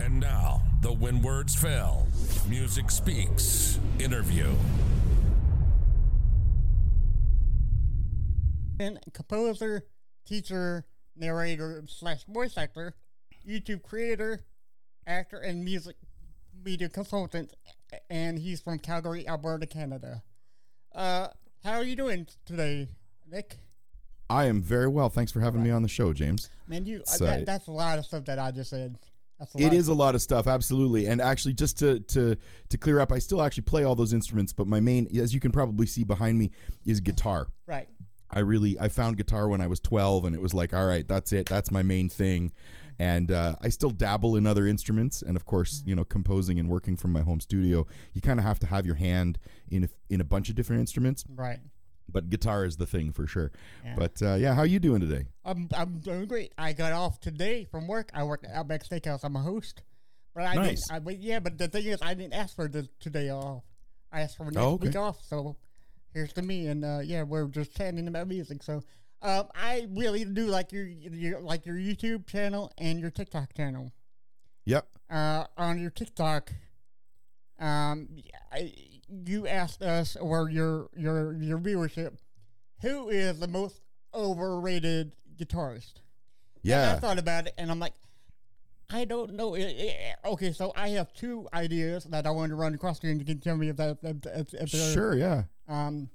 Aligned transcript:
And 0.00 0.20
now, 0.20 0.62
the 0.82 0.92
When 0.92 1.22
Words 1.22 1.54
Fail 1.54 2.06
Music 2.48 2.90
Speaks 2.90 3.78
interview. 3.98 4.52
And 8.80 8.98
composer, 9.12 9.86
teacher, 10.26 10.84
narrator 11.16 11.84
slash 11.86 12.24
voice 12.24 12.58
actor, 12.58 12.94
YouTube 13.48 13.82
creator, 13.82 14.40
actor, 15.06 15.38
and 15.38 15.64
music 15.64 15.96
media 16.64 16.88
consultant, 16.88 17.54
and 18.10 18.38
he's 18.38 18.60
from 18.60 18.78
Calgary, 18.78 19.26
Alberta, 19.28 19.66
Canada. 19.66 20.22
Uh, 20.94 21.28
how 21.62 21.74
are 21.74 21.84
you 21.84 21.94
doing 21.96 22.26
today, 22.44 22.88
Nick? 23.30 23.58
I 24.28 24.46
am 24.46 24.60
very 24.60 24.88
well. 24.88 25.08
Thanks 25.08 25.30
for 25.30 25.40
having 25.40 25.62
me 25.62 25.70
on 25.70 25.82
the 25.82 25.88
show, 25.88 26.12
James. 26.12 26.50
Man, 26.66 26.84
you 26.84 27.02
So- 27.06 27.24
that, 27.26 27.46
that's 27.46 27.68
a 27.68 27.72
lot 27.72 27.98
of 27.98 28.04
stuff 28.06 28.24
that 28.24 28.38
I 28.38 28.50
just 28.50 28.70
said. 28.70 28.98
It 29.56 29.72
is 29.72 29.88
a 29.88 29.94
lot 29.94 30.14
of 30.14 30.22
stuff, 30.22 30.46
absolutely. 30.46 31.06
And 31.06 31.20
actually, 31.20 31.54
just 31.54 31.78
to 31.78 32.00
to 32.00 32.36
to 32.68 32.78
clear 32.78 33.00
up, 33.00 33.12
I 33.12 33.18
still 33.18 33.42
actually 33.42 33.64
play 33.64 33.84
all 33.84 33.94
those 33.94 34.12
instruments, 34.12 34.52
but 34.52 34.66
my 34.66 34.80
main, 34.80 35.08
as 35.18 35.34
you 35.34 35.40
can 35.40 35.52
probably 35.52 35.86
see 35.86 36.04
behind 36.04 36.38
me, 36.38 36.50
is 36.84 37.00
guitar. 37.00 37.48
right. 37.66 37.88
I 38.30 38.40
really 38.40 38.78
I 38.80 38.88
found 38.88 39.16
guitar 39.16 39.48
when 39.48 39.60
I 39.60 39.66
was 39.66 39.80
12, 39.80 40.24
and 40.24 40.34
it 40.34 40.42
was 40.42 40.54
like, 40.54 40.74
all 40.74 40.86
right, 40.86 41.06
that's 41.06 41.32
it, 41.32 41.46
that's 41.46 41.70
my 41.70 41.82
main 41.82 42.08
thing. 42.08 42.52
And 42.98 43.30
uh, 43.30 43.56
I 43.60 43.68
still 43.70 43.90
dabble 43.90 44.36
in 44.36 44.46
other 44.46 44.66
instruments, 44.66 45.22
and 45.22 45.36
of 45.36 45.44
course, 45.44 45.82
you 45.84 45.94
know, 45.94 46.04
composing 46.04 46.58
and 46.58 46.68
working 46.68 46.96
from 46.96 47.12
my 47.12 47.22
home 47.22 47.40
studio, 47.40 47.86
you 48.12 48.20
kind 48.20 48.38
of 48.38 48.46
have 48.46 48.58
to 48.60 48.66
have 48.66 48.86
your 48.86 48.94
hand 48.94 49.38
in 49.68 49.84
a, 49.84 49.88
in 50.08 50.20
a 50.20 50.24
bunch 50.24 50.48
of 50.48 50.54
different 50.54 50.80
instruments. 50.80 51.24
Right. 51.28 51.58
But 52.08 52.30
guitar 52.30 52.64
is 52.64 52.76
the 52.76 52.86
thing 52.86 53.12
for 53.12 53.26
sure. 53.26 53.50
Yeah. 53.84 53.94
But 53.96 54.22
uh, 54.22 54.34
yeah, 54.34 54.54
how 54.54 54.60
are 54.60 54.66
you 54.66 54.78
doing 54.78 55.00
today? 55.00 55.26
I'm 55.44 55.68
I'm 55.76 55.98
doing 56.00 56.26
great. 56.26 56.52
I 56.58 56.72
got 56.72 56.92
off 56.92 57.18
today 57.20 57.64
from 57.64 57.88
work. 57.88 58.10
I 58.14 58.22
work 58.24 58.44
at 58.44 58.54
Outback 58.54 58.84
Steakhouse. 58.84 59.24
I'm 59.24 59.34
a 59.36 59.40
host, 59.40 59.82
but 60.34 60.44
I 60.44 60.54
Nice. 60.54 60.86
didn't. 60.86 60.92
I, 60.92 60.98
but 61.00 61.18
yeah, 61.18 61.40
but 61.40 61.58
the 61.58 61.68
thing 61.68 61.86
is, 61.86 61.98
I 62.02 62.14
didn't 62.14 62.34
ask 62.34 62.54
for 62.54 62.68
the 62.68 62.88
today 63.00 63.30
off. 63.30 63.64
I 64.12 64.20
asked 64.20 64.36
for 64.36 64.44
next 64.44 64.56
Oh, 64.58 64.72
okay. 64.74 64.88
week 64.88 64.96
off. 64.96 65.18
So 65.26 65.56
here's 66.12 66.32
to 66.34 66.42
me, 66.42 66.66
and 66.68 66.84
uh, 66.84 67.00
yeah, 67.02 67.22
we're 67.24 67.46
just 67.48 67.74
chatting 67.76 68.06
about 68.06 68.28
music. 68.28 68.62
So 68.62 68.82
um, 69.22 69.48
I 69.54 69.88
really 69.90 70.24
do 70.24 70.46
like 70.46 70.70
your, 70.72 70.84
your 70.86 71.40
like 71.40 71.66
your 71.66 71.76
YouTube 71.76 72.26
channel 72.28 72.70
and 72.78 73.00
your 73.00 73.10
TikTok 73.10 73.54
channel. 73.54 73.92
Yep. 74.66 74.86
Uh, 75.10 75.44
on 75.56 75.80
your 75.80 75.90
TikTok, 75.90 76.52
um, 77.58 78.08
I, 78.52 78.72
you 79.08 79.46
asked 79.46 79.82
us 79.82 80.16
or 80.16 80.50
your 80.50 80.88
your 80.96 81.32
your 81.34 81.58
viewership, 81.58 82.16
who 82.82 83.08
is 83.08 83.38
the 83.40 83.48
most 83.48 83.80
overrated 84.12 85.12
guitarist? 85.36 85.94
Yeah, 86.62 86.88
and 86.88 86.96
I 86.96 87.00
thought 87.00 87.18
about 87.18 87.46
it, 87.46 87.54
and 87.58 87.70
I'm 87.70 87.78
like, 87.78 87.92
I 88.90 89.04
don't 89.04 89.34
know. 89.34 89.54
Eh, 89.54 89.62
eh, 89.62 90.14
Okay, 90.24 90.52
so 90.52 90.72
I 90.76 90.88
have 90.90 91.12
two 91.12 91.46
ideas 91.52 92.04
that 92.04 92.26
I 92.26 92.30
want 92.30 92.50
to 92.50 92.56
run 92.56 92.74
across 92.74 93.02
you, 93.02 93.10
and 93.10 93.20
you 93.20 93.26
can 93.26 93.40
tell 93.40 93.56
me 93.56 93.68
if 93.68 93.76
that 93.76 93.98
if, 94.02 94.54
if, 94.54 94.70
Sure. 94.70 95.14
Yeah. 95.14 95.44
Um, 95.68 96.08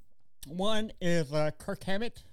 one 0.48 0.92
is 1.02 1.32
uh, 1.34 1.52
Kirk 1.58 1.84
Hammett 1.84 2.24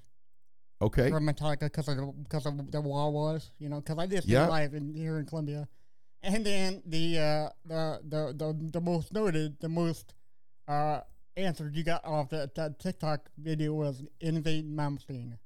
Okay. 0.81 1.11
from 1.11 1.27
Metallica 1.27 1.61
because 1.61 1.89
of 1.89 1.97
the, 1.97 2.07
because 2.23 2.47
of 2.47 2.71
the 2.71 2.81
wall 2.81 3.13
was, 3.13 3.51
you 3.59 3.69
know, 3.69 3.81
because 3.81 3.99
I 3.99 4.07
did 4.07 4.25
see 4.25 4.33
Yeah. 4.33 4.47
live 4.49 4.75
in 4.75 4.95
here 4.95 5.19
in 5.19 5.27
Columbia, 5.27 5.69
and 6.23 6.45
then 6.45 6.83
the 6.87 7.19
uh, 7.19 7.49
the, 7.67 8.01
the 8.09 8.33
the 8.37 8.71
the 8.73 8.81
most 8.81 9.13
noted, 9.13 9.59
the 9.61 9.69
most 9.69 10.15
uh, 10.69 11.01
answer 11.37 11.71
you 11.73 11.85
got 11.85 12.05
off 12.05 12.31
that, 12.31 12.55
that 12.55 12.79
TikTok 12.79 13.29
video 13.39 13.75
was 13.75 14.03
Yngwie 14.23 14.65
Malmsteen. 14.65 15.39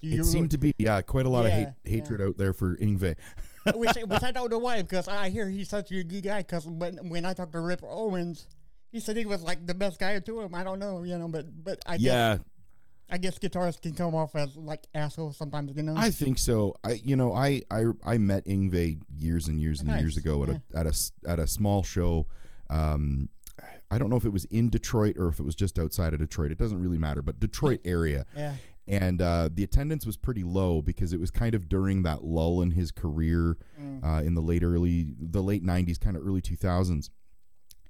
You, 0.00 0.20
It 0.20 0.24
seemed 0.24 0.50
to 0.50 0.58
be 0.58 0.74
yeah 0.78 1.00
quite 1.00 1.24
a 1.24 1.30
lot 1.30 1.46
of 1.46 1.52
hate, 1.52 1.68
hatred 1.84 2.20
out 2.20 2.36
there 2.36 2.52
for 2.52 2.76
Yngwie. 2.76 3.16
which, 3.74 3.94
which 3.94 4.22
I 4.22 4.32
don't 4.32 4.50
know 4.50 4.58
why, 4.58 4.82
because 4.82 5.08
I 5.08 5.30
hear 5.30 5.48
he's 5.48 5.70
such 5.70 5.90
a 5.92 6.04
good 6.04 6.22
guy. 6.22 6.38
Because 6.38 6.66
when 6.66 7.08
when 7.08 7.24
I 7.24 7.32
talked 7.32 7.52
to 7.52 7.60
Rip 7.60 7.82
Owens, 7.82 8.46
he 8.92 9.00
said 9.00 9.16
he 9.16 9.24
was 9.24 9.42
like 9.42 9.66
the 9.66 9.74
best 9.74 9.98
guy 9.98 10.18
to 10.18 10.40
him. 10.40 10.54
I 10.54 10.62
don't 10.62 10.78
know, 10.78 11.02
you 11.04 11.16
know, 11.16 11.28
but 11.28 11.46
but 11.64 11.78
I 11.86 11.96
guess 11.96 12.02
yeah, 12.02 12.36
I 13.08 13.18
guess 13.18 13.38
guitarists 13.38 13.80
can 13.80 13.94
come 13.94 14.14
off 14.14 14.34
as 14.36 14.56
like 14.56 14.86
assholes 14.94 15.36
sometimes, 15.38 15.72
you 15.74 15.82
know. 15.82 15.94
I 15.96 16.10
think 16.10 16.38
so. 16.38 16.74
I 16.84 17.00
you 17.02 17.16
know 17.16 17.32
I 17.32 17.62
I, 17.70 17.84
I 18.04 18.18
met 18.18 18.44
Yngwie 18.44 19.00
years 19.16 19.48
and 19.48 19.58
years 19.58 19.80
and 19.80 19.88
Nice, 19.88 20.00
years 20.00 20.16
ago 20.18 20.42
at 20.42 20.48
a 20.50 20.62
at 20.74 20.86
a 20.86 20.94
at 21.26 21.38
a 21.38 21.46
small 21.46 21.82
show. 21.82 22.26
Um, 22.68 23.30
I 23.94 23.98
don't 23.98 24.10
know 24.10 24.16
if 24.16 24.24
it 24.24 24.32
was 24.32 24.44
in 24.46 24.70
Detroit 24.70 25.16
or 25.18 25.28
if 25.28 25.38
it 25.38 25.44
was 25.44 25.54
just 25.54 25.78
outside 25.78 26.12
of 26.12 26.18
Detroit. 26.18 26.50
It 26.50 26.58
doesn't 26.58 26.80
really 26.80 26.98
matter, 26.98 27.22
but 27.22 27.38
Detroit 27.38 27.80
area. 27.84 28.26
yeah, 28.36 28.54
and 28.86 29.22
uh, 29.22 29.48
the 29.52 29.64
attendance 29.64 30.04
was 30.04 30.16
pretty 30.16 30.42
low 30.42 30.82
because 30.82 31.12
it 31.12 31.20
was 31.20 31.30
kind 31.30 31.54
of 31.54 31.68
during 31.68 32.02
that 32.02 32.24
lull 32.24 32.60
in 32.60 32.72
his 32.72 32.90
career 32.90 33.56
uh, 34.04 34.22
in 34.22 34.34
the 34.34 34.42
late 34.42 34.62
early 34.62 35.14
the 35.18 35.42
late 35.42 35.64
90s 35.64 35.98
kind 35.98 36.16
of 36.16 36.26
early 36.26 36.42
2000s 36.42 37.08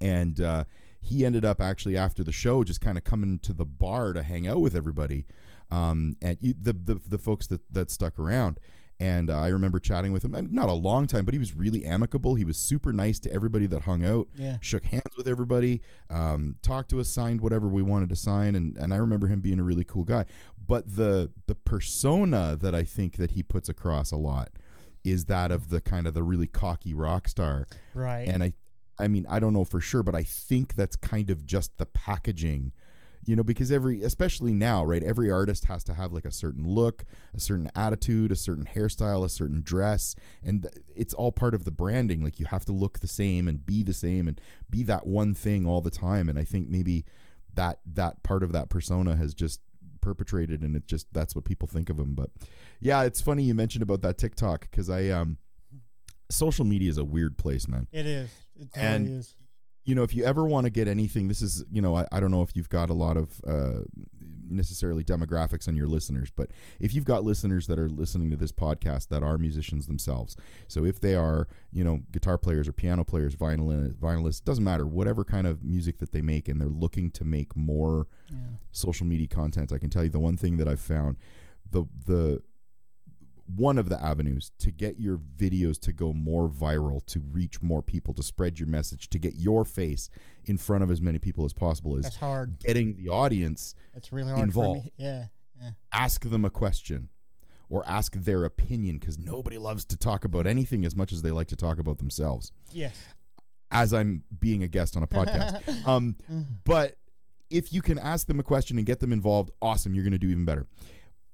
and 0.01 0.41
uh, 0.41 0.65
he 1.01 1.25
ended 1.25 1.45
up 1.45 1.61
actually 1.61 1.97
after 1.97 2.23
the 2.23 2.33
show 2.33 2.63
just 2.63 2.81
kind 2.81 2.97
of 2.97 3.05
coming 3.05 3.39
to 3.41 3.53
the 3.53 3.65
bar 3.65 4.13
to 4.13 4.23
hang 4.23 4.47
out 4.47 4.61
with 4.61 4.77
everybody 4.77 5.27
um, 5.71 6.17
and 6.23 6.39
you, 6.41 6.55
the, 6.61 6.73
the 6.73 7.01
the 7.09 7.19
folks 7.19 7.47
that 7.49 7.61
that 7.73 7.91
stuck 7.91 8.19
around 8.19 8.61
and 9.01 9.29
uh, 9.29 9.39
I 9.39 9.49
remember 9.49 9.81
chatting 9.81 10.13
with 10.13 10.25
him. 10.25 10.35
I 10.35 10.43
mean, 10.43 10.55
Not 10.55 10.69
a 10.69 10.73
long 10.73 11.07
time, 11.07 11.25
but 11.25 11.35
he 11.35 11.39
was 11.39 11.55
really 11.55 11.85
amicable. 11.85 12.35
He 12.37 12.45
was 12.45 12.57
super 12.57 12.93
nice 12.93 13.19
to 13.21 13.33
everybody 13.33 13.67
that 13.67 13.83
hung 13.83 14.05
out. 14.05 14.29
Yeah. 14.37 14.59
Shook 14.61 14.85
hands 14.85 15.17
with 15.17 15.27
everybody. 15.27 15.83
Um, 16.11 16.57
talked 16.63 16.91
to 16.91 17.01
us, 17.01 17.09
signed 17.09 17.41
whatever 17.41 17.69
we 17.69 17.83
wanted 17.83 18.09
to 18.11 18.17
sign, 18.17 18.55
and 18.55 18.77
and 18.77 18.95
I 18.95 18.97
remember 18.99 19.27
him 19.27 19.41
being 19.41 19.59
a 19.59 19.65
really 19.65 19.85
cool 19.85 20.05
guy. 20.05 20.27
But 20.67 20.97
the 20.97 21.31
the 21.47 21.55
persona 21.55 22.57
that 22.61 22.75
I 22.75 22.85
think 22.85 23.17
that 23.17 23.33
he 23.33 23.43
puts 23.43 23.69
across 23.69 24.13
a 24.13 24.17
lot 24.17 24.51
is 25.03 25.27
that 25.27 25.51
of 25.51 25.69
the 25.69 25.81
kind 25.81 26.07
of 26.07 26.15
the 26.15 26.23
really 26.23 26.47
cocky 26.47 26.95
rock 26.95 27.29
star. 27.29 27.67
right. 27.95 28.27
And 28.29 28.43
I 28.43 28.53
I 28.99 29.09
mean, 29.09 29.27
I 29.29 29.41
don't 29.41 29.53
know 29.53 29.65
for 29.65 29.81
sure, 29.81 30.03
but 30.03 30.15
I 30.15 30.23
think 30.23 30.75
that's 30.75 30.97
kind 30.97 31.31
of 31.31 31.45
just 31.45 31.77
the 31.79 31.87
packaging. 31.87 32.73
You 33.27 33.37
know, 33.37 33.43
because 33.43 33.73
every 33.73 34.03
especially 34.03 34.53
now, 34.53 34.85
right? 34.85 35.03
Every 35.03 35.31
artist 35.31 35.65
has 35.67 35.83
to 35.85 35.95
have 35.95 36.13
like 36.13 36.25
a 36.25 36.31
certain 36.31 36.69
look, 36.69 37.05
a 37.35 37.41
certain 37.41 37.71
attitude, 37.75 38.33
a 38.33 38.37
certain 38.37 38.67
hairstyle, 38.67 39.25
a 39.25 39.29
certain 39.29 39.63
dress, 39.63 40.15
and 40.43 40.69
it's 40.95 41.15
all 41.15 41.33
part 41.33 41.55
of 41.55 41.65
the 41.65 41.71
branding. 41.71 42.23
Like 42.23 42.39
you 42.39 42.47
have 42.47 42.65
to 42.67 42.73
look 42.73 42.99
the 43.01 43.09
same 43.09 43.49
and 43.49 43.65
be 43.65 43.83
the 43.83 43.95
same 43.95 44.29
and 44.29 44.41
be 44.69 44.83
that 44.85 45.07
one 45.07 45.35
thing 45.35 45.67
all 45.67 45.81
the 45.81 45.91
time. 45.91 46.29
And 46.29 46.39
I 46.39 46.45
think 46.45 46.69
maybe 46.69 47.05
that 47.55 47.79
that 47.95 48.23
part 48.23 48.43
of 48.43 48.53
that 48.53 48.69
persona 48.69 49.17
has 49.17 49.33
just 49.35 49.61
perpetrated 50.01 50.61
and 50.61 50.77
it 50.77 50.87
just 50.87 51.07
that's 51.15 51.35
what 51.35 51.47
people 51.47 51.67
think 51.67 51.89
of 51.89 51.99
him 51.99 52.15
but 52.15 52.29
yeah 52.79 53.05
it's 53.05 53.23
funny 53.23 53.43
you 53.43 53.55
mentioned 53.55 53.83
about 53.83 54.03
that 54.03 54.19
tiktok 54.19 54.69
because 54.71 54.91
i 54.91 55.09
um 55.09 55.39
social 56.29 56.67
media 56.67 56.91
is 56.91 56.99
a 56.99 57.05
weird 57.05 57.39
place 57.39 57.67
man 57.67 57.87
it 57.91 58.05
is. 58.05 58.29
It 58.55 58.69
totally 58.75 58.95
and- 58.95 59.09
is. 59.21 59.35
You 59.85 59.95
know, 59.95 60.03
if 60.03 60.15
you 60.15 60.25
ever 60.25 60.45
want 60.45 60.65
to 60.65 60.71
get 60.71 60.89
anything, 60.89 61.29
this 61.29 61.43
is, 61.43 61.65
you 61.71 61.83
know, 61.83 61.97
I, 61.97 62.07
I 62.11 62.21
don't 62.21 62.31
know 62.31 62.43
if 62.43 62.57
you've 62.57 62.69
got 62.69 62.91
a 62.91 62.95
lot 62.95 63.17
of 63.17 63.41
uh, 63.47 63.81
necessarily 64.49 65.05
demographics 65.05 65.69
on 65.69 65.77
your 65.77 65.87
listeners, 65.87 66.31
but 66.31 66.51
if 66.81 66.95
you've 66.95 67.05
got 67.05 67.25
listeners 67.25 67.67
that 67.67 67.79
are 67.79 67.89
listening 67.89 68.31
to 68.31 68.37
this 68.37 68.53
podcast 68.53 69.09
that 69.09 69.23
are 69.23 69.37
musicians 69.37 69.87
themselves, 69.87 70.37
so 70.69 70.85
if 70.85 71.01
they 71.01 71.15
are, 71.15 71.49
you 71.71 71.85
know, 71.85 72.01
guitar 72.13 72.39
players 72.39 72.67
or 72.67 72.73
piano 72.73 73.05
players, 73.05 73.37
vinyl 73.37 73.95
violinists, 73.97 74.41
doesn't 74.41 74.65
matter, 74.65 74.87
whatever 74.87 75.25
kind 75.25 75.47
of 75.47 75.63
music 75.63 75.99
that 75.99 76.13
they 76.13 76.23
make, 76.23 76.49
and 76.49 76.61
they're 76.61 76.69
looking 76.69 77.11
to 77.11 77.25
make 77.25 77.55
more 77.55 78.07
social 78.73 79.07
media 79.07 79.27
content, 79.27 79.73
I 79.73 79.79
can 79.79 79.91
tell 79.91 80.05
you 80.05 80.11
the 80.11 80.19
one 80.19 80.37
thing 80.37 80.57
that 80.57 80.69
I've 80.69 80.81
found, 80.81 81.17
the 81.71 81.85
the 82.07 82.43
one 83.47 83.79
of 83.79 83.89
the 83.89 84.03
avenues 84.03 84.51
to 84.59 84.71
get 84.71 84.99
your 84.99 85.19
videos 85.19 85.79
to 85.81 85.93
go 85.93 86.13
more 86.13 86.49
viral, 86.49 87.05
to 87.07 87.21
reach 87.21 87.61
more 87.61 87.83
people, 87.83 88.15
to 88.15 88.23
spread 88.23 88.59
your 88.59 88.69
message, 88.69 89.09
to 89.11 89.19
get 89.19 89.35
your 89.37 89.65
face 89.65 90.09
in 90.45 90.57
front 90.57 90.83
of 90.83 90.91
as 90.91 91.01
many 91.01 91.19
people 91.19 91.45
as 91.45 91.53
possible 91.53 91.97
is 91.97 92.05
That's 92.05 92.17
hard. 92.17 92.59
getting 92.61 92.97
the 92.97 93.09
audience, 93.09 93.75
It's 93.95 94.13
really 94.13 94.31
hard 94.31 94.43
Involved. 94.43 94.91
Yeah. 94.97 95.27
Yeah. 95.61 95.71
ask 95.93 96.25
them 96.29 96.45
a 96.45 96.51
question 96.51 97.11
or 97.69 97.85
ask 97.87 98.15
their 98.15 98.45
opinion 98.45 98.99
because 98.99 99.19
nobody 99.19 99.57
loves 99.59 99.85
to 99.87 99.97
talk 99.97 100.25
about 100.25 100.47
anything 100.47 100.85
as 100.85 100.97
much 100.97 101.13
as 101.13 101.23
they 101.23 101.31
like 101.31 101.49
to 101.49 101.57
talk 101.57 101.79
about 101.79 101.99
themselves. 101.99 102.51
Yes. 102.73 102.97
As 103.71 103.93
I'm 103.95 104.25
being 104.39 104.63
a 104.63 104.69
guest 104.69 104.97
on 104.97 105.03
a 105.03 105.07
podcast. 105.07 105.87
um, 105.87 106.17
but 106.65 106.97
if 107.51 107.73
you 107.73 107.83
can 107.83 107.99
ask 107.99 108.27
them 108.27 108.41
a 108.41 108.43
question 108.43 108.79
and 108.79 108.87
get 108.87 109.01
them 109.01 109.13
involved, 109.13 109.51
awesome, 109.63 109.95
you're 109.95 110.05
going 110.05 110.13
to 110.13 110.19
do 110.19 110.29
even 110.29 110.45
better. 110.45 110.67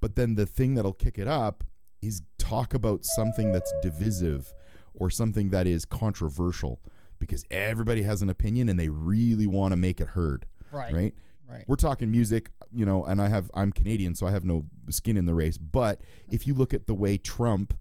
But 0.01 0.15
then 0.15 0.35
the 0.35 0.45
thing 0.45 0.75
that'll 0.75 0.93
kick 0.93 1.17
it 1.17 1.27
up 1.27 1.63
is 2.01 2.21
talk 2.37 2.73
about 2.73 3.05
something 3.05 3.51
that's 3.51 3.71
divisive 3.81 4.53
or 4.93 5.09
something 5.09 5.49
that 5.49 5.67
is 5.67 5.85
controversial 5.85 6.81
because 7.19 7.45
everybody 7.51 8.01
has 8.01 8.21
an 8.21 8.29
opinion 8.29 8.67
and 8.69 8.79
they 8.79 8.89
really 8.89 9.47
want 9.47 9.71
to 9.71 9.77
make 9.77 10.01
it 10.01 10.07
heard, 10.07 10.45
Right. 10.71 10.93
right? 10.93 11.15
Right. 11.47 11.65
We're 11.67 11.75
talking 11.75 12.09
music, 12.09 12.49
you 12.71 12.85
know, 12.85 13.03
and 13.03 13.21
I 13.21 13.27
have 13.27 13.51
I'm 13.53 13.71
Canadian, 13.73 14.15
so 14.15 14.25
I 14.25 14.31
have 14.31 14.45
no 14.45 14.65
skin 14.89 15.17
in 15.17 15.25
the 15.25 15.33
race. 15.33 15.57
But 15.57 16.01
if 16.29 16.47
you 16.47 16.53
look 16.53 16.73
at 16.73 16.87
the 16.87 16.93
way 16.93 17.17
Trump 17.17 17.73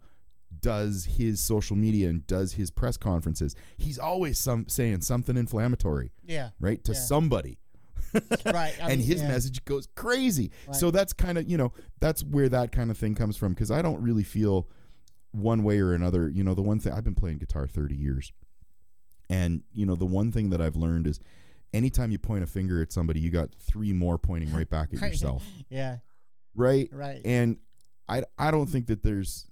does 0.61 1.05
his 1.05 1.40
social 1.40 1.76
media 1.76 2.08
and 2.11 2.26
does 2.26 2.55
his 2.55 2.70
press 2.72 2.96
conferences, 2.96 3.55
he's 3.78 3.99
always 3.99 4.38
some 4.40 4.67
saying 4.69 5.02
something 5.02 5.37
inflammatory, 5.37 6.11
Yeah. 6.26 6.50
right, 6.58 6.82
to 6.84 6.93
Yeah. 6.93 6.99
somebody. 6.99 7.58
Right. 8.45 8.75
I 8.83 8.91
and 8.91 8.99
mean, 8.99 9.07
his 9.07 9.23
yeah. 9.23 9.29
message 9.29 9.65
goes 9.65 9.87
crazy. 9.95 10.51
Right. 10.67 10.77
So 10.77 10.91
that's 10.91 11.12
kind 11.12 11.39
of, 11.39 11.49
you 11.49 11.57
know, 11.57 11.73
that's 12.01 12.23
where 12.25 12.49
that 12.49 12.73
kind 12.73 12.91
of 12.91 12.99
thing 12.99 13.15
comes 13.15 13.37
from 13.37 13.53
because 13.53 13.71
I 13.71 13.83
don't 13.83 14.01
really 14.03 14.25
feel 14.25 14.69
one 15.33 15.62
way 15.62 15.79
or 15.81 15.95
another, 15.95 16.29
you 16.29 16.43
know, 16.43 16.55
the 16.55 16.62
one 16.62 16.81
thing 16.81 16.93
I've 16.93 17.05
been 17.05 17.15
playing 17.15 17.39
guitar 17.39 17.67
30 17.67 17.95
years. 17.95 18.33
And, 19.29 19.62
you 19.73 19.87
know, 19.87 19.95
the 19.95 20.07
one 20.07 20.33
thing 20.33 20.51
that 20.51 20.61
I've 20.61 20.75
learned 20.77 21.07
is 21.07 21.21
anytime 21.73 22.11
you 22.11 22.19
point 22.19 22.43
a 22.43 22.47
finger 22.47 22.83
at 22.83 22.93
somebody, 22.93 23.21
you 23.21 23.31
got 23.31 23.55
three 23.55 23.93
more 23.93 24.19
pointing 24.19 24.53
right 24.53 24.69
back 24.69 24.89
at 24.93 25.01
yourself. 25.11 25.45
Yeah. 25.69 25.99
Right? 26.55 26.89
Right. 26.93 27.21
And 27.25 27.59
I 28.09 28.25
I 28.39 28.51
don't 28.51 28.67
think 28.67 28.87
that 28.87 29.03
there's 29.03 29.47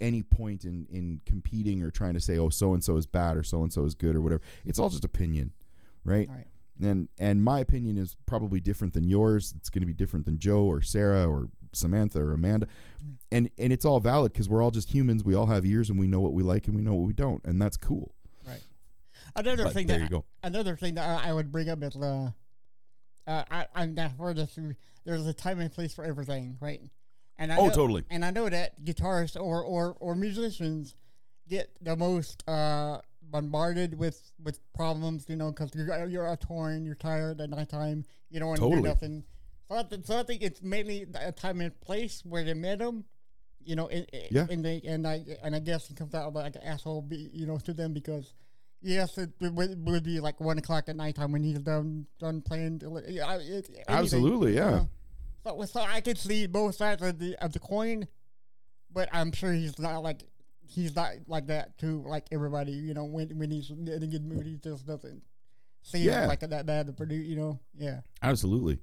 any 0.00 0.22
point 0.22 0.64
in 0.64 0.86
in 0.90 1.20
competing 1.26 1.82
or 1.82 1.90
trying 1.90 2.14
to 2.14 2.20
say 2.20 2.38
oh 2.38 2.50
so 2.50 2.72
and 2.72 2.84
so 2.84 2.96
is 2.96 3.06
bad 3.06 3.36
or 3.36 3.42
so 3.42 3.62
and 3.62 3.72
so 3.72 3.84
is 3.84 3.94
good 3.94 4.14
or 4.14 4.20
whatever. 4.20 4.42
It's 4.64 4.78
all 4.78 4.90
just 4.90 5.04
opinion, 5.04 5.52
right? 6.04 6.28
Right. 6.28 6.46
And 6.82 7.08
and 7.18 7.42
my 7.42 7.60
opinion 7.60 7.98
is 7.98 8.16
probably 8.26 8.60
different 8.60 8.94
than 8.94 9.08
yours. 9.08 9.52
It's 9.56 9.70
going 9.70 9.80
to 9.82 9.86
be 9.86 9.94
different 9.94 10.26
than 10.26 10.38
Joe 10.38 10.62
or 10.64 10.80
Sarah 10.82 11.28
or 11.28 11.48
Samantha 11.72 12.20
or 12.20 12.32
Amanda. 12.32 12.66
And 13.32 13.50
and 13.58 13.72
it's 13.72 13.84
all 13.84 14.00
valid 14.00 14.32
cuz 14.34 14.48
we're 14.48 14.62
all 14.62 14.70
just 14.70 14.90
humans. 14.92 15.24
We 15.24 15.34
all 15.34 15.46
have 15.46 15.66
ears 15.66 15.90
and 15.90 15.98
we 15.98 16.06
know 16.06 16.20
what 16.20 16.32
we 16.32 16.42
like 16.42 16.66
and 16.66 16.76
we 16.76 16.82
know 16.82 16.94
what 16.94 17.06
we 17.06 17.12
don't, 17.12 17.44
and 17.44 17.60
that's 17.60 17.76
cool. 17.76 18.14
Right 18.46 18.62
another 19.36 19.64
But 19.64 19.72
thing 19.74 19.86
there 19.86 19.98
that 19.98 20.04
you 20.04 20.10
go. 20.10 20.24
another 20.42 20.76
thing 20.76 20.94
that 20.94 21.24
I, 21.24 21.30
I 21.30 21.32
would 21.32 21.52
bring 21.52 21.68
up 21.68 21.82
is 21.82 21.96
uh, 21.96 22.30
uh 23.26 23.44
I 23.50 23.66
I'm 23.74 23.94
not 23.94 24.16
for 24.16 24.32
this. 24.34 24.58
There's 25.04 25.26
a 25.26 25.34
time 25.34 25.60
and 25.60 25.72
place 25.72 25.94
for 25.94 26.04
everything, 26.04 26.56
right? 26.60 26.80
And 27.38 27.52
I 27.52 27.56
Oh, 27.56 27.66
know, 27.68 27.72
totally. 27.74 28.04
And 28.10 28.24
I 28.24 28.30
know 28.30 28.48
that 28.48 28.82
guitarists 28.84 29.40
or 29.40 29.62
or 29.62 29.96
or 30.00 30.14
musicians 30.14 30.94
get 31.48 31.70
the 31.80 31.96
most 31.96 32.46
uh 32.48 33.00
bombarded 33.30 33.98
with 33.98 34.30
with 34.42 34.58
problems, 34.74 35.26
you 35.28 35.36
know, 35.36 35.50
because 35.50 35.74
you're 35.74 36.06
you're 36.08 36.26
out 36.28 36.40
touring, 36.40 36.84
you're 36.84 36.94
tired 36.94 37.40
at 37.40 37.50
nighttime, 37.50 38.04
you 38.30 38.38
don't 38.40 38.48
want 38.48 38.58
to 38.60 38.64
Totally. 38.64 38.82
do 38.82 38.88
nothing. 38.88 39.24
So 39.68 39.76
I, 39.76 39.82
th- 39.82 40.04
so 40.06 40.18
I 40.18 40.22
think 40.22 40.42
it's 40.42 40.62
mainly 40.62 41.06
a 41.14 41.30
time 41.32 41.60
and 41.60 41.78
place 41.80 42.22
where 42.24 42.42
they 42.42 42.54
met 42.54 42.80
him, 42.80 43.04
You 43.62 43.76
know, 43.76 43.86
in, 43.88 44.04
in- 44.04 44.28
Yeah. 44.30 44.46
and 44.50 44.64
they 44.64 44.80
and 44.86 45.06
I 45.06 45.24
and 45.42 45.54
I 45.54 45.58
guess 45.58 45.86
he 45.88 45.94
comes 45.94 46.14
out 46.14 46.32
like 46.34 46.56
an 46.56 46.62
asshole, 46.62 47.02
be, 47.02 47.28
you 47.32 47.46
know, 47.46 47.58
to 47.58 47.74
them 47.74 47.92
because 47.92 48.32
Yes, 48.80 49.18
it 49.18 49.30
would, 49.40 49.84
would 49.88 50.04
be 50.04 50.20
like 50.20 50.40
one 50.40 50.56
o'clock 50.56 50.88
at 50.88 50.94
nighttime 50.94 51.32
when 51.32 51.42
he's 51.42 51.58
done 51.58 52.06
done 52.20 52.40
playing. 52.42 52.80
Uh, 52.84 52.94
it- 52.96 53.08
anything, 53.18 53.84
Absolutely, 53.88 54.54
yeah. 54.54 54.70
you 54.70 54.76
know. 54.76 54.88
So, 55.44 55.64
so 55.64 55.80
I 55.80 56.00
could 56.00 56.16
see 56.16 56.46
both 56.46 56.76
sides 56.76 57.02
of 57.02 57.18
the 57.18 57.34
of 57.44 57.52
the 57.52 57.58
coin, 57.58 58.06
but 58.92 59.08
I'm 59.12 59.32
sure 59.32 59.52
he's 59.52 59.78
not 59.80 60.02
like 60.02 60.22
he's 60.68 60.94
not 60.94 61.12
like 61.26 61.46
that 61.48 61.76
to 61.78 62.02
like 62.06 62.26
everybody. 62.30 62.72
You 62.72 62.94
know, 62.94 63.04
when 63.04 63.36
when 63.38 63.50
he's 63.50 63.70
in 63.70 63.88
a 63.88 64.06
good 64.06 64.24
mood, 64.24 64.46
he 64.46 64.56
just 64.56 64.86
doesn't 64.86 65.22
seem 65.82 66.02
Yeah. 66.02 66.26
like 66.26 66.40
that 66.40 66.66
bad 66.66 66.86
to 66.86 66.92
produce. 66.92 67.26
You 67.26 67.36
know, 67.36 67.58
yeah, 67.76 68.00
Absolutely. 68.22 68.78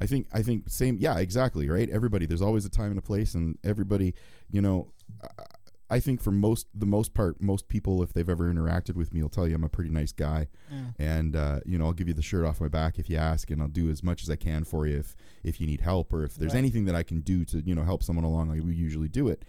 I 0.00 0.06
think 0.06 0.26
I 0.32 0.42
think 0.42 0.64
same 0.68 0.96
yeah, 0.98 1.18
exactly, 1.18 1.68
right? 1.68 1.88
Everybody 1.90 2.26
there's 2.26 2.42
always 2.42 2.64
a 2.64 2.70
time 2.70 2.90
and 2.90 2.98
a 2.98 3.02
place 3.02 3.34
and 3.34 3.58
everybody, 3.62 4.14
you 4.50 4.60
know, 4.62 4.92
I- 5.22 5.44
I 5.92 5.98
think 5.98 6.20
for 6.22 6.30
most 6.30 6.68
the 6.72 6.86
most 6.86 7.14
part 7.14 7.42
most 7.42 7.66
people 7.66 8.00
if 8.04 8.12
they've 8.12 8.28
ever 8.28 8.44
interacted 8.54 8.94
with 8.94 9.12
me 9.12 9.22
will 9.22 9.28
tell 9.28 9.48
you 9.48 9.56
I'm 9.56 9.64
a 9.64 9.68
pretty 9.68 9.90
nice 9.90 10.12
guy. 10.12 10.46
Yeah. 10.70 10.84
And 11.00 11.34
uh, 11.34 11.60
you 11.66 11.78
know, 11.78 11.86
I'll 11.86 11.92
give 11.92 12.06
you 12.06 12.14
the 12.14 12.22
shirt 12.22 12.44
off 12.46 12.60
my 12.60 12.68
back 12.68 13.00
if 13.00 13.10
you 13.10 13.16
ask 13.16 13.50
and 13.50 13.60
I'll 13.60 13.66
do 13.66 13.90
as 13.90 14.04
much 14.04 14.22
as 14.22 14.30
I 14.30 14.36
can 14.36 14.62
for 14.62 14.86
you 14.86 14.98
if 14.98 15.16
if 15.42 15.60
you 15.60 15.66
need 15.66 15.80
help 15.80 16.12
or 16.12 16.22
if 16.22 16.36
there's 16.36 16.52
Right. 16.52 16.58
anything 16.60 16.84
that 16.84 16.94
I 16.94 17.02
can 17.02 17.20
do 17.22 17.44
to, 17.46 17.60
you 17.60 17.74
know, 17.74 17.82
help 17.82 18.04
someone 18.04 18.24
along, 18.24 18.52
I 18.52 18.60
will 18.60 18.70
usually 18.70 19.08
do 19.08 19.26
it. 19.26 19.44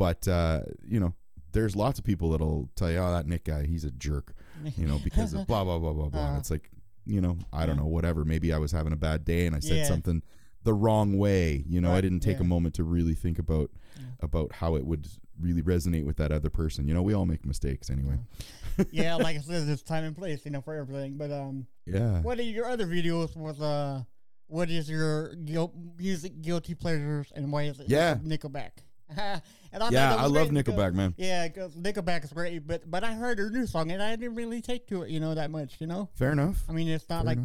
But 0.00 0.26
uh, 0.26 0.62
you 0.88 0.98
know, 0.98 1.12
there's 1.52 1.76
lots 1.76 1.98
of 1.98 2.06
people 2.06 2.30
that'll 2.30 2.70
tell 2.74 2.90
you, 2.90 2.96
"Oh, 2.96 3.12
that 3.12 3.26
Nick 3.26 3.44
guy, 3.44 3.66
he's 3.66 3.84
a 3.84 3.90
jerk." 3.90 4.32
You 4.78 4.86
know, 4.86 4.98
because 5.04 5.34
of 5.34 5.46
blah 5.50 5.62
blah 5.62 5.78
blah 5.78 5.92
blah 5.92 6.08
blah. 6.08 6.34
Uh, 6.34 6.38
it's 6.38 6.50
like, 6.50 6.70
you 7.04 7.20
know, 7.20 7.36
I 7.52 7.66
don't 7.66 7.76
know, 7.76 7.84
whatever. 7.86 8.24
Maybe 8.24 8.50
I 8.54 8.56
was 8.56 8.72
having 8.72 8.94
a 8.94 8.96
bad 8.96 9.26
day 9.26 9.44
and 9.46 9.54
I 9.54 9.58
said 9.58 9.76
Yeah. 9.76 9.84
something 9.84 10.22
the 10.64 10.72
wrong 10.72 11.18
way. 11.18 11.62
You 11.68 11.82
know, 11.82 11.92
I 11.92 12.00
didn't 12.00 12.20
take 12.20 12.38
yeah. 12.38 12.44
a 12.44 12.46
moment 12.46 12.74
to 12.76 12.82
really 12.84 13.14
think 13.14 13.38
about 13.38 13.70
Yeah. 13.98 14.06
about 14.20 14.52
how 14.52 14.74
it 14.76 14.86
would 14.86 15.06
really 15.38 15.60
resonate 15.62 16.06
with 16.06 16.16
that 16.16 16.32
other 16.32 16.48
person. 16.48 16.88
You 16.88 16.94
know, 16.94 17.02
we 17.02 17.12
all 17.12 17.26
make 17.26 17.44
mistakes 17.44 17.90
anyway. 17.90 18.16
yeah. 18.90 19.16
Like 19.16 19.36
I 19.36 19.40
said, 19.40 19.66
there's 19.68 19.82
time 19.82 20.04
and 20.04 20.16
place, 20.16 20.46
you 20.46 20.50
know, 20.50 20.62
for 20.62 20.74
everything. 20.74 21.18
But 21.18 21.30
um, 21.30 21.66
Yeah. 21.84 22.22
what 22.22 22.38
are 22.38 22.42
your 22.42 22.64
other 22.66 22.86
videos 22.86 23.36
with 23.36 23.60
uh, 23.60 24.04
what 24.46 24.70
is 24.70 24.88
your 24.88 25.34
guil- 25.44 25.74
music 25.98 26.40
guilty 26.40 26.74
pleasures 26.74 27.30
and 27.34 27.52
why 27.52 27.64
is 27.64 27.80
it 27.80 27.90
Yeah. 27.90 28.14
Nickelback? 28.16 28.70
and 29.72 29.82
I 29.82 29.90
Yeah, 29.90 30.14
I 30.16 30.26
love 30.26 30.48
Nickelback, 30.48 30.94
man. 30.94 31.14
Yeah, 31.16 31.48
because 31.48 31.74
Nickelback 31.74 32.24
is 32.24 32.32
great, 32.32 32.66
but 32.66 32.90
but 32.90 33.04
I 33.04 33.12
heard 33.14 33.38
her 33.38 33.50
new 33.50 33.66
song 33.66 33.90
and 33.90 34.02
I 34.02 34.16
didn't 34.16 34.34
really 34.36 34.60
take 34.60 34.86
to 34.88 35.02
it, 35.02 35.10
you 35.10 35.20
know, 35.20 35.34
that 35.34 35.50
much, 35.50 35.76
you 35.80 35.86
know. 35.86 36.08
Fair 36.14 36.32
enough. 36.32 36.62
I 36.68 36.72
mean, 36.72 36.88
it's 36.88 37.08
not 37.08 37.24
Fair 37.24 37.34
like 37.34 37.38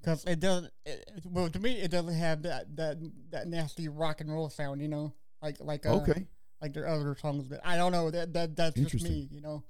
because 0.00 0.24
it 0.24 0.40
doesn't. 0.40 0.72
It, 0.84 1.08
well, 1.24 1.48
to 1.50 1.58
me, 1.58 1.74
it 1.80 1.90
doesn't 1.90 2.14
have 2.14 2.42
that 2.42 2.76
that 2.76 2.96
that 3.30 3.48
nasty 3.48 3.88
rock 3.88 4.20
and 4.20 4.30
roll 4.32 4.48
sound, 4.50 4.80
you 4.80 4.88
know, 4.88 5.12
like 5.42 5.56
like 5.60 5.84
uh, 5.86 5.96
Okay. 5.96 6.26
like 6.62 6.72
their 6.72 6.86
other 6.86 7.14
songs. 7.20 7.44
But 7.48 7.60
I 7.64 7.76
don't 7.76 7.92
know 7.92 8.10
that 8.10 8.32
that 8.34 8.56
that's 8.56 8.76
just 8.80 9.04
me, 9.04 9.28
you 9.30 9.40
know. 9.40 9.64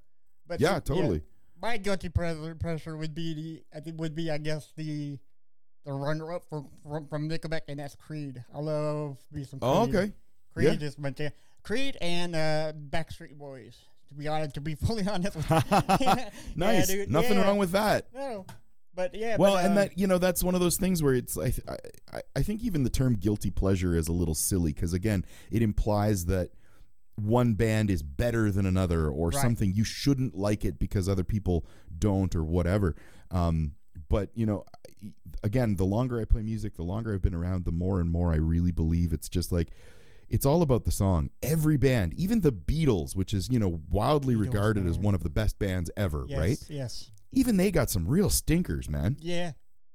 But 0.47 0.61
Yeah, 0.61 0.75
so- 0.77 0.95
totally. 0.95 1.23
my 1.61 1.77
guilty 1.79 2.09
pressure 2.09 2.55
pressure 2.55 2.97
would 2.97 3.15
be 3.15 3.35
the 3.35 3.63
I 3.77 3.81
think 3.81 3.99
would 4.01 4.15
be 4.15 4.31
I 4.31 4.39
guess 4.39 4.73
the 4.77 5.19
the 5.85 5.93
runner 5.93 6.33
up 6.33 6.43
for 6.51 6.67
from, 6.83 7.07
from 7.07 7.29
Nickelback 7.29 7.63
and 7.69 7.79
that's 7.81 7.95
Creed. 7.95 8.45
I 8.55 8.59
love 8.59 9.19
me 9.33 9.45
some. 9.45 9.61
Creed. 9.61 9.71
Oh, 9.73 9.83
okay. 9.85 10.13
Creed 10.57 10.83
is 10.83 10.99
my 10.99 11.11
jam. 11.11 11.31
Creed 11.63 11.97
and 12.01 12.35
uh, 12.35 12.73
Backstreet 12.91 13.35
Boys. 13.37 13.77
To 14.09 14.15
be 14.15 14.29
honest, 14.29 14.55
to 14.55 14.61
be 14.61 14.75
fully 14.87 15.07
honest. 15.07 15.37
With 15.37 15.51
you. 15.51 15.61
Yeah, 16.01 16.31
nice. 16.55 16.87
dude, 16.89 17.11
Nothing 17.11 17.39
yeah. 17.39 17.45
wrong 17.45 17.59
with 17.59 17.73
that. 17.73 18.07
No, 18.15 18.47
but 18.95 19.15
yeah. 19.15 19.37
Well, 19.37 19.55
but, 19.55 19.65
and 19.65 19.73
uh, 19.73 19.83
that 19.83 19.99
you 19.99 20.07
know 20.07 20.19
that's 20.19 20.43
one 20.45 20.55
of 20.55 20.61
those 20.61 20.77
things 20.77 21.03
where 21.03 21.15
it's 21.15 21.37
I 21.37 21.53
I, 21.69 21.77
I- 22.17 22.23
I 22.37 22.43
think 22.43 22.63
even 22.63 22.83
the 22.85 22.91
term 22.91 23.15
guilty 23.15 23.51
pleasure 23.51 23.97
is 23.97 24.09
a 24.09 24.13
little 24.13 24.35
silly 24.35 24.73
because 24.73 24.93
again 24.93 25.25
it 25.51 25.61
implies 25.63 26.27
that 26.27 26.51
one 27.17 27.55
band 27.55 27.91
is 27.91 28.03
better 28.03 28.51
than 28.51 28.65
another 28.67 29.09
or 29.09 29.31
Right. 29.31 29.41
something 29.43 29.73
you 29.75 29.85
shouldn't 29.85 30.35
like 30.37 30.65
it 30.65 30.79
because 30.79 31.09
other 31.09 31.25
people 31.25 31.65
don't 31.99 32.35
or 32.37 32.45
whatever. 32.45 32.95
Um, 33.31 33.73
but 34.09 34.31
you 34.35 34.45
know, 34.47 34.65
again, 35.43 35.77
the 35.77 35.85
longer 35.87 36.21
I 36.21 36.25
play 36.27 36.43
music, 36.43 36.75
the 36.77 36.83
longer 36.83 37.13
I've 37.15 37.23
been 37.23 37.35
around, 37.35 37.65
the 37.65 37.73
more 37.73 38.01
and 38.01 38.11
more 38.11 38.33
I 38.33 38.37
really 38.37 38.71
believe 38.71 39.13
it's 39.15 39.29
just 39.31 39.51
like 39.51 39.71
it's 40.29 40.47
all 40.47 40.63
about 40.63 40.85
the 40.85 40.91
song. 40.91 41.31
Every 41.43 41.77
band, 41.77 42.15
even 42.15 42.41
the 42.41 42.53
Beatles, 42.53 43.15
which 43.17 43.35
is 43.35 43.49
you 43.51 43.59
know 43.59 43.81
wildly 43.91 44.35
Beatles, 44.35 44.41
regarded 44.41 44.87
as 44.87 44.99
one 44.99 45.15
of 45.15 45.23
the 45.23 45.31
best 45.31 45.59
bands 45.59 45.91
ever, 45.97 46.25
yes, 46.29 46.39
right? 46.39 46.59
Yes. 46.69 47.11
Even 47.33 47.57
they 47.57 47.71
got 47.71 47.91
some 47.91 48.07
real 48.07 48.31
stinkers, 48.31 48.89
man. 48.89 49.17
Yeah. 49.21 49.53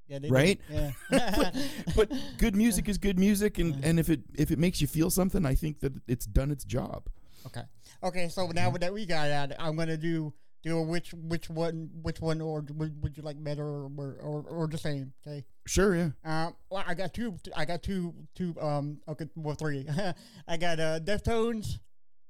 Yeah. 0.08 0.20
Right? 0.30 0.60
Yeah. 0.70 0.92
but 1.96 2.12
good 2.38 2.56
music 2.56 2.90
is 2.90 2.98
good 2.98 3.18
music 3.18 3.60
and, 3.60 3.84
and 3.84 3.98
if 3.98 4.10
it 4.10 4.20
if 4.36 4.52
it 4.52 4.60
makes 4.60 4.82
you 4.82 4.88
feel 4.88 5.10
something 5.10 5.46
i 5.46 5.56
think 5.56 5.80
that 5.80 5.94
it's 6.06 6.26
done 6.26 6.52
its 6.52 6.66
job 6.66 7.08
Okay. 7.46 7.62
Okay. 8.04 8.30
So 8.30 8.48
now 8.48 8.72
that 8.72 8.94
we 8.94 9.06
got 9.06 9.30
out, 9.30 9.52
I'm 9.60 9.76
gonna 9.76 9.98
do 9.98 10.34
do 10.64 10.80
which 10.82 11.14
which 11.14 11.50
one 11.50 11.90
which 12.02 12.20
one 12.22 12.40
or 12.42 12.64
would, 12.76 13.02
would 13.04 13.18
you 13.18 13.24
like 13.24 13.44
better 13.44 13.66
or, 13.66 13.90
or 14.22 14.44
or 14.48 14.68
the 14.68 14.78
same? 14.78 15.14
Okay. 15.26 15.44
sure 15.66 15.96
yeah 15.96 16.10
Um. 16.24 16.56
Well, 16.70 16.84
I 16.86 16.94
got 16.94 17.14
two. 17.14 17.38
I 17.56 17.66
got 17.66 17.82
two. 17.84 18.14
Two. 18.36 18.56
Um. 18.62 19.00
Okay. 19.08 19.26
Well, 19.36 19.56
three. 19.56 19.88
I 20.48 20.58
got 20.58 20.80
uh 20.80 21.00
Deftones 21.00 21.80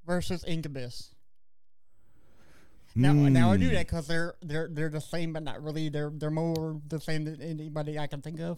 versus 0.05 0.43
Incubus. 0.45 1.13
Now, 2.93 3.13
now 3.13 3.51
I 3.53 3.57
do 3.57 3.69
Mm. 3.69 3.73
that 3.73 3.87
because 3.87 4.07
they're 4.07 4.35
they're 4.41 4.67
they're 4.69 4.89
the 4.89 4.99
same, 4.99 5.31
but 5.33 5.43
not 5.43 5.63
really. 5.63 5.87
They're 5.89 6.11
they're 6.13 6.29
more 6.29 6.81
the 6.87 6.99
same 6.99 7.23
than 7.23 7.41
anybody 7.41 7.97
I 7.97 8.07
can 8.07 8.21
think 8.21 8.39
of. 8.41 8.57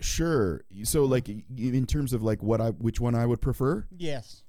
sure 0.00 0.64
so 0.82 1.04
like 1.04 1.28
in 1.28 1.86
terms 1.86 2.12
of 2.12 2.20
like 2.22 2.42
what 2.42 2.60
i 2.60 2.70
which 2.70 2.98
one 3.00 3.14
i 3.14 3.24
would 3.24 3.40
prefer 3.40 3.86
Yes. 3.96 4.42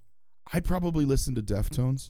i'd 0.53 0.63
probably 0.65 1.05
listen 1.05 1.35
to 1.35 1.41
deftones 1.43 2.09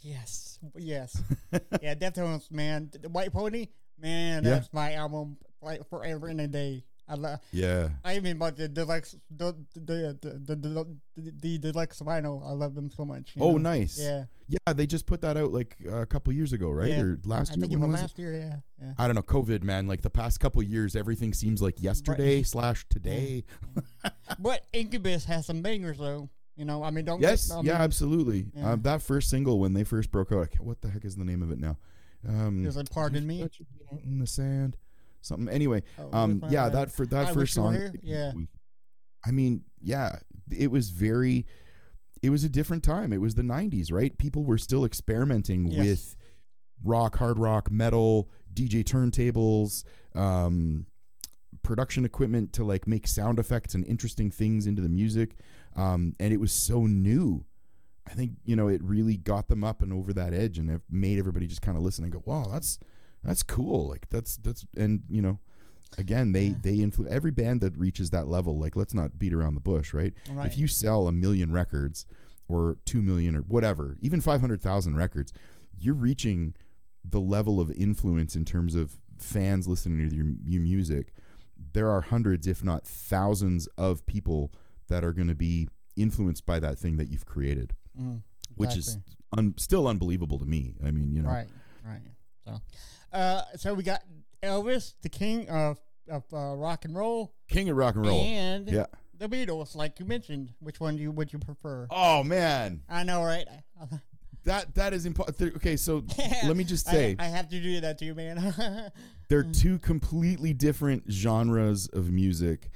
Yes. 0.00 0.51
Yes. 0.76 1.20
yeah. 1.82 1.94
Deftones, 1.94 2.50
man. 2.50 2.90
The 3.00 3.08
White 3.08 3.32
Pony, 3.32 3.68
man. 3.98 4.44
Yeah. 4.44 4.50
That's 4.50 4.72
my 4.72 4.94
album 4.94 5.36
like 5.60 5.88
forever 5.88 6.28
and 6.28 6.40
a 6.40 6.48
day. 6.48 6.84
I 7.08 7.14
love. 7.16 7.40
yeah 7.50 7.88
I 8.04 8.14
even 8.16 8.38
bought 8.38 8.56
the 8.56 8.68
deluxe, 8.68 9.16
the 9.28 9.54
the 9.74 10.16
the 10.22 10.96
the, 11.16 11.32
the, 11.40 11.58
deluxe 11.58 11.98
vinyl. 11.98 12.48
I 12.48 12.52
love 12.52 12.76
them 12.76 12.90
so 12.90 13.04
much. 13.04 13.34
oh 13.40 13.52
know? 13.52 13.58
nice 13.58 13.98
Yeah, 14.00 14.24
yeah 14.46 14.72
they 14.72 14.86
just 14.86 15.04
put 15.04 15.20
that 15.22 15.36
out 15.36 15.52
like 15.52 15.76
a 15.90 16.06
couple 16.06 16.32
years 16.32 16.52
ago 16.52 16.70
right 16.70 16.90
Yeah. 16.90 17.00
or 17.02 17.18
last 17.24 17.50
I 17.50 17.54
year 17.56 17.64
I 17.64 17.68
think 17.68 17.72
it 17.72 17.80
was 17.80 17.90
was 17.90 18.00
last 18.00 18.18
year. 18.18 18.34
Yeah, 18.34 18.56
yeah. 18.80 18.94
i 18.98 19.06
don't 19.06 19.16
know 19.16 19.22
covid 19.22 19.64
man 19.64 19.88
like 19.88 20.02
the 20.02 20.10
past 20.10 20.38
couple 20.38 20.62
years 20.62 20.94
everything 20.94 21.34
seems 21.34 21.60
like 21.60 21.82
yesterday 21.82 22.42
slash 22.44 22.86
today 22.88 23.44
But 24.38 24.64
Incubus 24.72 25.24
has 25.26 25.46
some 25.46 25.60
bangers 25.62 25.98
though. 25.98 26.30
You 26.62 26.66
know, 26.66 26.84
I 26.84 26.90
mean, 26.92 27.04
don't 27.04 27.20
yes 27.20 27.48
Get, 27.48 27.54
I 27.54 27.60
yeah 27.62 27.72
mean, 27.72 27.80
absolutely 27.82 28.46
yeah. 28.54 28.70
Um, 28.74 28.82
that 28.82 29.02
first 29.02 29.28
single 29.30 29.58
when 29.58 29.72
they 29.72 29.82
first 29.82 30.12
broke 30.12 30.30
out 30.30 30.48
what 30.60 30.80
the 30.80 30.88
heck 30.88 31.04
is 31.04 31.16
the 31.16 31.24
name 31.24 31.42
of 31.42 31.50
it 31.50 31.58
now 31.58 31.76
Um, 32.28 32.64
Is 32.64 32.76
it 32.76 32.88
Pardon 32.88 33.26
Me? 33.26 33.42
Put 33.42 33.58
your 33.58 33.66
feet 33.66 33.82
out 33.92 34.00
in 34.04 34.20
the 34.20 34.28
sand, 34.28 34.76
something. 35.22 35.48
Anyway, 35.52 35.82
Oh, 35.98 36.08
um, 36.16 36.40
yeah, 36.50 36.68
that 36.68 36.92
for 36.92 37.04
that 37.06 37.22
I 37.30 37.32
first 37.32 37.36
Wish 37.36 37.56
You 37.56 37.62
Were 37.64 37.86
song. 37.88 37.96
Yeah. 38.00 38.32
I 39.26 39.32
mean, 39.32 39.64
yeah, 39.80 40.20
it 40.56 40.70
was 40.70 40.90
very. 40.90 41.46
It 42.22 42.30
was 42.30 42.44
a 42.44 42.48
different 42.48 42.84
time. 42.84 43.12
It 43.12 43.20
was 43.20 43.34
the 43.34 43.42
'90s, 43.42 43.90
right? 43.92 44.16
People 44.16 44.44
were 44.44 44.58
still 44.58 44.84
experimenting 44.84 45.66
Yes. 45.66 45.78
with 45.84 46.16
rock, 46.84 47.16
hard 47.18 47.40
rock, 47.40 47.72
metal, 47.72 48.30
DJ 48.54 48.84
turntables, 48.84 49.82
um, 50.14 50.86
production 51.64 52.04
equipment 52.04 52.52
to 52.52 52.62
like 52.64 52.86
make 52.86 53.08
sound 53.08 53.40
effects 53.40 53.74
and 53.74 53.84
interesting 53.86 54.30
things 54.30 54.68
into 54.68 54.80
the 54.80 54.88
music. 54.88 55.34
Um, 55.76 56.14
and 56.20 56.32
it 56.32 56.40
was 56.40 56.52
so 56.52 56.86
new. 56.86 57.44
I 58.06 58.14
think 58.14 58.32
you 58.44 58.56
know 58.56 58.68
it 58.68 58.82
really 58.82 59.16
got 59.16 59.48
them 59.48 59.62
up 59.64 59.80
and 59.82 59.92
over 59.92 60.12
that 60.12 60.34
edge, 60.34 60.58
and 60.58 60.68
it 60.70 60.82
made 60.90 61.18
everybody 61.18 61.46
just 61.46 61.62
kind 61.62 61.76
of 61.78 61.82
listen 61.84 62.04
and 62.04 62.12
go, 62.12 62.22
"Wow, 62.26 62.48
that's 62.50 62.78
that's 63.22 63.42
cool." 63.42 63.88
Like 63.88 64.08
that's 64.10 64.36
that's 64.38 64.66
and 64.76 65.02
you 65.08 65.22
know, 65.22 65.38
again, 65.96 66.32
they 66.32 66.46
Yeah. 66.46 66.54
they 66.62 66.74
influence 66.76 67.14
every 67.14 67.30
band 67.30 67.60
that 67.60 67.76
reaches 67.78 68.10
that 68.10 68.26
level. 68.28 68.58
Like 68.58 68.76
let's 68.76 68.92
not 68.92 69.18
beat 69.18 69.32
around 69.32 69.54
the 69.54 69.60
bush, 69.60 69.94
right? 69.94 70.12
Right. 70.30 70.46
If 70.46 70.58
you 70.58 70.66
sell 70.66 71.06
a 71.06 71.12
million 71.12 71.52
records 71.52 72.04
or 72.48 72.76
two 72.84 73.00
million 73.02 73.36
or 73.36 73.42
whatever, 73.42 73.96
even 74.00 74.20
five 74.20 74.40
hundred 74.40 74.60
thousand 74.60 74.96
records, 74.96 75.32
you're 75.78 75.94
reaching 75.94 76.54
the 77.04 77.20
level 77.20 77.60
of 77.60 77.70
influence 77.70 78.36
in 78.36 78.44
terms 78.44 78.74
of 78.74 78.98
fans 79.18 79.66
listening 79.68 80.08
to 80.10 80.14
your, 80.14 80.26
your 80.44 80.60
music. 80.62 81.14
There 81.72 81.88
are 81.88 82.00
hundreds, 82.00 82.46
if 82.48 82.62
not 82.64 82.84
thousands, 82.86 83.68
of 83.78 84.04
people 84.06 84.52
that 84.92 85.02
are 85.04 85.12
going 85.14 85.28
to 85.28 85.34
be 85.34 85.68
influenced 85.96 86.44
by 86.44 86.60
that 86.60 86.78
thing 86.78 86.98
that 86.98 87.08
you've 87.08 87.24
created, 87.26 87.72
Mm, 87.98 88.20
which 88.56 88.76
is 88.76 88.98
un- 89.36 89.54
still 89.56 89.88
unbelievable 89.88 90.38
to 90.38 90.44
me. 90.44 90.74
I 90.84 90.90
mean, 90.90 91.12
you 91.12 91.22
know, 91.22 91.28
Right, 91.30 91.48
right. 91.84 92.00
So, 92.46 92.60
uh, 93.12 93.42
so 93.56 93.72
we 93.74 93.82
got 93.82 94.02
Elvis, 94.42 94.94
the 95.02 95.08
king 95.08 95.48
of 95.48 95.78
of 96.08 96.24
uh, 96.32 96.56
rock 96.56 96.84
and 96.84 96.94
roll, 96.96 97.32
king 97.48 97.68
of 97.70 97.76
rock 97.76 97.94
and 97.94 98.04
roll. 98.06 98.20
and 98.20 98.68
Yeah. 98.68 98.86
the 99.18 99.28
Beatles, 99.28 99.74
like 99.76 99.98
you 100.00 100.04
mentioned. 100.06 100.52
Which 100.60 100.78
one 100.80 100.96
do 100.96 101.02
you 101.02 101.10
would 101.12 101.32
you 101.32 101.38
prefer? 101.38 101.86
Oh 101.90 102.22
man, 102.24 102.82
I 102.88 103.02
know, 103.04 103.22
right? 103.22 103.46
that 104.44 104.74
that 104.74 104.92
is 104.92 105.06
important. 105.06 105.54
Okay, 105.56 105.76
so 105.76 106.04
let 106.44 106.56
me 106.56 106.64
just 106.64 106.86
say. 106.86 107.16
I, 107.18 107.24
I 107.26 107.28
have 107.28 107.48
to 107.50 107.60
do 107.60 107.80
that 107.80 107.98
to 107.98 108.04
you, 108.04 108.14
man. 108.14 108.90
they're 109.28 109.44
two 109.44 109.78
completely 109.78 110.52
different 110.52 111.04
genres 111.10 111.86
of 111.88 112.10
music 112.10 112.70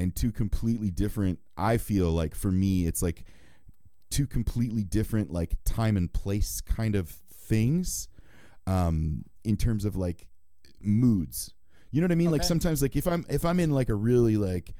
and 0.00 0.16
two 0.16 0.32
completely 0.32 0.90
different 0.90 1.38
i 1.56 1.76
feel 1.76 2.10
like 2.10 2.34
for 2.34 2.50
me 2.50 2.86
it's 2.86 3.02
like 3.02 3.24
two 4.10 4.26
completely 4.26 4.82
different 4.82 5.32
like 5.32 5.54
time 5.64 5.96
and 5.96 6.12
place 6.12 6.60
kind 6.60 6.96
of 6.96 7.08
things 7.08 8.08
um 8.66 9.24
in 9.44 9.56
terms 9.56 9.84
of 9.84 9.96
like 9.96 10.26
moods. 10.80 11.52
You 11.90 12.00
know 12.00 12.06
what 12.06 12.12
i 12.12 12.16
mean? 12.16 12.30
Like 12.30 12.44
sometimes 12.44 12.82
like 12.82 12.96
if 12.96 13.06
i'm 13.06 13.24
if 13.28 13.44
i'm 13.44 13.60
in 13.60 13.70
like 13.70 13.88
a 13.88 13.94
really 13.94 14.36
like 14.36 14.74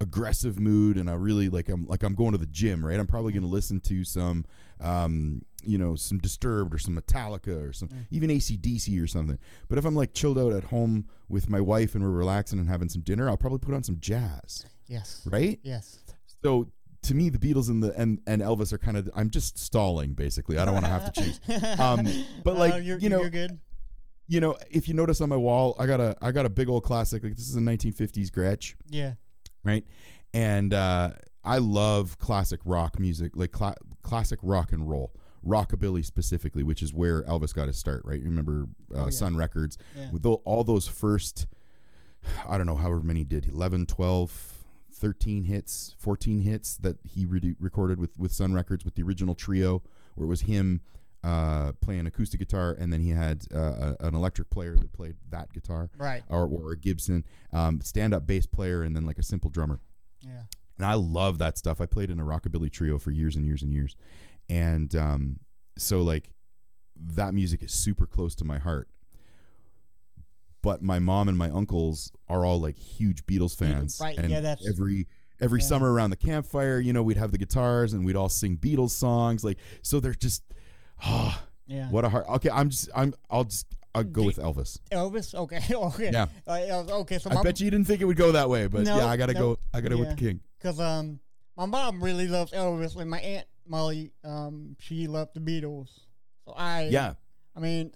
aggressive 0.00 0.58
mood 0.58 0.96
and 0.96 1.08
i 1.08 1.14
really 1.14 1.48
like 1.48 1.68
i'm 1.68 1.86
like 1.86 2.02
i'm 2.02 2.14
going 2.14 2.32
to 2.32 2.38
the 2.38 2.46
gym 2.46 2.84
right? 2.84 2.98
I'm 2.98 3.06
probably 3.06 3.32
going 3.32 3.42
to 3.42 3.48
listen 3.48 3.80
to 3.80 4.04
some 4.04 4.44
um 4.80 5.42
you 5.64 5.78
know 5.78 5.94
some 5.94 6.18
disturbed 6.18 6.74
or 6.74 6.78
some 6.78 6.96
metallica 6.96 7.68
or 7.68 7.72
some 7.72 7.88
even 8.10 8.30
acdc 8.30 9.02
or 9.02 9.06
something. 9.06 9.38
But 9.68 9.78
if 9.78 9.84
i'm 9.84 9.94
like 9.94 10.12
chilled 10.14 10.38
out 10.38 10.52
at 10.52 10.64
home 10.64 11.06
with 11.28 11.48
my 11.48 11.60
wife 11.60 11.94
and 11.94 12.02
we're 12.04 12.10
relaxing 12.10 12.58
and 12.58 12.68
having 12.68 12.88
some 12.88 13.02
dinner 13.02 13.28
i'll 13.28 13.36
probably 13.36 13.58
put 13.58 13.74
on 13.74 13.82
some 13.82 13.98
jazz. 14.00 14.66
Yes, 14.86 15.22
right? 15.30 15.58
Yes. 15.62 15.98
so 16.42 16.68
to 17.02 17.14
me 17.14 17.28
the 17.30 17.38
beatles 17.38 17.68
and 17.68 17.82
the 17.82 17.92
and, 18.00 18.20
and 18.26 18.42
elvis 18.42 18.72
are 18.72 18.78
kind 18.78 18.96
of 18.96 19.10
i'm 19.16 19.30
just 19.30 19.58
stalling 19.58 20.12
basically. 20.12 20.58
I 20.58 20.64
don't 20.64 20.74
want 20.74 20.84
to 20.86 20.90
have 20.90 21.12
to 21.12 21.22
choose. 21.22 21.40
Um 21.80 22.06
but 22.44 22.56
like 22.56 22.74
Uh, 22.74 22.76
you're, 22.76 22.98
you 22.98 23.08
know 23.08 23.20
you're 23.22 23.30
good. 23.30 23.58
you 24.28 24.40
know 24.40 24.56
if 24.70 24.86
you 24.88 24.94
notice 24.94 25.20
on 25.20 25.28
my 25.28 25.36
wall 25.36 25.74
i 25.78 25.86
got 25.86 26.00
a 26.00 26.16
i 26.22 26.30
got 26.32 26.46
a 26.46 26.50
big 26.50 26.68
old 26.68 26.84
classic 26.84 27.22
like 27.24 27.34
this 27.36 27.48
is 27.48 27.56
a 27.56 27.60
1950s 27.60 28.28
gretsch. 28.30 28.74
Yeah, 28.88 29.14
right? 29.64 29.84
And 30.34 30.72
uh, 30.72 31.10
I 31.44 31.58
love 31.58 32.18
classic 32.18 32.60
rock 32.64 32.98
music, 32.98 33.32
like 33.34 33.50
cla- 33.52 33.74
classic 34.02 34.38
rock 34.42 34.72
and 34.72 34.88
roll, 34.88 35.12
rockabilly 35.46 36.04
specifically, 36.04 36.62
which 36.62 36.82
is 36.82 36.92
where 36.92 37.22
Elvis 37.22 37.54
got 37.54 37.66
his 37.66 37.76
start, 37.76 38.02
right? 38.04 38.18
You 38.20 38.26
remember 38.26 38.68
uh, 38.94 38.98
Oh, 39.00 39.04
yeah. 39.04 39.10
Sun 39.10 39.36
Records 39.36 39.76
Yeah. 39.96 40.10
with 40.12 40.24
all 40.24 40.64
those 40.64 40.86
first, 40.86 41.46
I 42.48 42.56
don't 42.56 42.66
know, 42.66 42.76
however 42.76 43.02
many 43.02 43.24
did 43.24 43.46
11, 43.48 43.86
12, 43.86 44.64
13 44.92 45.44
hits, 45.44 45.94
14 45.98 46.40
hits 46.42 46.76
that 46.76 46.96
he 47.04 47.26
re- 47.26 47.56
recorded 47.58 47.98
with, 47.98 48.18
with 48.18 48.32
Sun 48.32 48.54
Records 48.54 48.84
with 48.84 48.94
the 48.94 49.02
original 49.02 49.34
trio, 49.34 49.82
where 50.14 50.26
it 50.26 50.28
was 50.28 50.42
him 50.42 50.80
uh, 51.24 51.72
playing 51.80 52.06
acoustic 52.06 52.38
guitar, 52.40 52.76
and 52.78 52.92
then 52.92 53.00
he 53.00 53.10
had 53.10 53.44
uh, 53.54 53.94
a, 54.00 54.06
an 54.06 54.14
electric 54.14 54.50
player 54.50 54.76
that 54.76 54.92
played 54.92 55.16
that 55.30 55.52
guitar, 55.52 55.90
right. 55.98 56.22
or, 56.28 56.46
or 56.46 56.72
a 56.72 56.76
Gibson, 56.76 57.24
um, 57.52 57.80
stand 57.80 58.12
up 58.14 58.26
bass 58.26 58.46
player, 58.46 58.82
and 58.82 58.94
then 58.96 59.04
like 59.06 59.18
a 59.18 59.22
simple 59.22 59.48
drummer. 59.50 59.80
Yeah, 60.20 60.42
And 60.78 60.86
I 60.86 60.94
love 60.94 61.38
that 61.38 61.58
stuff. 61.58 61.80
I 61.80 61.86
played 61.86 62.10
in 62.10 62.20
a 62.20 62.24
rockabilly 62.24 62.70
trio 62.70 62.98
for 62.98 63.10
years 63.10 63.34
and 63.36 63.44
years 63.44 63.62
and 63.62 63.72
years. 63.72 63.96
And 64.52 64.94
um, 64.96 65.36
so, 65.78 66.02
like, 66.02 66.30
that 66.94 67.32
music 67.32 67.62
is 67.62 67.72
super 67.72 68.06
close 68.06 68.34
to 68.36 68.44
my 68.44 68.58
heart. 68.58 68.88
But 70.62 70.82
my 70.82 70.98
mom 70.98 71.28
and 71.28 71.36
my 71.38 71.50
uncles 71.50 72.12
are 72.28 72.44
all 72.44 72.60
like 72.60 72.76
huge 72.78 73.24
Beatles 73.26 73.56
fans. 73.56 73.98
right, 74.00 74.16
And 74.16 74.30
yeah, 74.30 74.40
that's- 74.40 74.68
every 74.68 75.08
every 75.40 75.60
yeah. 75.60 75.66
summer 75.66 75.92
around 75.92 76.10
the 76.10 76.16
campfire, 76.16 76.78
you 76.78 76.92
know, 76.92 77.02
we'd 77.02 77.16
have 77.16 77.32
the 77.32 77.38
guitars 77.38 77.94
and 77.94 78.04
we'd 78.04 78.14
all 78.14 78.28
sing 78.28 78.56
Beatles 78.56 78.90
songs. 78.90 79.42
Like, 79.42 79.58
so 79.82 79.98
they're 79.98 80.14
just, 80.14 80.44
ah, 81.02 81.42
yeah. 81.66 81.88
what 81.90 82.04
a 82.04 82.08
heart. 82.08 82.26
Okay, 82.28 82.48
I'm 82.50 82.70
just, 82.70 82.88
I'm, 82.94 83.12
I'll 83.28 83.42
just, 83.42 83.66
I'll 83.92 84.04
go 84.04 84.22
with 84.22 84.36
Elvis. 84.36 84.78
Elvis. 84.92 85.34
Okay, 85.34 85.60
okay. 85.74 86.10
Yeah. 86.12 86.26
Uh, 86.46 86.84
okay, 87.00 87.18
so 87.18 87.28
I 87.30 87.34
my, 87.34 87.42
bet 87.42 87.58
you 87.58 87.70
didn't 87.72 87.86
think 87.88 88.00
it 88.00 88.04
would 88.04 88.16
go 88.16 88.30
that 88.32 88.48
way, 88.48 88.68
but 88.68 88.82
No, 88.82 88.98
yeah, 88.98 89.06
I 89.06 89.16
gotta 89.16 89.32
no. 89.32 89.40
go. 89.40 89.58
I 89.74 89.80
gotta 89.80 89.96
go 89.96 90.00
with 90.00 90.10
the 90.10 90.14
king. 90.16 90.40
Because 90.58 90.78
um, 90.78 91.18
my 91.56 91.66
mom 91.66 92.04
really 92.04 92.28
loves 92.28 92.52
Elvis, 92.52 92.94
and 92.94 93.10
my 93.10 93.18
aunt 93.18 93.46
Molly, 93.66 94.12
um, 94.24 94.76
she 94.80 95.06
loved 95.06 95.34
the 95.34 95.40
Beatles. 95.40 95.88
So 96.44 96.52
I, 96.56 96.88
Yeah, 96.88 97.14
I 97.56 97.60
mean, 97.60 97.92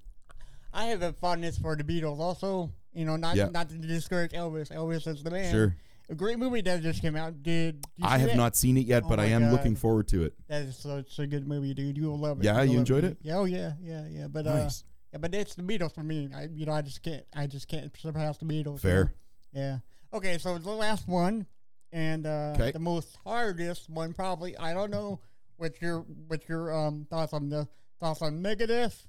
I 0.73 0.87
have 0.87 1.03
a 1.03 1.13
fondness 1.13 1.59
for 1.59 1.75
the 1.77 1.85
Beatles. 1.85 2.19
Also, 2.19 2.71
you 2.93 3.05
know, 3.05 3.17
not 3.17 3.37
Yeah. 3.37 3.49
not 3.49 3.69
to 3.71 3.77
discourage 3.79 4.33
Elvis. 4.33 4.71
Elvis 4.71 5.07
is 5.07 5.23
the 5.23 5.31
man. 5.31 5.53
sure. 5.53 5.77
A 6.09 6.15
great 6.15 6.39
movie 6.39 6.61
that 6.61 6.83
just 6.83 7.03
came 7.03 7.17
out. 7.17 7.43
Did 7.43 7.85
you 7.97 8.07
I 8.07 8.19
have 8.19 8.29
that? 8.31 8.37
not 8.37 8.55
seen 8.55 8.77
it 8.77 8.87
yet, 8.87 9.03
Oh 9.05 9.09
but 9.09 9.19
I 9.19 9.25
am 9.27 9.43
God. 9.43 9.53
looking 9.53 9.75
forward 9.75 10.07
to 10.09 10.23
it. 10.23 10.35
That 10.47 10.63
is 10.63 10.77
such 10.77 11.19
a 11.19 11.27
good 11.27 11.49
movie, 11.49 11.75
dude. 11.75 11.97
You 11.99 12.05
will 12.11 12.19
love 12.19 12.39
it. 12.39 12.45
Yeah, 12.45 12.57
will 12.59 12.65
you 12.67 12.79
enjoyed 12.79 13.03
it? 13.03 13.17
Yeah, 13.23 13.39
oh 13.39 13.45
yeah, 13.45 13.73
yeah, 13.83 14.07
yeah. 14.09 14.29
But 14.29 14.47
uh, 14.47 14.71
yeah, 15.13 15.19
but 15.19 15.35
it's 15.35 15.57
the 15.57 15.65
Beatles 15.65 15.93
for 15.95 16.05
me. 16.05 16.29
I, 16.33 16.45
you 16.45 16.65
know, 16.65 16.73
I 16.73 16.83
just 16.83 17.03
can't, 17.03 17.25
I 17.35 17.49
just 17.49 17.67
can't 17.67 17.91
surpass 17.99 18.39
the 18.39 18.45
Beatles. 18.45 18.81
Fair. 18.81 19.13
you 19.53 19.61
know? 19.61 19.67
Yeah. 19.67 19.79
Okay, 20.17 20.39
so 20.39 20.57
the 20.59 20.71
last 20.71 21.09
one, 21.09 21.47
and 21.91 22.25
uh, 22.25 22.53
the 22.73 22.79
most 22.79 23.19
hardest 23.25 23.91
one 23.91 24.13
probably. 24.13 24.57
I 24.57 24.75
don't 24.75 24.91
know 24.93 25.19
what 25.57 25.81
your 25.81 26.01
what 26.29 26.49
your 26.49 26.75
um 26.75 27.07
thoughts 27.09 27.33
on 27.33 27.49
the 27.49 27.69
thoughts 28.01 28.23
on 28.23 28.43
Megadeth, 28.43 29.07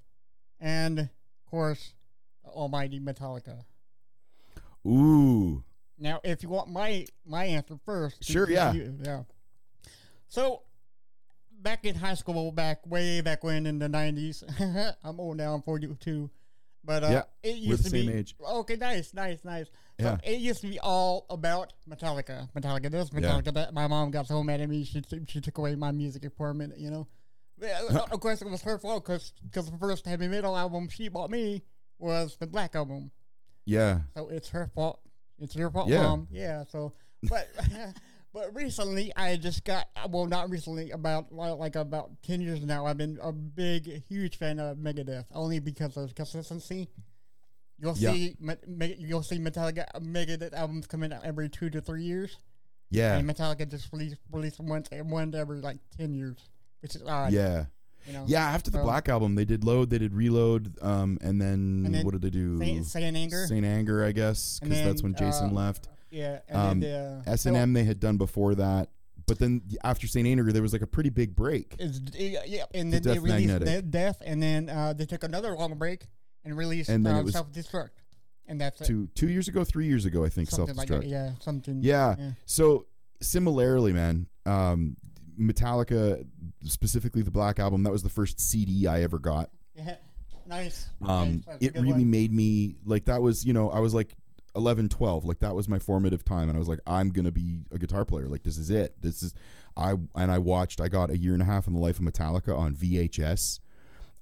and 0.59 0.99
of 0.99 1.09
course, 1.49 1.93
Almighty 2.45 2.99
Metallica. 2.99 3.63
Ooh, 4.85 5.63
Now, 5.99 6.21
if 6.23 6.43
you 6.43 6.49
want 6.49 6.69
my 6.69 7.05
my 7.25 7.45
answer 7.45 7.77
first, 7.85 8.23
Sure, 8.23 8.49
yeah. 8.49 8.71
you- 8.73 8.97
yeah. 9.03 9.23
So, 10.29 10.61
back 11.61 11.85
in 11.85 11.95
high 11.95 12.13
school, 12.13 12.51
back 12.51 12.85
way 12.87 13.21
back 13.21 13.43
when 13.43 13.65
in 13.65 13.79
the 13.79 13.89
nineties, 13.89 14.43
I'm 15.03 15.19
old 15.19 15.37
now. 15.37 15.53
I'm 15.53 15.61
42, 15.61 16.29
but 16.83 17.03
uh, 17.03 17.07
Yeah, 17.07 17.23
it 17.43 17.67
we're 17.67 17.77
the 17.77 17.83
to 17.83 17.89
same 17.89 18.05
be 18.07 18.13
age. 18.13 18.35
okay. 18.41 18.75
Nice, 18.75 19.13
nice, 19.13 19.43
nice. 19.43 19.67
Yeah. 19.99 20.17
it 20.23 20.39
used 20.39 20.61
to 20.61 20.67
be 20.67 20.79
all 20.79 21.25
about 21.29 21.73
Metallica, 21.89 22.47
Metallica 22.53 22.91
this, 22.91 23.09
Metallica 23.09 23.53
that. 23.55 23.73
My 23.73 23.87
mom 23.87 24.11
got 24.11 24.27
so 24.27 24.43
mad 24.43 24.61
at 24.61 24.69
me, 24.69 24.83
she 24.83 25.01
she 25.27 25.41
took 25.41 25.57
away 25.57 25.75
my 25.75 25.91
music 25.91 26.23
for 26.37 26.49
a 26.49 26.53
minute, 26.53 26.77
you 26.77 26.91
know. 26.91 27.07
Uh, 27.63 27.99
of 28.11 28.19
course, 28.19 28.41
it 28.43 28.47
was 28.49 28.61
her 28.61 28.77
fault 28.77 29.03
because 29.05 29.33
the 29.51 29.77
first 29.79 30.05
heavy 30.05 30.27
metal 30.27 30.55
album 30.55 30.87
she 30.89 31.09
bought 31.09 31.31
me 31.31 31.63
was 31.97 32.37
the 32.39 32.45
Black 32.45 32.75
album. 32.75 33.09
yeah, 33.65 34.01
So 34.15 34.29
it's 34.29 34.49
her 34.49 34.69
fault. 34.75 34.99
It's 35.39 35.55
your 35.55 35.71
fault, 35.71 35.87
Yeah. 35.89 36.03
mom. 36.03 36.27
Yeah. 36.31 36.63
So, 36.69 36.93
but 37.27 37.47
but 38.33 38.53
recently 38.55 39.11
I 39.15 39.35
just 39.37 39.63
got 39.65 39.87
well, 40.09 40.27
not 40.27 40.51
recently, 40.51 40.91
about 40.91 41.31
like 41.31 41.57
like 41.57 41.75
about 41.75 42.11
ten 42.21 42.39
years 42.41 42.63
now. 42.63 42.85
I've 42.85 42.97
been 42.97 43.17
a 43.21 43.31
big, 43.31 44.03
huge 44.07 44.37
fan 44.37 44.59
of 44.59 44.77
Megadeth 44.77 45.25
only 45.33 45.57
because 45.59 45.97
of 45.97 46.13
consistency. 46.13 46.87
You'll 47.79 47.97
Yeah. 47.97 48.11
see, 48.13 48.35
Me- 48.67 48.95
you'll 48.97 49.23
see 49.23 49.37
Metallica 49.37 49.85
Megadeth 50.01 50.53
albums 50.53 50.87
coming 50.87 51.13
out 51.13 51.23
every 51.23 51.47
two 51.49 51.69
to 51.69 51.79
three 51.81 52.03
years, 52.03 52.35
yeah, 52.89 53.17
and 53.17 53.29
Metallica 53.29 53.69
just 53.69 53.91
release 53.93 54.15
release 54.31 54.57
once 54.59 54.89
one 54.91 55.33
every 55.35 55.61
like 55.61 55.77
ten 55.97 56.13
years, 56.13 56.37
which 56.81 56.95
is 56.95 57.03
odd. 57.03 57.31
yeah, 57.33 57.65
You 58.07 58.13
know? 58.13 58.23
yeah. 58.27 58.45
After 58.49 58.71
the 58.71 58.79
So- 58.79 58.83
Black 58.83 59.09
album, 59.09 59.35
they 59.35 59.45
did 59.45 59.63
Load, 59.63 59.89
they 59.91 59.99
did 59.99 60.13
Reload, 60.15 60.75
um, 60.81 61.19
and 61.21 61.39
then, 61.39 61.83
And 61.85 61.93
then 61.93 62.03
what 62.05 62.13
did 62.13 62.21
they 62.23 62.29
do? 62.31 62.57
Saint, 62.57 62.85
Saint 62.85 63.15
Anger. 63.15 63.45
Saint 63.47 63.65
Anger, 63.65 64.03
I 64.03 64.11
guess, 64.11 64.59
because 64.59 64.77
that's 64.83 65.03
when 65.03 65.13
Jason 65.13 65.49
uh, 65.51 65.53
left. 65.53 65.87
yeah. 66.09 66.39
And 66.47 66.83
Um, 66.83 67.21
S 67.27 67.45
and 67.45 67.55
M 67.55 67.73
they 67.73 67.83
had 67.83 67.99
done 67.99 68.17
before 68.17 68.55
that, 68.55 68.89
but 69.27 69.37
then 69.37 69.61
after 69.83 70.07
Saint 70.07 70.27
Anger, 70.27 70.51
there 70.51 70.63
was 70.63 70.73
like 70.73 70.81
a 70.81 70.87
pretty 70.87 71.09
big 71.11 71.35
break. 71.35 71.75
Is 71.77 72.01
yeah, 72.15 72.63
and 72.73 72.91
The 72.91 72.99
then 72.99 73.03
they 73.03 73.13
Death 73.13 73.61
released. 73.61 73.91
Death, 73.91 74.21
and 74.25 74.41
then 74.41 74.67
uh, 74.69 74.93
they 74.93 75.05
took 75.05 75.23
another 75.23 75.55
long 75.55 75.77
break, 75.77 76.07
and 76.47 76.57
released 76.57 76.89
And 76.89 77.05
then 77.05 77.15
uh, 77.15 77.19
it 77.19 77.23
was- 77.23 77.33
self 77.33 77.51
destruct, 77.51 77.89
and 78.47 78.59
that's 78.59 78.81
it. 78.81 78.85
two 78.87 79.07
two 79.15 79.29
years 79.29 79.47
ago, 79.47 79.63
three 79.63 79.85
years 79.87 80.05
ago, 80.05 80.23
I 80.25 80.29
think. 80.29 80.49
Something 80.49 80.75
like 80.75 80.87
destruct. 80.89 81.01
that. 81.01 81.07
Yeah, 81.07 81.31
something. 81.41 81.79
Yeah. 81.81 82.15
yeah. 82.17 82.31
So 82.45 82.85
similarly, 83.21 83.93
man, 83.93 84.27
um, 84.45 84.97
Metallica, 85.39 86.25
specifically 86.63 87.21
the 87.21 87.31
Black 87.31 87.59
Album, 87.59 87.83
that 87.83 87.91
was 87.91 88.03
the 88.03 88.09
first 88.09 88.39
CD 88.39 88.87
I 88.87 89.03
ever 89.03 89.19
got. 89.19 89.49
Yeah. 89.75 89.95
Nice. 90.47 90.87
Um, 91.05 91.43
Nice. 91.45 91.57
It 91.59 91.75
really 91.75 91.91
one. 91.91 92.09
made 92.09 92.31
me 92.33 92.75
like 92.85 93.05
that 93.05 93.21
was 93.21 93.45
you 93.45 93.53
know 93.53 93.69
I 93.69 93.79
was 93.79 93.93
like 93.93 94.15
11, 94.55 94.89
12, 94.89 95.25
like 95.25 95.39
that 95.39 95.53
was 95.53 95.67
my 95.67 95.77
formative 95.77 96.23
time, 96.23 96.47
and 96.49 96.55
I 96.55 96.59
was 96.59 96.67
like 96.69 96.79
I'm 96.87 97.09
gonna 97.09 97.31
be 97.33 97.65
a 97.71 97.77
guitar 97.77 98.05
player. 98.05 98.27
Like 98.27 98.43
this 98.43 98.57
is 98.57 98.69
it. 98.69 98.95
This 99.01 99.21
is 99.23 99.33
I 99.75 99.93
and 100.15 100.31
I 100.31 100.37
watched. 100.39 100.79
I 100.81 100.87
got 100.87 101.09
a 101.11 101.17
year 101.17 101.33
and 101.33 101.41
a 101.41 101.45
half 101.45 101.67
in 101.67 101.73
the 101.73 101.79
life 101.79 101.99
of 101.99 102.05
Metallica 102.05 102.57
on 102.57 102.73
VHS. 102.75 103.59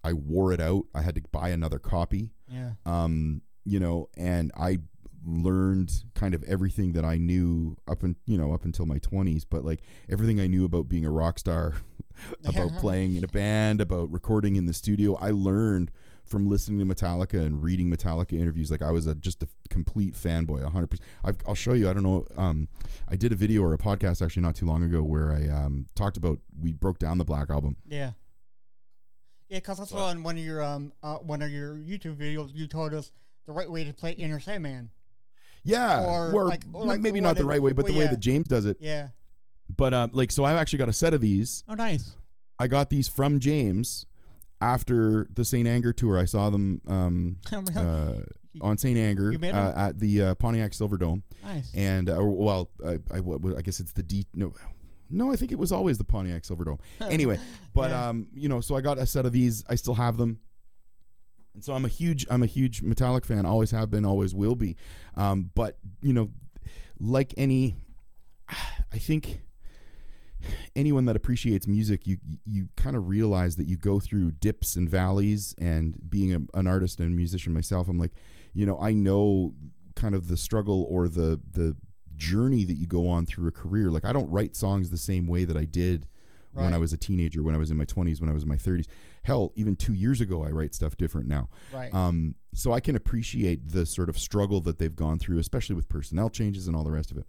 I 0.05 0.13
wore 0.13 0.53
it 0.53 0.61
out. 0.61 0.85
I 0.93 1.01
had 1.01 1.15
to 1.15 1.21
buy 1.31 1.49
another 1.49 1.79
copy. 1.79 2.29
Yeah. 2.47 2.71
um, 2.85 3.41
you 3.63 3.79
know, 3.79 4.09
and 4.15 4.51
I 4.55 4.77
learned 5.25 6.03
kind 6.13 6.35
of 6.35 6.43
everything 6.43 6.93
that 6.93 7.03
I 7.03 7.17
knew 7.17 7.75
up 7.87 8.03
and 8.03 8.15
you 8.27 8.37
know 8.37 8.53
up 8.53 8.63
until 8.63 8.85
my 8.85 8.99
twenties, 8.99 9.43
but 9.43 9.65
like 9.65 9.81
everything 10.09 10.39
I 10.39 10.45
knew 10.47 10.65
about 10.65 10.87
being 10.87 11.05
a 11.05 11.09
rock 11.11 11.39
star, 11.39 11.73
about 12.45 12.77
playing 12.77 13.15
in 13.15 13.23
a 13.23 13.27
band, 13.27 13.81
about 13.81 14.11
recording 14.11 14.55
in 14.55 14.67
the 14.67 14.73
studio, 14.73 15.15
I 15.15 15.31
learned 15.31 15.89
from 16.23 16.47
listening 16.47 16.87
to 16.87 16.95
Metallica 16.95 17.43
and 17.43 17.63
reading 17.63 17.89
Metallica 17.89 18.33
interviews. 18.33 18.71
Like 18.71 18.81
I 18.81 18.91
was 18.91 19.05
a, 19.07 19.13
just 19.15 19.43
a 19.43 19.47
complete 19.69 20.13
fanboy, 20.13 20.63
hundred 20.71 20.87
percent. 20.91 21.07
I'll 21.47 21.55
show 21.55 21.73
you. 21.73 21.89
I 21.89 21.93
don't 21.93 22.03
know. 22.03 22.25
Um, 22.37 22.67
I 23.07 23.15
did 23.15 23.31
a 23.31 23.35
video 23.35 23.63
or 23.63 23.73
a 23.73 23.77
podcast 23.77 24.23
actually 24.23 24.43
not 24.43 24.55
too 24.55 24.65
long 24.65 24.83
ago 24.83 25.01
where 25.01 25.31
I 25.31 25.47
um 25.49 25.87
talked 25.95 26.17
about 26.17 26.39
we 26.61 26.73
broke 26.73 26.99
down 26.99 27.17
the 27.17 27.25
Black 27.25 27.49
Album. 27.49 27.77
Yeah. 27.87 28.11
Yeah, 29.49 29.57
because 29.57 29.79
I 29.79 29.85
saw 29.85 30.09
in 30.11 30.23
one 30.23 30.37
of 30.37 30.43
your 30.43 30.63
um 30.63 30.91
uh, 31.03 31.15
one 31.17 31.41
of 31.41 31.51
your 31.51 31.75
YouTube 31.75 32.15
videos 32.15 32.49
you 32.53 32.67
told 32.67 32.93
us 32.93 33.11
the 33.45 33.51
right 33.53 33.69
way 33.69 33.83
to 33.83 33.93
play 33.93 34.15
Enter 34.17 34.39
Sandman. 34.39 34.89
Yeah, 35.63 36.03
Or 36.03 36.31
or, 36.31 36.45
like- 36.47 36.63
or 36.73 36.85
like 36.85 36.99
maybe 37.01 37.19
not 37.21 37.37
the 37.37 37.45
right 37.45 37.61
way, 37.61 37.71
but 37.73 37.85
well, 37.85 37.93
the 37.93 37.99
way 37.99 38.05
yeah. 38.05 38.11
that 38.11 38.19
James 38.19 38.47
does 38.47 38.65
it. 38.65 38.77
Yeah. 38.79 39.09
But 39.75 39.93
um, 39.95 40.11
like, 40.13 40.31
so 40.31 40.43
I've 40.45 40.57
actually 40.57 40.79
got 40.79 40.89
a 40.89 40.93
set 40.93 41.13
of 41.15 41.21
these. 41.21 41.63
Oh, 41.67 41.73
nice. 41.73 42.15
I 42.59 42.67
got 42.67 42.89
these 42.91 43.07
from 43.07 43.39
James 43.39 44.05
after 44.61 45.27
the 45.33 45.43
St. 45.43 45.67
Anger 45.67 45.91
tour. 45.91 46.19
I 46.19 46.25
saw 46.25 46.49
them 46.51 46.81
um, 46.87 47.37
uh, 47.75 48.13
on 48.61 48.77
St. 48.77 48.97
Anger 48.97 49.33
uh, 49.43 49.73
at 49.75 49.99
the 49.99 50.21
uh, 50.21 50.35
Pontiac 50.35 50.71
Silverdome, 50.71 51.23
nice. 51.43 51.71
and 51.73 52.09
uh, 52.09 52.17
well, 52.21 52.69
I, 52.85 52.99
I, 53.11 53.17
I 53.57 53.61
guess 53.61 53.79
it's 53.79 53.91
the 53.91 54.03
D. 54.03 54.25
No, 54.33 54.53
no, 55.09 55.31
I 55.31 55.35
think 55.35 55.51
it 55.51 55.59
was 55.59 55.71
always 55.71 55.97
the 55.97 56.03
Pontiac 56.03 56.43
Silverdome. 56.43 56.79
Anyway, 57.01 57.39
but 57.73 57.91
Yeah. 57.91 58.09
um, 58.09 58.27
you 58.33 58.49
know, 58.49 58.61
so 58.61 58.75
I 58.75 58.81
got 58.81 58.97
a 58.97 59.05
set 59.05 59.25
of 59.25 59.31
these. 59.31 59.63
I 59.69 59.75
still 59.75 59.95
have 59.95 60.17
them. 60.17 60.39
And 61.53 61.63
so 61.63 61.73
I'm 61.73 61.85
a 61.85 61.89
huge 61.89 62.25
I'm 62.29 62.43
a 62.43 62.47
huge 62.47 62.81
Metallic 62.81 63.25
fan. 63.25 63.45
Always 63.45 63.71
have 63.71 63.89
been, 63.89 64.03
always 64.05 64.35
will 64.35 64.55
be. 64.55 64.75
Um, 65.15 65.51
but 65.55 65.77
you 66.01 66.11
know, 66.13 66.31
like 66.99 67.33
any, 67.37 67.75
I 68.49 68.97
think 68.97 69.41
anyone 70.75 71.05
that 71.05 71.15
appreciates 71.15 71.67
music, 71.67 72.05
you 72.05 72.17
you 72.45 72.69
kind 72.75 72.95
of 72.95 73.07
realize 73.07 73.55
that 73.55 73.67
you 73.67 73.77
go 73.77 73.99
through 73.99 74.31
dips 74.31 74.75
and 74.75 74.89
valleys. 74.89 75.55
And 75.57 75.95
being 76.09 76.33
a, 76.33 76.57
an 76.57 76.67
artist 76.67 76.99
and 76.99 77.15
musician 77.15 77.53
myself, 77.53 77.87
I'm 77.87 77.97
like, 77.97 78.11
you 78.53 78.65
know, 78.65 78.77
I 78.79 78.93
know 78.93 79.53
kind 79.95 80.13
of 80.15 80.27
the 80.27 80.37
struggle 80.37 80.85
or 80.89 81.07
the 81.07 81.39
the 81.51 81.75
journey 82.17 82.63
that 82.65 82.75
you 82.75 82.87
go 82.87 83.07
on 83.07 83.25
through 83.25 83.47
a 83.47 83.51
career. 83.51 83.89
Like 83.89 84.05
I 84.05 84.13
don't 84.13 84.29
write 84.29 84.55
songs 84.55 84.89
the 84.89 84.97
same 84.97 85.27
way 85.27 85.45
that 85.45 85.57
I 85.57 85.65
did 85.65 86.07
when 86.55 86.73
I 86.73 86.77
was 86.77 86.93
a 86.93 86.97
teenager, 86.97 87.43
when 87.43 87.53
I 87.53 87.57
was 87.57 87.69
in 87.69 87.77
my 87.77 87.85
20s, 87.85 88.21
when 88.21 88.29
I 88.29 88.33
was 88.33 88.43
in 88.43 88.49
my 88.49 88.55
30s. 88.55 88.87
Hell, 89.23 89.51
even 89.55 89.75
two 89.75 89.93
years 89.93 90.21
ago, 90.21 90.43
I 90.43 90.49
write 90.49 90.73
stuff 90.73 90.95
different 90.95 91.27
now. 91.27 91.49
right. 91.73 91.93
Um, 91.93 92.35
so 92.53 92.71
I 92.71 92.79
can 92.79 92.95
appreciate 92.95 93.69
the 93.71 93.85
sort 93.85 94.07
of 94.07 94.17
struggle 94.17 94.61
that 94.61 94.79
they've 94.79 94.95
gone 94.95 95.19
through, 95.19 95.39
especially 95.39 95.75
with 95.75 95.89
personnel 95.89 96.29
changes 96.29 96.67
and 96.67 96.75
all 96.75 96.83
the 96.83 96.91
rest 96.91 97.11
of 97.11 97.17
it. 97.17 97.25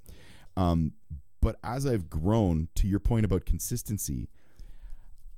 Um, 0.57 0.93
but 1.40 1.57
as 1.64 1.87
I've 1.87 2.09
grown, 2.09 2.69
to 2.76 2.87
your 2.87 3.00
point 3.00 3.25
about 3.25 3.45
consistency, 3.45 4.28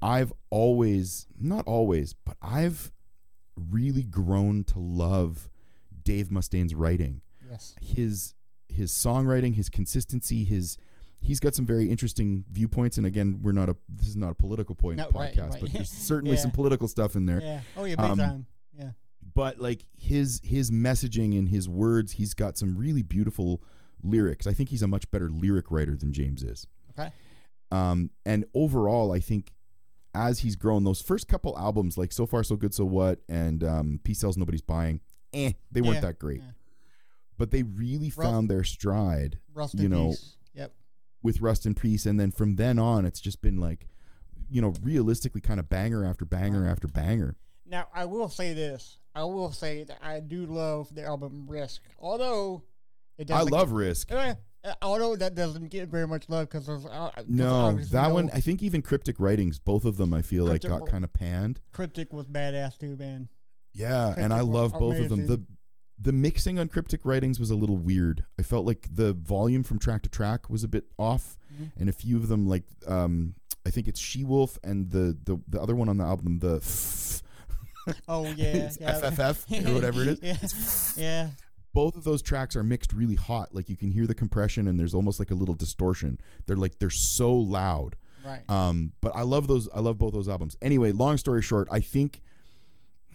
I've 0.02 0.32
always, 0.50 1.26
not 1.40 1.66
always, 1.66 2.12
but 2.12 2.36
I've 2.42 2.92
really 3.56 4.02
grown 4.04 4.64
to 4.64 4.78
love 4.78 5.48
Dave 6.02 6.30
Mustaine's 6.30 6.74
writing 6.74 7.22
yes. 7.50 7.74
his 7.80 8.34
his 8.68 8.92
songwriting, 8.92 9.54
his 9.54 9.68
consistency, 9.68 10.44
his 10.44 10.76
he's 11.20 11.40
got 11.40 11.54
some 11.54 11.66
very 11.66 11.90
interesting 11.90 12.44
viewpoints. 12.52 12.96
And 12.96 13.06
again, 13.06 13.40
we're 13.42 13.52
not 13.52 13.68
a 13.68 13.76
this 13.88 14.08
is 14.08 14.16
not 14.16 14.30
a 14.30 14.34
political 14.34 14.74
point 14.74 14.98
No, 14.98 15.10
right, 15.14 15.34
podcast, 15.34 15.52
right. 15.52 15.60
but 15.62 15.72
there's 15.72 15.90
certainly 16.10 16.36
Yeah. 16.36 16.42
some 16.42 16.50
political 16.52 16.86
stuff 16.88 17.16
in 17.16 17.26
there. 17.26 17.40
Yeah. 17.42 17.60
Oh, 17.76 17.84
yeah. 17.84 17.96
Big 17.96 18.04
Um, 18.04 18.18
time. 18.18 18.46
Yeah. 18.78 18.90
But 19.34 19.58
like 19.60 19.84
his 19.96 20.40
his 20.44 20.70
messaging 20.70 21.38
and 21.38 21.48
his 21.48 21.68
words, 21.68 22.12
he's 22.12 22.34
got 22.34 22.56
some 22.56 22.76
really 22.76 23.02
beautiful 23.02 23.62
lyrics. 24.02 24.46
I 24.46 24.52
think 24.52 24.68
he's 24.68 24.82
a 24.82 24.88
much 24.88 25.10
better 25.10 25.28
lyric 25.28 25.70
writer 25.70 25.96
than 25.96 26.12
James 26.12 26.42
is. 26.42 26.66
Okay. 26.98 27.10
Um, 27.70 28.10
and 28.24 28.44
overall, 28.54 29.12
I 29.12 29.20
think 29.20 29.52
as 30.14 30.40
he's 30.40 30.56
grown, 30.56 30.84
those 30.84 31.00
first 31.02 31.28
couple 31.28 31.56
albums, 31.58 31.98
like 31.98 32.12
So 32.12 32.26
Far 32.26 32.42
So 32.42 32.56
Good 32.56 32.72
So 32.74 32.84
What 32.84 33.20
and 33.28 33.62
um, 33.62 34.00
Peace 34.04 34.20
Sells 34.20 34.36
Nobody's 34.36 34.62
Buying, 34.62 35.00
eh, 35.32 35.52
they 35.70 35.80
weren't 35.82 36.00
that 36.00 36.18
great. 36.18 36.40
yeah. 36.40 36.50
But 37.38 37.50
they 37.52 37.62
really 37.62 38.12
Rust- 38.14 38.20
found 38.30 38.50
their 38.50 38.64
stride 38.64 39.38
Rust 39.54 39.74
you 39.78 39.86
in 39.86 39.90
know, 39.92 40.08
peace. 40.08 40.36
Yep. 40.54 40.72
with 41.22 41.40
Rust 41.40 41.64
in 41.66 41.74
Peace, 41.74 42.04
and 42.04 42.18
then 42.20 42.30
from 42.32 42.56
then 42.56 42.78
on, 42.78 43.04
it's 43.06 43.20
just 43.20 43.40
been 43.40 43.58
like, 43.58 43.86
you 44.50 44.60
know, 44.60 44.74
realistically, 44.82 45.40
kind 45.40 45.60
of 45.60 45.68
banger 45.68 46.04
after 46.04 46.24
banger 46.24 46.62
Right. 46.62 46.70
after 46.70 46.88
banger. 46.88 47.36
Now, 47.64 47.86
I 47.94 48.04
will 48.06 48.28
say 48.28 48.54
this. 48.54 48.98
I 49.14 49.24
will 49.24 49.52
say 49.52 49.84
that 49.84 49.98
I 50.02 50.20
do 50.20 50.46
love 50.46 50.94
the 50.94 51.04
album 51.04 51.46
Risk. 51.48 51.82
Although, 51.98 52.62
it 53.18 53.30
I 53.30 53.38
doesn't 53.38 53.52
love 53.52 53.72
Risk. 53.72 54.10
Eh, 54.10 54.34
uh, 54.64 54.74
although 54.82 55.16
that 55.16 55.34
doesn't 55.34 55.68
get 55.68 55.88
very 55.88 56.06
much 56.06 56.28
love 56.28 56.48
because 56.48 56.66
there's 56.66 56.86
uh, 56.86 57.10
No, 57.28 57.76
that 57.76 58.08
no- 58.08 58.14
one. 58.14 58.30
I 58.32 58.40
think 58.40 58.62
even 58.62 58.80
Cryptic 58.82 59.20
Writings, 59.20 59.58
both 59.58 59.84
of 59.84 59.96
them, 59.96 60.12
I 60.14 60.22
feel 60.22 60.44
like 60.44 60.62
got 60.62 60.86
kind 60.86 61.04
of 61.04 61.12
panned. 61.12 61.60
Cryptic 61.72 62.12
was 62.12 62.26
badass 62.26 62.78
too, 62.78 62.96
man. 62.96 63.28
Yeah, 63.74 64.14
and 64.16 64.32
I 64.32 64.40
love 64.40 64.72
both 64.72 64.98
of 64.98 65.08
them. 65.08 65.26
The 65.26 65.34
amazing. 65.34 65.46
The 66.00 66.12
mixing 66.12 66.58
on 66.58 66.68
Cryptic 66.68 67.00
Writings 67.04 67.40
was 67.40 67.50
a 67.50 67.56
little 67.56 67.76
weird. 67.76 68.24
I 68.38 68.42
felt 68.42 68.64
like 68.66 68.86
the 68.94 69.12
volume 69.14 69.62
from 69.64 69.78
track 69.78 70.02
to 70.02 70.08
track 70.08 70.48
was 70.48 70.62
a 70.64 70.68
bit 70.68 70.84
off, 70.98 71.36
Mhm. 71.54 71.72
and 71.76 71.88
a 71.88 71.92
few 71.92 72.16
of 72.16 72.28
them, 72.28 72.46
like 72.46 72.64
um, 72.86 73.34
I 73.66 73.70
think 73.70 73.88
it's 73.88 73.98
She 74.00 74.24
Wolf 74.24 74.58
and 74.62 74.90
the 74.90 75.16
the 75.24 75.38
the 75.48 75.60
other 75.60 75.74
one 75.74 75.88
on 75.88 75.96
the 75.96 76.04
album, 76.04 76.38
the 76.38 76.60
Oh 78.08 78.24
yeah, 78.36 78.70
yeah. 78.80 79.00
FFF 79.00 79.66
or 79.66 79.74
whatever 79.74 80.02
it 80.02 80.18
is. 80.22 80.94
yeah, 80.96 81.02
yeah. 81.02 81.28
both 81.72 81.96
of 81.96 82.04
those 82.04 82.20
tracks 82.22 82.54
are 82.54 82.62
mixed 82.62 82.92
really 82.92 83.14
hot. 83.14 83.54
Like 83.54 83.68
you 83.68 83.76
can 83.76 83.90
hear 83.90 84.06
the 84.06 84.14
compression 84.14 84.68
and 84.68 84.78
there's 84.78 84.94
almost 84.94 85.18
like 85.18 85.30
a 85.30 85.34
little 85.34 85.54
distortion. 85.54 86.20
They're 86.46 86.56
like 86.56 86.78
they're 86.78 86.90
so 86.90 87.32
loud. 87.34 87.96
Right. 88.24 88.42
Um, 88.50 88.92
but 89.00 89.12
I 89.14 89.22
love 89.22 89.46
those. 89.46 89.68
I 89.74 89.80
love 89.80 89.96
both 89.96 90.12
those 90.12 90.28
albums. 90.28 90.56
Anyway, 90.60 90.92
long 90.92 91.16
story 91.16 91.40
short, 91.40 91.66
I 91.70 91.80
think 91.80 92.20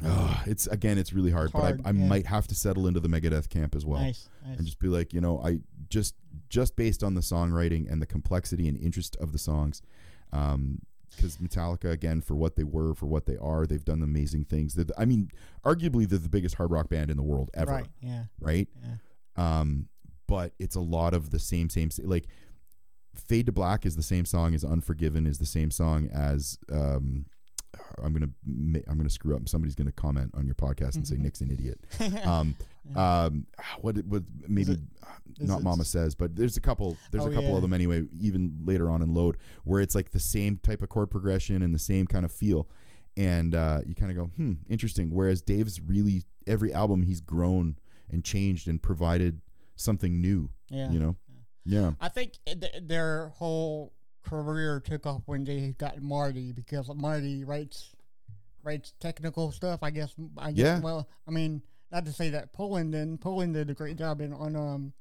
uh, 0.03 0.41
it's 0.45 0.67
again 0.67 0.97
it's 0.97 1.13
really 1.13 1.31
hard, 1.31 1.51
Hard, 1.51 1.77
but 1.83 1.85
I, 1.85 1.89
I 1.89 1.93
yeah. 1.93 2.07
might 2.07 2.25
have 2.25 2.47
to 2.47 2.55
settle 2.55 2.87
into 2.87 2.99
the 2.99 3.07
Megadeth 3.09 3.49
camp 3.49 3.75
as 3.75 3.85
well, 3.85 4.01
nice, 4.01 4.29
nice. 4.45 4.57
and 4.57 4.65
just 4.65 4.79
be 4.79 4.87
like, 4.87 5.13
you 5.13 5.21
know, 5.21 5.39
I 5.43 5.59
just 5.89 6.15
just 6.49 6.75
based 6.75 7.03
on 7.03 7.13
the 7.13 7.21
songwriting 7.21 7.91
and 7.91 8.01
the 8.01 8.05
complexity 8.05 8.67
and 8.67 8.77
interest 8.77 9.15
of 9.17 9.31
the 9.31 9.37
songs. 9.39 9.81
Um, 10.31 10.79
because 11.15 11.37
Metallica, 11.37 11.91
again, 11.91 12.21
for 12.21 12.33
what 12.33 12.55
they 12.55 12.63
were, 12.63 12.95
for 12.95 13.05
what 13.05 13.27
they 13.27 13.37
are, 13.37 13.67
they've 13.67 13.85
done 13.85 14.01
amazing 14.01 14.45
things. 14.45 14.73
They're 14.73 14.85
I 14.97 15.05
mean, 15.05 15.29
arguably, 15.63 16.09
they're 16.09 16.17
the 16.17 16.27
biggest 16.27 16.55
hard 16.55 16.71
rock 16.71 16.89
band 16.89 17.11
in 17.11 17.17
the 17.17 17.23
world 17.23 17.51
ever 17.53 17.71
Right. 17.71 17.87
Yeah. 18.01 18.23
right? 18.39 18.67
Yeah. 18.83 19.59
Um, 19.59 19.89
but 20.27 20.53
it's 20.57 20.75
a 20.75 20.79
lot 20.79 21.13
of 21.13 21.29
the 21.29 21.37
same, 21.37 21.69
same, 21.69 21.91
sa- 21.91 22.01
like 22.05 22.25
Fade 23.13 23.45
to 23.45 23.51
Black 23.51 23.85
is 23.85 23.95
the 23.95 24.01
same 24.01 24.25
song 24.25 24.55
as 24.55 24.63
Unforgiven 24.63 25.27
is 25.27 25.37
the 25.37 25.45
same 25.45 25.69
song 25.69 26.09
as 26.11 26.57
um, 26.71 27.25
I'm 28.03 28.13
gonna 28.13 28.29
I'm 28.87 28.97
gonna 28.97 29.09
screw 29.09 29.35
up. 29.35 29.47
Somebody's 29.47 29.75
gonna 29.75 29.91
comment 29.91 30.31
on 30.35 30.45
your 30.45 30.55
podcast 30.55 30.95
and 30.95 31.07
say 31.07 31.15
Nick's 31.17 31.41
an 31.41 31.51
idiot. 31.51 31.79
Um, 32.25 32.55
um, 32.95 33.47
what 33.81 33.95
would 34.05 34.25
maybe 34.47 34.73
it- 34.73 34.79
not 35.39 35.63
Mama 35.63 35.85
says, 35.85 36.15
but 36.15 36.35
there's 36.35 36.57
a 36.57 36.61
couple 36.61 36.97
there's 37.11 37.23
Oh, 37.25 37.27
a 37.29 37.33
couple 37.33 37.49
yeah. 37.51 37.55
of 37.55 37.61
them 37.61 37.73
anyway. 37.73 38.03
Even 38.19 38.57
later 38.65 38.89
on 38.89 39.01
in 39.01 39.13
Load, 39.13 39.37
where 39.63 39.79
it's 39.81 39.95
like 39.95 40.11
the 40.11 40.19
same 40.19 40.57
type 40.57 40.81
of 40.81 40.89
chord 40.89 41.09
progression 41.09 41.61
and 41.61 41.73
the 41.73 41.79
same 41.79 42.05
kind 42.07 42.25
of 42.25 42.31
feel, 42.31 42.67
and 43.15 43.55
uh, 43.55 43.79
you 43.85 43.95
kind 43.95 44.11
of 44.11 44.17
go, 44.17 44.25
hmm, 44.35 44.53
interesting. 44.69 45.09
Whereas 45.11 45.41
Dave's 45.41 45.79
really 45.79 46.23
every 46.45 46.73
album 46.73 47.03
he's 47.03 47.21
grown 47.21 47.77
and 48.11 48.23
changed 48.23 48.67
and 48.67 48.81
provided 48.81 49.39
something 49.77 50.19
new. 50.19 50.49
Yeah. 50.69 50.91
You 50.91 50.99
know, 50.99 51.15
yeah, 51.65 51.91
I 52.01 52.09
think 52.09 52.33
th- 52.45 52.73
their 52.81 53.29
whole 53.29 53.93
career 54.23 54.79
took 54.79 55.05
off 55.05 55.21
when 55.25 55.43
they 55.43 55.75
got 55.77 56.01
Marty 56.01 56.51
because 56.51 56.89
Marty 56.93 57.43
writes 57.43 57.93
writes 58.63 58.93
technical 58.99 59.51
stuff. 59.51 59.79
I 59.83 59.91
guess. 59.91 60.13
I 60.37 60.51
guess. 60.51 60.63
Yeah. 60.63 60.79
Well, 60.79 61.07
I 61.27 61.31
mean, 61.31 61.61
not 61.91 62.05
to 62.05 62.13
say 62.13 62.29
that 62.31 62.53
Poland 62.53 62.93
did. 62.93 63.21
Poland 63.21 63.53
did 63.53 63.69
a 63.69 63.73
great 63.73 63.97
job 63.97 64.21
in 64.21 64.33
on 64.33 64.55
um, 64.55 64.93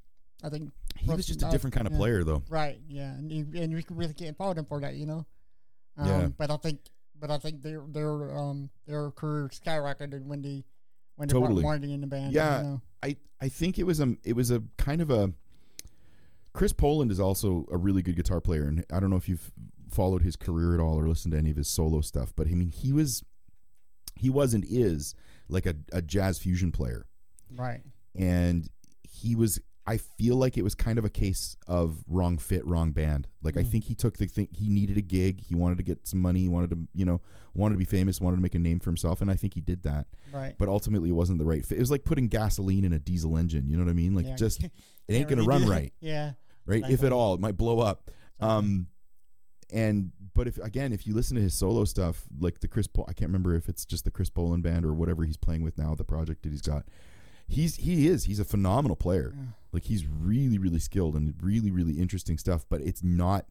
I 0.42 0.48
think. 0.48 0.70
he 0.98 1.10
was 1.10 1.26
just 1.26 1.42
a 1.42 1.50
different 1.50 1.74
kind 1.74 1.86
of 1.86 1.92
yeah. 1.92 1.98
player, 1.98 2.24
though. 2.24 2.42
Right. 2.48 2.80
Yeah. 2.88 3.12
And 3.12 3.30
you, 3.30 3.46
and 3.54 3.72
you 3.72 3.82
really 3.90 4.14
can't 4.14 4.36
fault 4.36 4.58
him 4.58 4.64
for 4.64 4.80
that. 4.80 4.94
You 4.94 5.06
know. 5.06 5.26
Um, 5.96 6.06
Yeah. 6.06 6.28
But 6.36 6.50
I 6.50 6.56
think. 6.56 6.80
But 7.18 7.30
I 7.30 7.38
think 7.38 7.62
their 7.62 7.82
their 7.88 8.36
um 8.36 8.68
their 8.86 9.12
career 9.12 9.48
skyrocketed 9.48 10.24
when 10.24 10.42
they 10.42 10.64
when 11.14 11.28
they 11.28 11.32
brought 11.32 11.42
Totally. 11.42 11.62
Marty 11.62 11.92
in 11.92 12.00
the 12.00 12.08
band. 12.08 12.32
Yeah. 12.32 12.58
you 12.58 12.64
know. 12.64 12.82
I 13.02 13.16
I 13.40 13.48
think 13.48 13.78
it 13.78 13.84
was 13.84 14.00
a 14.00 14.16
it 14.24 14.34
was 14.34 14.50
a 14.50 14.62
kind 14.76 15.00
of 15.00 15.10
a 15.10 15.32
Chris 16.52 16.72
Poland 16.72 17.10
is 17.10 17.20
also 17.20 17.66
a 17.70 17.76
really 17.76 18.02
good 18.02 18.16
guitar 18.16 18.40
player, 18.40 18.64
and 18.64 18.84
I 18.92 19.00
don't 19.00 19.10
know 19.10 19.16
if 19.16 19.28
you've 19.28 19.52
followed 19.90 20.22
his 20.22 20.36
career 20.36 20.74
at 20.74 20.80
all 20.80 20.98
or 20.98 21.08
listened 21.08 21.32
to 21.32 21.38
any 21.38 21.50
of 21.50 21.56
his 21.56 21.68
solo 21.68 22.00
stuff, 22.00 22.32
but 22.36 22.46
I 22.46 22.50
mean 22.50 22.70
he 22.70 22.92
was 22.92 23.22
he 24.16 24.30
was 24.30 24.54
and 24.54 24.64
is 24.68 25.14
like 25.48 25.66
a, 25.66 25.74
a 25.92 26.02
jazz 26.02 26.38
fusion 26.38 26.72
player, 26.72 27.06
right. 27.54 27.80
and 28.14 28.68
he 29.02 29.34
was. 29.34 29.60
I 29.84 29.96
feel 29.96 30.36
like 30.36 30.56
it 30.56 30.62
was 30.62 30.76
kind 30.76 30.96
of 30.96 31.04
a 31.04 31.08
case 31.10 31.56
of 31.66 32.04
wrong 32.06 32.38
fit, 32.38 32.64
wrong 32.64 32.92
band. 32.92 33.26
Like 33.42 33.56
I 33.56 33.62
Mm. 33.64 33.68
think 33.68 33.84
he 33.84 33.94
took 33.96 34.16
the 34.16 34.26
thing. 34.26 34.46
He 34.52 34.68
needed 34.68 34.96
a 34.96 35.00
gig. 35.02 35.40
He 35.40 35.56
wanted 35.56 35.78
to 35.78 35.82
get 35.84 36.06
some 36.06 36.20
money. 36.20 36.40
He 36.40 36.48
wanted 36.48 36.70
to, 36.70 36.78
you 36.94 37.04
know, 37.04 37.20
wanted 37.52 37.74
to 37.74 37.78
be 37.78 37.84
famous. 37.84 38.20
Wanted 38.20 38.36
to 38.36 38.42
make 38.42 38.54
a 38.54 38.60
name 38.60 38.78
for 38.78 38.90
himself, 38.90 39.20
and 39.20 39.28
I 39.30 39.34
think 39.34 39.54
he 39.54 39.60
did 39.60 39.82
that 39.82 40.06
Right. 40.32 40.54
but 40.56 40.68
ultimately 40.68 41.08
it 41.08 41.14
wasn't 41.14 41.38
the 41.40 41.44
right 41.44 41.66
fit. 41.66 41.78
It 41.78 41.80
was 41.80 41.90
like 41.90 42.04
putting 42.04 42.28
gasoline 42.28 42.84
in 42.84 42.92
a 42.92 42.98
diesel 43.00 43.36
engine. 43.36 43.68
You 43.68 43.76
know 43.76 43.84
what 43.84 43.90
I 43.90 43.94
mean? 43.94 44.14
Like 44.14 44.26
Yeah. 44.26 44.36
just 44.36 44.62
it 44.62 44.72
ain't 45.08 45.28
gonna 45.28 45.42
really 45.42 45.62
run 45.64 45.68
right, 45.68 45.92
Yeah. 46.00 46.34
right? 46.64 46.88
If 46.88 47.02
at 47.02 47.12
all, 47.12 47.34
it 47.34 47.40
might 47.40 47.56
blow 47.56 47.80
up. 47.80 48.08
Um, 48.38 48.86
and 49.72 50.12
but 50.34 50.46
if 50.46 50.58
again, 50.58 50.92
if 50.92 51.06
you 51.06 51.14
listen 51.14 51.36
to 51.36 51.42
his 51.42 51.54
solo 51.54 51.84
stuff, 51.84 52.24
like 52.38 52.60
the 52.60 52.68
Chris, 52.68 52.86
Pol- 52.86 53.06
I 53.08 53.12
can't 53.12 53.28
remember 53.28 53.54
if 53.54 53.68
it's 53.68 53.84
just 53.84 54.04
the 54.04 54.10
Chris 54.10 54.30
Poland 54.30 54.62
band 54.62 54.84
or 54.84 54.94
whatever 54.94 55.24
he's 55.24 55.36
playing 55.36 55.62
with 55.62 55.76
now, 55.76 55.94
the 55.94 56.04
project 56.04 56.42
that 56.44 56.50
he's 56.52 56.62
got. 56.62 56.86
He's 57.48 57.76
he 57.76 58.06
is 58.08 58.24
he's 58.24 58.38
a 58.40 58.44
phenomenal 58.44 58.96
player. 58.96 59.32
Yeah. 59.36 59.42
Like 59.72 59.84
he's 59.84 60.06
really 60.06 60.58
really 60.58 60.78
skilled 60.78 61.14
and 61.14 61.34
really 61.42 61.70
really 61.70 61.94
interesting 61.94 62.38
stuff. 62.38 62.64
But 62.68 62.80
it's 62.82 63.02
not 63.02 63.46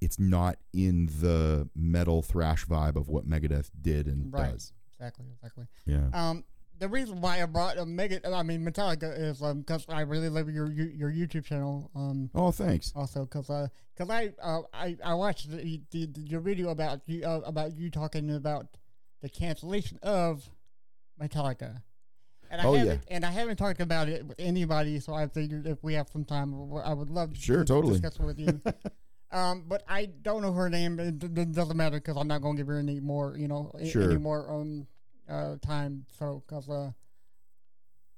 it's 0.00 0.18
not 0.18 0.58
in 0.72 1.06
the 1.20 1.68
metal 1.74 2.20
thrash 2.22 2.66
vibe 2.66 2.96
of 2.96 3.08
what 3.08 3.28
Megadeth 3.28 3.70
did 3.80 4.06
and 4.06 4.32
Right. 4.32 4.52
does. 4.52 4.72
Exactly. 4.98 5.26
Exactly. 5.32 5.66
Yeah. 5.86 6.08
Um, 6.12 6.44
the 6.80 6.88
reason 6.88 7.20
why 7.20 7.40
I 7.40 7.46
brought 7.46 7.78
a 7.78 7.86
Mega, 7.86 8.20
I 8.28 8.42
mean 8.42 8.64
Metallica, 8.64 9.16
is 9.16 9.40
um 9.42 9.60
because 9.60 9.86
I 9.88 10.00
really 10.00 10.28
love 10.28 10.50
your 10.50 10.70
your 10.70 11.10
YouTube 11.10 11.44
channel. 11.44 11.90
Um, 11.94 12.30
oh, 12.34 12.50
thanks. 12.50 12.92
also 12.96 13.24
because 13.24 13.48
uh, 13.48 13.68
cause 13.96 14.10
I 14.10 14.32
uh 14.42 14.62
I 14.72 14.96
I 15.04 15.14
watched 15.14 15.50
the, 15.50 15.80
the, 15.92 16.06
the 16.06 16.20
your 16.20 16.40
video 16.40 16.70
about 16.70 17.00
you 17.06 17.24
uh, 17.24 17.40
about 17.44 17.76
you 17.76 17.90
talking 17.90 18.34
about 18.34 18.66
the 19.22 19.28
cancellation 19.28 19.98
of 20.02 20.50
Metallica. 21.20 21.82
And 22.54 22.62
I 22.62 22.64
Oh, 22.66 22.72
yeah. 22.74 22.78
haven't, 22.78 23.04
and 23.08 23.24
I 23.26 23.30
haven't 23.32 23.56
talked 23.56 23.80
about 23.80 24.08
it 24.08 24.24
with 24.24 24.38
anybody, 24.38 25.00
so 25.00 25.12
I 25.12 25.26
figured 25.26 25.66
if 25.66 25.82
we 25.82 25.94
have 25.94 26.08
some 26.08 26.24
time, 26.24 26.54
I 26.84 26.94
would 26.94 27.10
love 27.10 27.34
to 27.34 27.40
Sure, 27.40 27.64
totally. 27.64 27.94
discuss 27.98 28.14
it 28.20 28.22
with 28.24 28.38
you. 28.38 28.60
um, 29.36 29.64
but 29.66 29.82
I 29.88 30.06
don't 30.06 30.40
know 30.40 30.52
her 30.52 30.70
name. 30.70 31.00
It, 31.00 31.18
d- 31.18 31.44
doesn't 31.46 31.76
matter 31.76 31.96
because 31.96 32.16
I'm 32.16 32.28
not 32.28 32.42
going 32.42 32.54
to 32.56 32.60
give 32.60 32.68
her 32.68 32.78
any 32.78 33.00
more, 33.00 33.36
you 33.36 33.48
know, 33.48 33.72
Sure. 33.84 34.04
any 34.04 34.18
more 34.18 34.48
um 34.52 34.86
uh 35.28 35.56
time. 35.66 36.06
So 36.16 36.44
because 36.46 36.68
uh, 36.68 36.92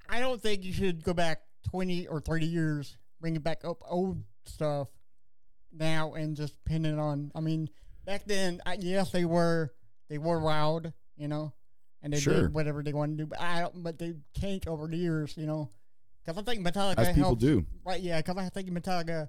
I 0.08 0.20
don't 0.20 0.40
think 0.42 0.64
you 0.64 0.72
should 0.74 1.02
go 1.02 1.14
back 1.14 1.40
twenty 1.70 2.06
or 2.06 2.20
thirty 2.20 2.46
years, 2.46 2.98
bringing 3.20 3.40
back 3.40 3.64
up 3.64 3.78
old 3.88 4.22
stuff 4.44 4.88
now 5.72 6.12
and 6.12 6.36
just 6.36 6.62
pin 6.66 6.84
it 6.84 6.98
on. 6.98 7.32
I 7.34 7.40
mean, 7.40 7.70
back 8.04 8.24
then, 8.26 8.60
I, 8.66 8.76
yes, 8.78 9.10
they 9.12 9.24
were 9.24 9.72
they 10.10 10.18
were 10.18 10.40
wild, 10.40 10.92
you 11.16 11.28
know, 11.28 11.52
and 12.06 12.12
they 12.14 12.20
Sure. 12.20 12.42
did 12.42 12.54
whatever 12.54 12.82
they 12.82 12.92
wanted 12.92 13.18
to 13.18 13.24
do. 13.24 13.26
But 13.26 13.40
I 13.40 13.60
don't, 13.60 13.82
but 13.82 13.98
they 13.98 14.14
changed 14.40 14.66
over 14.68 14.86
the 14.86 14.96
years, 14.96 15.34
you 15.36 15.46
know, 15.46 15.70
because 16.24 16.40
I 16.40 16.42
think 16.42 16.66
Metallica 16.66 16.98
As 16.98 17.14
people 17.14 17.34
do. 17.36 17.66
right? 17.84 18.00
Yeah, 18.00 18.18
because 18.22 18.36
I 18.38 18.48
think 18.48 18.70
Metallica 18.70 19.28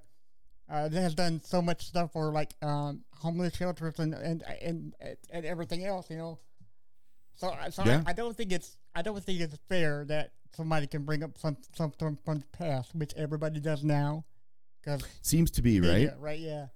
uh, 0.69 0.89
has 0.89 1.15
done 1.15 1.41
so 1.43 1.61
much 1.61 1.85
stuff 1.87 2.11
for 2.13 2.31
like 2.31 2.51
um, 2.61 3.03
homeless 3.13 3.55
shelters 3.55 3.99
and 3.99 4.13
and, 4.13 4.43
and 4.61 4.93
and 5.31 5.45
everything 5.45 5.83
else, 5.85 6.09
you 6.09 6.17
know. 6.17 6.39
So, 7.35 7.49
I- 7.51 7.69
so 7.69 7.83
Yeah. 7.85 8.03
I, 8.05 8.11
I 8.11 8.13
don't 8.13 8.35
think 8.35 8.51
it's 8.51 8.77
I 8.95 9.01
don't 9.01 9.23
think 9.23 9.41
it's 9.41 9.57
fair 9.69 10.05
that 10.05 10.31
somebody 10.55 10.87
can 10.87 11.03
bring 11.03 11.23
up 11.23 11.37
some 11.37 11.57
something 11.75 12.17
from 12.25 12.39
the 12.39 12.45
past, 12.57 12.95
which 12.95 13.13
everybody 13.15 13.59
does 13.59 13.83
now, 13.83 14.25
because 14.81 15.01
Seems 15.21 15.51
to 15.51 15.61
be 15.61 15.79
right. 15.81 16.09
right, 16.19 16.39
yeah, 16.39 16.67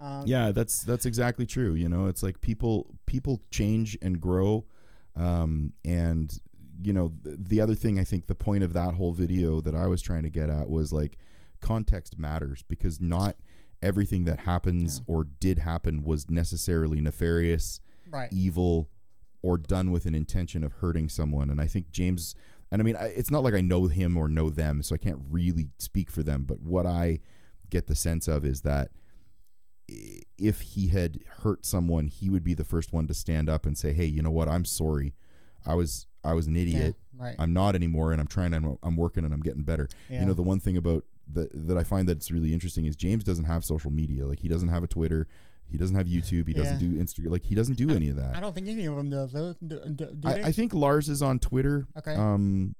um, 0.00 0.24
Yeah, 0.26 0.50
that's 0.52 0.82
that's 0.82 1.06
exactly 1.06 1.46
true. 1.46 1.74
You 1.74 1.88
know, 1.88 2.06
it's 2.06 2.22
like 2.22 2.40
people 2.40 2.98
people 3.06 3.40
change 3.50 3.96
and 4.02 4.20
grow, 4.20 4.66
um, 5.18 5.72
and 5.84 6.38
you 6.82 6.92
know 6.92 7.12
th- 7.24 7.36
the 7.38 7.60
other 7.60 7.74
thing 7.74 7.98
I 7.98 8.04
think 8.04 8.26
the 8.26 8.34
point 8.34 8.62
of 8.62 8.72
that 8.72 8.94
whole 8.94 9.12
video 9.12 9.60
that 9.60 9.74
I 9.74 9.86
was 9.86 10.00
trying 10.00 10.22
to 10.22 10.30
get 10.30 10.48
at 10.48 10.70
was 10.70 10.92
like 10.92 11.18
context 11.60 12.18
matters 12.18 12.62
because 12.68 13.00
not 13.00 13.36
everything 13.82 14.24
that 14.24 14.40
happens 14.40 15.02
or 15.06 15.24
did 15.24 15.58
happen 15.60 16.02
was 16.02 16.30
necessarily 16.30 17.00
nefarious, 17.00 17.80
right, 18.10 18.28
evil, 18.32 18.88
or 19.42 19.58
done 19.58 19.90
with 19.90 20.06
an 20.06 20.14
intention 20.14 20.64
of 20.64 20.72
hurting 20.74 21.08
someone. 21.08 21.50
And 21.50 21.60
I 21.60 21.66
think 21.66 21.90
James, 21.90 22.34
and 22.70 22.80
I 22.80 22.84
mean, 22.84 22.96
I, 22.96 23.06
it's 23.06 23.30
not 23.30 23.42
like 23.42 23.54
I 23.54 23.60
know 23.60 23.86
him 23.86 24.16
or 24.16 24.28
know 24.28 24.50
them, 24.50 24.82
so 24.82 24.94
I 24.94 24.98
can't 24.98 25.20
really 25.30 25.68
speak 25.78 26.10
for 26.10 26.22
them. 26.22 26.44
But 26.44 26.60
what 26.60 26.86
I 26.86 27.20
get 27.70 27.86
the 27.86 27.94
sense 27.94 28.28
of 28.28 28.44
is 28.44 28.62
that 28.62 28.90
if 29.88 30.60
he 30.60 30.88
had 30.88 31.20
hurt 31.42 31.64
someone, 31.64 32.06
he 32.08 32.28
would 32.30 32.44
be 32.44 32.54
the 32.54 32.64
first 32.64 32.92
one 32.92 33.06
to 33.06 33.14
stand 33.14 33.48
up 33.48 33.66
and 33.66 33.76
say, 33.76 33.92
"Hey, 33.92 34.04
you 34.06 34.22
know 34.22 34.30
what? 34.30 34.48
I'm 34.48 34.64
sorry. 34.64 35.14
I 35.66 35.74
was 35.74 36.06
I 36.24 36.32
was 36.34 36.46
an 36.46 36.54
yeah, 36.54 36.62
idiot. 36.62 36.96
right, 37.16 37.36
I'm 37.38 37.52
not 37.52 37.74
anymore, 37.74 38.12
and 38.12 38.20
I'm 38.20 38.26
trying. 38.26 38.52
I'm, 38.54 38.78
I'm 38.82 38.96
working, 38.96 39.24
and 39.24 39.32
I'm 39.32 39.40
getting 39.40 39.62
better." 39.62 39.88
yeah, 40.08 40.20
You 40.20 40.26
know, 40.26 40.34
the 40.34 40.42
one 40.42 40.60
thing 40.60 40.76
about 40.76 41.04
that 41.32 41.50
that 41.66 41.76
I 41.76 41.84
find 41.84 42.08
that's 42.08 42.30
really 42.30 42.52
interesting 42.52 42.84
is 42.86 42.96
James 42.96 43.24
doesn't 43.24 43.44
have 43.46 43.64
social 43.64 43.90
media. 43.90 44.26
Like 44.26 44.40
he 44.40 44.48
doesn't 44.48 44.68
have 44.68 44.82
a 44.82 44.86
Twitter. 44.88 45.26
He 45.70 45.76
doesn't 45.76 45.96
have 45.96 46.06
YouTube. 46.06 46.46
He 46.48 46.54
doesn't 46.54 46.80
Yeah. 46.80 46.88
do 46.88 46.94
Instagram. 47.02 47.30
Like 47.30 47.44
he 47.44 47.54
doesn't 47.54 47.76
do 47.76 47.90
any 47.90 48.08
of 48.08 48.16
that. 48.16 48.34
I 48.36 48.40
don't 48.40 48.54
think 48.54 48.68
any 48.68 48.86
of 48.86 48.96
them 48.96 49.10
does. 49.10 49.32
Do, 49.32 49.54
do, 49.66 50.06
do 50.18 50.28
I. 50.28 50.32
I 50.44 50.52
think 50.52 50.72
Lars 50.72 51.08
is 51.10 51.20
on 51.20 51.38
Twitter. 51.38 51.86
Okay. 51.98 52.14
Um, 52.14 52.74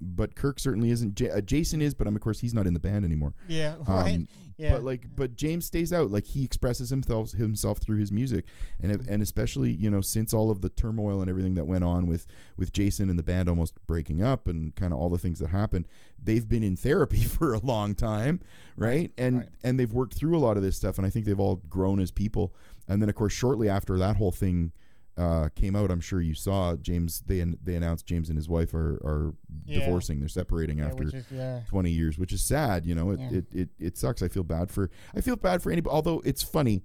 but 0.00 0.34
Kirk 0.34 0.58
certainly 0.58 0.90
isn't. 0.90 1.14
J- 1.14 1.30
uh, 1.30 1.40
Jason 1.40 1.80
is, 1.80 1.94
but 1.94 2.06
um, 2.06 2.16
of 2.16 2.22
course 2.22 2.40
he's 2.40 2.54
not 2.54 2.66
in 2.66 2.74
the 2.74 2.80
band 2.80 3.04
anymore. 3.04 3.34
yeah, 3.48 3.76
right. 3.86 4.14
Um, 4.16 4.28
yeah, 4.58 4.72
But 4.72 4.84
like, 4.84 5.04
but 5.14 5.36
James 5.36 5.66
stays 5.66 5.92
out. 5.92 6.10
Like 6.10 6.26
he 6.26 6.42
expresses 6.42 6.88
himself 6.88 7.32
himself 7.32 7.78
through 7.78 7.98
his 7.98 8.10
music, 8.10 8.46
and 8.82 8.90
if, 8.90 9.06
and 9.06 9.22
especially 9.22 9.70
you 9.70 9.90
know 9.90 10.00
since 10.00 10.32
all 10.32 10.50
of 10.50 10.62
the 10.62 10.70
turmoil 10.70 11.20
and 11.20 11.28
everything 11.28 11.54
that 11.56 11.66
went 11.66 11.84
on 11.84 12.06
with 12.06 12.26
with 12.56 12.72
Jason 12.72 13.10
and 13.10 13.18
the 13.18 13.22
band 13.22 13.50
almost 13.50 13.74
breaking 13.86 14.22
up 14.22 14.48
and 14.48 14.74
kind 14.74 14.94
of 14.94 14.98
all 14.98 15.10
the 15.10 15.18
things 15.18 15.40
that 15.40 15.48
happened, 15.48 15.86
they've 16.22 16.48
been 16.48 16.62
in 16.62 16.74
therapy 16.74 17.22
for 17.24 17.52
a 17.52 17.58
long 17.58 17.94
time, 17.94 18.40
right? 18.76 19.12
And 19.18 19.38
right. 19.40 19.48
and 19.62 19.78
they've 19.78 19.92
worked 19.92 20.14
through 20.14 20.36
a 20.36 20.40
lot 20.40 20.56
of 20.56 20.62
this 20.62 20.76
stuff, 20.76 20.96
and 20.96 21.06
I 21.06 21.10
think 21.10 21.26
they've 21.26 21.38
all 21.38 21.56
grown 21.68 22.00
as 22.00 22.10
people. 22.10 22.54
And 22.88 23.02
then 23.02 23.10
of 23.10 23.14
course 23.14 23.34
shortly 23.34 23.68
after 23.68 23.98
that 23.98 24.16
whole 24.16 24.32
thing 24.32 24.72
uh, 25.16 25.48
came 25.54 25.74
out, 25.74 25.90
I'm 25.90 26.00
sure 26.00 26.20
you 26.20 26.34
saw 26.34 26.76
James. 26.76 27.22
They 27.26 27.42
they 27.62 27.74
announced 27.74 28.06
James 28.06 28.28
and 28.28 28.36
his 28.36 28.48
wife 28.48 28.74
are 28.74 28.96
are 29.04 29.34
Yeah. 29.64 29.80
divorcing. 29.80 30.20
They're 30.20 30.28
separating 30.28 30.78
yeah, 30.78 30.86
after 30.88 31.04
is, 31.04 31.24
yeah, 31.30 31.60
20 31.68 31.90
years, 31.90 32.18
which 32.18 32.32
is 32.32 32.42
sad. 32.44 32.84
You 32.84 32.94
know, 32.94 33.10
it, 33.12 33.20
it, 33.32 33.44
it, 33.52 33.68
it 33.78 33.98
sucks. 33.98 34.22
I 34.22 34.28
feel 34.28 34.42
bad 34.44 34.70
for, 34.70 34.90
I 35.14 35.20
feel 35.22 35.36
bad 35.36 35.62
for 35.62 35.72
anybody, 35.72 35.92
although 35.94 36.20
it's 36.24 36.42
funny 36.42 36.82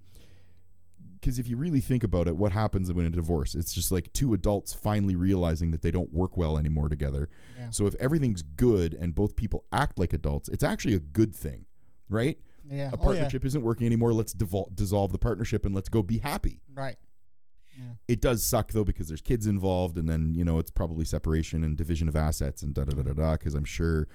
because 1.19 1.37
if 1.37 1.47
you 1.47 1.55
really 1.55 1.81
think 1.81 2.03
about 2.03 2.27
it, 2.27 2.35
what 2.35 2.51
happens 2.51 2.91
when 2.91 3.05
a 3.05 3.09
divorce? 3.09 3.53
It's 3.53 3.73
just 3.73 3.91
like 3.91 4.11
two 4.13 4.33
adults 4.33 4.73
finally 4.73 5.15
realizing 5.15 5.69
that 5.71 5.83
they 5.83 5.91
don't 5.91 6.11
work 6.11 6.35
well 6.35 6.57
anymore 6.57 6.89
together. 6.89 7.29
So 7.69 7.85
if 7.85 7.93
everything's 7.95 8.41
good 8.41 8.95
and 8.95 9.13
both 9.13 9.35
people 9.35 9.65
act 9.71 9.99
like 9.99 10.13
adults, 10.13 10.49
it's 10.49 10.63
actually 10.63 10.95
a 10.95 10.99
good 10.99 11.35
thing, 11.35 11.65
right? 12.09 12.39
yeah, 12.67 12.89
A 12.89 12.93
oh, 12.93 12.97
partnership 12.97 13.45
isn't 13.45 13.61
working 13.61 13.85
anymore. 13.85 14.13
Let's 14.13 14.33
devol- 14.33 14.73
dissolve 14.73 15.11
the 15.11 15.17
partnership 15.19 15.63
and 15.65 15.75
let's 15.75 15.89
go 15.89 16.01
be 16.01 16.17
happy. 16.19 16.59
right, 16.73 16.95
It 18.07 18.21
does 18.21 18.43
suck 18.43 18.71
though 18.71 18.83
because 18.83 19.07
there's 19.07 19.21
kids 19.21 19.47
involved, 19.47 19.97
and 19.97 20.07
then 20.09 20.33
you 20.35 20.43
know 20.43 20.59
it's 20.59 20.71
probably 20.71 21.05
separation 21.05 21.63
and 21.63 21.77
division 21.77 22.07
of 22.07 22.15
assets 22.15 22.61
and 22.63 22.73
da 22.73 22.83
da 22.83 22.95
da 22.95 23.03
da 23.03 23.13
da. 23.13 23.31
Because 23.33 23.55
I'm 23.55 23.65
sure, 23.65 24.07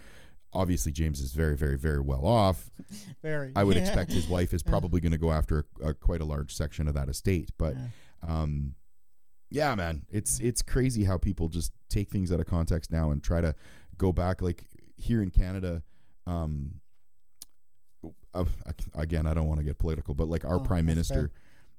obviously, 0.52 0.92
James 0.92 1.20
is 1.20 1.32
very, 1.32 1.56
very, 1.56 1.76
very 1.78 2.00
well 2.00 2.26
off. 2.26 2.70
very. 3.22 3.52
I 3.56 3.64
would 3.64 3.76
yeah. 3.76 3.82
expect 3.86 4.12
his 4.12 4.28
wife 4.28 4.52
is 4.52 4.62
probably 4.62 5.00
going 5.00 5.12
to 5.12 5.18
go 5.18 5.32
after 5.32 5.64
a, 5.82 5.88
a, 5.88 5.94
quite 5.94 6.20
a 6.20 6.24
large 6.24 6.54
section 6.54 6.88
of 6.88 6.94
that 6.94 7.08
estate. 7.08 7.50
But, 7.58 7.74
Yeah. 7.76 8.42
um, 8.42 8.74
yeah, 9.48 9.74
man, 9.76 10.02
it's 10.10 10.40
it's 10.40 10.60
crazy 10.60 11.04
how 11.04 11.18
people 11.18 11.48
just 11.48 11.72
take 11.88 12.10
things 12.10 12.32
out 12.32 12.40
of 12.40 12.46
context 12.46 12.90
now 12.90 13.10
and 13.12 13.22
try 13.22 13.40
to 13.40 13.54
go 13.96 14.12
back. 14.12 14.42
Like 14.42 14.64
here 14.96 15.22
in 15.22 15.30
Canada, 15.30 15.82
um, 16.26 16.80
uh, 18.34 18.44
again, 18.94 19.26
I 19.26 19.34
don't 19.34 19.46
want 19.46 19.58
to 19.60 19.64
get 19.64 19.78
political, 19.78 20.14
but 20.14 20.28
like 20.28 20.44
our 20.44 20.56
Oh, 20.56 20.60
prime 20.60 20.84
minister 20.86 21.30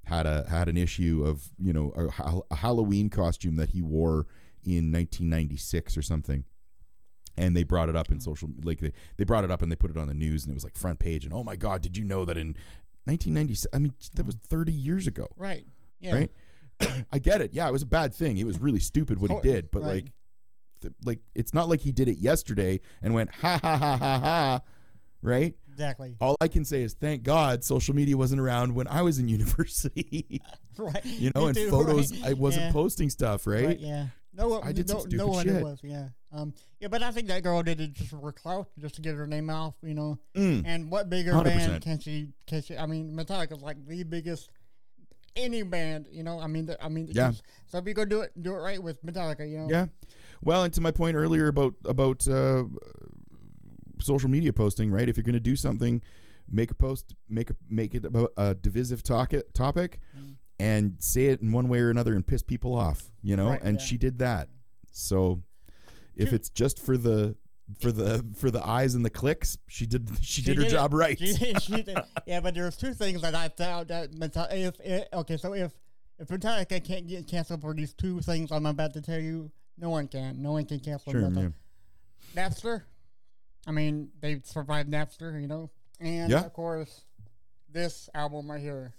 had 0.08 0.26
a 0.26 0.46
had 0.50 0.70
an 0.70 0.78
issue 0.78 1.24
of 1.26 1.50
you 1.60 1.74
know 1.74 1.94
a, 1.96 2.54
a 2.54 2.56
Halloween 2.56 3.10
costume 3.10 3.58
that 3.58 3.70
he 3.70 3.82
wore 3.82 4.26
in 4.64 4.92
1996 4.92 5.98
or 5.98 6.02
something. 6.02 6.44
And 7.40 7.56
they 7.56 7.64
brought 7.64 7.88
it 7.88 7.96
up 7.96 8.10
in 8.10 8.18
mm. 8.18 8.24
social 8.24 8.50
like 8.64 8.80
they, 8.80 8.94
they 9.18 9.24
brought 9.24 9.44
it 9.44 9.52
up 9.52 9.62
and 9.62 9.72
they 9.72 9.76
put 9.76 9.92
it 9.92 9.98
on 9.98 10.08
the 10.08 10.14
news 10.14 10.44
and 10.44 10.52
it 10.52 10.56
was 10.56 10.64
like 10.64 10.76
front 10.76 10.98
page 10.98 11.24
and 11.24 11.32
oh 11.34 11.44
my 11.44 11.56
god 11.56 11.84
did 11.84 11.96
you 11.96 12.04
know 12.04 12.26
that 12.26 12.36
in 12.36 12.48
1996 13.06 13.68
i 13.76 13.78
mean 13.78 13.94
that 14.16 14.26
was 14.26 14.36
30 14.36 14.72
years 14.72 15.06
ago. 15.06 15.28
Right, 15.38 15.68
yeah, 16.00 16.16
right? 16.16 16.32
I 17.12 17.20
get 17.20 17.42
it. 17.42 17.54
Yeah 17.54 17.68
it 17.68 17.72
was 17.72 17.84
a 17.84 17.88
bad 17.88 18.14
thing. 18.14 18.38
It 18.38 18.46
was 18.46 18.60
really 18.60 18.80
stupid 18.80 19.20
what 19.20 19.30
he 19.30 19.40
did 19.42 19.70
but 19.70 19.84
right. 19.84 19.88
like 19.88 20.12
th- 20.82 20.94
like 21.06 21.20
it's 21.36 21.54
not 21.54 21.70
like 21.70 21.82
he 21.82 21.92
did 21.92 22.08
it 22.08 22.18
yesterday 22.18 22.80
and 23.04 23.14
went 23.14 23.30
ha 23.36 23.60
ha 23.62 23.78
ha 23.78 23.98
ha 23.98 24.20
ha 24.20 24.62
right 25.28 25.54
exactly, 25.70 26.16
all 26.20 26.36
i 26.42 26.48
can 26.48 26.64
say 26.66 26.82
is 26.82 26.94
thank 26.94 27.22
god 27.24 27.64
social 27.64 27.94
media 27.96 28.16
wasn't 28.18 28.40
around 28.42 28.74
when 28.74 28.88
i 28.88 29.02
was 29.02 29.20
in 29.20 29.28
university 29.40 30.42
right. 30.78 31.06
you 31.06 31.32
know 31.36 31.42
Me 31.42 31.48
and 31.48 31.56
too, 31.56 31.70
photos 31.76 32.12
right. 32.12 32.32
i 32.32 32.34
wasn't 32.34 32.66
yeah. 32.66 32.72
posting 32.72 33.10
stuff 33.10 33.46
right, 33.46 33.66
Right, 33.66 33.80
yeah, 33.80 34.08
No, 34.34 34.48
one- 34.50 34.62
I 34.64 34.72
did 34.72 34.88
no, 34.88 35.06
no 35.12 35.28
one 35.28 35.46
shit. 35.46 35.64
was. 35.64 35.80
Yeah, 35.84 36.10
um, 36.32 36.54
yeah, 36.80 36.88
but 36.90 37.02
I 37.04 37.12
think 37.12 37.28
that 37.28 37.42
girl 37.44 37.64
did 37.64 37.80
it 37.82 37.94
just 37.94 38.12
for 38.12 38.32
clout, 38.32 38.68
just 38.80 38.96
to 38.96 39.02
get 39.02 39.16
her 39.16 39.26
name 39.26 39.50
off, 39.50 39.74
you 39.82 39.96
know. 39.96 40.20
Mm. 40.36 40.62
And 40.66 40.92
what 40.92 41.10
bigger 41.10 41.32
100%. 41.32 41.44
band 41.46 41.82
can 41.82 42.00
she? 42.00 42.34
Can 42.46 42.62
she? 42.62 42.78
I 42.78 42.86
mean, 42.86 43.16
Metallica's 43.16 43.62
like 43.64 43.78
the 43.88 44.04
biggest. 44.04 44.52
Any 45.36 45.64
band, 45.64 46.08
you 46.12 46.24
know. 46.24 46.40
I 46.40 46.48
mean, 46.48 46.70
I 46.82 46.90
mean, 46.90 47.08
Yeah. 47.12 47.32
So 47.68 47.78
if 47.80 47.88
you 47.88 47.94
go 47.96 48.06
do 48.06 48.22
it, 48.22 48.32
do 48.40 48.54
it 48.54 48.58
right 48.60 48.82
with 48.82 49.04
Metallica, 49.04 49.50
you 49.50 49.58
know. 49.60 49.68
Yeah. 49.70 49.86
Well, 50.44 50.64
and 50.64 50.74
to 50.74 50.82
my 50.82 50.92
point 50.92 51.16
earlier 51.16 51.48
about 51.48 51.74
about 51.86 52.28
uh, 52.28 52.64
social 54.08 54.30
media 54.30 54.52
posting, 54.54 54.90
right? 54.92 55.08
If 55.08 55.18
you're 55.18 55.24
going 55.24 55.34
to 55.34 55.40
do 55.40 55.56
something, 55.56 56.02
make 56.50 56.72
a 56.72 56.76
post, 56.76 57.14
make 57.30 57.50
a 57.52 57.56
make 57.70 57.94
it 57.94 58.06
about 58.06 58.32
a 58.38 58.56
divisive 58.56 59.04
topic, 59.04 59.54
topic, 59.54 60.00
Mm. 60.18 60.36
and 60.60 60.96
say 61.00 61.26
it 61.28 61.42
in 61.42 61.52
one 61.52 61.68
way 61.70 61.80
or 61.80 61.90
another 61.92 62.16
and 62.16 62.26
piss 62.26 62.42
people 62.42 62.74
off, 62.76 63.12
you 63.22 63.36
know. 63.36 63.50
Right, 63.50 63.62
and 63.62 63.78
yeah. 63.80 63.86
she 63.86 63.98
did 63.98 64.20
that. 64.20 64.50
So, 64.92 65.44
if 66.16 66.34
it's 66.34 66.50
just 66.50 66.80
for 66.80 66.98
the 66.98 67.36
for 67.80 67.92
the 67.92 68.26
for 68.38 68.50
the 68.50 68.66
eyes 68.66 68.96
and 68.96 69.04
the 69.04 69.10
clicks, 69.10 69.58
she 69.68 69.86
did 69.86 70.10
she, 70.22 70.42
did 70.42 70.56
her 70.58 70.64
it. 70.64 70.70
job 70.70 70.94
right. 70.94 71.20
She 71.20 71.34
did- 71.34 71.62
she 71.62 71.84
did. 71.84 71.98
Yeah, 72.26 72.40
but 72.40 72.56
there's 72.56 72.78
two 72.78 72.94
things 72.94 73.22
that 73.22 73.36
I 73.36 73.50
found 73.50 73.90
that. 73.90 74.10
If, 74.52 74.76
if 74.84 75.08
okay, 75.14 75.38
so 75.38 75.54
if 75.54 75.72
if 76.20 76.30
Metallica 76.30 76.84
can't 76.84 77.06
get 77.08 77.28
canceled 77.28 77.62
for 77.62 77.74
these 77.74 77.94
two 77.94 78.22
things 78.22 78.52
I'm 78.52 78.66
about 78.66 78.94
to 78.94 79.02
tell 79.02 79.20
you, 79.20 79.52
no 79.78 79.90
one 79.90 80.08
can. 80.08 80.42
No 80.42 80.54
one 80.54 80.66
can 80.66 80.80
cancel 80.80 81.12
Sure, 81.12 81.22
Metallica. 81.22 81.54
yeah. 82.34 82.50
Napster. 82.50 82.84
I 83.68 83.72
mean, 83.72 84.10
they 84.22 84.40
survived 84.44 84.90
Napster, 84.90 85.40
you 85.40 85.48
know, 85.48 85.70
and 86.00 86.32
Yeah. 86.32 86.46
of 86.46 86.54
course, 86.54 87.04
this 87.70 88.10
album 88.16 88.50
right 88.50 88.62
here. 88.62 88.94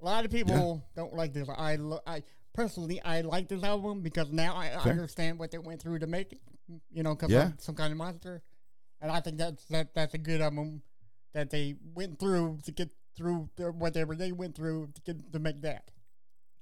A 0.00 0.04
lot 0.04 0.24
of 0.24 0.30
people 0.30 0.82
don't 0.94 1.12
like 1.14 1.32
this. 1.32 1.48
I, 1.48 1.74
lo- 1.76 2.00
I 2.06 2.22
personally, 2.54 3.02
I 3.02 3.22
like 3.22 3.48
this 3.48 3.64
album 3.64 4.00
because 4.00 4.30
now 4.30 4.54
I, 4.54 4.68
understand 4.88 5.38
what 5.40 5.50
they 5.50 5.58
went 5.58 5.82
through 5.82 5.98
to 5.98 6.06
make 6.06 6.32
it. 6.32 6.40
You 6.92 7.02
know, 7.02 7.14
because 7.16 7.30
Yeah. 7.32 7.46
I'm 7.46 7.58
some 7.58 7.74
kind 7.74 7.90
of 7.90 7.98
monster, 7.98 8.42
and 9.00 9.10
I 9.10 9.20
think 9.20 9.38
that's 9.38 9.64
that 9.66 9.94
that's 9.94 10.14
a 10.14 10.18
good 10.18 10.40
album 10.42 10.82
that 11.32 11.50
they 11.50 11.74
went 11.94 12.18
through 12.20 12.58
to 12.64 12.72
get 12.72 12.90
through 13.16 13.48
their, 13.56 13.72
whatever 13.72 14.14
they 14.14 14.30
went 14.32 14.54
through 14.54 14.90
to 14.94 15.00
get 15.02 15.32
to 15.32 15.38
make 15.40 15.62
that. 15.62 15.90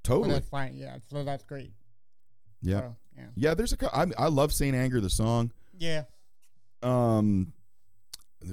So 0.06 0.14
Totally. 0.14 0.30
that's 0.34 0.48
fine. 0.48 0.76
Yeah, 0.76 0.98
so 1.10 1.24
that's 1.24 1.42
great. 1.44 1.72
Yeah. 2.62 2.80
So, 2.80 2.96
yeah, 3.16 3.24
Yeah, 3.34 3.54
there's 3.54 3.72
a 3.74 3.94
I, 3.96 4.06
I 4.16 4.28
love 4.28 4.52
Saint 4.52 4.74
Anger 4.76 5.00
the 5.00 5.10
song. 5.10 5.52
yeah. 5.76 6.04
Um, 6.86 7.52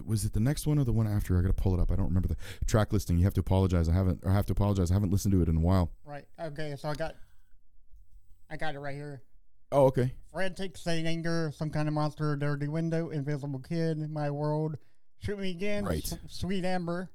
was 0.06 0.26
it 0.26 0.34
the 0.34 0.39
next 0.39 0.65
one 0.65 0.80
or 0.80 0.84
the 0.84 0.91
one 0.93 1.08
after? 1.08 1.38
I 1.38 1.41
gotta 1.41 1.54
pull 1.54 1.74
it 1.74 1.80
up. 1.80 1.91
I 1.91 1.96
don't 1.96 2.08
remember 2.08 2.28
the 2.28 2.38
track 2.65 2.91
listing. 2.93 3.17
You 3.17 3.26
have 3.26 3.34
to 3.36 3.41
apologize. 3.41 3.88
I 3.89 3.93
haven't. 3.93 4.22
Or 4.24 4.32
I 4.32 4.34
have 4.34 4.46
to 4.48 4.54
apologize. 4.54 4.91
I 4.91 4.93
haven't 4.96 5.12
listened 5.12 5.34
to 5.34 5.41
it 5.41 5.50
in 5.50 5.58
a 5.58 5.60
while. 5.62 5.91
Right. 6.06 6.26
Okay. 6.41 6.76
So 6.78 6.89
I 6.89 6.96
got, 6.96 7.15
I 8.50 8.58
got 8.58 8.76
it 8.76 8.80
right 8.80 8.96
here. 8.96 9.22
Oh, 9.72 9.86
okay. 9.88 10.13
Frantic, 10.32 10.78
Saint 10.78 11.08
Anger, 11.08 11.52
Some 11.56 11.69
Kind 11.72 11.88
of 11.88 11.93
Monster, 11.96 12.36
Dirty 12.36 12.67
Window, 12.67 13.10
Invisible 13.10 13.60
Kid, 13.60 13.98
My 14.10 14.30
World, 14.30 14.78
Shoot 15.19 15.39
Me 15.39 15.50
Again, 15.50 15.84
Right. 15.86 16.04
S- 16.04 16.17
Sweet 16.28 16.63
Amber, 16.63 17.10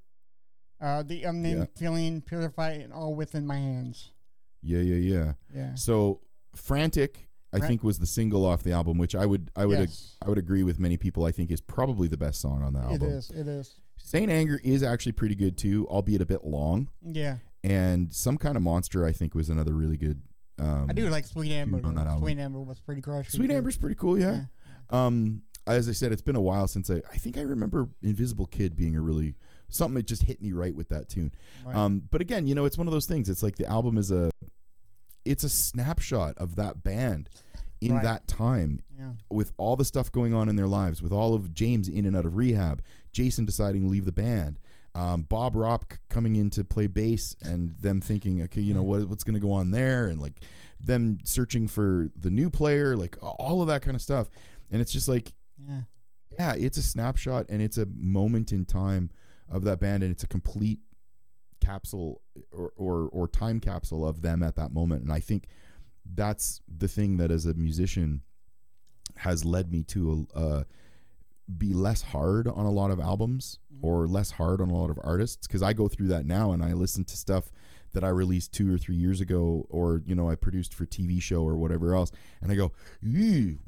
uh, 0.81 1.05
The 1.05 1.23
Unnamed 1.23 1.59
Yeah. 1.61 1.81
Feeling, 1.81 2.21
Purify, 2.21 2.73
and 2.73 2.93
All 2.93 3.15
Within 3.15 3.47
My 3.47 3.57
Hands. 3.59 4.11
Yeah, 4.61 4.81
yeah, 4.81 4.97
yeah. 4.97 5.33
Yeah. 5.55 5.75
So, 5.77 6.21
frantic, 6.57 7.28
I 7.53 7.59
Fran- 7.59 7.69
think 7.69 7.83
was 7.83 7.99
the 7.99 8.07
single 8.07 8.45
off 8.45 8.63
the 8.63 8.73
album, 8.73 8.99
which 8.99 9.15
I 9.15 9.25
would, 9.25 9.51
I 9.57 9.65
would, 9.67 9.79
ag- 9.81 9.91
I 10.25 10.29
would 10.29 10.39
agree 10.39 10.63
with 10.63 10.79
many 10.79 10.97
people. 10.97 11.25
I 11.25 11.33
think 11.33 11.51
is 11.51 11.61
probably 11.61 12.09
the 12.09 12.17
best 12.19 12.41
song 12.41 12.63
on 12.63 12.75
the 12.75 12.81
album. 12.81 13.09
It 13.11 13.13
is. 13.15 13.31
It 13.31 13.49
is. 13.49 13.75
Saint 13.97 14.31
Anger 14.31 14.61
is 14.63 14.83
actually 14.83 15.13
pretty 15.13 15.35
good 15.35 15.57
too, 15.57 15.87
albeit 15.89 16.21
a 16.21 16.27
bit 16.27 16.45
long. 16.45 16.89
Yeah. 17.03 17.37
And 17.65 18.13
some 18.13 18.39
kind 18.39 18.57
of 18.57 18.63
monster, 18.63 19.05
I 19.05 19.13
think, 19.13 19.35
was 19.35 19.49
another 19.49 19.73
really 19.73 19.97
good. 19.97 20.21
Um, 20.59 20.87
I 20.89 20.93
do 20.93 21.09
like 21.09 21.25
Sweet 21.25 21.53
Amber. 21.53 21.81
on 21.85 21.95
that 21.95 22.07
album. 22.07 22.23
Sweet 22.23 22.39
Amber 22.39 22.61
was 22.61 22.81
pretty 22.81 23.01
crushing. 23.01 23.31
Sweet 23.31 23.49
too. 23.49 23.55
Amber's 23.57 23.77
pretty 23.77 23.95
cool, 23.97 24.19
yeah. 24.19 24.43
Um, 24.91 25.43
as 25.67 25.89
I 25.89 25.93
said, 25.93 26.13
it's 26.13 26.23
been 26.23 26.37
a 26.37 26.41
while 26.41 26.67
since 26.67 26.91
I. 26.91 27.03
I 27.13 27.17
think 27.17 27.37
I 27.37 27.43
remember 27.43 27.89
Invisible 28.03 28.47
Kid 28.47 28.75
being 28.77 28.97
a 28.97 29.01
really 29.01 29.35
something 29.69 29.95
that 29.97 30.07
just 30.07 30.23
hit 30.23 30.41
me 30.41 30.53
right 30.53 30.75
with 30.75 30.89
that 30.89 31.09
tune. 31.09 31.33
Right. 31.65 31.77
Um, 31.77 32.03
but 32.11 32.21
again, 32.21 32.47
you 32.47 32.55
know, 32.55 32.65
it's 32.65 32.79
one 32.79 32.87
of 32.87 32.93
those 32.93 33.07
things. 33.07 33.29
It's 33.29 33.43
like 33.43 33.57
the 33.57 33.67
album 33.67 33.99
is 33.99 34.11
a, 34.11 34.31
it's 35.29 35.45
a 35.45 35.49
snapshot 35.49 36.37
of 36.39 36.57
that 36.57 36.83
band 36.83 37.29
in 37.81 37.93
Right. 37.95 38.03
that 38.03 38.27
time 38.27 38.81
Yeah. 38.99 39.13
with 39.31 39.53
all 39.57 39.77
the 39.77 39.85
stuff 39.85 40.11
going 40.11 40.35
on 40.35 40.49
in 40.49 40.57
their 40.57 40.67
lives, 40.67 41.01
with 41.03 41.13
all 41.13 41.35
of 41.35 41.55
James 41.55 41.89
in 41.89 42.05
and 42.07 42.17
out 42.17 42.25
of 42.27 42.35
rehab, 42.37 42.83
Jason 43.13 43.45
deciding 43.45 43.83
to 43.83 43.89
leave 43.89 44.05
the 44.05 44.13
band, 44.13 44.59
um, 44.95 45.23
Bob 45.23 45.55
Rock 45.55 45.93
c- 45.95 45.99
coming 46.09 46.35
in 46.37 46.51
to 46.51 46.65
play 46.65 46.87
bass, 46.89 47.37
and 47.43 47.77
them 47.79 48.01
thinking, 48.01 48.43
okay, 48.43 48.61
you 48.61 48.75
know 48.75 48.83
what, 48.83 49.09
what's 49.09 49.23
going 49.23 49.35
to 49.35 49.41
go 49.41 49.53
on 49.53 49.71
there, 49.71 50.09
and 50.09 50.21
like 50.21 50.41
them 50.81 51.19
searching 51.25 51.69
for 51.69 52.09
the 52.17 52.31
new 52.31 52.51
player, 52.51 52.97
like 52.97 53.17
all 53.23 53.61
of 53.63 53.69
that 53.69 53.83
kind 53.83 53.95
of 53.95 54.03
stuff, 54.03 54.29
and 54.71 54.81
it's 54.81 54.91
just 54.93 55.07
like, 55.09 55.35
Yeah. 55.57 55.83
yeah, 56.39 56.55
it's 56.55 56.79
a 56.79 56.83
snapshot 56.83 57.47
and 57.49 57.61
it's 57.63 57.79
a 57.79 57.87
moment 57.87 58.51
in 58.53 58.65
time 58.65 59.11
of 59.49 59.63
that 59.65 59.79
band, 59.79 60.03
and 60.03 60.11
it's 60.11 60.25
a 60.25 60.29
complete 60.29 60.81
capsule 61.61 62.23
or 62.53 62.73
or, 62.77 63.09
or 63.13 63.29
time 63.29 63.61
capsule 63.61 64.07
of 64.07 64.23
them 64.23 64.43
at 64.43 64.57
that 64.57 64.73
moment, 64.73 65.03
and 65.03 65.13
I 65.13 65.21
think 65.21 65.47
that's 66.15 66.61
the 66.69 66.89
thing 66.89 67.17
that 67.19 67.31
as 67.31 67.47
a 67.47 67.55
musician 67.55 68.23
has 69.17 69.45
led 69.45 69.71
me 69.71 69.83
to 69.83 70.27
uh, 70.35 70.63
be 71.57 71.73
less 71.73 72.03
hard 72.03 72.47
on 72.47 72.67
a 72.67 72.71
lot 72.71 72.91
of 72.91 73.01
albums 73.01 73.59
or 73.83 74.07
less 74.07 74.33
hard 74.33 74.61
on 74.61 74.71
a 74.71 74.77
lot 74.77 74.91
of 74.91 74.99
artists. 75.03 75.47
Because 75.47 75.63
I 75.63 75.73
go 75.73 75.89
through 75.89 76.09
that 76.09 76.27
now 76.27 76.53
and 76.53 76.63
I 76.63 76.73
listen 76.73 77.05
to 77.05 77.17
stuff 77.17 77.51
that 77.93 78.05
I 78.05 78.09
released 78.09 78.53
two 78.53 78.73
or 78.73 78.79
three 78.79 78.97
years 78.97 79.21
ago 79.21 79.67
or 79.71 80.03
you 80.07 80.15
know 80.15 80.31
I 80.31 80.35
produced 80.35 80.75
for 80.75 80.87
TV 80.87 81.21
show 81.21 81.43
or 81.43 81.57
whatever 81.57 81.95
else 81.95 82.11
and 82.41 82.51
I 82.53 82.55
go, 82.55 82.73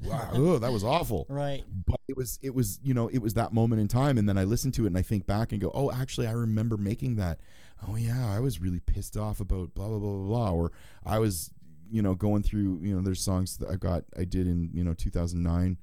wow, 0.04 0.30
oh, 0.32 0.58
that 0.58 0.72
was 0.72 0.84
awful." 0.84 1.26
Right. 1.40 1.64
But 1.86 2.00
it 2.08 2.16
was 2.16 2.38
it 2.42 2.54
was 2.54 2.80
you 2.82 2.92
know 2.92 3.08
it 3.08 3.18
was 3.18 3.34
that 3.34 3.52
moment 3.52 3.80
in 3.80 3.88
time 3.88 4.18
and 4.18 4.28
then 4.28 4.36
I 4.36 4.44
listen 4.44 4.72
to 4.72 4.84
it 4.84 4.88
and 4.88 4.98
I 4.98 5.02
think 5.02 5.26
back 5.26 5.52
and 5.52 5.60
go, 5.60 5.70
"Oh, 5.72 5.90
actually 5.90 6.26
I 6.26 6.32
remember 6.32 6.76
making 6.76 7.16
that. 7.16 7.40
Oh 7.88 7.96
yeah, 7.96 8.30
I 8.30 8.40
was 8.40 8.60
really 8.60 8.80
pissed 8.80 9.16
off 9.16 9.40
about 9.40 9.74
blah 9.74 9.88
blah 9.88 9.98
blah 9.98 10.10
blah 10.10 10.26
blah 10.26 10.50
or 10.50 10.72
I 11.04 11.18
was 11.18 11.50
you 11.90 12.02
know 12.02 12.14
going 12.14 12.42
through 12.42 12.80
you 12.82 12.94
know 12.94 13.00
there's 13.00 13.22
songs 13.22 13.56
that 13.58 13.68
I 13.70 13.76
got 13.76 14.04
I 14.16 14.24
did 14.24 14.46
in 14.46 14.70
you 14.72 14.84
know 14.84 14.94
2009 14.94 15.78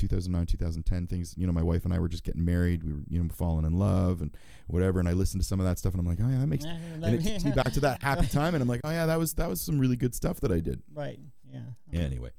2009 0.00 0.46
2010 0.46 1.06
things 1.06 1.34
you 1.36 1.46
know 1.46 1.52
my 1.52 1.62
wife 1.62 1.84
and 1.84 1.94
I 1.94 1.98
were 1.98 2.08
just 2.08 2.24
getting 2.24 2.44
married 2.44 2.82
we 2.82 2.92
were 2.92 3.00
you 3.08 3.22
know 3.22 3.28
falling 3.32 3.64
in 3.64 3.78
love 3.78 4.20
and 4.22 4.30
whatever 4.66 4.98
and 5.00 5.08
I 5.08 5.12
listened 5.12 5.42
to 5.42 5.46
some 5.46 5.60
of 5.60 5.66
that 5.66 5.78
stuff 5.78 5.92
and 5.92 6.00
I'm 6.00 6.06
like 6.06 6.18
oh 6.22 6.28
yeah 6.28 6.38
that 6.38 6.46
makes 6.46 6.64
and 6.64 7.04
it 7.04 7.22
takes 7.22 7.44
me 7.44 7.52
back 7.52 7.72
to 7.74 7.80
that 7.80 8.02
happy 8.10 8.26
time 8.26 8.54
and 8.54 8.62
I'm 8.62 8.68
like 8.68 8.80
oh 8.84 8.90
yeah 8.90 9.06
that 9.06 9.18
was 9.18 9.34
that 9.34 9.48
was 9.48 9.60
some 9.60 9.78
really 9.78 9.96
good 9.96 10.14
stuff 10.14 10.40
that 10.40 10.50
I 10.50 10.60
did 10.60 10.82
Right. 10.94 11.18
Yeah. 11.52 11.60
anyway 11.92 12.30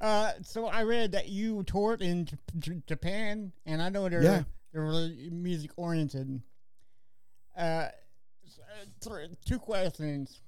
Uh, 0.00 0.32
so 0.42 0.66
I 0.66 0.82
read 0.82 1.12
that 1.12 1.28
you 1.28 1.62
toured 1.62 2.02
in 2.02 2.26
J- 2.26 2.36
J- 2.58 2.82
Japan, 2.86 3.52
and 3.64 3.80
I 3.80 3.88
know 3.88 4.08
they're 4.08 4.22
Yeah. 4.22 4.42
they're 4.72 4.82
really 4.84 5.30
music 5.30 5.70
oriented. 5.76 6.42
Uh, 7.56 7.60
uh, 7.60 7.88
th- 9.00 9.30
two 9.46 9.58
questions. 9.58 10.42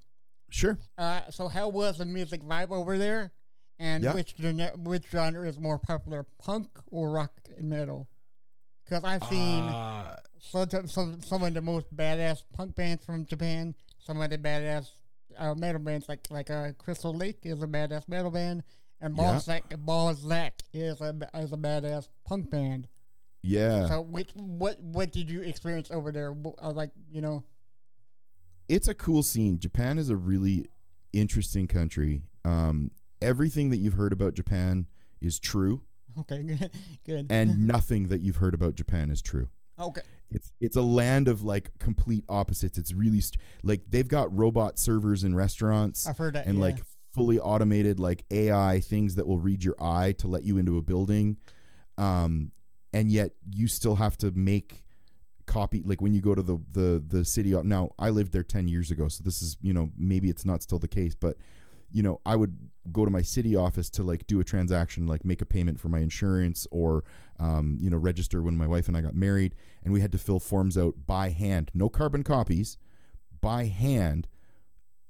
sure 0.51 0.79
Uh, 0.99 1.22
so 1.31 1.49
how 1.49 1.68
was 1.68 1.99
the 1.99 2.05
music 2.05 2.42
vibe 2.42 2.70
over 2.70 2.99
there, 2.99 3.33
and 3.78 4.04
Yeah. 4.04 4.14
which 4.14 4.34
genre, 4.40 4.72
which 4.76 5.06
genre 5.10 5.46
is 5.48 5.58
more 5.58 5.78
popular, 5.78 6.24
punk 6.38 6.68
or 6.90 7.10
rock 7.10 7.32
and 7.56 7.68
metal? 7.68 8.08
Because 8.84 9.04
I've 9.04 9.24
seen 9.24 9.64
Uh, 9.64 10.16
some, 10.38 10.86
some 10.86 11.20
some 11.20 11.42
of 11.42 11.54
the 11.54 11.60
most 11.62 11.94
badass 11.94 12.42
punk 12.52 12.74
bands 12.76 13.04
from 13.04 13.26
Japan, 13.26 13.74
some 13.98 14.20
of 14.20 14.30
the 14.30 14.38
badass 14.38 14.90
uh, 15.36 15.54
metal 15.54 15.80
bands 15.80 16.08
like 16.08 16.20
like 16.30 16.50
uh, 16.50 16.72
Crystal 16.78 17.12
Lake 17.12 17.40
is 17.44 17.62
a 17.62 17.66
badass 17.66 18.08
metal 18.08 18.30
band, 18.30 18.62
and 19.00 19.16
Yeah. 19.16 19.22
Balzac 19.32 19.64
Balzac 19.78 20.52
is 20.72 21.00
a 21.00 21.14
is 21.34 21.52
a 21.52 21.56
badass 21.56 22.08
punk 22.24 22.50
band. 22.50 22.86
yeah 23.42 23.88
So 23.88 24.00
which 24.02 24.30
what 24.34 24.80
what 24.80 25.10
did 25.12 25.28
you 25.30 25.42
experience 25.42 25.90
over 25.90 26.12
there? 26.12 26.32
Uh, 26.62 26.70
Like 26.72 26.90
you 27.10 27.20
know, 27.20 27.44
it's 28.68 28.88
a 28.88 28.94
cool 28.94 29.22
scene. 29.22 29.58
Japan 29.58 29.98
is 29.98 30.10
a 30.10 30.16
really 30.16 30.66
interesting 31.12 31.66
country. 31.66 32.22
Um, 32.44 32.90
everything 33.20 33.70
that 33.70 33.79
you've 33.79 33.94
heard 33.94 34.12
about 34.12 34.35
Japan 34.35 34.87
is 35.20 35.38
true, 35.38 35.83
okay, 36.20 36.42
good, 36.42 36.70
good. 37.05 37.26
and 37.31 37.66
nothing 37.66 38.09
that 38.09 38.20
you've 38.20 38.37
heard 38.37 38.55
about 38.55 38.74
Japan 38.74 39.11
is 39.11 39.22
true. 39.22 39.48
okay, 39.79 40.02
It's 40.31 40.52
it's 40.61 40.76
a 40.76 40.83
land 40.83 41.29
of 41.29 41.42
like 41.42 41.79
complete 41.79 42.24
opposites. 42.29 42.79
It's 42.79 42.92
really 42.92 43.20
st- 43.20 43.40
like 43.62 43.83
they've 43.88 44.09
got 44.09 44.35
robot 44.37 44.79
servers 44.79 45.24
in 45.24 45.35
restaurants 45.35 46.07
I've 46.07 46.18
heard 46.18 46.35
that. 46.35 46.46
and 46.46 46.57
yeah. 46.57 46.64
like 46.64 46.79
fully 47.14 47.38
automated 47.38 47.98
like 47.98 48.24
AI 48.31 48.81
things 48.81 49.14
that 49.14 49.26
will 49.26 49.38
read 49.38 49.64
your 49.64 49.74
eye 49.81 50.12
to 50.18 50.29
let 50.29 50.42
you 50.44 50.59
into 50.59 50.76
a 50.76 50.83
building. 50.83 51.38
Um, 51.96 52.52
and 52.92 53.11
yet 53.11 53.33
you 53.50 53.68
still 53.68 53.96
have 53.96 54.16
to 54.18 54.31
make 54.33 54.83
copy 55.46 55.81
like 55.85 56.00
when 56.02 56.12
you 56.12 56.20
go 56.20 56.35
to 56.35 56.42
the 56.42 56.59
the 56.72 57.02
the 57.07 57.24
city 57.24 57.50
now 57.62 57.90
I 58.00 58.11
lived 58.11 58.33
there 58.33 58.42
10 58.42 58.66
years 58.66 58.90
ago 58.90 59.07
so 59.07 59.22
this 59.22 59.42
is 59.42 59.57
you 59.62 59.72
know 59.72 59.90
maybe 59.96 60.29
it's 60.29 60.44
not 60.44 60.61
still 60.61 60.81
the 60.81 60.88
case 60.88 61.14
but 61.14 61.37
you 61.92 62.02
know 62.02 62.20
I 62.26 62.35
would 62.35 62.59
go 62.92 63.05
to 63.05 63.11
my 63.11 63.22
city 63.22 63.55
office 63.57 63.90
to 63.90 64.03
like 64.03 64.27
do 64.27 64.40
a 64.40 64.44
transaction 64.44 65.07
like 65.07 65.25
make 65.25 65.40
a 65.42 65.46
payment 65.46 65.79
for 65.81 65.88
my 65.88 65.99
insurance 66.01 66.66
or 66.70 67.05
um, 67.38 67.77
you 67.81 67.90
know 67.90 67.96
register 67.96 68.42
when 68.42 68.57
my 68.57 68.66
wife 68.66 68.88
and 68.88 68.96
I 68.96 69.01
got 69.01 69.14
married 69.14 69.55
and 69.85 69.92
we 69.92 70.01
had 70.01 70.12
to 70.12 70.18
fill 70.18 70.38
forms 70.40 70.77
out 70.79 70.94
by 71.07 71.31
hand 71.31 71.70
no 71.75 71.88
carbon 71.88 72.22
copies 72.22 72.79
by 73.40 73.64
hand 73.66 74.29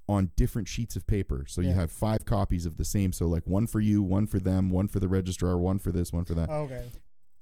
on 0.08 0.30
different 0.36 0.68
sheets 0.68 0.94
of 0.94 1.04
paper. 1.06 1.44
So 1.48 1.60
you 1.60 1.72
have 1.72 1.90
five 1.90 2.24
copies 2.24 2.64
of 2.64 2.76
the 2.76 2.84
same. 2.84 3.12
So 3.12 3.26
like 3.26 3.44
one 3.44 3.66
for 3.66 3.80
you, 3.80 4.02
one 4.04 4.28
for 4.28 4.38
them, 4.38 4.70
one 4.70 4.86
for 4.86 5.00
the 5.00 5.08
registrar, 5.08 5.58
one 5.58 5.80
for 5.80 5.90
this, 5.90 6.12
one 6.12 6.24
for 6.24 6.34
that, 6.34 6.48
Okay. 6.48 6.84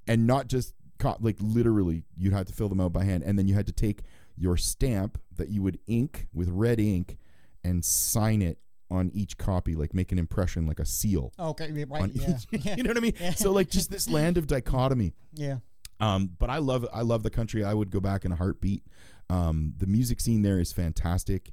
and 0.06 0.26
not 0.26 0.46
just 0.48 0.72
co- 0.98 1.18
like 1.20 1.36
literally 1.40 2.04
you 2.16 2.30
had 2.30 2.46
to 2.46 2.54
fill 2.54 2.70
them 2.70 2.80
out 2.80 2.92
by 2.94 3.04
hand, 3.04 3.22
and 3.22 3.38
then 3.38 3.46
you 3.48 3.54
had 3.54 3.66
to 3.66 3.72
take 3.72 4.00
your 4.36 4.56
stamp 4.56 5.20
that 5.36 5.50
you 5.50 5.62
would 5.62 5.78
ink 5.86 6.26
with 6.32 6.48
red 6.48 6.80
ink 6.80 7.18
and 7.62 7.84
sign 7.84 8.40
it 8.40 8.58
on 8.94 9.10
each 9.12 9.36
copy, 9.36 9.74
like 9.74 9.94
make 9.94 10.12
an 10.12 10.18
impression, 10.18 10.66
like 10.66 10.80
a 10.80 10.86
seal. 10.86 11.32
Okay. 11.38 11.84
Right. 11.84 12.10
Yeah. 12.14 12.36
each, 12.52 12.64
yeah. 12.64 12.76
you 12.76 12.82
know 12.82 12.90
what 12.90 12.96
I 12.96 13.00
mean? 13.00 13.14
Yeah. 13.20 13.34
So 13.34 13.52
like 13.52 13.68
just 13.68 13.90
this 13.90 14.08
land 14.08 14.38
of 14.38 14.46
dichotomy. 14.46 15.14
Yeah. 15.34 15.58
Um, 16.00 16.30
but 16.38 16.50
I 16.50 16.58
love 16.58 16.86
I 16.92 17.02
love 17.02 17.22
the 17.22 17.30
country. 17.30 17.64
I 17.64 17.74
would 17.74 17.90
go 17.90 18.00
back 18.00 18.24
in 18.24 18.32
a 18.32 18.36
heartbeat. 18.36 18.84
Um, 19.30 19.74
the 19.76 19.86
music 19.86 20.20
scene 20.20 20.42
there 20.42 20.58
is 20.58 20.72
fantastic. 20.72 21.52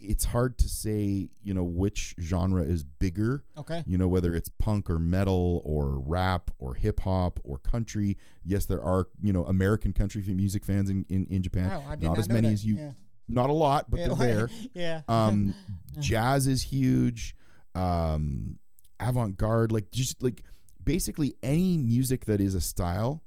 It's 0.00 0.26
hard 0.26 0.58
to 0.58 0.68
say, 0.68 1.28
you 1.42 1.54
know, 1.54 1.64
which 1.64 2.14
genre 2.20 2.62
is 2.62 2.84
bigger. 2.84 3.44
Okay. 3.56 3.84
You 3.86 3.98
know, 3.98 4.08
whether 4.08 4.34
it's 4.34 4.48
punk 4.48 4.90
or 4.90 4.98
metal 4.98 5.62
or 5.64 5.98
rap 6.00 6.50
or 6.58 6.74
hip 6.74 7.00
hop 7.00 7.40
or 7.44 7.58
country. 7.58 8.16
Yes, 8.44 8.66
there 8.66 8.82
are 8.82 9.08
you 9.22 9.32
know 9.32 9.44
American 9.44 9.92
country 9.92 10.22
music 10.22 10.64
fans 10.64 10.90
in 10.90 11.04
in, 11.08 11.26
in 11.26 11.42
Japan. 11.42 11.68
Wow, 11.68 11.90
did 11.90 12.02
not, 12.02 12.10
not 12.10 12.18
as 12.18 12.28
many 12.28 12.48
that. 12.48 12.54
as 12.54 12.64
you. 12.64 12.76
Yeah. 12.76 12.92
Not 13.28 13.50
a 13.50 13.52
lot, 13.52 13.90
but 13.90 13.98
they're 13.98 14.14
there. 14.14 14.50
yeah. 14.74 15.02
Um, 15.08 15.54
jazz 16.00 16.46
is 16.46 16.62
huge. 16.62 17.34
Um, 17.74 18.58
avant 19.00 19.36
garde, 19.36 19.70
like 19.72 19.90
just 19.90 20.22
like 20.22 20.42
basically 20.82 21.34
any 21.42 21.76
music 21.76 22.24
that 22.24 22.40
is 22.40 22.54
a 22.54 22.60
style 22.60 23.22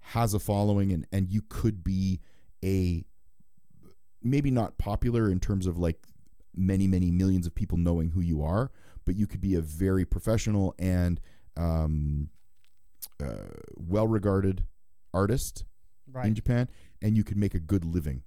has 0.00 0.34
a 0.34 0.38
following, 0.38 0.92
and 0.92 1.06
and 1.12 1.30
you 1.30 1.42
could 1.48 1.84
be 1.84 2.20
a 2.64 3.04
maybe 4.22 4.50
not 4.50 4.78
popular 4.78 5.30
in 5.30 5.38
terms 5.40 5.66
of 5.66 5.78
like 5.78 6.04
many 6.56 6.86
many 6.88 7.10
millions 7.10 7.46
of 7.46 7.54
people 7.54 7.78
knowing 7.78 8.10
who 8.10 8.20
you 8.20 8.42
are, 8.42 8.70
but 9.04 9.14
you 9.16 9.26
could 9.26 9.40
be 9.40 9.54
a 9.54 9.60
very 9.60 10.04
professional 10.04 10.74
and 10.78 11.20
um, 11.56 12.28
uh, 13.22 13.46
well 13.76 14.06
regarded 14.08 14.64
artist 15.14 15.64
in. 16.12 16.34
Japan, 16.34 16.68
and 17.02 17.16
you 17.16 17.24
could 17.24 17.36
make 17.36 17.54
a 17.54 17.60
good 17.60 17.84
living. 17.84 18.22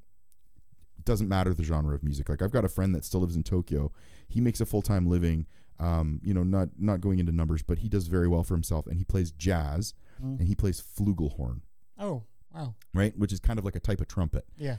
Doesn't 1.05 1.27
matter 1.29 1.53
the 1.53 1.63
genre 1.63 1.95
of 1.95 2.03
music. 2.03 2.29
Like 2.29 2.41
I've 2.41 2.51
got 2.51 2.65
a 2.65 2.69
friend 2.69 2.93
that 2.95 3.05
still 3.05 3.21
lives 3.21 3.35
in 3.35 3.43
Tokyo. 3.43 3.91
He 4.27 4.41
makes 4.41 4.61
a 4.61 4.65
full 4.65 4.81
time 4.81 5.07
living. 5.07 5.45
Um, 5.79 6.19
you 6.23 6.33
know, 6.33 6.43
not 6.43 6.69
not 6.77 7.01
going 7.01 7.17
into 7.19 7.31
numbers, 7.31 7.63
but 7.63 7.79
he 7.79 7.89
does 7.89 8.05
very 8.07 8.27
well 8.27 8.43
for 8.43 8.53
himself, 8.53 8.85
and 8.85 8.97
he 8.97 9.03
plays 9.03 9.31
jazz, 9.31 9.93
Mm. 10.21 10.37
and 10.39 10.47
he 10.47 10.53
plays 10.53 10.79
flugelhorn, 10.79 11.61
Oh. 11.97 12.23
Wow. 12.53 12.75
right, 12.93 13.17
which 13.17 13.33
is 13.33 13.39
kind 13.39 13.57
of 13.57 13.65
like 13.65 13.75
a 13.75 13.79
type 13.79 13.99
of 14.01 14.07
trumpet. 14.07 14.45
Yeah. 14.57 14.77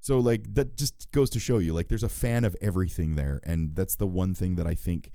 So 0.00 0.18
like 0.18 0.54
that 0.54 0.76
just 0.78 1.10
goes 1.12 1.28
to 1.30 1.38
show 1.40 1.58
you, 1.58 1.74
like 1.74 1.88
there's 1.88 2.02
a 2.02 2.08
fan 2.08 2.44
of 2.44 2.56
everything 2.62 3.16
there, 3.16 3.40
and 3.44 3.74
that's 3.76 3.96
the 3.96 4.06
one 4.06 4.32
thing 4.34 4.54
that 4.54 4.66
I 4.66 4.74
think 4.74 5.10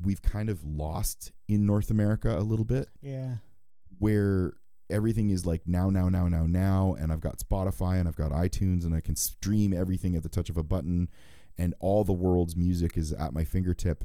we've 0.00 0.22
kind 0.22 0.48
of 0.48 0.62
lost 0.64 1.32
in 1.48 1.66
North 1.66 1.90
America 1.90 2.38
a 2.38 2.44
little 2.44 2.64
bit 2.64 2.88
Yeah. 3.00 3.38
where 3.98 4.52
everything 4.92 5.30
is 5.30 5.44
like 5.46 5.62
now, 5.66 5.90
now, 5.90 6.08
now, 6.08 6.28
now, 6.28 6.46
now, 6.46 6.94
and 7.00 7.12
I've 7.12 7.20
got 7.20 7.38
Spotify 7.38 7.98
and 7.98 8.06
I've 8.08 8.16
got 8.16 8.30
iTunes 8.30 8.84
and 8.84 8.94
I 8.94 9.00
can 9.00 9.16
stream 9.16 9.72
everything 9.72 10.14
at 10.14 10.22
the 10.22 10.28
touch 10.28 10.48
of 10.50 10.56
a 10.56 10.62
button, 10.62 11.08
and 11.58 11.74
all 11.80 12.04
the 12.04 12.12
world's 12.12 12.54
music 12.56 12.96
is 12.96 13.12
at 13.12 13.32
my 13.32 13.44
fingertip. 13.44 14.04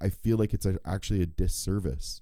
I- 0.00 0.10
feel 0.10 0.36
like 0.38 0.52
it's 0.54 0.66
a, 0.66 0.78
actually 0.84 1.22
a 1.22 1.26
disservice 1.26 2.20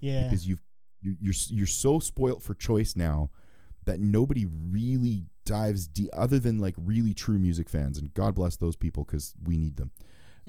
Yeah. 0.00 0.24
because 0.24 0.46
you've 0.48 0.62
you- 1.02 1.16
you're 1.20 1.34
you're 1.48 1.66
so 1.66 1.98
spoilt 1.98 2.42
for 2.42 2.54
choice 2.54 2.94
now 2.96 3.30
that 3.86 4.00
nobody 4.00 4.44
really 4.46 5.26
dives 5.46 5.86
deep 5.88 6.10
other 6.12 6.38
than 6.38 6.58
like 6.58 6.74
really 6.76 7.14
true 7.14 7.38
music 7.38 7.68
fans, 7.70 7.96
and 7.98 8.12
God 8.14 8.34
bless 8.34 8.56
those 8.56 8.76
people 8.76 9.04
because 9.04 9.34
we 9.42 9.56
need 9.56 9.76
them. 9.76 9.90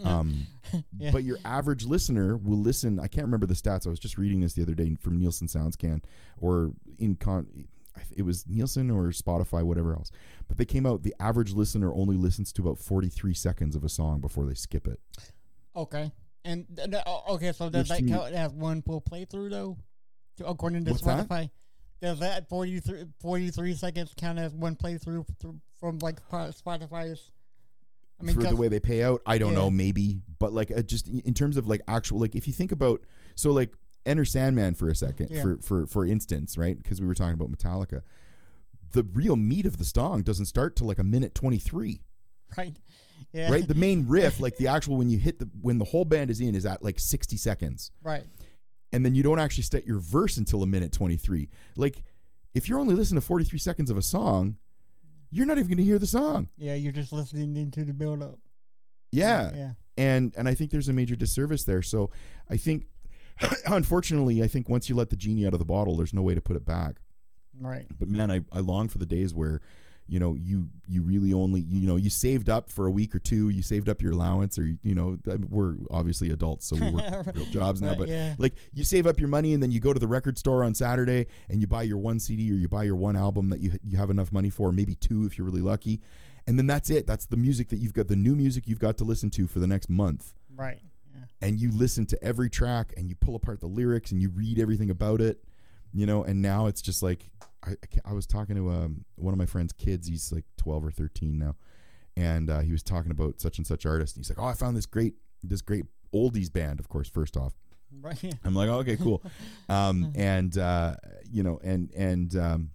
Um, 0.03 0.47
Yeah. 0.97 1.11
But 1.11 1.23
your 1.23 1.37
average 1.43 1.83
listener 1.83 2.37
will 2.37 2.59
listen. 2.59 2.97
I 2.99 3.07
can't 3.07 3.25
remember 3.25 3.45
the 3.45 3.55
stats. 3.55 3.85
I 3.85 3.89
was 3.89 3.99
just 3.99 4.17
reading 4.17 4.39
this 4.39 4.53
the 4.53 4.61
other 4.61 4.73
day 4.73 4.95
from 5.01 5.17
Nielsen 5.17 5.47
SoundScan 5.47 6.01
or 6.39 6.71
in 6.97 7.15
con. 7.15 7.65
It 8.15 8.21
was 8.21 8.47
Nielsen 8.47 8.89
or 8.89 9.07
Spotify, 9.07 9.63
whatever 9.63 9.93
else. 9.93 10.11
But 10.47 10.57
they 10.57 10.63
came 10.63 10.85
out. 10.85 11.03
The 11.03 11.13
average 11.19 11.51
listener 11.51 11.93
only 11.93 12.15
listens 12.15 12.53
to 12.53 12.61
about 12.61 12.79
forty-three 12.79 13.33
seconds 13.33 13.75
of 13.75 13.83
a 13.83 13.89
song 13.89 14.21
before 14.21 14.45
they 14.45 14.53
skip 14.53 14.87
it. 14.87 14.99
Okay. 15.75 16.11
And 16.45 16.65
th- 16.73 16.89
th- 16.89 17.03
okay, 17.31 17.51
so 17.51 17.69
does 17.69 17.89
Which 17.89 17.99
that 17.99 18.07
count 18.07 18.33
as 18.33 18.53
one 18.53 18.81
full 18.81 19.01
playthrough 19.01 19.49
though? 19.49 19.77
According 20.45 20.85
to 20.85 20.91
What's 20.91 21.03
that? 21.03 21.27
Spotify, 21.27 21.49
does 22.01 22.19
that 22.19 22.47
43, 22.47 23.05
43 23.19 23.73
seconds 23.73 24.13
count 24.15 24.39
as 24.39 24.53
one 24.53 24.75
playthrough 24.75 25.25
th- 25.41 25.53
from 25.79 25.99
like 25.99 26.19
Spotify's? 26.29 27.31
I 28.21 28.25
mean, 28.25 28.35
for 28.35 28.43
the 28.43 28.55
way 28.55 28.67
they 28.67 28.79
pay 28.79 29.03
out. 29.03 29.21
I 29.25 29.37
don't 29.37 29.53
Yeah. 29.53 29.59
know, 29.59 29.71
maybe, 29.71 30.21
but 30.39 30.53
like 30.53 30.71
uh, 30.71 30.81
just 30.81 31.07
in 31.07 31.33
terms 31.33 31.57
of 31.57 31.67
like 31.67 31.81
actual, 31.87 32.19
like 32.19 32.35
if 32.35 32.47
you 32.47 32.53
think 32.53 32.71
about, 32.71 33.01
so 33.35 33.51
like 33.51 33.73
Enter 34.05 34.25
Sandman 34.25 34.73
for 34.75 34.89
a 34.89 34.95
second, 34.95 35.29
Yeah. 35.31 35.41
for 35.41 35.57
for 35.61 35.85
for 35.87 36.05
instance, 36.05 36.57
right? 36.57 36.77
Because 36.77 36.99
we 37.01 37.07
were 37.07 37.13
talking 37.15 37.33
about 37.33 37.51
Metallica, 37.51 38.01
the 38.93 39.03
real 39.03 39.35
meat 39.35 39.65
of 39.65 39.77
the 39.77 39.85
song 39.85 40.21
doesn't 40.23 40.45
start 40.47 40.75
till 40.75 40.87
like 40.87 40.99
a 40.99 41.03
minute 41.03 41.33
twenty 41.35 41.57
three, 41.59 42.01
right? 42.57 42.75
Yeah. 43.33 43.51
right? 43.51 43.67
The 43.67 43.75
main 43.75 44.07
riff, 44.09 44.39
like 44.39 44.57
the 44.57 44.67
actual 44.67 44.97
when 44.97 45.09
you 45.09 45.17
hit 45.17 45.39
the 45.39 45.49
when 45.61 45.77
the 45.77 45.85
whole 45.85 46.05
band 46.05 46.29
is 46.31 46.41
in, 46.41 46.55
is 46.55 46.65
at 46.65 46.83
like 46.83 46.99
sixty 46.99 47.37
seconds, 47.37 47.91
right. 48.03 48.23
and 48.91 49.05
then 49.05 49.13
you 49.15 49.23
don't 49.23 49.39
actually 49.39 49.63
start 49.63 49.85
your 49.85 49.99
verse 49.99 50.37
until 50.37 50.63
a 50.63 50.67
minute 50.67 50.91
twenty 50.91 51.17
three. 51.17 51.49
Like 51.77 52.03
if 52.53 52.67
you're 52.67 52.79
only 52.79 52.95
listening 52.95 53.21
to 53.21 53.25
forty 53.25 53.45
three 53.45 53.59
seconds 53.59 53.89
of 53.91 53.97
a 53.97 54.01
song, 54.01 54.57
you're 55.31 55.45
not 55.45 55.57
even 55.57 55.67
going 55.67 55.77
to 55.77 55.83
hear 55.83 55.99
the 55.99 56.07
song. 56.07 56.49
Yeah, 56.57 56.75
you're 56.75 56.91
just 56.91 57.11
listening 57.11 57.55
into 57.55 57.83
the 57.83 57.93
build 57.93 58.21
up. 58.21 58.39
Yeah. 59.11 59.51
Yeah. 59.55 59.71
and 59.97 60.33
and 60.37 60.47
I 60.47 60.53
think 60.53 60.71
there's 60.71 60.89
a 60.89 60.93
major 60.93 61.15
disservice 61.15 61.63
there. 61.63 61.81
So 61.81 62.11
I 62.49 62.57
think, 62.57 62.85
unfortunately, 63.65 64.43
I 64.43 64.47
think 64.47 64.69
once 64.69 64.87
you 64.89 64.95
let 64.95 65.09
the 65.09 65.15
genie 65.15 65.45
out 65.45 65.53
of 65.53 65.59
the 65.59 65.65
bottle, 65.65 65.95
there's 65.97 66.13
no 66.13 66.21
way 66.21 66.35
to 66.35 66.41
put 66.41 66.55
it 66.55 66.65
back. 66.65 66.97
Right. 67.59 67.85
But 67.99 68.07
man, 68.07 68.31
I, 68.31 68.41
I 68.51 68.59
long 68.59 68.87
for 68.87 68.97
the 68.97 69.05
days 69.05 69.33
where, 69.33 69.61
you 70.11 70.19
know, 70.19 70.35
you 70.35 70.67
you 70.89 71.01
really 71.01 71.31
only 71.31 71.61
you 71.61 71.87
know 71.87 71.95
you 71.95 72.09
saved 72.09 72.49
up 72.49 72.69
for 72.69 72.85
a 72.85 72.91
week 72.91 73.15
or 73.15 73.19
two, 73.19 73.47
you 73.47 73.61
saved 73.61 73.87
up 73.87 74.01
your 74.01 74.11
allowance, 74.11 74.59
or 74.59 74.65
you 74.83 74.93
know 74.93 75.17
we're 75.49 75.75
obviously 75.89 76.31
adults, 76.31 76.67
so 76.67 76.75
we 76.75 76.89
work 76.91 77.25
real 77.33 77.45
jobs 77.45 77.81
now, 77.81 77.95
but 77.95 78.09
yeah. 78.09 78.35
like 78.37 78.55
you 78.73 78.83
save 78.83 79.07
up 79.07 79.21
your 79.21 79.29
money 79.29 79.53
and 79.53 79.63
then 79.63 79.71
you 79.71 79.79
go 79.79 79.93
to 79.93 79.99
the 80.01 80.07
record 80.09 80.37
store 80.37 80.65
on 80.65 80.75
Saturday 80.75 81.27
and 81.49 81.61
you 81.61 81.67
buy 81.67 81.81
your 81.83 81.97
one 81.97 82.19
CD 82.19 82.51
or 82.51 82.55
you 82.55 82.67
buy 82.67 82.83
your 82.83 82.97
one 82.97 83.15
album 83.15 83.49
that 83.51 83.61
you 83.61 83.71
you 83.83 83.97
have 83.97 84.09
enough 84.09 84.33
money 84.33 84.49
for, 84.49 84.73
maybe 84.73 84.95
two 84.95 85.25
if 85.25 85.37
you're 85.37 85.47
really 85.47 85.61
lucky, 85.61 86.01
and 86.45 86.59
then 86.59 86.67
that's 86.67 86.89
it. 86.89 87.07
That's 87.07 87.25
the 87.25 87.37
music 87.37 87.69
that 87.69 87.77
you've 87.77 87.93
got, 87.93 88.09
the 88.09 88.17
new 88.17 88.35
music 88.35 88.67
you've 88.67 88.79
got 88.79 88.97
to 88.97 89.05
listen 89.05 89.29
to 89.31 89.47
for 89.47 89.59
the 89.59 89.67
next 89.67 89.89
month 89.89 90.33
Right. 90.57 90.79
Yeah. 91.15 91.47
and 91.47 91.57
you 91.57 91.71
listen 91.71 92.05
to 92.07 92.21
every 92.21 92.49
track 92.49 92.93
and 92.97 93.07
you 93.07 93.15
pull 93.15 93.35
apart 93.35 93.61
the 93.61 93.67
lyrics 93.67 94.11
and 94.11 94.21
you 94.21 94.29
read 94.29 94.59
everything 94.59 94.89
about 94.89 95.21
it, 95.21 95.41
you 95.93 96.05
know. 96.05 96.21
And 96.25 96.41
now 96.41 96.67
it's 96.67 96.81
just 96.81 97.01
like 97.01 97.29
I, 97.65 97.71
I, 97.71 98.11
I 98.11 98.13
was 98.13 98.25
talking 98.25 98.55
to 98.55 98.69
um, 98.69 99.05
one 99.15 99.33
of 99.33 99.37
my 99.37 99.45
friend's 99.45 99.73
kids. 99.73 100.07
He's 100.07 100.31
like 100.31 100.45
twelve 100.57 100.85
or 100.85 100.91
thirteen 100.91 101.37
now, 101.37 101.55
and 102.15 102.49
uh, 102.49 102.59
he 102.59 102.71
was 102.71 102.83
talking 102.83 103.11
about 103.11 103.41
such 103.41 103.57
and 103.57 103.67
such 103.67 103.85
artist. 103.85 104.15
And 104.15 104.25
he's 104.25 104.29
like, 104.35 104.43
"Oh, 104.43 104.47
I 104.47 104.53
found 104.53 104.75
this 104.75 104.85
great 104.85 105.15
this 105.43 105.61
great 105.61 105.85
oldies 106.13 106.51
band." 106.51 106.79
Of 106.79 106.89
course, 106.89 107.09
first 107.09 107.37
off, 107.37 107.53
Right. 107.99 108.21
Yeah. 108.23 108.31
I'm 108.43 108.55
like, 108.55 108.69
oh, 108.69 108.79
okay, 108.79 108.97
cool. 108.97 109.23
Um, 109.69 110.11
and 110.15 110.57
uh, 110.57 110.95
you 111.31 111.43
know, 111.43 111.59
and 111.63 111.91
and 111.95 112.35
um, 112.35 112.71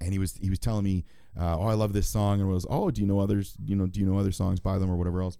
and 0.00 0.12
he 0.12 0.18
was 0.18 0.34
he 0.40 0.48
was 0.48 0.58
telling 0.58 0.84
me, 0.84 1.04
uh, 1.38 1.58
oh, 1.58 1.66
I 1.66 1.74
love 1.74 1.92
this 1.92 2.08
song, 2.08 2.40
and 2.40 2.48
was, 2.48 2.66
oh, 2.70 2.90
do 2.90 3.02
you 3.02 3.06
know 3.06 3.18
others? 3.18 3.54
You 3.62 3.76
know, 3.76 3.86
do 3.86 4.00
you 4.00 4.06
know 4.06 4.18
other 4.18 4.32
songs 4.32 4.60
by 4.60 4.78
them 4.78 4.90
or 4.90 4.96
whatever 4.96 5.20
else? 5.20 5.36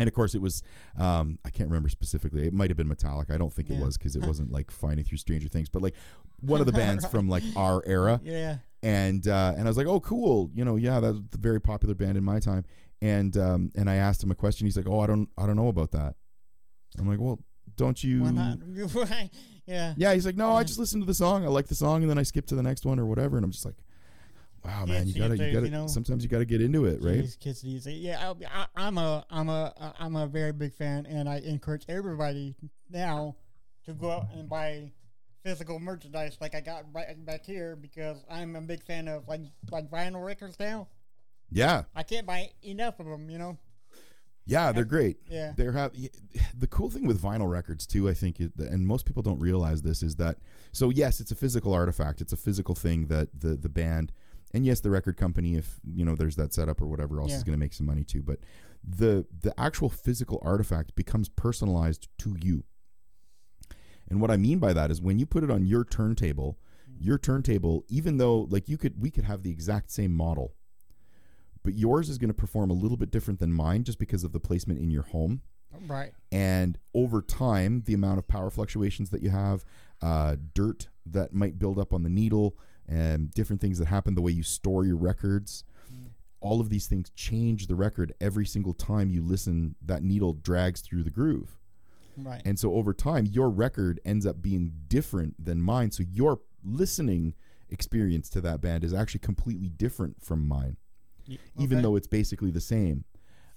And 0.00 0.08
of 0.08 0.14
course, 0.14 0.34
it 0.34 0.40
was 0.42 0.62
um, 0.98 1.38
I 1.44 1.50
can't 1.50 1.68
remember 1.68 1.88
specifically. 1.88 2.46
It 2.46 2.52
might 2.52 2.70
have 2.70 2.76
been 2.76 2.88
Metallica. 2.88 3.32
I 3.32 3.38
don't 3.38 3.52
think 3.52 3.70
it 3.70 3.78
was 3.78 3.96
because 3.96 4.16
it 4.16 4.26
wasn't 4.26 4.50
like 4.50 4.70
Finding 4.72 5.04
Through 5.04 5.18
Stranger 5.18 5.46
Things, 5.48 5.68
but 5.68 5.82
like 5.82 5.94
one 6.40 6.58
of 6.60 6.66
the 6.66 6.72
bands 6.72 7.06
from 7.06 7.28
like 7.28 7.42
our 7.56 7.82
era 7.86 8.18
Yeah. 8.24 8.56
and 8.82 9.28
uh, 9.28 9.52
and 9.56 9.68
I 9.68 9.70
was 9.70 9.76
like, 9.76 9.86
oh, 9.86 10.00
cool, 10.00 10.50
you 10.54 10.64
know, 10.64 10.76
yeah, 10.76 10.98
that's 11.00 11.18
a 11.18 11.38
very 11.38 11.60
popular 11.60 11.94
band 11.94 12.16
in 12.16 12.24
my 12.24 12.40
time. 12.40 12.64
And 13.02 13.36
um, 13.36 13.70
and 13.76 13.88
I 13.88 13.96
asked 13.96 14.22
him 14.22 14.30
a 14.30 14.34
question. 14.34 14.66
He's 14.66 14.76
like, 14.76 14.88
oh, 14.88 15.00
I 15.00 15.06
don't 15.06 15.28
I 15.38 15.46
don't 15.46 15.56
know 15.56 15.68
about 15.68 15.92
that. 15.92 16.14
I'm 16.98 17.06
like, 17.08 17.20
well, 17.20 17.38
don't 17.76 18.02
you? 18.02 18.22
Why 18.22 18.30
not? 18.30 18.58
Yeah. 19.66 19.94
Yeah, 19.96 20.14
he's 20.14 20.26
like, 20.26 20.36
no, 20.36 20.52
I 20.52 20.64
just 20.64 20.80
listened 20.80 21.02
to 21.02 21.06
the 21.06 21.14
song. 21.14 21.44
I 21.44 21.48
like 21.48 21.68
the 21.68 21.76
song, 21.76 22.02
and 22.02 22.10
then 22.10 22.18
I 22.18 22.24
skip 22.24 22.44
to 22.46 22.56
the 22.56 22.62
next 22.62 22.84
one 22.84 22.98
or 22.98 23.06
whatever. 23.06 23.36
And 23.36 23.44
I'm 23.44 23.52
just 23.52 23.64
like, 23.64 23.76
wow, 24.64 24.84
man, 24.86 25.06
you 25.06 25.14
gotta, 25.14 25.36
you 25.36 25.52
gotta. 25.52 25.66
you 25.66 25.70
know- 25.72 25.86
sometimes 25.86 26.22
you 26.22 26.28
gotta 26.28 26.44
get 26.44 26.60
into 26.60 26.84
it, 26.86 27.02
right? 27.02 27.20
These 27.20 27.36
kids 27.36 27.62
these 27.62 27.84
days. 27.84 27.98
Yeah, 28.00 28.34
I, 28.52 28.66
I'm 28.76 28.98
a 28.98 29.24
I'm 29.30 29.48
a 29.48 29.94
I'm 29.98 30.16
a 30.16 30.26
very 30.26 30.52
big 30.52 30.74
fan, 30.74 31.06
and 31.06 31.28
I 31.28 31.38
encourage 31.38 31.84
everybody 31.88 32.54
now 32.90 33.36
to 33.86 33.92
go 33.94 34.10
out 34.10 34.26
and 34.34 34.48
buy 34.48 34.92
physical 35.42 35.78
merchandise 35.80 36.36
like 36.40 36.54
I 36.54 36.60
got 36.60 36.84
right 36.92 37.24
back 37.24 37.46
here 37.46 37.74
because 37.74 38.18
I'm 38.30 38.56
a 38.56 38.60
big 38.60 38.82
fan 38.84 39.08
of 39.08 39.26
like 39.26 39.40
like 39.70 39.90
vinyl 39.90 40.24
records 40.24 40.58
now. 40.60 40.88
Yeah, 41.50 41.84
I 41.94 42.02
can't 42.02 42.26
buy 42.26 42.50
enough 42.62 43.00
of 43.00 43.06
them, 43.06 43.28
you 43.30 43.38
know. 43.38 43.58
yeah, 44.46 44.70
they're 44.72 44.84
great. 44.84 45.16
Yeah. 45.28 45.52
They're 45.56 45.72
have 45.72 45.92
the 46.56 46.66
cool 46.68 46.90
thing 46.90 47.06
with 47.06 47.20
vinyl 47.20 47.50
records 47.50 47.86
too. 47.86 48.08
I 48.08 48.14
think, 48.14 48.38
and 48.38 48.86
most 48.86 49.04
people 49.06 49.22
don't 49.22 49.38
realize 49.40 49.82
this 49.82 50.02
is 50.02 50.16
that. 50.16 50.38
So 50.72 50.90
yes, 50.90 51.20
it's 51.20 51.30
a 51.30 51.34
physical 51.34 51.72
artifact. 51.72 52.20
It's 52.20 52.32
a 52.32 52.36
physical 52.36 52.74
thing 52.74 53.06
that 53.06 53.28
the 53.40 53.56
the 53.56 53.68
band 53.68 54.12
and 54.52 54.64
yes, 54.66 54.80
the 54.80 54.90
record 54.90 55.16
company, 55.16 55.54
if 55.56 55.80
you 55.84 56.04
know 56.04 56.14
there's 56.14 56.36
that 56.36 56.52
setup 56.52 56.80
or 56.82 56.86
whatever 56.86 57.20
else, 57.20 57.30
Yeah. 57.30 57.36
is 57.36 57.44
going 57.44 57.56
to 57.56 57.60
make 57.60 57.72
some 57.72 57.86
money 57.86 58.04
too. 58.04 58.22
But 58.22 58.40
the 58.82 59.26
the 59.42 59.58
actual 59.60 59.88
physical 59.90 60.40
artifact 60.42 60.94
becomes 60.94 61.28
personalized 61.28 62.08
to 62.18 62.36
you. 62.40 62.64
And 64.08 64.20
what 64.20 64.30
I 64.30 64.36
mean 64.36 64.58
by 64.58 64.72
that 64.72 64.90
is 64.90 65.00
when 65.00 65.18
you 65.18 65.26
put 65.26 65.44
it 65.44 65.50
on 65.50 65.66
your 65.66 65.84
turntable, 65.84 66.58
your 66.98 67.18
turntable, 67.18 67.84
even 67.88 68.16
though 68.16 68.48
like 68.50 68.68
you 68.68 68.76
could 68.76 69.00
we 69.00 69.10
could 69.10 69.24
have 69.24 69.42
the 69.42 69.50
exact 69.50 69.90
same 69.90 70.12
model, 70.12 70.54
but 71.62 71.74
yours 71.76 72.08
is 72.08 72.18
going 72.18 72.28
to 72.30 72.34
perform 72.34 72.70
a 72.70 72.74
little 72.74 72.96
bit 72.96 73.10
different 73.10 73.38
than 73.40 73.52
mine 73.52 73.84
just 73.84 73.98
because 73.98 74.24
of 74.24 74.32
the 74.32 74.40
placement 74.40 74.80
in 74.80 74.90
your 74.90 75.02
home. 75.04 75.42
Right. 75.86 76.12
And 76.32 76.78
over 76.94 77.22
time, 77.22 77.82
the 77.86 77.94
amount 77.94 78.18
of 78.18 78.26
power 78.26 78.50
fluctuations 78.50 79.10
that 79.10 79.22
you 79.22 79.30
have, 79.30 79.64
uh, 80.02 80.34
dirt 80.52 80.88
that 81.06 81.32
might 81.32 81.60
build 81.60 81.78
up 81.78 81.92
on 81.94 82.02
the 82.02 82.08
needle, 82.10 82.56
and 82.90 83.30
different 83.32 83.60
things 83.62 83.78
that 83.78 83.86
happen, 83.86 84.14
the 84.14 84.20
way 84.22 84.32
you 84.32 84.42
store 84.42 84.84
your 84.84 84.96
records, 84.96 85.64
all 86.40 86.60
of 86.60 86.70
these 86.70 86.86
things 86.86 87.10
change 87.10 87.66
the 87.66 87.74
record 87.74 88.14
every 88.20 88.46
single 88.46 88.72
time 88.72 89.10
you 89.10 89.22
listen. 89.22 89.76
That 89.84 90.02
needle 90.02 90.32
drags 90.32 90.80
through 90.80 91.04
the 91.04 91.10
groove. 91.10 91.56
Right. 92.16 92.42
And 92.44 92.58
so 92.58 92.74
over 92.74 92.92
time, 92.92 93.26
your 93.26 93.50
record 93.50 94.00
ends 94.04 94.26
up 94.26 94.42
being 94.42 94.72
different 94.88 95.42
than 95.42 95.60
mine. 95.60 95.90
So 95.90 96.02
your 96.10 96.40
listening 96.64 97.34
experience 97.68 98.28
to 98.30 98.40
that 98.40 98.60
band 98.60 98.84
is 98.84 98.92
actually 98.92 99.20
completely 99.20 99.68
different 99.68 100.22
from 100.22 100.46
mine, 100.48 100.76
Y- 101.28 101.38
even 101.58 101.82
though 101.82 101.96
it's 101.96 102.08
basically 102.08 102.50
the 102.50 102.60
same. 102.60 103.04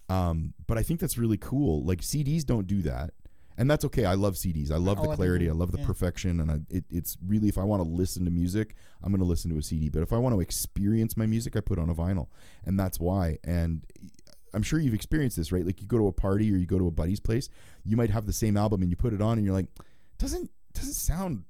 Um, 0.10 0.54
but 0.68 0.78
I 0.78 0.84
think 0.84 1.00
that's 1.00 1.18
really 1.18 1.38
cool. 1.38 1.84
Like 1.84 2.02
CDs 2.02 2.46
don't 2.46 2.68
do 2.68 2.82
that. 2.84 3.12
And 3.58 3.70
that's 3.70 3.86
okay. 3.86 4.06
I 4.06 4.16
love 4.16 4.34
CDs. 4.36 4.72
I 4.72 4.78
love 4.78 5.00
Oh, 5.00 5.10
the 5.10 5.16
clarity. 5.16 5.50
I 5.50 5.54
love 5.54 5.72
the 5.72 5.80
Yeah. 5.80 5.86
perfection. 5.86 6.40
And 6.40 6.52
I, 6.52 6.60
it, 6.70 6.86
it's 6.90 7.18
really, 7.26 7.50
if 7.50 7.58
I 7.58 7.64
want 7.64 7.84
to 7.84 7.88
listen 7.90 8.26
to 8.26 8.32
music, 8.32 8.76
I'm 9.04 9.12
going 9.12 9.20
to 9.22 9.26
listen 9.28 9.52
to 9.52 9.58
a 9.58 9.62
CD. 9.62 9.90
But 9.90 10.02
if 10.04 10.12
I 10.14 10.18
want 10.18 10.34
to 10.36 10.40
experience 10.42 11.16
my 11.18 11.26
music, 11.26 11.56
I 11.56 11.60
put 11.62 11.78
on 11.80 11.90
a 11.90 11.96
vinyl. 11.96 12.28
And 12.66 12.80
that's 12.80 13.00
why. 13.00 13.38
And 13.44 13.84
I'm 14.54 14.64
sure 14.64 14.80
you've 14.80 14.94
experienced 14.94 15.38
this, 15.38 15.52
right? 15.52 15.66
Like 15.66 15.82
you 15.82 15.88
go 15.88 15.98
to 15.98 16.08
a 16.08 16.12
party 16.14 16.52
or 16.54 16.58
you 16.58 16.66
go 16.66 16.78
to 16.80 16.88
a 16.88 16.92
buddy's 16.92 17.20
place, 17.20 17.50
you 17.84 17.96
might 17.98 18.10
have 18.10 18.26
the 18.26 18.34
same 18.34 18.58
album 18.58 18.82
and 18.82 18.90
you 18.92 18.96
put 18.96 19.14
it 19.14 19.22
on 19.22 19.38
and 19.38 19.46
you're 19.46 19.56
like, 19.56 19.68
doesn't 20.18 20.50
doesn't 20.74 20.94
sound 20.94 21.44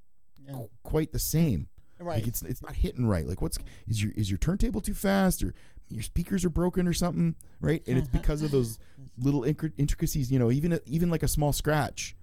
Yeah. 0.45 0.54
qu- 0.54 0.70
quite 0.84 1.12
the 1.14 1.20
same. 1.20 1.68
Right. 1.99 2.16
Like 2.20 2.28
it's 2.28 2.41
it's 2.41 2.62
not 2.62 2.76
hitting 2.76 3.06
right. 3.06 3.26
Like 3.26 3.41
what's 3.41 3.58
is 3.88 4.01
your 4.04 4.12
is 4.16 4.30
your 4.30 4.38
turntable 4.38 4.82
too 4.82 4.93
fast 4.93 5.41
or 5.43 5.54
your 5.94 6.04
speakers 6.04 6.44
are 6.46 6.50
broken 6.50 6.88
or 6.88 6.94
something, 6.94 7.36
right? 7.62 7.84
And 7.88 7.98
it's 7.98 8.08
because 8.08 8.41
of 8.41 8.52
those 8.52 8.80
little 9.18 9.44
intricacies, 9.44 10.32
you 10.32 10.39
know, 10.39 10.52
even 10.52 10.80
even 10.86 11.10
like 11.10 11.24
a 11.24 11.28
small 11.28 11.54
scratch 11.54 12.16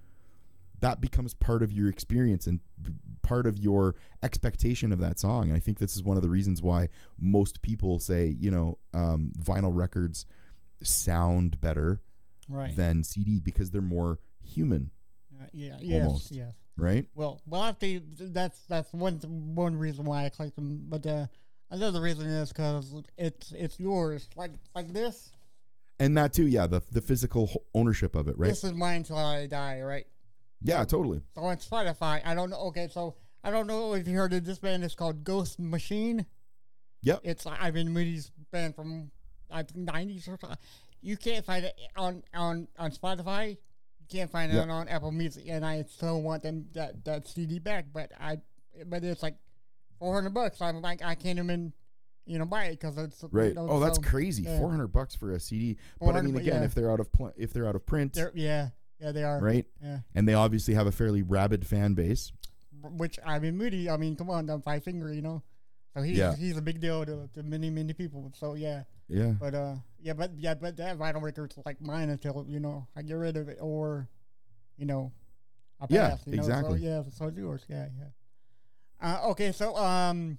that 0.80 1.00
becomes 1.00 1.34
part 1.34 1.62
of 1.62 1.70
your 1.72 1.88
experience 1.88 2.46
and 2.46 2.60
part 3.22 3.46
of 3.46 3.58
your 3.58 3.94
expectation 4.22 4.92
of 4.92 4.98
that 5.00 5.18
song. 5.18 5.48
And 5.48 5.56
I 5.56 5.60
think 5.60 5.78
this 5.78 5.94
is 5.94 6.02
one 6.02 6.16
of 6.16 6.22
the 6.22 6.28
reasons 6.30 6.62
why 6.62 6.88
most 7.18 7.60
people 7.62 7.98
say, 7.98 8.34
you 8.38 8.50
know, 8.50 8.78
um, 8.94 9.32
vinyl 9.38 9.72
records 9.74 10.24
sound 10.82 11.60
better 11.60 12.00
right. 12.48 12.74
than 12.74 13.04
CD 13.04 13.40
because 13.40 13.70
they're 13.70 13.82
more 13.82 14.18
human, 14.42 14.90
Uh, 15.38 15.44
yeah. 15.52 15.76
Yes. 15.80 16.06
almost. 16.06 16.32
Yes. 16.32 16.54
right? 16.76 17.06
Well, 17.14 17.40
well, 17.46 17.64
actually, 17.64 18.02
that's 18.18 18.60
that's 18.66 18.92
one 18.92 19.18
one 19.54 19.76
reason 19.76 20.06
why 20.06 20.24
I 20.24 20.30
collect 20.30 20.56
them. 20.56 20.86
But 20.88 21.06
uh, 21.06 21.26
another 21.70 22.00
reason 22.00 22.26
is 22.26 22.48
because 22.50 22.94
it's 23.16 23.52
it's 23.52 23.78
yours. 23.80 24.28
Like 24.36 24.52
like 24.74 24.92
this. 24.92 25.32
And 25.98 26.16
that 26.16 26.32
too, 26.32 26.46
yeah, 26.46 26.66
the 26.66 26.82
the 26.92 27.00
physical 27.00 27.50
ownership 27.74 28.14
of 28.14 28.28
it, 28.28 28.38
right? 28.38 28.48
This 28.48 28.64
is 28.64 28.72
mine 28.72 29.02
till 29.02 29.16
I 29.18 29.46
die. 29.46 29.80
Right. 29.82 30.06
Yeah, 30.62 30.84
totally. 30.84 31.20
So 31.34 31.42
on 31.42 31.56
Spotify, 31.58 32.20
I 32.24 32.34
don't 32.34 32.50
know. 32.50 32.60
Okay, 32.68 32.88
so 32.92 33.16
I 33.42 33.50
don't 33.50 33.66
know 33.66 33.94
if 33.94 34.06
you 34.06 34.16
heard 34.16 34.32
of 34.32 34.44
this 34.44 34.58
band. 34.58 34.84
It's 34.84 34.94
called 34.94 35.24
Ghost 35.24 35.58
Machine. 35.58 36.26
Yep. 37.02 37.20
It's 37.24 37.46
Ivan 37.46 37.92
Moody's 37.92 38.30
band 38.50 38.74
from 38.74 39.10
I 39.50 39.62
think 39.62 39.86
nineties 39.90 40.28
or 40.28 40.38
something. 40.40 40.58
You 41.02 41.16
can't 41.16 41.44
find 41.44 41.64
it 41.64 41.74
on 41.96 42.22
on 42.34 42.68
on 42.78 42.90
Spotify. 42.92 43.50
You 43.50 44.06
can't 44.10 44.30
find 44.30 44.52
it 44.52 44.56
Yep. 44.56 44.68
on 44.68 44.88
Apple 44.88 45.12
Music, 45.12 45.44
and 45.48 45.64
I 45.64 45.82
still 45.84 46.20
want 46.20 46.42
them 46.42 46.66
that 46.74 47.04
that 47.04 47.26
CD 47.28 47.58
back. 47.58 47.86
But 47.92 48.12
I, 48.20 48.38
but 48.86 49.02
it's 49.04 49.22
like 49.22 49.36
four 50.00 50.14
hundred 50.14 50.34
bucks. 50.34 50.60
I'm 50.60 50.82
like 50.82 51.02
I 51.04 51.14
can't 51.14 51.38
even, 51.38 51.72
you 52.26 52.38
know, 52.40 52.44
buy 52.46 52.64
it 52.64 52.80
because 52.80 52.98
it's 52.98 53.22
Right. 53.30 53.48
You 53.50 53.54
know, 53.54 53.68
oh, 53.70 53.78
that's 53.78 53.96
so 53.96 54.02
crazy. 54.02 54.42
yeah. 54.42 54.58
Four 54.58 54.70
hundred 54.72 54.88
bucks 54.88 55.14
for 55.14 55.30
a 55.30 55.38
CD. 55.38 55.76
But 56.00 56.16
I 56.16 56.22
mean, 56.22 56.36
again, 56.36 56.62
yeah. 56.62 56.64
if 56.64 56.74
they're 56.74 56.90
out 56.90 56.98
of 57.00 57.12
pl- 57.12 57.32
if 57.36 57.52
they're 57.52 57.68
out 57.68 57.76
of 57.76 57.86
print, 57.86 58.14
they're- 58.14 58.32
yeah, 58.34 58.70
yeah, 58.98 59.12
they 59.12 59.22
are. 59.22 59.38
right? 59.40 59.64
Yeah. 59.80 59.98
And 60.16 60.26
they 60.26 60.34
obviously 60.34 60.74
have 60.74 60.88
a 60.88 60.92
fairly 60.92 61.22
rabid 61.22 61.64
fan 61.66 61.94
base. 61.94 62.32
which 62.82 63.18
I 63.24 63.38
mean, 63.38 63.56
Moody, 63.58 63.88
I 63.90 63.96
mean, 63.98 64.16
come 64.16 64.30
on, 64.30 64.46
the 64.46 64.58
five 64.60 64.82
finger, 64.82 65.12
you 65.12 65.20
know. 65.22 65.42
So 65.94 66.02
he's 66.02 66.16
Yeah. 66.18 66.34
he's 66.34 66.56
a 66.56 66.62
big 66.62 66.80
deal 66.80 67.04
to, 67.04 67.28
to 67.34 67.42
many 67.42 67.68
many 67.68 67.92
people. 67.92 68.32
So 68.34 68.54
yeah, 68.54 68.84
Yeah. 69.08 69.32
but 69.38 69.54
uh, 69.54 69.74
yeah, 70.00 70.14
but 70.14 70.30
yeah, 70.38 70.54
but 70.54 70.76
that 70.78 70.98
vinyl 70.98 71.20
record's 71.20 71.58
like 71.66 71.80
mine 71.82 72.08
until 72.10 72.46
you 72.48 72.58
know 72.60 72.86
I 72.96 73.02
get 73.02 73.14
rid 73.14 73.36
of 73.36 73.48
it 73.50 73.58
or, 73.60 74.08
you 74.78 74.86
know, 74.86 75.12
I 75.80 75.86
Yeah, 75.90 76.10
pass. 76.10 76.26
You 76.26 76.36
know? 76.36 76.38
exactly. 76.42 76.78
So, 76.78 76.84
yeah, 76.84 77.02
so 77.10 77.26
it's 77.26 77.36
yours. 77.36 77.62
Yeah, 77.68 77.88
yeah. 77.98 78.04
Uh, 79.00 79.20
okay, 79.30 79.52
so 79.52 79.76
um, 79.76 80.38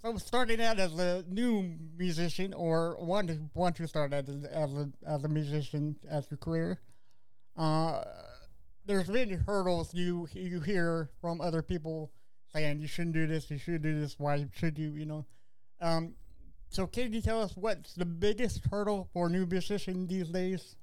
so 0.00 0.16
starting 0.16 0.60
out 0.60 0.78
as 0.78 0.98
a 0.98 1.24
new 1.28 1.76
musician 1.96 2.54
or 2.54 2.96
want 3.00 3.28
to 3.28 3.38
want 3.54 3.76
to 3.76 3.86
start 3.86 4.12
as 4.12 4.28
a, 4.28 4.56
as 4.56 4.72
a 4.74 4.90
as 5.06 5.24
a 5.24 5.28
musician 5.28 5.96
as 6.10 6.26
your 6.30 6.38
career, 6.38 6.80
uh, 7.56 8.02
there's 8.86 9.08
many 9.08 9.34
hurdles 9.34 9.92
you 9.92 10.28
you 10.32 10.60
hear 10.60 11.10
from 11.20 11.40
other 11.40 11.62
people 11.62 12.10
saying 12.52 12.80
you 12.80 12.86
shouldn't 12.86 13.14
do 13.14 13.26
this, 13.26 13.50
you 13.50 13.58
should 13.58 13.82
do 13.82 14.00
this, 14.00 14.18
why 14.18 14.46
should 14.54 14.78
you, 14.78 14.90
you 14.90 15.04
know. 15.04 15.26
Um, 15.80 16.14
so 16.70 16.86
can 16.86 17.12
you 17.12 17.20
tell 17.20 17.42
us 17.42 17.56
what's 17.56 17.94
the 17.94 18.04
biggest 18.04 18.62
hurdle 18.70 19.08
for 19.12 19.26
a 19.26 19.30
new 19.30 19.46
musician 19.46 20.06
these 20.06 20.28
days? 20.28 20.76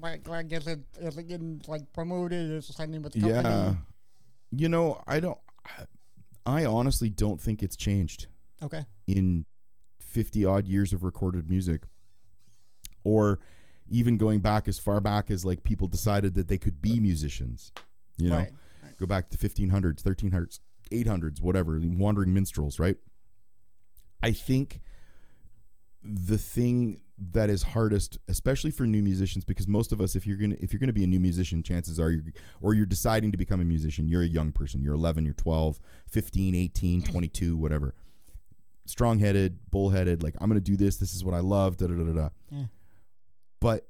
Like, 0.00 0.28
like 0.28 0.52
is 0.52 0.66
it 0.66 0.80
is 1.00 1.16
it 1.16 1.24
getting 1.24 1.60
like 1.66 1.92
promoted? 1.92 2.50
Is 2.50 2.70
it 2.70 2.72
signing 2.74 3.02
with 3.02 3.12
the 3.14 3.20
company? 3.20 3.48
Yeah. 3.48 3.74
You 4.50 4.68
know, 4.68 5.02
I 5.06 5.20
don't. 5.20 5.38
I 6.46 6.64
honestly 6.64 7.10
don't 7.10 7.40
think 7.40 7.62
it's 7.62 7.76
changed 7.76 8.26
Okay. 8.62 8.84
in 9.06 9.44
fifty 10.00 10.44
odd 10.44 10.66
years 10.66 10.92
of 10.92 11.02
recorded 11.04 11.48
music, 11.50 11.82
or 13.04 13.38
even 13.90 14.16
going 14.16 14.40
back 14.40 14.66
as 14.68 14.78
far 14.78 15.00
back 15.00 15.30
as 15.30 15.44
like 15.44 15.62
people 15.62 15.88
decided 15.88 16.34
that 16.34 16.48
they 16.48 16.58
could 16.58 16.80
be 16.80 17.00
musicians. 17.00 17.72
You 18.16 18.30
know, 18.30 18.36
Right. 18.38 18.52
go 18.98 19.06
back 19.06 19.28
to 19.30 19.38
1500s 19.38 20.02
1300s 20.02 20.60
800s 20.90 21.40
whatever 21.42 21.78
wandering 21.82 22.32
minstrels 22.32 22.78
right 22.80 22.96
i 24.22 24.32
think 24.32 24.80
the 26.02 26.38
thing 26.38 27.00
that 27.32 27.50
is 27.50 27.62
hardest 27.64 28.16
especially 28.28 28.70
for 28.70 28.86
new 28.86 29.02
musicians 29.02 29.44
because 29.44 29.66
most 29.66 29.90
of 29.90 30.00
us 30.00 30.14
if 30.14 30.24
you're 30.26 30.36
gonna 30.36 30.54
if 30.60 30.72
you're 30.72 30.78
gonna 30.78 30.92
be 30.92 31.02
a 31.02 31.06
new 31.08 31.18
musician 31.18 31.62
chances 31.64 31.98
are 31.98 32.10
you're 32.12 32.22
or 32.60 32.74
you're 32.74 32.86
deciding 32.86 33.32
to 33.32 33.36
become 33.38 33.60
a 33.60 33.64
musician 33.64 34.06
you're 34.06 34.22
a 34.22 34.26
young 34.26 34.52
person. 34.52 34.80
You're 34.82 34.94
11 34.94 35.24
you're 35.24 35.34
12 35.34 35.80
15 36.08 36.54
18 36.54 37.02
22 37.02 37.56
whatever. 37.56 37.94
Strong-headed 38.86 39.58
bullheaded 39.70 40.22
like 40.22 40.34
i'm 40.40 40.48
gonna 40.48 40.60
do 40.60 40.76
this. 40.76 40.96
This 40.96 41.14
is 41.14 41.24
what 41.24 41.34
i 41.34 41.40
love 41.40 41.76
da 41.76 41.86
da 41.88 41.94
da 41.94 42.12
da 42.12 42.28
Yeah. 42.50 42.64
but 43.60 43.88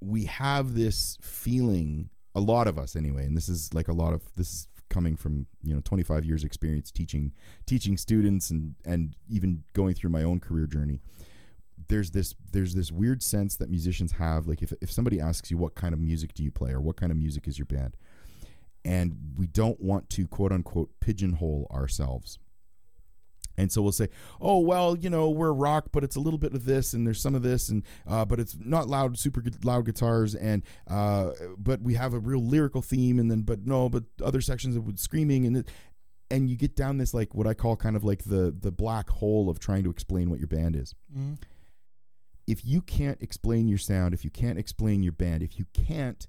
we 0.00 0.24
have 0.26 0.74
this 0.74 1.16
feeling 1.20 2.10
a 2.34 2.40
lot 2.40 2.66
of 2.68 2.78
us 2.78 2.96
anyway 2.96 3.24
and 3.24 3.36
this 3.36 3.48
is 3.48 3.72
like 3.74 3.88
a 3.88 3.92
lot 3.92 4.12
of 4.12 4.22
this 4.36 4.52
is 4.52 4.68
coming 4.90 5.16
from 5.16 5.46
you 5.62 5.74
know 5.74 5.80
25 5.84 6.24
years 6.24 6.44
experience 6.44 6.90
teaching 6.90 7.32
teaching 7.66 7.96
students 7.96 8.50
and 8.50 8.74
and 8.84 9.16
even 9.28 9.64
going 9.72 9.94
through 9.94 10.10
my 10.10 10.22
own 10.22 10.38
career 10.38 10.66
journey 10.66 11.00
there's 11.92 12.10
this 12.12 12.34
there's 12.52 12.74
this 12.74 12.90
weird 12.90 13.22
sense 13.22 13.56
that 13.56 13.68
musicians 13.68 14.12
have 14.12 14.46
like 14.46 14.62
if, 14.62 14.72
if 14.80 14.90
somebody 14.90 15.20
asks 15.20 15.50
you 15.50 15.58
what 15.58 15.74
kind 15.74 15.92
of 15.92 16.00
music 16.00 16.32
do 16.32 16.42
you 16.42 16.50
play 16.50 16.70
or 16.72 16.80
what 16.80 16.96
kind 16.96 17.12
of 17.12 17.18
music 17.18 17.46
is 17.46 17.58
your 17.58 17.66
band 17.66 17.96
and 18.84 19.14
we 19.36 19.46
don't 19.46 19.78
want 19.80 20.08
to 20.08 20.26
quote 20.26 20.52
unquote 20.52 20.90
pigeonhole 21.00 21.66
ourselves 21.70 22.38
and 23.58 23.70
so 23.70 23.82
we'll 23.82 23.92
say, 23.92 24.08
"Oh 24.40 24.60
well, 24.60 24.96
you 24.96 25.10
know, 25.10 25.28
we're 25.28 25.52
rock, 25.52 25.88
but 25.92 26.02
it's 26.02 26.16
a 26.16 26.20
little 26.20 26.38
bit 26.38 26.54
of 26.54 26.64
this, 26.64 26.94
and 26.94 27.06
there's 27.06 27.20
some 27.20 27.34
of 27.34 27.42
this, 27.42 27.68
and 27.68 27.82
uh, 28.06 28.24
but 28.24 28.40
it's 28.40 28.56
not 28.58 28.88
loud, 28.88 29.18
super 29.18 29.42
loud 29.62 29.84
guitars, 29.84 30.34
and 30.34 30.62
uh, 30.88 31.32
but 31.58 31.82
we 31.82 31.92
have 31.92 32.14
a 32.14 32.18
real 32.18 32.42
lyrical 32.42 32.80
theme, 32.80 33.18
and 33.18 33.30
then 33.30 33.42
but 33.42 33.66
no, 33.66 33.90
but 33.90 34.04
other 34.24 34.40
sections 34.40 34.74
of 34.74 34.84
screaming, 34.98 35.44
and 35.46 35.58
it, 35.58 35.68
and 36.30 36.48
you 36.48 36.56
get 36.56 36.74
down 36.74 36.96
this 36.96 37.12
like 37.12 37.34
what 37.34 37.46
I 37.46 37.52
call 37.52 37.76
kind 37.76 37.94
of 37.94 38.02
like 38.04 38.24
the 38.24 38.56
the 38.58 38.72
black 38.72 39.10
hole 39.10 39.50
of 39.50 39.58
trying 39.60 39.84
to 39.84 39.90
explain 39.90 40.30
what 40.30 40.38
your 40.38 40.48
band 40.48 40.74
is. 40.74 40.94
Mhm. 41.14 41.36
If 42.46 42.64
you 42.64 42.80
can't 42.82 43.20
explain 43.22 43.68
your 43.68 43.78
sound, 43.78 44.14
if 44.14 44.24
you 44.24 44.30
can't 44.30 44.58
explain 44.58 45.02
your 45.02 45.12
band, 45.12 45.42
if 45.42 45.58
you 45.58 45.66
can't 45.72 46.26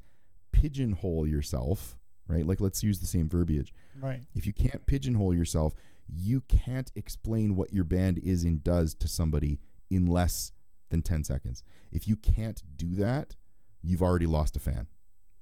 pigeonhole 0.52 1.28
yourself, 1.28 1.98
right? 2.28 2.46
Like 2.46 2.62
let's 2.62 2.84
use 2.84 3.00
the 3.00 3.08
same 3.08 3.28
verbiage 3.28 3.74
Right. 4.00 4.22
if 4.36 4.46
you 4.46 4.54
can't 4.54 4.86
pigeonhole 4.86 5.34
yourself, 5.34 5.74
you 6.08 6.42
can't 6.42 6.92
explain 6.96 7.56
what 7.56 7.74
your 7.74 7.84
band 7.84 8.20
is 8.20 8.44
and 8.44 8.64
does 8.64 8.94
to 8.96 9.08
somebody 9.08 9.60
in 9.90 10.06
less 10.06 10.52
than 10.90 11.02
10 11.02 11.24
seconds. 11.24 11.64
If 11.92 12.08
you 12.08 12.16
can't 12.16 12.62
do 12.78 12.96
that, 12.96 13.36
you've 13.82 14.02
already 14.04 14.26
lost 14.28 14.56
a 14.56 14.60
fan. 14.60 14.88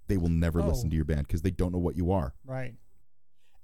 They 0.07 0.17
will 0.17 0.29
never 0.29 0.61
Oh. 0.61 0.67
listen 0.67 0.89
to 0.89 0.95
your 0.95 1.05
band 1.05 1.27
because 1.27 1.41
they 1.41 1.51
don't 1.51 1.71
know 1.71 1.79
what 1.79 1.95
you 1.97 2.11
are. 2.11 2.33
Right. 2.45 2.75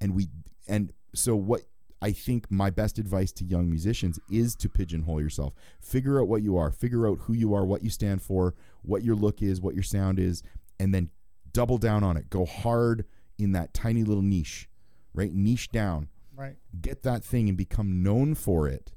And 0.02 0.14
we 0.14 0.28
and 0.68 0.92
so 1.16 1.36
what 1.36 1.62
I 2.02 2.12
think 2.12 2.52
my 2.52 2.70
best 2.70 3.00
advice 3.00 3.32
to 3.34 3.46
young 3.46 3.70
musicians 3.70 4.20
is 4.30 4.56
to 4.58 4.70
pigeonhole 4.70 5.22
yourself. 5.22 5.54
Figure 5.80 6.22
out 6.22 6.28
what 6.28 6.44
you 6.44 6.58
are, 6.58 6.72
figure 6.72 7.08
out 7.08 7.20
who 7.22 7.34
you 7.34 7.54
are, 7.54 7.66
what 7.66 7.84
you 7.84 7.90
stand 7.90 8.22
for, 8.22 8.54
what 8.84 9.04
your 9.04 9.16
look 9.16 9.42
is, 9.42 9.62
what 9.62 9.74
your 9.74 9.84
sound 9.84 10.20
is, 10.20 10.44
and 10.80 10.94
then 10.94 11.10
double 11.54 11.78
down 11.78 12.04
on 12.04 12.18
it. 12.18 12.30
Go 12.30 12.46
hard 12.46 13.06
in 13.40 13.52
that 13.54 13.74
tiny 13.74 14.04
little 14.04 14.24
niche, 14.24 14.70
right? 15.14 15.34
Niche 15.34 15.70
down. 15.72 16.10
Right. 16.36 16.56
Get 16.80 17.02
that 17.04 17.24
thing 17.24 17.50
and 17.50 17.58
become 17.58 18.04
known 18.04 18.36
for 18.36 18.68
it. 18.68 18.92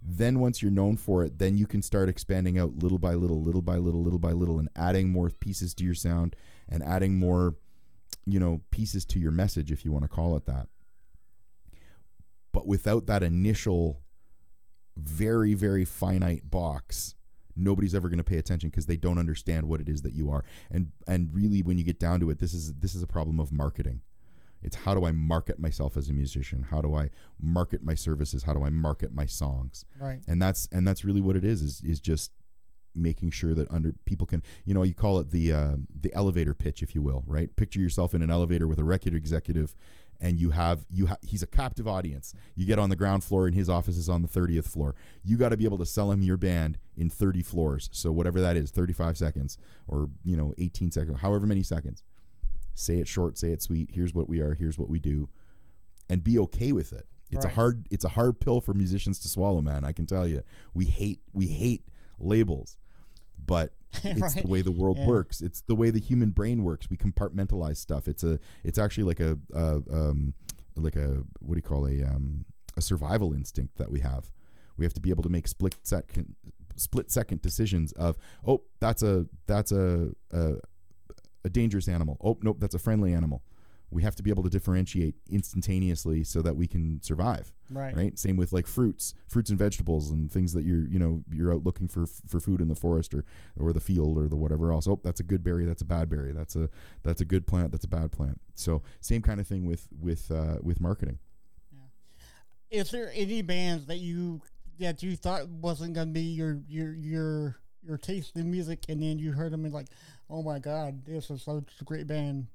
Then 0.00 0.38
once 0.38 0.62
you're 0.62 0.70
known 0.70 0.96
for 0.96 1.24
it, 1.24 1.38
then 1.38 1.58
you 1.58 1.66
can 1.66 1.82
start 1.82 2.08
expanding 2.08 2.58
out 2.58 2.82
little 2.82 2.98
by 2.98 3.14
little, 3.14 3.42
little 3.42 3.60
by 3.60 3.76
little, 3.76 4.02
little 4.02 4.18
by 4.18 4.32
little 4.32 4.58
and 4.58 4.68
adding 4.74 5.10
more 5.10 5.28
pieces 5.28 5.74
to 5.74 5.84
your 5.84 5.94
sound 5.94 6.34
and 6.68 6.82
adding 6.82 7.18
more 7.18 7.56
you 8.28 8.38
know, 8.38 8.60
pieces 8.70 9.04
to 9.06 9.18
your 9.18 9.30
message 9.30 9.72
if 9.72 9.84
you 9.84 9.92
want 9.92 10.04
to 10.04 10.08
call 10.08 10.36
it 10.36 10.44
that. 10.46 10.68
But 12.52 12.66
without 12.66 13.06
that 13.06 13.22
initial 13.22 14.00
very 14.96 15.54
very 15.54 15.84
finite 15.84 16.50
box, 16.50 17.14
nobody's 17.54 17.94
ever 17.94 18.08
going 18.08 18.18
to 18.18 18.24
pay 18.24 18.38
attention 18.38 18.70
because 18.70 18.86
they 18.86 18.96
don't 18.96 19.18
understand 19.18 19.68
what 19.68 19.80
it 19.80 19.88
is 19.88 20.02
that 20.02 20.12
you 20.12 20.30
are. 20.30 20.44
And 20.70 20.92
and 21.06 21.30
really 21.32 21.62
when 21.62 21.78
you 21.78 21.84
get 21.84 21.98
down 21.98 22.20
to 22.20 22.30
it, 22.30 22.38
this 22.38 22.54
is 22.54 22.74
this 22.74 22.94
is 22.94 23.02
a 23.02 23.06
problem 23.06 23.40
of 23.40 23.52
marketing. 23.52 24.02
It's 24.62 24.76
how 24.76 24.94
do 24.94 25.04
I 25.04 25.12
market 25.12 25.58
myself 25.60 25.96
as 25.96 26.08
a 26.08 26.12
musician? 26.12 26.66
How 26.70 26.80
do 26.80 26.94
I 26.94 27.10
market 27.40 27.82
my 27.82 27.94
services? 27.94 28.42
How 28.42 28.54
do 28.54 28.64
I 28.64 28.70
market 28.70 29.12
my 29.14 29.26
songs? 29.26 29.84
Right. 30.00 30.20
And 30.26 30.42
that's 30.42 30.68
and 30.72 30.86
that's 30.86 31.04
really 31.04 31.20
what 31.20 31.36
it 31.36 31.44
is 31.44 31.62
is 31.62 31.80
is 31.82 32.00
just 32.00 32.32
making 32.94 33.30
sure 33.30 33.54
that 33.54 33.70
under 33.70 33.94
people 34.06 34.26
can 34.26 34.42
you 34.64 34.74
know 34.74 34.82
you 34.82 34.94
call 34.94 35.20
it 35.20 35.30
the 35.30 35.52
uh, 35.52 35.76
the 36.00 36.12
elevator 36.14 36.54
pitch 36.54 36.82
if 36.82 36.94
you 36.94 37.02
will 37.02 37.22
right 37.26 37.54
picture 37.54 37.78
yourself 37.78 38.12
in 38.12 38.22
an 38.22 38.30
elevator 38.30 38.66
with 38.66 38.78
a 38.78 38.84
record 38.84 39.14
executive 39.14 39.76
and 40.20 40.38
you 40.38 40.50
have 40.50 40.84
you 40.90 41.06
ha- 41.06 41.18
he's 41.22 41.42
a 41.42 41.46
captive 41.46 41.86
audience. 41.86 42.34
You 42.54 42.66
get 42.66 42.78
on 42.78 42.90
the 42.90 42.96
ground 42.96 43.24
floor 43.24 43.46
and 43.46 43.54
his 43.54 43.68
office 43.68 43.96
is 43.96 44.08
on 44.08 44.22
the 44.22 44.28
30th 44.28 44.66
floor. 44.66 44.94
You 45.22 45.36
got 45.36 45.50
to 45.50 45.56
be 45.56 45.64
able 45.64 45.78
to 45.78 45.86
sell 45.86 46.10
him 46.10 46.22
your 46.22 46.36
band 46.36 46.78
in 46.96 47.08
30 47.08 47.42
floors. 47.42 47.88
So 47.92 48.10
whatever 48.10 48.40
that 48.40 48.56
is 48.56 48.70
35 48.70 49.16
seconds 49.16 49.58
or 49.86 50.10
you 50.24 50.36
know 50.36 50.54
18 50.58 50.90
seconds 50.90 51.20
however 51.20 51.46
many 51.46 51.62
seconds. 51.62 52.02
Say 52.74 52.98
it 52.98 53.08
short 53.08 53.38
say 53.38 53.50
it 53.50 53.62
sweet. 53.62 53.90
Here's 53.92 54.14
what 54.14 54.28
we 54.28 54.40
are 54.40 54.54
here's 54.54 54.78
what 54.78 54.88
we 54.88 54.98
do. 54.98 55.28
And 56.08 56.24
be 56.24 56.38
okay 56.40 56.72
with 56.72 56.92
it. 56.92 57.06
It's 57.30 57.44
a 57.44 57.50
hard 57.50 57.86
it's 57.90 58.04
a 58.04 58.10
hard 58.10 58.40
pill 58.40 58.60
for 58.60 58.72
musicians 58.72 59.18
to 59.20 59.28
swallow 59.28 59.60
man 59.60 59.84
i 59.84 59.92
can 59.92 60.06
tell 60.06 60.26
you. 60.26 60.42
We 60.74 60.86
hate 60.86 61.20
we 61.32 61.46
hate 61.46 61.84
labels. 62.18 62.76
But 63.44 63.72
it's 64.04 64.20
Right. 64.20 64.42
the 64.42 64.48
way 64.48 64.62
the 64.62 64.72
world 64.72 64.98
Yeah. 64.98 65.06
works. 65.06 65.40
It's 65.40 65.62
the 65.62 65.74
way 65.74 65.90
the 65.90 66.00
human 66.00 66.30
brain 66.30 66.62
works. 66.64 66.88
We 66.90 66.96
compartmentalize 66.96 67.76
stuff. 67.78 68.06
It's 68.08 68.22
a 68.24 68.38
it's 68.64 68.78
actually 68.78 69.04
like 69.04 69.20
a, 69.20 69.38
a 69.54 69.82
um 69.92 70.34
like 70.76 70.96
a 70.96 71.24
what 71.40 71.54
do 71.54 71.58
you 71.58 71.62
call 71.62 71.86
a 71.86 72.02
um 72.04 72.44
a 72.76 72.80
survival 72.80 73.32
instinct 73.32 73.76
that 73.78 73.90
we 73.90 74.00
have. 74.00 74.30
We 74.76 74.84
have 74.84 74.94
to 74.94 75.00
be 75.00 75.10
able 75.10 75.22
to 75.24 75.28
make 75.28 75.48
split 75.48 75.76
second 75.82 76.34
split 76.76 77.10
second 77.10 77.42
decisions 77.42 77.92
of 77.92 78.16
oh 78.46 78.62
that's 78.80 79.02
a 79.02 79.26
that's 79.46 79.72
a 79.72 80.10
a, 80.32 80.54
a 81.44 81.48
dangerous 81.50 81.88
animal. 81.88 82.18
Oh 82.22 82.38
nope 82.42 82.58
that's 82.60 82.74
a 82.74 82.78
friendly 82.78 83.12
animal 83.12 83.42
we 83.90 84.02
have 84.02 84.14
to 84.16 84.22
be 84.22 84.30
able 84.30 84.42
to 84.42 84.50
differentiate 84.50 85.14
instantaneously 85.30 86.22
so 86.24 86.42
that 86.42 86.56
we 86.56 86.66
can 86.66 87.00
survive 87.02 87.52
Right. 87.70 87.94
right 87.96 88.18
same 88.18 88.36
with 88.36 88.52
like 88.52 88.66
fruits 88.66 89.14
fruits 89.26 89.50
and 89.50 89.58
vegetables 89.58 90.10
and 90.10 90.30
things 90.32 90.52
that 90.54 90.64
you're 90.64 90.86
you 90.88 90.98
know 90.98 91.22
you're 91.30 91.52
out 91.52 91.64
looking 91.64 91.88
for 91.88 92.06
for 92.06 92.40
food 92.40 92.60
in 92.60 92.68
the 92.68 92.74
forest 92.74 93.14
or 93.14 93.24
or 93.58 93.72
the 93.72 93.80
field 93.80 94.16
or 94.18 94.28
the 94.28 94.36
whatever 94.36 94.72
else 94.72 94.86
oh 94.88 95.00
that's 95.04 95.20
a 95.20 95.22
good 95.22 95.42
berry 95.44 95.64
that's 95.66 95.82
a 95.82 95.86
bad 95.86 96.08
berry 96.08 96.32
that's 96.32 96.56
a 96.56 96.68
that's 97.02 97.20
a 97.20 97.24
good 97.24 97.46
plant 97.46 97.72
that's 97.72 97.84
a 97.84 97.88
bad 97.88 98.10
plant 98.12 98.40
so 98.54 98.82
same 99.00 99.20
kind 99.22 99.40
of 99.40 99.46
thing 99.46 99.66
with 99.66 99.86
with 100.00 100.30
uh 100.30 100.56
with 100.62 100.80
marketing 100.80 101.18
Yeah. 101.72 102.80
Is 102.80 102.90
there 102.90 103.10
any 103.14 103.42
bands 103.42 103.86
that 103.86 103.98
you 103.98 104.40
that 104.78 105.02
you 105.02 105.16
thought 105.16 105.48
wasn't 105.48 105.94
gonna 105.94 106.10
be 106.12 106.20
your 106.22 106.60
your 106.68 106.92
your 106.94 107.56
your 107.82 107.96
taste 107.98 108.36
in 108.36 108.50
music, 108.50 108.84
and 108.88 109.02
then 109.02 109.18
you 109.18 109.32
heard 109.32 109.52
them 109.52 109.64
and 109.64 109.72
like, 109.72 109.86
oh 110.28 110.42
my 110.42 110.58
god, 110.58 111.04
this 111.06 111.30
is 111.30 111.42
such 111.42 111.64
a 111.80 111.84
great 111.84 112.06
band. 112.06 112.46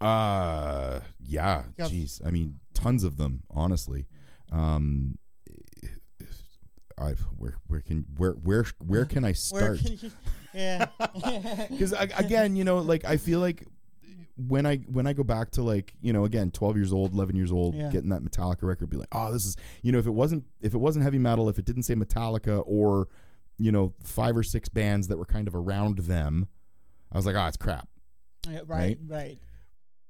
Uh 0.00 1.00
yeah 1.20 1.64
jeez 1.78 2.24
i 2.26 2.30
mean 2.30 2.60
tons 2.74 3.02
of 3.04 3.16
them 3.16 3.42
honestly. 3.50 4.06
Um 4.52 5.18
I 7.00 7.10
where 7.36 7.56
where 7.68 7.80
can 7.80 8.04
where 8.16 8.32
where 8.32 8.64
where 8.84 9.04
can 9.04 9.24
I 9.24 9.32
start? 9.32 9.78
can 9.80 9.98
you, 10.00 10.10
yeah, 10.52 10.86
because 11.70 11.92
again 11.92 12.56
you 12.56 12.64
know 12.64 12.78
like 12.78 13.04
i 13.04 13.16
feel 13.16 13.38
like 13.38 13.64
when 14.36 14.66
i 14.66 14.76
when 14.90 15.06
i 15.06 15.12
go 15.12 15.22
back 15.22 15.50
to 15.52 15.62
like 15.62 15.92
you 16.00 16.12
know 16.12 16.24
again 16.24 16.50
12 16.50 16.76
years 16.76 16.92
old 16.92 17.12
11 17.14 17.36
years 17.36 17.52
old 17.52 17.74
Yeah. 17.74 17.90
getting 17.90 18.08
that 18.10 18.22
metallica 18.22 18.62
record 18.62 18.88
be 18.90 18.96
like 18.96 19.08
oh 19.12 19.32
this 19.32 19.44
is 19.44 19.56
you 19.82 19.92
know 19.92 19.98
if 19.98 20.06
it 20.06 20.10
wasn't 20.12 20.44
if 20.60 20.74
it 20.74 20.78
wasn't 20.78 21.04
heavy 21.04 21.18
metal 21.18 21.48
if 21.48 21.58
it 21.58 21.64
didn't 21.64 21.82
say 21.84 21.94
metallica 21.94 22.62
or 22.66 23.08
you 23.58 23.70
know 23.70 23.92
five 24.02 24.36
or 24.36 24.42
six 24.42 24.68
bands 24.68 25.06
that 25.08 25.18
were 25.18 25.24
kind 25.26 25.46
of 25.48 25.54
around 25.54 25.98
them 25.98 26.48
i 27.12 27.16
was 27.16 27.26
like 27.26 27.36
oh 27.36 27.46
it's 27.46 27.56
crap. 27.56 27.88
Yeah, 28.48 28.60
right, 28.66 28.98
right, 29.06 29.38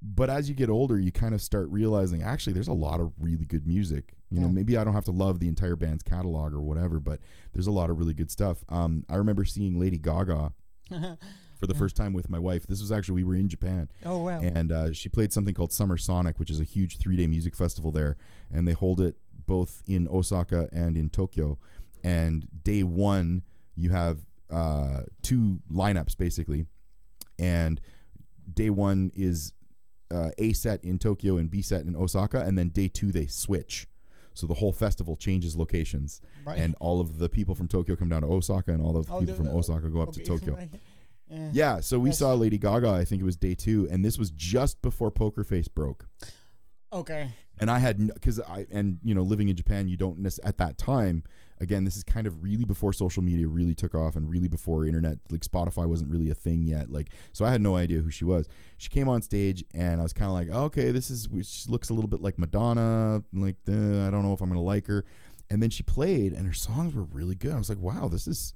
but 0.01 0.31
as 0.31 0.49
you 0.49 0.55
get 0.55 0.71
older 0.71 0.99
you 0.99 1.11
kind 1.11 1.35
of 1.35 1.41
start 1.43 1.69
realizing 1.71 2.23
actually 2.23 2.53
there's 2.53 2.69
a 2.69 2.73
lot 2.73 3.01
of 3.01 3.13
really 3.19 3.45
good 3.45 3.67
music. 3.67 4.15
You 4.31 4.41
know 4.41 4.49
maybe 4.49 4.77
i 4.77 4.85
don't 4.85 4.93
have 4.93 5.07
to 5.07 5.11
love 5.11 5.41
the 5.41 5.49
entire 5.49 5.75
band's 5.75 6.03
catalog 6.03 6.53
or 6.53 6.61
whatever 6.61 7.01
but 7.01 7.19
there's 7.55 7.67
a 7.67 7.71
lot 7.71 7.89
of 7.91 7.99
really 7.99 8.15
good 8.15 8.31
stuff. 8.31 8.63
Um 8.69 9.05
i 9.09 9.17
remember 9.17 9.45
seeing 9.45 9.81
lady 9.81 9.99
gaga 9.99 10.53
for 11.59 11.67
the 11.67 11.75
first 11.75 11.97
time 11.97 12.13
with 12.13 12.31
my 12.31 12.39
wife. 12.39 12.67
This 12.67 12.81
was 12.81 12.93
actually 12.93 13.17
we 13.17 13.25
were 13.25 13.35
in 13.35 13.49
japan. 13.49 13.89
Oh 14.05 14.19
wow, 14.23 14.41
and 14.41 14.71
uh, 14.73 14.93
she 14.93 15.09
played 15.09 15.33
something 15.33 15.55
called 15.55 15.73
Summer 15.73 15.97
Sonic, 15.97 16.39
which 16.39 16.51
is 16.51 16.61
a 16.61 16.65
huge 16.65 16.99
three 16.99 17.17
day 17.17 17.27
music 17.27 17.55
festival 17.57 17.91
there, 17.91 18.17
and 18.53 18.67
they 18.67 18.73
hold 18.73 19.01
it 19.01 19.17
both 19.47 19.83
in 19.87 20.07
Osaka 20.09 20.69
and 20.73 20.97
in 20.97 21.11
Tokyo. 21.11 21.59
And 22.05 22.47
day 22.63 22.83
one, 22.85 23.43
you 23.75 23.91
have 23.91 24.19
uh, 24.51 25.01
two 25.23 25.59
lineups 25.73 26.17
basically, 26.17 26.67
and 27.39 27.81
day 28.55 28.71
one 28.71 29.11
is 29.15 29.53
uh, 30.11 30.31
A 30.39 30.53
set 30.53 30.85
in 30.85 30.99
Tokyo 30.99 31.37
and 31.37 31.51
B 31.51 31.63
set 31.63 31.85
in 31.85 31.95
Osaka, 31.97 32.41
and 32.41 32.57
then 32.59 32.69
day 32.71 32.89
two 32.89 33.13
they 33.13 33.27
switch. 33.27 33.87
So 34.35 34.47
the 34.47 34.55
whole 34.55 34.73
festival 34.73 35.17
changes 35.17 35.57
locations, 35.57 36.21
right. 36.47 36.57
and 36.59 36.77
all 36.81 37.01
of 37.01 37.19
the 37.19 37.29
people 37.29 37.55
from 37.57 37.67
Tokyo 37.67 37.97
come 37.97 38.09
down 38.09 38.23
to 38.23 38.29
Osaka, 38.29 38.71
and 38.73 38.81
all 38.81 38.97
of 38.97 39.07
the 39.07 39.13
Oh, 39.13 39.21
people 39.21 39.35
from 39.35 39.49
Osaka 39.49 39.89
go 39.89 40.01
up 40.01 40.13
to 40.13 40.21
Tokyo. 40.25 40.55
right. 40.55 40.71
Yeah. 41.31 41.51
Yeah, 41.53 41.81
so 41.81 41.99
we 41.99 42.09
That's- 42.11 42.21
saw 42.21 42.33
Lady 42.35 42.57
Gaga. 42.57 42.89
I 42.89 43.05
think 43.05 43.21
it 43.21 43.25
was 43.25 43.37
day 43.37 43.55
two, 43.55 43.87
and 43.91 44.05
this 44.05 44.17
was 44.19 44.31
just 44.31 44.81
before 44.81 45.11
Poker 45.11 45.45
Face 45.45 45.69
broke. 45.69 46.07
Okay. 46.93 47.31
And 47.61 47.71
I 47.71 47.81
had 47.81 47.99
because 48.15 48.39
I 48.41 48.67
and 48.71 48.99
you 49.03 49.15
know 49.15 49.23
living 49.23 49.49
in 49.49 49.57
Japan, 49.57 49.89
you 49.89 49.97
don't 49.97 50.21
nec- 50.21 50.39
at 50.45 50.59
that 50.59 50.79
time. 50.79 51.25
Again, 51.61 51.85
this 51.85 51.97
is 51.97 52.05
kind 52.05 52.27
of 52.27 52.43
really 52.43 52.65
before 52.65 52.93
social 52.93 53.23
media 53.23 53.49
really 53.49 53.75
took 53.75 53.95
off, 53.95 54.17
and 54.17 54.31
really 54.31 54.49
before 54.49 54.87
internet, 54.87 55.19
like 55.31 55.41
Spotify 55.41 55.87
wasn't 55.87 56.11
really 56.11 56.31
a 56.31 56.35
thing 56.35 56.63
yet. 56.63 56.91
Like, 56.91 57.09
so 57.33 57.45
I 57.45 57.51
had 57.51 57.61
no 57.61 57.77
idea 57.77 58.01
who 58.01 58.11
she 58.11 58.25
was. 58.25 58.49
She 58.77 58.89
came 58.89 59.09
on 59.09 59.23
stage, 59.23 59.65
and 59.75 60.01
I 60.01 60.03
was 60.03 60.13
kind 60.13 60.29
of 60.29 60.35
like, 60.35 60.49
okay, 60.49 60.91
this 60.91 61.11
is 61.11 61.29
she 61.43 61.71
looks 61.71 61.91
a 61.91 61.95
little 61.95 62.09
bit 62.09 62.23
like 62.23 62.39
Madonna. 62.39 63.23
Like, 63.33 63.57
I 63.67 63.71
don't 64.11 64.23
know 64.23 64.33
if 64.33 64.41
I'm 64.41 64.49
gonna 64.49 64.63
like 64.63 64.87
her. 64.87 65.05
And 65.51 65.63
then 65.63 65.71
she 65.71 65.83
played, 65.83 66.33
and 66.33 66.47
her 66.47 66.53
songs 66.53 66.95
were 66.95 67.05
really 67.05 67.35
good. 67.35 67.53
I 67.53 67.59
was 67.59 67.71
like, 67.71 67.81
wow, 67.81 68.09
this 68.09 68.27
is 68.27 68.55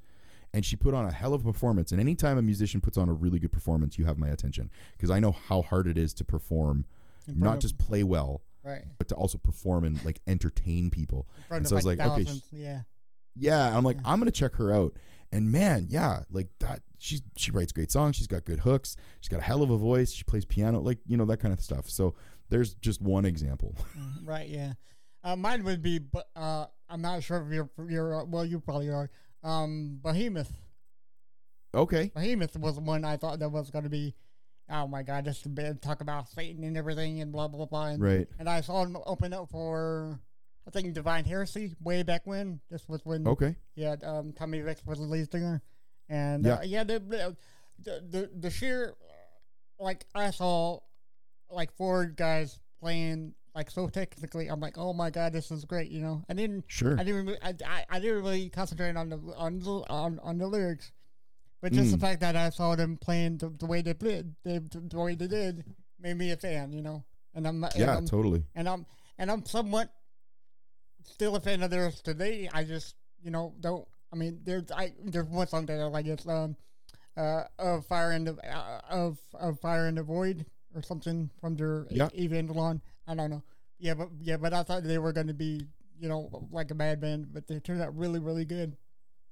and 0.55 0.65
she 0.65 0.77
put 0.77 0.95
on 0.95 1.07
a 1.07 1.13
hell 1.13 1.35
of 1.35 1.43
a 1.43 1.53
performance. 1.53 1.93
And 1.93 2.01
anytime 2.01 2.39
a 2.39 2.43
musician 2.43 2.81
puts 2.81 2.99
on 2.99 3.09
a 3.09 3.13
really 3.13 3.39
good 3.39 3.53
performance, 3.53 3.99
you 3.99 4.05
have 4.05 4.19
my 4.19 4.29
attention 4.29 4.71
because 4.97 5.11
I 5.11 5.19
know 5.19 5.33
how 5.33 5.63
hard 5.63 5.87
it 5.87 5.97
is 5.97 6.13
to 6.15 6.25
perform, 6.25 6.85
not 7.27 7.61
just 7.61 7.79
play 7.79 8.03
well, 8.03 8.43
right. 8.63 8.85
but 8.99 9.09
to 9.09 9.15
also 9.15 9.39
perform 9.39 9.85
and 9.85 10.05
like 10.05 10.21
entertain 10.27 10.91
people. 10.91 11.27
In 11.37 11.45
front 11.45 11.61
And 11.61 11.69
so 11.69 11.77
I 11.77 11.79
was 11.79 11.87
like, 11.87 12.01
okay, 12.01 12.27
yeah. 12.51 12.81
Yeah, 13.37 13.77
I'm 13.77 13.85
like, 13.85 13.99
I'm 14.05 14.19
gonna 14.19 14.31
check 14.31 14.55
her 14.57 14.73
out. 14.73 14.95
And 15.31 15.51
man, 15.51 15.87
yeah, 15.89 16.21
like 16.31 16.49
that. 16.61 16.83
She 16.99 17.21
she 17.37 17.51
writes 17.51 17.73
great 17.73 17.91
songs. 17.91 18.17
She's 18.17 18.27
got 18.27 18.45
good 18.45 18.61
hooks. 18.61 18.97
She's 19.21 19.29
got 19.29 19.41
a 19.41 19.43
hell 19.43 19.63
of 19.63 19.71
a 19.71 19.77
voice. 19.79 20.13
She 20.13 20.25
plays 20.25 20.45
piano, 20.45 20.81
like 20.81 20.99
you 21.07 21.17
know 21.17 21.25
that 21.27 21.39
kind 21.39 21.53
of 21.55 21.61
stuff. 21.61 21.89
So 21.91 22.15
there's 22.51 22.75
just 22.75 23.01
one 23.01 23.25
example. 23.25 23.75
Mm, 23.99 24.27
Right, 24.29 24.49
yeah. 24.49 24.73
Uh, 25.25 25.37
mine 25.37 25.65
would 25.65 25.83
be, 25.83 25.99
but 25.99 26.27
uh, 26.37 26.67
I'm 26.89 27.01
not 27.01 27.23
sure 27.23 27.45
if 27.47 27.53
you're, 27.53 27.71
you're 27.89 28.21
uh, 28.23 28.25
well, 28.25 28.45
you 28.45 28.61
probably 28.61 28.91
are. 28.91 29.09
Um, 29.43 29.99
Behemoth. 30.03 30.53
Okay. 31.75 32.11
Behemoth 32.15 32.57
was 32.59 32.79
one 32.79 33.05
I 33.05 33.17
thought 33.17 33.39
that 33.39 33.49
was 33.49 33.71
going 33.71 33.85
to 33.85 33.91
be, 33.91 34.15
oh 34.69 34.87
my 34.87 35.03
god, 35.03 35.25
Just. 35.25 35.47
Talk 35.81 36.01
about 36.03 36.29
Satan 36.29 36.65
and 36.65 36.77
everything 36.77 37.21
and 37.21 37.33
blah 37.33 37.49
blah 37.49 37.67
blah. 37.67 37.87
And, 37.87 38.03
Right. 38.03 38.29
and 38.39 38.49
I 38.49 38.61
saw 38.61 38.85
him 38.85 38.97
open 39.07 39.33
up 39.33 39.49
for, 39.51 40.21
I 40.67 40.71
think 40.71 40.95
Divine 40.95 41.25
Heresy 41.25 41.75
way 41.83 42.03
back 42.03 42.23
when. 42.27 42.61
This 42.71 42.89
was 42.89 43.01
when 43.05 43.27
Okay. 43.27 43.57
yeah, 43.75 43.97
um, 44.05 44.33
Tommy 44.33 44.61
Vext 44.61 44.87
was 44.87 44.99
the 44.99 45.05
lead 45.07 45.31
singer, 45.31 45.61
and 46.09 46.47
uh, 46.47 46.59
yeah, 46.65 46.85
the, 46.85 47.01
the 47.01 47.37
the 47.83 48.31
the 48.39 48.51
sheer 48.51 48.95
like 49.79 50.07
I 50.15 50.31
saw 50.31 50.79
like 51.51 51.73
four 51.77 52.07
guys 52.07 52.61
playing 52.81 53.35
like 53.55 53.71
so 53.71 53.89
technically. 53.89 54.47
I'm 54.49 54.61
like, 54.61 54.79
oh 54.79 54.93
my 54.93 55.11
god, 55.11 55.33
this 55.33 55.51
is 55.51 55.65
great. 55.65 55.91
You 55.91 56.01
know, 56.01 56.25
I 56.29 56.35
didn't 56.35 56.65
Sure. 56.69 56.97
I 56.99 57.05
didn't 57.05 57.27
really, 57.27 57.39
I, 57.43 57.55
I, 57.67 57.85
I 57.91 57.99
didn't 58.01 58.23
really 58.23 58.49
concentrate 58.49 58.97
on 58.97 59.09
the 59.11 59.19
on 59.37 59.59
the, 59.59 59.71
on, 59.91 60.19
on 60.21 60.39
the 60.39 60.47
lyrics, 60.47 60.93
but 61.61 61.73
just 61.73 61.91
the 61.91 61.97
Mm. 61.99 62.01
fact 62.01 62.21
that 62.21 62.37
I 62.37 62.51
saw 62.51 62.77
them 62.77 62.97
playing 62.97 63.39
the, 63.39 63.49
the 63.51 63.67
way 63.67 63.83
they 63.83 63.95
played, 63.95 64.33
the, 64.45 64.63
the 64.73 64.99
way 64.99 65.15
they 65.17 65.27
did, 65.27 65.65
made 66.01 66.17
me 66.17 66.31
a 66.31 66.37
fan. 66.37 66.73
You 66.73 66.83
know, 66.83 67.05
and 67.35 67.47
I'm 67.49 67.63
and 67.65 67.73
Yeah, 67.77 67.97
I'm, 67.97 68.07
totally. 68.07 68.45
and 68.55 68.69
I'm 68.69 68.87
and 69.19 69.31
I'm 69.31 69.45
somewhat 69.45 69.93
still 71.05 71.37
a 71.37 71.41
fan 71.41 71.63
of 71.63 71.71
theirs 71.71 72.01
today. 72.01 72.49
I 72.53 72.65
just 72.65 72.95
you 73.23 73.31
know 73.31 73.55
don't. 73.61 73.87
I 74.13 74.17
mean, 74.17 74.41
there's 74.45 74.71
I 74.71 74.93
there's 75.05 75.27
one 75.29 75.47
song 75.47 75.67
that 75.67 75.81
I 75.81 75.85
like. 75.85 76.07
It's 76.07 76.27
um 76.27 76.57
uh 77.17 77.45
of 77.59 77.87
fire 77.87 78.13
in 78.13 78.25
the 78.25 78.35
uh, 78.49 78.81
of 78.91 79.19
of 79.35 79.61
fire 79.61 79.87
in 79.89 79.95
the 79.97 80.03
void 80.03 80.47
or 80.75 80.83
something 80.83 81.31
from 81.41 81.57
their 81.57 81.87
Yeah. 81.91 82.09
Evangelion. 82.11 82.81
I 83.07 83.15
don't 83.15 83.31
know. 83.31 83.43
Yeah, 83.79 83.95
but 83.95 84.09
yeah, 84.21 84.37
but 84.37 84.53
I 84.55 84.63
thought 84.63 84.85
they 84.85 84.99
were 84.99 85.13
going 85.13 85.27
to 85.27 85.35
be 85.35 85.67
you 85.99 86.09
know 86.09 86.47
like 86.51 86.71
a 86.71 86.75
bad 86.75 87.01
band, 87.01 87.29
but 87.33 87.47
they 87.47 87.59
turned 87.61 87.83
out 87.83 87.97
really 87.97 88.19
really 88.19 88.45
good. 88.45 88.77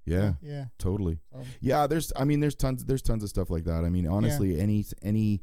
Yeah, 0.06 0.32
Yeah. 0.42 0.64
totally. 0.78 1.18
So, 1.32 1.42
Yeah, 1.60 1.86
there's 1.86 2.12
I 2.16 2.24
mean 2.24 2.40
there's 2.40 2.54
tons 2.54 2.84
there's 2.84 3.02
tons 3.02 3.22
of 3.22 3.28
stuff 3.28 3.50
like 3.50 3.64
that. 3.64 3.84
I 3.84 3.90
mean 3.90 4.06
honestly 4.06 4.58
any 4.60 4.84
any 5.02 5.42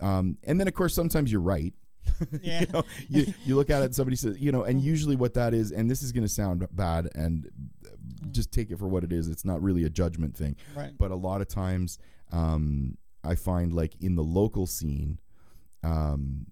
um 0.00 0.36
and 0.44 0.58
then 0.60 0.66
of 0.68 0.74
course 0.74 0.94
sometimes 0.94 1.30
you're 1.32 1.40
right. 1.40 1.72
Yeah. 2.42 2.60
you, 2.60 2.66
know, 2.72 2.84
you 3.08 3.34
you 3.44 3.56
look 3.56 3.70
at 3.70 3.82
it 3.82 3.86
and 3.86 3.94
somebody 3.94 4.16
says, 4.16 4.38
you 4.38 4.52
know, 4.52 4.62
and 4.64 4.80
usually 4.80 5.16
what 5.16 5.34
that 5.34 5.54
is 5.54 5.72
and 5.72 5.90
this 5.90 6.02
is 6.02 6.12
going 6.12 6.24
to 6.24 6.28
sound 6.28 6.66
bad 6.72 7.08
and 7.14 7.48
just 8.30 8.52
take 8.52 8.70
it 8.70 8.78
for 8.78 8.86
what 8.88 9.04
it 9.04 9.12
is. 9.12 9.28
It's 9.28 9.44
not 9.44 9.62
really 9.62 9.84
a 9.84 9.90
judgment 9.90 10.36
thing. 10.36 10.56
right. 10.76 10.92
But 10.96 11.10
a 11.10 11.16
lot 11.16 11.40
of 11.40 11.48
times 11.48 11.98
um 12.30 12.96
I 13.24 13.34
find 13.34 13.72
like 13.72 13.94
in 14.00 14.14
the 14.14 14.22
local 14.22 14.66
scene 14.66 15.18
um 15.82 16.46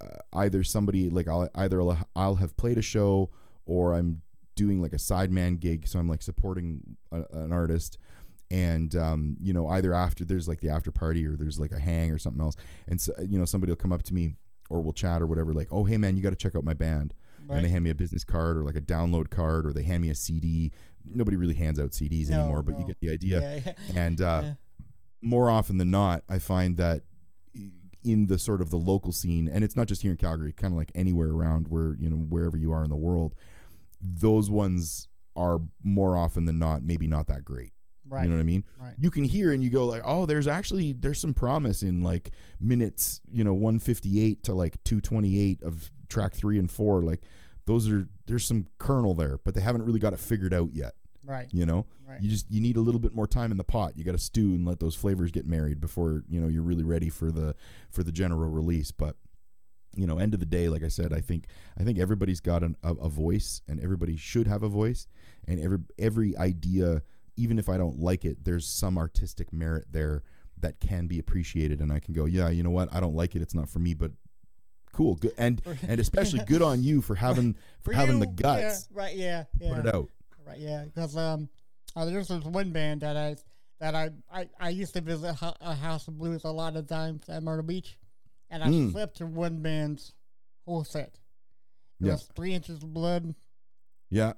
uh, 0.00 0.06
either 0.34 0.62
somebody 0.62 1.08
like 1.10 1.28
I'll 1.28 1.48
either 1.54 1.80
I'll, 1.80 1.98
I'll 2.14 2.34
have 2.36 2.56
played 2.56 2.78
a 2.78 2.82
show 2.82 3.30
or 3.66 3.94
I'm 3.94 4.22
doing 4.56 4.80
like 4.80 4.92
a 4.92 4.96
sideman 4.96 5.58
gig 5.58 5.86
so 5.88 5.98
I'm 5.98 6.08
like 6.08 6.22
supporting 6.22 6.96
a, 7.12 7.24
an 7.32 7.52
artist 7.52 7.98
and 8.50 8.94
um, 8.94 9.36
you 9.40 9.52
know 9.52 9.66
either 9.68 9.94
after 9.94 10.24
there's 10.24 10.46
like 10.46 10.60
the 10.60 10.68
after 10.68 10.90
party 10.90 11.26
or 11.26 11.36
there's 11.36 11.58
like 11.58 11.72
a 11.72 11.78
hang 11.78 12.10
or 12.10 12.18
something 12.18 12.42
else 12.42 12.56
and 12.86 13.00
so 13.00 13.12
you 13.26 13.38
know 13.38 13.44
somebody 13.44 13.70
will 13.70 13.76
come 13.76 13.92
up 13.92 14.02
to 14.04 14.14
me 14.14 14.36
or 14.74 14.80
we'll 14.82 14.92
chat 14.92 15.22
or 15.22 15.26
whatever 15.26 15.52
like 15.52 15.68
oh 15.70 15.84
hey 15.84 15.96
man 15.96 16.16
you 16.16 16.22
got 16.22 16.30
to 16.30 16.36
check 16.36 16.54
out 16.56 16.64
my 16.64 16.74
band 16.74 17.14
Right. 17.46 17.56
and 17.56 17.64
they 17.66 17.68
hand 17.68 17.84
me 17.84 17.90
a 17.90 17.94
business 17.94 18.24
card 18.24 18.56
or 18.56 18.62
like 18.64 18.74
a 18.76 18.80
download 18.80 19.28
card 19.28 19.66
or 19.66 19.72
they 19.74 19.82
hand 19.82 20.00
me 20.02 20.08
a 20.08 20.14
CD 20.14 20.72
nobody 21.04 21.36
really 21.36 21.52
hands 21.54 21.78
out 21.78 21.90
CDs 21.90 22.30
No, 22.30 22.40
anymore 22.40 22.62
but 22.62 22.78
you 22.78 22.86
get 22.86 22.98
the 23.00 23.10
idea 23.10 23.40
Yeah, 23.40 23.60
yeah. 23.66 23.72
and 24.02 24.20
uh, 24.22 24.40
Yeah. 24.44 24.52
more 25.20 25.50
often 25.50 25.76
than 25.76 25.90
not, 25.90 26.24
I 26.26 26.38
find 26.38 26.78
that 26.78 27.02
in 28.02 28.26
the 28.28 28.38
sort 28.38 28.62
of 28.62 28.70
the 28.70 28.78
local 28.78 29.12
scene, 29.12 29.46
and 29.46 29.62
it's 29.62 29.76
not 29.76 29.88
just 29.88 30.00
here 30.02 30.10
in 30.10 30.16
Calgary, 30.16 30.52
kind 30.52 30.72
of 30.72 30.78
like 30.78 30.90
anywhere 30.94 31.28
around 31.30 31.68
where 31.68 31.96
you 32.00 32.08
know 32.08 32.16
wherever 32.16 32.56
you 32.56 32.72
are 32.72 32.82
in 32.82 32.88
the 32.90 32.96
world, 32.96 33.34
those 34.00 34.50
ones 34.50 35.08
are 35.36 35.60
more 35.82 36.16
often 36.16 36.46
than 36.46 36.58
not 36.58 36.82
maybe 36.82 37.06
not 37.06 37.26
that 37.26 37.44
great. 37.44 37.72
Right. 38.08 38.24
You 38.24 38.28
know 38.30 38.36
what 38.36 38.40
I 38.40 38.44
mean? 38.44 38.64
Right. 38.80 38.94
You 38.98 39.10
can 39.10 39.24
hear 39.24 39.52
and 39.52 39.62
you 39.64 39.70
go 39.70 39.86
like, 39.86 40.02
oh, 40.04 40.26
there's 40.26 40.46
actually 40.46 40.92
there's 40.92 41.18
some 41.18 41.34
promise 41.34 41.82
in 41.82 42.02
like 42.02 42.30
minutes, 42.60 43.20
you 43.32 43.42
know, 43.44 43.54
158 43.54 44.42
to 44.44 44.54
like 44.54 44.82
228 44.84 45.62
of 45.62 45.90
track 46.08 46.34
three 46.34 46.58
and 46.58 46.70
four. 46.70 47.02
Like 47.02 47.22
those 47.66 47.88
are 47.90 48.06
there's 48.26 48.44
some 48.44 48.66
kernel 48.78 49.14
there, 49.14 49.38
but 49.44 49.54
they 49.54 49.60
haven't 49.60 49.82
really 49.84 49.98
got 50.00 50.12
it 50.12 50.18
figured 50.20 50.52
out 50.54 50.70
yet. 50.74 50.94
Right. 51.26 51.48
You 51.52 51.64
know, 51.64 51.86
Right. 52.06 52.20
you 52.20 52.28
just 52.28 52.50
you 52.50 52.60
need 52.60 52.76
a 52.76 52.80
little 52.82 53.00
bit 53.00 53.14
more 53.14 53.26
time 53.26 53.50
in 53.50 53.56
the 53.56 53.64
pot. 53.64 53.96
You 53.96 54.04
got 54.04 54.12
to 54.12 54.18
stew 54.18 54.54
and 54.54 54.66
let 54.66 54.78
those 54.80 54.94
flavors 54.94 55.30
get 55.30 55.46
married 55.46 55.80
before 55.80 56.22
you 56.28 56.38
know 56.40 56.48
you're 56.48 56.62
really 56.62 56.84
ready 56.84 57.08
for 57.08 57.32
the 57.32 57.54
for 57.90 58.02
the 58.02 58.12
general 58.12 58.50
release. 58.50 58.90
But 58.90 59.16
you 59.96 60.06
know, 60.06 60.18
end 60.18 60.34
of 60.34 60.40
the 60.40 60.46
day, 60.46 60.68
like 60.68 60.82
I 60.82 60.88
said, 60.88 61.12
I 61.14 61.20
think 61.20 61.46
I 61.78 61.84
think 61.84 61.98
everybody's 61.98 62.40
got 62.40 62.62
an, 62.62 62.76
a, 62.82 62.92
a 62.94 63.08
voice, 63.08 63.62
and 63.66 63.80
everybody 63.80 64.16
should 64.16 64.46
have 64.46 64.62
a 64.62 64.68
voice, 64.68 65.06
and 65.48 65.58
every 65.58 65.78
every 65.98 66.36
idea, 66.36 67.00
even 67.36 67.58
if 67.58 67.68
I 67.68 67.76
don't 67.76 67.98
like 67.98 68.24
it, 68.24 68.44
there's 68.44 68.66
some 68.66 68.96
artistic 68.98 69.52
merit 69.52 69.86
there 69.90 70.22
that 70.60 70.80
can 70.80 71.06
be 71.06 71.18
appreciated, 71.18 71.80
and 71.80 71.92
I 71.92 71.98
can 72.00 72.14
go, 72.14 72.24
yeah, 72.26 72.48
you 72.48 72.62
know 72.62 72.70
what, 72.70 72.88
I 72.94 73.00
don't 73.00 73.14
like 73.14 73.34
it, 73.34 73.42
it's 73.42 73.54
not 73.54 73.68
for 73.68 73.78
me, 73.80 73.92
but 73.94 74.12
cool, 74.92 75.16
good, 75.16 75.34
and 75.36 75.60
and 75.88 76.00
especially 76.00 76.40
good 76.44 76.62
on 76.62 76.82
you 76.82 77.02
for 77.02 77.14
having 77.16 77.54
for, 77.82 77.90
For 77.90 77.92
having 77.94 78.20
the 78.20 78.26
guts, 78.26 78.88
Yeah, 78.90 78.96
right. 79.02 79.16
Yeah. 79.16 79.44
Yeah. 79.60 79.74
put 79.76 79.86
it 79.86 79.94
out. 79.94 80.08
Right, 80.46 80.58
yeah, 80.58 80.84
because 80.84 81.16
um, 81.16 81.48
uh, 81.96 82.04
there's 82.04 82.28
this 82.28 82.44
one 82.44 82.70
band 82.70 83.00
that 83.00 83.16
I 83.16 83.36
that 83.80 83.94
I 83.94 84.10
I, 84.32 84.48
I 84.60 84.68
used 84.70 84.94
to 84.94 85.00
visit 85.00 85.34
ho- 85.34 85.56
a 85.60 85.74
House 85.74 86.06
of 86.08 86.18
Blues 86.18 86.44
a 86.44 86.50
lot 86.50 86.76
of 86.76 86.86
times 86.86 87.22
at 87.28 87.42
Myrtle 87.42 87.64
Beach, 87.64 87.98
and 88.50 88.62
I 88.62 88.68
Mm. 88.68 88.92
slept 88.92 89.16
through 89.18 89.28
one 89.28 89.60
band's 89.62 90.12
whole 90.66 90.84
set. 90.84 91.18
It 92.00 92.06
Yeah. 92.06 92.12
was 92.12 92.22
three 92.36 92.52
inches 92.54 92.82
of 92.82 92.92
blood, 92.94 93.34
Yeah, 94.10 94.34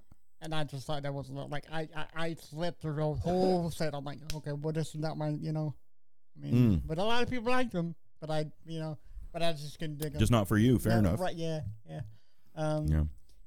and 0.47 0.55
I 0.55 0.64
just 0.64 0.86
thought 0.86 1.03
that 1.03 1.12
was 1.12 1.28
like 1.28 1.64
I 1.70 1.88
I, 1.94 2.07
I 2.14 2.34
slept 2.34 2.80
through 2.80 2.94
the 2.97 3.03
whole 3.20 3.70
set. 3.70 3.94
I'm 3.94 4.05
like, 4.05 4.18
okay, 4.34 4.53
well, 4.53 4.72
this 4.72 4.88
is 4.94 5.01
not 5.01 5.18
my, 5.18 5.28
you 5.28 5.53
know, 5.53 5.74
I 6.38 6.40
mean, 6.47 6.55
Mm. 6.55 6.82
but 6.86 6.99
a 6.99 7.05
lot 7.05 7.22
of 7.22 7.28
people 7.28 7.51
like 7.53 7.70
them, 7.70 7.94
but 8.20 8.30
I, 8.30 8.47
you 8.64 8.78
know, 8.78 8.97
but 9.32 9.42
I 9.42 9.53
just 9.53 9.78
couldn't 9.78 9.99
dig 9.99 10.12
them. 10.12 10.20
just 10.20 10.32
not 10.32 10.49
for 10.49 10.57
you. 10.57 10.78
Fair 10.78 10.99
enough. 10.99 11.20
Right? 11.20 11.34
Yeah, 11.34 11.61
yeah. 11.88 12.01
Um, 12.55 12.86
Yeah. 12.86 13.05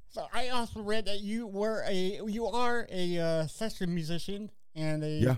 so 0.10 0.28
I 0.34 0.50
also 0.50 0.82
read 0.82 1.06
that 1.06 1.22
you 1.22 1.48
were 1.48 1.84
a 1.88 2.22
you 2.28 2.46
are 2.48 2.86
a 2.92 3.18
uh, 3.18 3.48
session 3.48 3.94
musician 3.96 4.52
and 4.76 5.04
a 5.04 5.10
Yeah. 5.10 5.36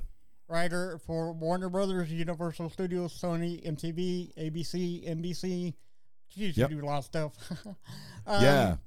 writer 0.48 0.98
for 1.06 1.32
Warner 1.32 1.70
Brothers, 1.70 2.12
Universal 2.12 2.70
Studios, 2.72 3.14
Sony, 3.20 3.64
MTV, 3.66 4.34
ABC, 4.38 5.06
NBC. 5.08 5.74
Geez, 6.30 6.58
Yep. 6.58 6.70
you 6.72 6.80
do 6.80 6.86
a 6.86 6.88
lot 6.88 7.00
of 7.00 7.06
stuff. 7.06 7.34
um, 8.26 8.44
yeah. 8.44 8.78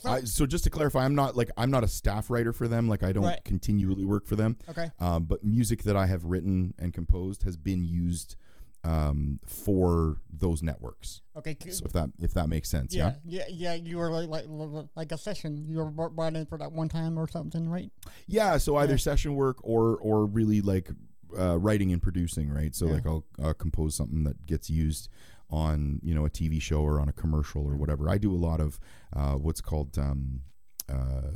So- 0.00 0.10
I, 0.10 0.20
so 0.22 0.46
just 0.46 0.64
to 0.64 0.70
clarify, 0.70 1.04
I'm 1.04 1.14
not 1.14 1.36
like 1.36 1.50
I'm 1.56 1.70
not 1.70 1.84
a 1.84 1.88
staff 1.88 2.30
writer 2.30 2.52
for 2.52 2.68
them. 2.68 2.88
Like 2.88 3.02
I 3.02 3.12
don't 3.12 3.24
Right. 3.24 3.42
continually 3.44 4.04
work 4.04 4.26
for 4.26 4.36
them. 4.36 4.56
Okay. 4.68 4.90
Um, 4.98 5.24
but 5.24 5.44
music 5.44 5.82
that 5.84 5.96
I 5.96 6.06
have 6.06 6.24
written 6.24 6.74
and 6.78 6.92
composed 6.92 7.42
has 7.44 7.56
been 7.56 7.84
used 7.84 8.36
um, 8.82 9.40
for 9.46 10.16
those 10.32 10.62
networks. 10.62 11.20
Okay. 11.36 11.54
c- 11.62 11.70
So 11.70 11.84
if 11.84 11.92
that 11.92 12.10
if 12.18 12.32
that 12.34 12.48
makes 12.48 12.70
sense, 12.70 12.94
yeah. 12.94 13.14
yeah, 13.24 13.44
yeah, 13.48 13.74
yeah. 13.74 13.74
You 13.74 13.98
were 13.98 14.10
like, 14.10 14.28
like 14.28 14.44
like 14.48 14.86
like 14.96 15.12
a 15.12 15.18
session. 15.18 15.66
You 15.68 15.78
were 15.78 15.90
br- 15.90 16.06
brought 16.08 16.34
in 16.34 16.46
for 16.46 16.56
that 16.58 16.72
one 16.72 16.88
time 16.88 17.18
or 17.18 17.28
something, 17.28 17.68
right? 17.68 17.92
Yeah. 18.26 18.56
so 18.56 18.76
either 18.76 18.96
session 18.96 19.34
work 19.34 19.58
or 19.62 19.96
or 19.98 20.24
really 20.24 20.62
like 20.62 20.90
uh, 21.38 21.58
writing 21.58 21.92
and 21.92 22.00
producing, 22.02 22.48
right? 22.50 22.74
So 22.74 22.86
like 22.86 23.06
I'll 23.06 23.24
uh, 23.42 23.52
compose 23.52 23.94
something 23.94 24.24
that 24.24 24.46
gets 24.46 24.70
used 24.70 25.08
on 25.50 26.00
you 26.02 26.14
know 26.14 26.24
a 26.24 26.30
TV 26.30 26.60
show 26.62 26.80
or 26.82 27.00
on 27.00 27.08
a 27.08 27.12
commercial 27.12 27.62
or 27.66 27.76
whatever. 27.76 28.08
I 28.08 28.18
do 28.18 28.32
a 28.32 28.36
lot 28.38 28.60
of 28.60 28.78
uh, 29.14 29.34
what's 29.34 29.60
called 29.60 29.98
um, 29.98 30.42
uh, 30.88 31.30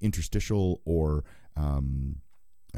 interstitial 0.00 0.80
or 0.84 1.24
um, 1.56 2.16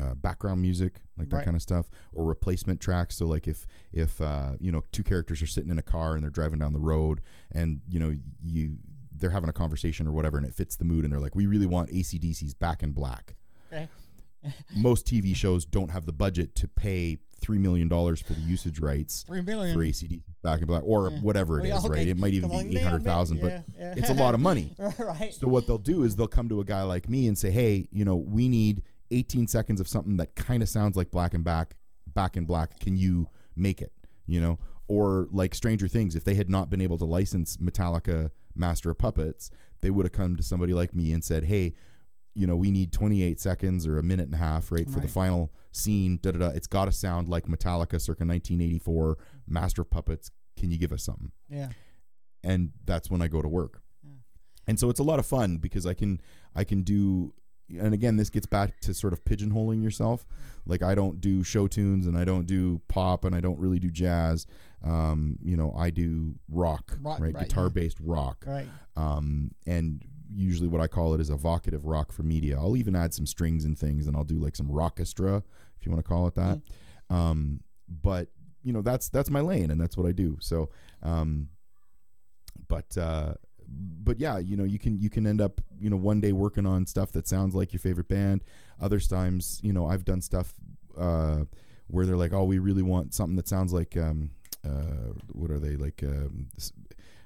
uh, 0.01 0.15
background 0.15 0.61
music, 0.61 1.01
like 1.17 1.29
that 1.31 1.37
Right. 1.37 1.45
kind 1.45 1.57
of 1.57 1.63
stuff, 1.63 1.89
or 2.13 2.25
replacement 2.25 2.81
tracks. 2.81 3.17
So 3.17 3.27
like 3.27 3.47
if 3.49 3.67
if 3.93 4.21
uh, 4.21 4.53
you 4.61 4.73
know 4.73 4.83
two 4.93 5.03
characters 5.05 5.41
are 5.43 5.47
sitting 5.47 5.71
in 5.71 5.79
a 5.79 5.83
car 5.83 6.15
and 6.15 6.23
they're 6.23 6.31
driving 6.31 6.59
down 6.59 6.73
the 6.73 6.81
road, 6.81 7.21
and 7.53 7.81
you 7.89 7.99
know 8.01 8.15
you 8.43 8.77
they're 9.17 9.31
having 9.31 9.49
a 9.49 9.53
conversation 9.53 10.07
or 10.09 10.13
whatever, 10.13 10.37
and 10.37 10.45
it 10.47 10.55
fits 10.55 10.77
the 10.77 10.85
mood, 10.85 11.05
and 11.05 11.13
they're 11.13 11.21
like, 11.21 11.37
we 11.37 11.47
really 11.47 11.67
want 11.67 11.89
AC/DC's 11.93 12.55
Back 12.55 12.83
in 12.83 12.91
Black. 12.93 13.37
Okay. 13.73 13.89
Most 14.77 15.07
TV 15.07 15.35
shows 15.35 15.65
don't 15.65 15.91
have 15.91 16.07
the 16.07 16.13
budget 16.13 16.55
to 16.57 16.69
pay 16.69 17.19
three 17.41 17.59
million 17.59 17.89
dollars 17.89 18.21
for 18.23 18.33
the 18.33 18.41
usage 18.41 18.81
rights 18.81 19.23
Three 19.27 19.43
million. 19.43 19.75
for 19.77 19.85
ACD 19.85 20.23
Back 20.43 20.61
in 20.61 20.67
Black 20.67 20.83
or 20.85 21.11
Yeah. 21.11 21.19
whatever 21.21 21.61
it 21.61 21.67
is, 21.67 21.87
right? 21.89 22.07
It 22.09 22.17
might 22.17 22.33
even 22.33 22.49
be 22.51 22.77
eight 22.79 22.83
hundred 22.83 23.05
thousand, 23.05 23.41
but 23.41 23.65
yeah. 23.79 23.95
it's 23.97 24.09
a 24.11 24.15
lot 24.15 24.35
of 24.35 24.41
money. 24.41 24.75
right. 24.99 25.33
So 25.35 25.49
what 25.49 25.67
they'll 25.67 25.77
do 25.79 26.05
is 26.05 26.17
they'll 26.17 26.27
come 26.27 26.49
to 26.49 26.61
a 26.61 26.65
guy 26.65 26.83
like 26.83 27.09
me 27.09 27.27
and 27.27 27.37
say, 27.37 27.51
"Hey, 27.51 27.89
you 27.93 28.05
know, 28.05 28.17
we 28.17 28.49
need 28.49 28.83
18 29.11 29.47
seconds 29.47 29.81
of 29.81 29.87
something 29.89 30.17
that 30.17 30.35
kind 30.35 30.63
of 30.63 30.69
sounds 30.69 30.97
like 30.97 31.11
Black 31.11 31.35
and 31.35 31.45
Back, 31.45 31.77
Back 32.07 32.37
and 32.37 32.47
Black. 32.47 32.79
Can 32.81 32.97
you 32.97 33.29
make 33.57 33.83
it?" 33.83 33.93
You 34.27 34.41
know, 34.41 34.59
or 34.89 35.29
like 35.31 35.55
Stranger 35.55 35.89
Things, 35.89 36.17
if 36.17 36.25
they 36.25 36.35
had 36.35 36.49
not 36.49 36.71
been 36.71 36.81
able 36.81 36.97
to 36.99 37.05
license 37.05 37.59
Metallica 37.59 38.31
Master 38.55 38.91
of 38.91 38.97
Puppets, 38.99 39.51
they 39.83 39.91
would 39.91 40.07
have 40.07 40.13
come 40.13 40.35
to 40.37 40.43
somebody 40.43 40.73
like 40.73 40.95
me 40.95 41.13
and 41.13 41.23
said, 41.23 41.45
"Hey, 41.45 41.75
you 42.35 42.47
know, 42.47 42.57
we 42.57 42.71
need 42.71 42.93
28 42.93 43.41
seconds 43.41 43.87
or 43.87 43.99
a 43.99 44.03
minute 44.03 44.27
and 44.27 44.35
a 44.35 44.39
half, 44.39 44.73
right, 44.73 44.89
for 44.91 45.01
the 45.01 45.09
final 45.09 45.53
scene. 45.73 46.19
Da 46.21 46.33
da 46.33 46.39
da. 46.39 46.49
It's 46.49 46.67
got 46.67 46.87
to 46.87 46.93
sound 46.93 47.29
like 47.29 47.47
Metallica, 47.47 48.01
circa 48.01 48.25
1984, 48.25 49.19
Master 49.47 49.83
of 49.83 49.91
Puppets. 49.91 50.31
Can 50.57 50.71
you 50.71 50.79
give 50.79 50.93
us 50.93 51.03
something?" 51.03 51.33
yeah. 51.49 51.69
and 52.43 52.71
that's 52.85 53.11
when 53.11 53.23
I 53.23 53.29
go 53.29 53.43
to 53.43 53.49
work. 53.49 53.83
Yeah. 54.03 54.13
And 54.67 54.79
so 54.79 54.91
it's 54.91 55.01
a 55.01 55.05
lot 55.05 55.19
of 55.19 55.27
fun 55.27 55.59
because 55.59 55.87
I 55.87 55.95
can 55.95 56.21
I 56.55 56.65
can 56.65 56.83
do 56.83 57.35
and 57.69 57.95
again 57.95 58.17
this 58.17 58.31
gets 58.31 58.47
back 58.47 58.81
to 58.81 58.95
sort 58.95 59.13
of 59.13 59.25
pigeonholing 59.25 59.83
yourself. 59.83 60.27
Like 60.67 60.83
I 60.83 60.95
don't 60.95 61.21
do 61.21 61.43
show 61.43 61.67
tunes 61.67 62.07
and 62.07 62.17
I 62.17 62.25
don't 62.25 62.47
do 62.47 62.81
pop 62.89 63.25
and 63.25 63.35
I 63.35 63.41
don't 63.41 63.59
really 63.59 63.79
do 63.79 63.91
jazz. 63.91 64.47
Um, 64.83 65.39
you 65.43 65.57
know, 65.57 65.75
I 65.77 65.91
do 65.91 66.35
rock, 66.51 66.97
Rock, 67.01 67.21
right? 67.21 67.35
right. 67.35 67.49
Guitar 67.49 67.71
based 67.71 67.99
rock. 68.01 68.45
Right. 68.47 68.69
Um, 68.97 69.53
and 69.67 70.05
usually 70.35 70.69
what 70.69 70.81
I 70.81 70.87
call 70.87 71.15
it 71.15 71.21
is 71.21 71.31
evocative 71.31 71.85
rock 71.85 72.13
for 72.13 72.23
media. 72.23 72.59
I'll 72.59 72.77
even 72.77 72.97
add 72.97 73.15
some 73.15 73.27
strings 73.27 73.65
and 73.65 73.79
things 73.79 74.07
and 74.07 74.17
I'll 74.17 74.25
do 74.25 74.39
like 74.39 74.57
some 74.57 74.69
rockestra 74.69 75.43
if 75.79 75.87
you 75.87 75.93
want 75.93 76.05
to 76.05 76.09
call 76.09 76.27
it 76.27 76.35
that. 76.35 76.61
Um, 77.11 77.61
but 77.89 78.29
you 78.63 78.73
know 78.73 78.83
that's 78.83 79.09
that's 79.09 79.31
my 79.31 79.41
lane 79.41 79.71
and 79.71 79.81
that's 79.81 79.97
what 79.97 80.07
I 80.07 80.13
do. 80.13 80.39
So 80.41 80.71
um, 81.03 81.49
but 82.69 82.97
uh 82.97 83.35
but 83.67 84.21
yeah 84.21 84.39
you 84.39 84.57
know 84.57 84.65
you 84.65 84.79
can 84.79 84.99
you 84.99 85.11
can 85.11 85.27
end 85.27 85.41
up 85.41 85.61
you 85.79 85.91
know 85.91 85.97
one 85.97 86.21
day 86.21 86.33
working 86.33 86.67
on 86.67 86.87
stuff 86.87 87.13
that 87.13 87.27
sounds 87.27 87.55
like 87.55 87.73
your 87.73 87.81
favorite 87.81 88.09
band 88.09 88.43
other 88.81 89.01
times 89.01 89.59
you 89.63 89.73
know 89.73 89.87
i've 89.87 90.05
done 90.05 90.21
stuff 90.21 90.53
uh 90.99 91.41
where 91.87 92.07
they're 92.07 92.17
like 92.17 92.33
oh 92.33 92.45
we 92.45 92.59
really 92.59 92.83
want 92.83 93.15
something 93.15 93.37
that 93.37 93.49
sounds 93.49 93.73
like 93.73 93.97
um 93.97 94.31
uh 94.65 95.13
what 95.33 95.51
are 95.51 95.59
they 95.59 95.77
like 95.77 96.03
um 96.05 96.47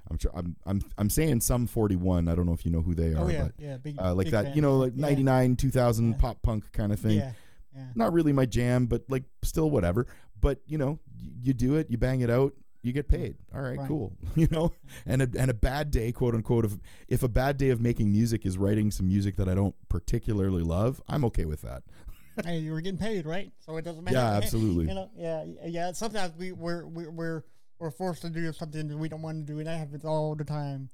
I'm 0.09 0.17
tr- 0.17 0.27
I'm 0.33 0.55
I'm 0.65 0.81
I'm 0.97 1.09
saying 1.09 1.41
Sum 1.41 1.67
41. 1.67 2.27
I 2.27 2.35
don't 2.35 2.45
know 2.45 2.53
if 2.53 2.65
you 2.65 2.71
know 2.71 2.81
who 2.81 2.95
they 2.95 3.13
are, 3.13 3.25
Oh 3.25 3.27
yeah, 3.27 3.43
but 3.43 3.51
yeah, 3.59 3.77
big 3.77 3.99
uh, 3.99 4.13
like 4.13 4.25
big 4.25 4.33
that, 4.33 4.45
fan. 4.45 4.55
you 4.55 4.61
know, 4.61 4.77
like 4.77 4.93
Yeah. 4.95 5.01
99, 5.01 5.55
2000 5.55 6.11
Yeah. 6.11 6.17
pop 6.17 6.41
punk 6.41 6.71
kind 6.71 6.91
of 6.91 6.99
thing. 6.99 7.17
Yeah, 7.19 7.31
yeah. 7.75 7.85
Not 7.95 8.13
really 8.13 8.33
my 8.33 8.45
jam, 8.45 8.85
but 8.87 9.03
like 9.09 9.23
still 9.43 9.69
whatever. 9.69 10.07
But 10.41 10.61
you 10.67 10.77
know, 10.77 10.99
you 11.43 11.53
do 11.53 11.75
it, 11.75 11.91
you 11.91 11.97
bang 11.97 12.21
it 12.21 12.29
out, 12.29 12.53
you 12.81 12.91
get 12.93 13.07
paid. 13.07 13.35
All 13.53 13.61
right, 13.61 13.77
Right. 13.77 13.87
cool. 13.87 14.13
You 14.35 14.47
know, 14.51 14.71
and 15.05 15.21
a 15.21 15.29
and 15.37 15.51
a 15.51 15.53
bad 15.53 15.91
day, 15.91 16.11
quote 16.11 16.33
unquote, 16.33 16.65
of 16.65 16.79
if 17.07 17.21
a 17.23 17.27
bad 17.29 17.57
day 17.57 17.69
of 17.69 17.79
making 17.81 18.11
music 18.11 18.45
is 18.45 18.57
writing 18.57 18.89
some 18.91 19.07
music 19.07 19.35
that 19.35 19.47
I 19.49 19.53
don't 19.53 19.75
particularly 19.89 20.63
love, 20.63 21.01
I'm 21.07 21.23
okay 21.25 21.45
with 21.45 21.61
that. 21.61 21.83
hey, 22.45 22.59
you 22.59 22.71
were 22.71 22.79
getting 22.81 22.97
paid, 22.97 23.25
right? 23.25 23.51
So 23.59 23.75
it 23.77 23.83
doesn't 23.83 24.03
matter. 24.03 24.15
Yeah, 24.17 24.31
absolutely. 24.37 24.87
You 24.87 24.93
know, 24.95 25.09
yeah, 25.15 25.45
yeah. 25.65 25.91
Sometimes 25.91 26.33
we 26.37 26.51
we're 26.53 26.85
we're 26.87 27.11
we're, 27.11 27.43
we're 27.79 27.91
forced 27.91 28.21
to 28.21 28.29
do 28.29 28.51
something 28.53 28.87
that 28.87 28.97
we 28.97 29.09
don't 29.09 29.21
want 29.21 29.45
to 29.45 29.53
do, 29.53 29.59
and 29.59 29.67
that 29.67 29.77
happens 29.77 30.05
all 30.05 30.35
the 30.35 30.43
time. 30.43 30.89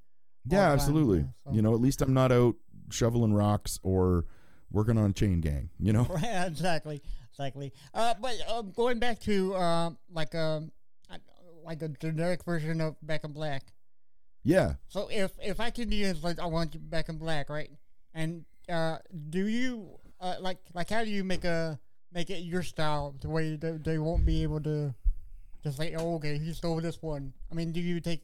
all 0.52 0.58
Yeah, 0.58 0.68
the 0.68 0.74
absolutely. 0.74 1.20
yeah, 1.20 1.26
so. 1.46 1.54
You 1.54 1.62
know, 1.62 1.74
at 1.74 1.82
least 1.82 2.02
I'm 2.02 2.14
not 2.14 2.32
out 2.32 2.56
shoveling 2.92 3.34
rocks 3.34 3.80
or 3.84 4.26
working 4.72 4.98
on 4.98 5.10
a 5.10 5.14
chain 5.14 5.42
gang. 5.42 5.70
You 5.80 5.94
know. 5.94 6.04
Right, 6.10 6.46
exactly, 6.48 7.02
exactly. 7.32 7.74
Uh, 7.94 8.14
but 8.22 8.36
um, 8.50 8.72
going 8.72 9.00
back 9.00 9.20
to 9.22 9.56
um, 9.56 9.98
like 10.12 10.36
um, 10.36 10.72
uh, 11.10 11.18
like 11.64 11.82
a 11.82 11.90
generic 11.90 12.44
version 12.44 12.82
of 12.82 12.96
Back 13.02 13.24
in 13.24 13.34
Black. 13.34 13.64
Yeah. 14.44 14.76
So 14.88 15.08
if 15.12 15.32
if 15.42 15.60
I 15.60 15.72
can 15.72 15.92
use 15.92 16.24
like 16.24 16.40
I 16.40 16.46
want 16.46 16.76
you 16.76 16.80
Back 16.80 17.10
in 17.10 17.18
Black, 17.18 17.50
right? 17.50 17.70
And 18.14 18.46
uh, 18.70 18.98
do 19.30 19.48
you 19.48 19.90
uh, 20.22 20.36
like 20.40 20.60
like 20.74 20.90
how 20.90 21.04
do 21.04 21.10
you 21.10 21.24
make 21.24 21.44
a 21.44 21.80
make 22.14 22.30
it 22.30 22.44
your 22.44 22.64
style 22.64 23.16
the 23.22 23.30
way 23.30 23.56
they, 23.56 23.72
they 23.72 23.98
won't 23.98 24.26
be 24.26 24.44
able 24.44 24.62
to 24.62 24.94
just 25.66 25.80
like 25.80 25.94
oh 25.98 26.16
okay 26.16 26.38
he 26.38 26.54
stole 26.54 26.80
this 26.80 27.02
one. 27.02 27.34
I 27.52 27.56
mean, 27.56 27.72
do 27.74 27.82
you 27.82 28.00
take 28.00 28.24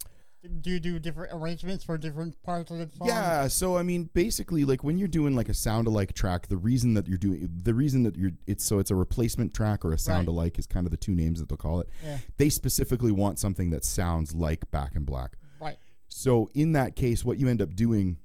do 0.61 0.71
you 0.71 0.79
do 0.79 0.97
different 0.97 1.33
arrangements 1.33 1.83
for 1.83 1.99
different 1.99 2.41
parts 2.41 2.71
of 2.71 2.79
the 2.79 2.89
song? 2.97 3.07
Yeah, 3.07 3.47
so 3.47 3.77
I 3.77 3.83
mean, 3.83 4.09
basically, 4.13 4.65
like 4.65 4.83
when 4.83 4.97
you're 4.97 5.07
doing 5.07 5.35
like 5.35 5.49
a 5.49 5.53
sound 5.53 5.85
alike 5.87 6.13
track, 6.13 6.47
the 6.47 6.57
reason 6.57 6.95
that 6.95 7.07
you're 7.07 7.17
doing 7.19 7.47
the 7.63 7.73
reason 7.75 8.03
that 8.03 8.15
you're 8.15 8.31
it's 8.47 8.63
so 8.65 8.79
it's 8.79 8.89
a 8.89 8.95
replacement 8.95 9.53
track 9.53 9.83
or 9.85 9.93
a 9.93 9.99
sound 9.99 10.27
Right. 10.27 10.33
alike 10.33 10.59
is 10.59 10.65
kind 10.65 10.87
of 10.87 10.91
the 10.91 10.97
two 10.97 11.13
names 11.13 11.39
that 11.39 11.49
they'll 11.49 11.57
call 11.57 11.79
it. 11.81 11.89
Yeah. 12.03 12.17
They 12.37 12.49
specifically 12.49 13.11
want 13.11 13.37
something 13.39 13.69
that 13.71 13.83
sounds 13.85 14.33
like 14.33 14.69
Back 14.71 14.95
in 14.95 15.03
Black. 15.03 15.33
Right. 15.59 15.77
So 16.07 16.49
in 16.53 16.71
that 16.71 16.95
case, 16.95 17.23
what 17.23 17.37
you 17.37 17.47
end 17.47 17.61
up 17.61 17.75
doing, 17.75 18.17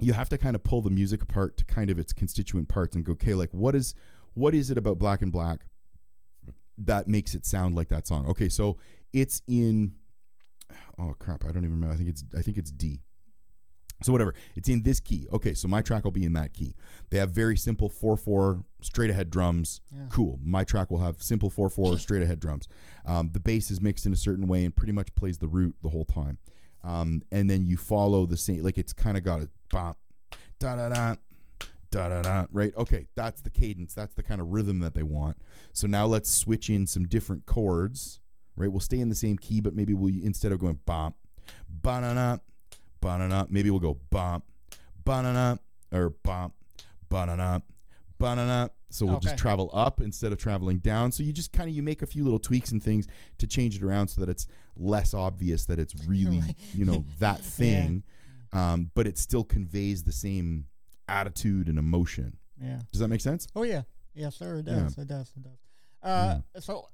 you 0.00 0.12
have 0.14 0.28
to 0.30 0.38
kind 0.38 0.56
of 0.56 0.64
pull 0.64 0.82
the 0.82 0.90
music 0.90 1.22
apart 1.22 1.56
to 1.58 1.64
kind 1.64 1.90
of 1.90 1.98
its 1.98 2.12
constituent 2.12 2.68
parts 2.68 2.96
and 2.96 3.04
go, 3.04 3.12
okay, 3.12 3.34
like 3.34 3.50
what 3.52 3.74
is 3.76 3.94
what 4.34 4.54
is 4.54 4.70
it 4.70 4.78
about 4.78 4.98
Black 4.98 5.22
and 5.22 5.30
Black 5.30 5.60
that 6.86 7.08
makes 7.08 7.34
it 7.34 7.46
sound 7.46 7.74
like 7.74 7.88
that 7.88 8.06
song? 8.06 8.26
Okay, 8.26 8.48
so 8.48 8.76
it's 9.12 9.42
in 9.46 9.92
oh 10.98 11.14
crap, 11.18 11.44
I 11.44 11.48
don't 11.48 11.64
even 11.64 11.72
remember. 11.72 11.94
I 11.94 11.96
think 11.96 12.08
it's 12.08 12.24
I 12.36 12.42
think 12.42 12.56
it's 12.56 12.70
D. 12.70 13.00
So 14.02 14.12
whatever, 14.12 14.34
it's 14.56 14.68
in 14.68 14.82
this 14.82 14.98
key. 14.98 15.26
Okay, 15.30 15.52
so 15.52 15.68
my 15.68 15.82
track 15.82 16.04
will 16.04 16.10
be 16.10 16.24
in 16.24 16.32
that 16.32 16.54
key. 16.54 16.74
They 17.10 17.18
have 17.18 17.30
very 17.30 17.56
simple 17.56 17.88
four 17.88 18.16
four 18.16 18.64
straight 18.80 19.10
ahead 19.10 19.30
drums. 19.30 19.80
Cool. 20.08 20.38
My 20.42 20.64
track 20.64 20.90
will 20.90 21.00
have 21.00 21.22
simple 21.22 21.50
four 21.50 21.68
four 21.68 21.98
straight 21.98 22.22
ahead 22.22 22.40
drums. 22.40 22.66
Um, 23.04 23.30
the 23.32 23.40
bass 23.40 23.70
is 23.70 23.80
mixed 23.80 24.06
in 24.06 24.12
a 24.12 24.16
certain 24.16 24.46
way 24.46 24.64
and 24.64 24.74
pretty 24.74 24.92
much 24.92 25.14
plays 25.14 25.38
the 25.38 25.48
root 25.48 25.74
the 25.82 25.90
whole 25.90 26.06
time. 26.06 26.38
Um, 26.82 27.22
and 27.30 27.50
then 27.50 27.66
you 27.66 27.76
follow 27.76 28.24
the 28.24 28.38
same 28.38 28.62
like 28.62 28.78
it's 28.78 28.94
kind 28.94 29.18
of 29.18 29.24
got 29.24 29.42
a 29.42 29.48
bop, 29.70 29.98
da 30.58 30.76
da 30.76 30.88
da. 30.88 31.14
Da, 31.90 32.08
da, 32.08 32.22
da, 32.22 32.46
right? 32.52 32.72
Okay 32.76 33.06
that's 33.16 33.40
the 33.40 33.50
cadence. 33.50 33.94
That's 33.94 34.14
the 34.14 34.22
kind 34.22 34.40
of 34.40 34.48
rhythm 34.48 34.78
that 34.80 34.94
they 34.94 35.02
want. 35.02 35.36
So 35.72 35.86
now 35.86 36.06
let's 36.06 36.30
switch 36.30 36.70
in 36.70 36.86
some 36.86 37.06
different 37.06 37.46
chords 37.46 38.20
right? 38.56 38.70
We'll 38.70 38.80
stay 38.80 39.00
in 39.00 39.08
the 39.08 39.14
same 39.14 39.38
key 39.38 39.60
but 39.60 39.74
maybe 39.74 39.94
we 39.94 40.22
instead 40.22 40.52
of 40.52 40.58
going 40.58 40.78
bump 40.86 41.16
ba-na-na 41.68 42.38
ba-na-na 43.00 43.46
maybe 43.48 43.70
we'll 43.70 43.80
go 43.80 43.98
bump 44.10 44.44
ba-na-na 45.04 45.56
or 45.92 46.10
bump 46.10 46.54
ba-na-na 47.08 47.60
ba-na-na. 48.18 48.68
So 48.90 49.06
we'll 49.06 49.20
just 49.20 49.38
travel 49.38 49.70
up 49.72 50.00
instead 50.00 50.32
of 50.32 50.38
traveling 50.38 50.78
down. 50.78 51.12
So 51.12 51.22
you 51.22 51.32
just 51.32 51.52
kind 51.52 51.70
of 51.70 51.76
you 51.76 51.82
make 51.82 52.02
a 52.02 52.06
few 52.06 52.24
little 52.24 52.40
tweaks 52.40 52.72
and 52.72 52.82
things 52.82 53.06
to 53.38 53.46
change 53.46 53.76
it 53.76 53.82
around 53.84 54.08
so 54.08 54.20
that 54.20 54.28
it's 54.28 54.46
less 54.76 55.14
obvious 55.14 55.64
that 55.66 55.78
it's 55.78 55.94
really 56.06 56.42
you 56.74 56.84
know 56.84 57.04
that 57.18 57.40
thing. 57.44 58.02
Um, 58.52 58.90
but 58.94 59.06
it 59.06 59.16
still 59.16 59.44
conveys 59.44 60.02
the 60.02 60.12
same 60.12 60.66
attitude 61.10 61.68
and 61.68 61.78
emotion 61.78 62.36
Yeah. 62.60 62.80
does 62.92 63.00
that 63.00 63.08
make 63.08 63.20
sense 63.20 63.46
Oh 63.56 63.62
yeah, 63.64 63.82
yes 64.14 64.36
sir. 64.36 64.58
It 64.58 64.66
Yeah. 64.66 64.82
does. 64.82 64.98
It 64.98 65.08
does. 65.08 65.32
It 65.36 65.42
does. 65.42 65.58
Uh, 66.02 66.40
so 66.60 66.88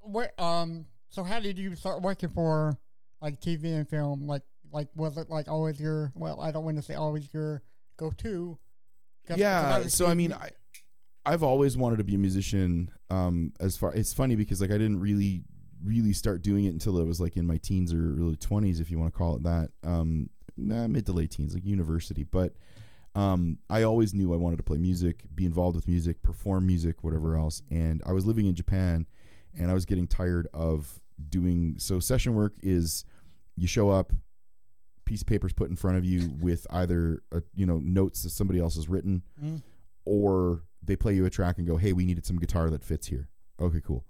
where 0.00 0.30
um, 0.40 0.86
so 1.08 1.22
how 1.24 1.40
did 1.40 1.58
you 1.58 1.74
start 1.76 2.02
working 2.02 2.28
for 2.28 2.78
like 3.22 3.40
TV 3.40 3.64
and 3.74 3.88
film? 3.88 4.26
Like, 4.26 4.42
like 4.72 4.88
was 4.94 5.16
it 5.16 5.28
like 5.30 5.48
always 5.48 5.80
your? 5.80 6.12
Well, 6.14 6.40
I 6.40 6.50
don't 6.52 6.64
want 6.64 6.76
to 6.76 6.82
say 6.82 6.94
always 6.94 7.32
your 7.32 7.62
go 7.96 8.10
to. 8.18 8.58
yeah 9.36 9.86
so 9.88 10.06
i 10.06 10.14
mean 10.14 10.32
i 10.32 10.48
i've 11.26 11.42
always 11.42 11.76
wanted 11.76 11.96
to 11.98 12.04
be 12.04 12.14
a 12.14 12.18
musician 12.18 12.90
um 13.10 13.52
as 13.60 13.76
far 13.76 13.92
it's 13.94 14.14
funny 14.14 14.36
because 14.36 14.60
like 14.62 14.70
i 14.70 14.78
didn't 14.78 15.00
really 15.00 15.42
really 15.84 16.12
start 16.14 16.40
doing 16.42 16.64
it 16.64 16.68
until 16.70 16.98
i 16.98 17.02
was 17.02 17.20
like 17.20 17.36
in 17.36 17.46
my 17.46 17.58
teens 17.58 17.92
or 17.92 18.14
early 18.18 18.36
20s 18.36 18.80
if 18.80 18.90
you 18.90 18.98
want 18.98 19.12
to 19.12 19.18
call 19.18 19.36
it 19.36 19.42
that 19.42 19.68
um 19.84 20.30
nah, 20.56 20.86
mid 20.86 21.04
to 21.04 21.12
late 21.12 21.30
teens 21.30 21.52
like 21.52 21.64
university 21.66 22.22
but 22.24 22.54
um 23.18 23.58
i 23.68 23.82
always 23.82 24.12
knew 24.14 24.32
i 24.32 24.36
wanted 24.36 24.56
to 24.56 24.62
play 24.62 24.78
music 24.78 25.22
be 25.34 25.44
involved 25.46 25.74
with 25.76 25.88
music 25.88 26.22
perform 26.22 26.66
music 26.66 27.02
whatever 27.02 27.36
else. 27.36 27.62
And 27.70 28.02
i 28.06 28.12
was 28.12 28.24
living 28.26 28.46
in 28.46 28.54
japan 28.54 29.06
and 29.58 29.70
i 29.70 29.74
was 29.74 29.84
getting 29.84 30.06
tired 30.06 30.46
of 30.54 31.00
doing 31.36 31.74
so 31.78 31.98
session 32.00 32.34
work 32.34 32.54
is 32.62 33.04
you 33.56 33.66
show 33.66 33.90
up 33.90 34.12
piece 35.04 35.22
of 35.22 35.26
paper's 35.26 35.52
put 35.54 35.70
in 35.70 35.76
front 35.76 35.96
of 35.96 36.04
you 36.04 36.30
with 36.40 36.66
either 36.70 37.22
a, 37.32 37.42
you 37.54 37.66
know 37.66 37.78
notes 37.82 38.22
that 38.22 38.30
somebody 38.30 38.60
else 38.60 38.76
has 38.76 38.88
written 38.88 39.22
Mm. 39.42 39.62
or 40.04 40.62
they 40.82 40.96
play 40.96 41.14
you 41.14 41.24
a 41.26 41.30
track 41.30 41.58
and 41.58 41.66
go 41.66 41.76
hey 41.76 41.92
we 41.92 42.04
needed 42.04 42.24
some 42.26 42.38
guitar 42.38 42.70
that 42.70 42.84
fits 42.84 43.06
here. 43.08 43.28
Okay 43.60 43.80
cool. 43.84 44.04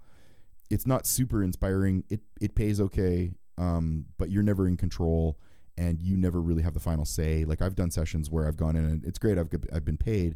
It's 0.69 0.85
not 0.85 1.07
super 1.07 1.41
inspiring. 1.41 2.03
It 2.09 2.21
it 2.39 2.53
pays 2.53 2.79
okay 2.79 3.31
um 3.57 4.05
but 4.17 4.29
you're 4.29 4.43
never 4.43 4.67
in 4.67 4.77
control 4.77 5.39
and 5.79 6.01
you 6.01 6.17
never 6.17 6.41
really 6.41 6.61
have 6.61 6.73
the 6.73 6.79
final 6.79 7.05
say. 7.05 7.45
Like 7.45 7.61
i've 7.61 7.75
done 7.75 7.89
sessions 7.89 8.29
where 8.29 8.47
i've 8.47 8.57
gone 8.57 8.75
in 8.75 8.85
and 8.85 9.05
it's 9.05 9.17
great 9.17 9.37
i've 9.37 9.49
i've 9.73 9.85
been 9.85 9.97
paid 9.97 10.35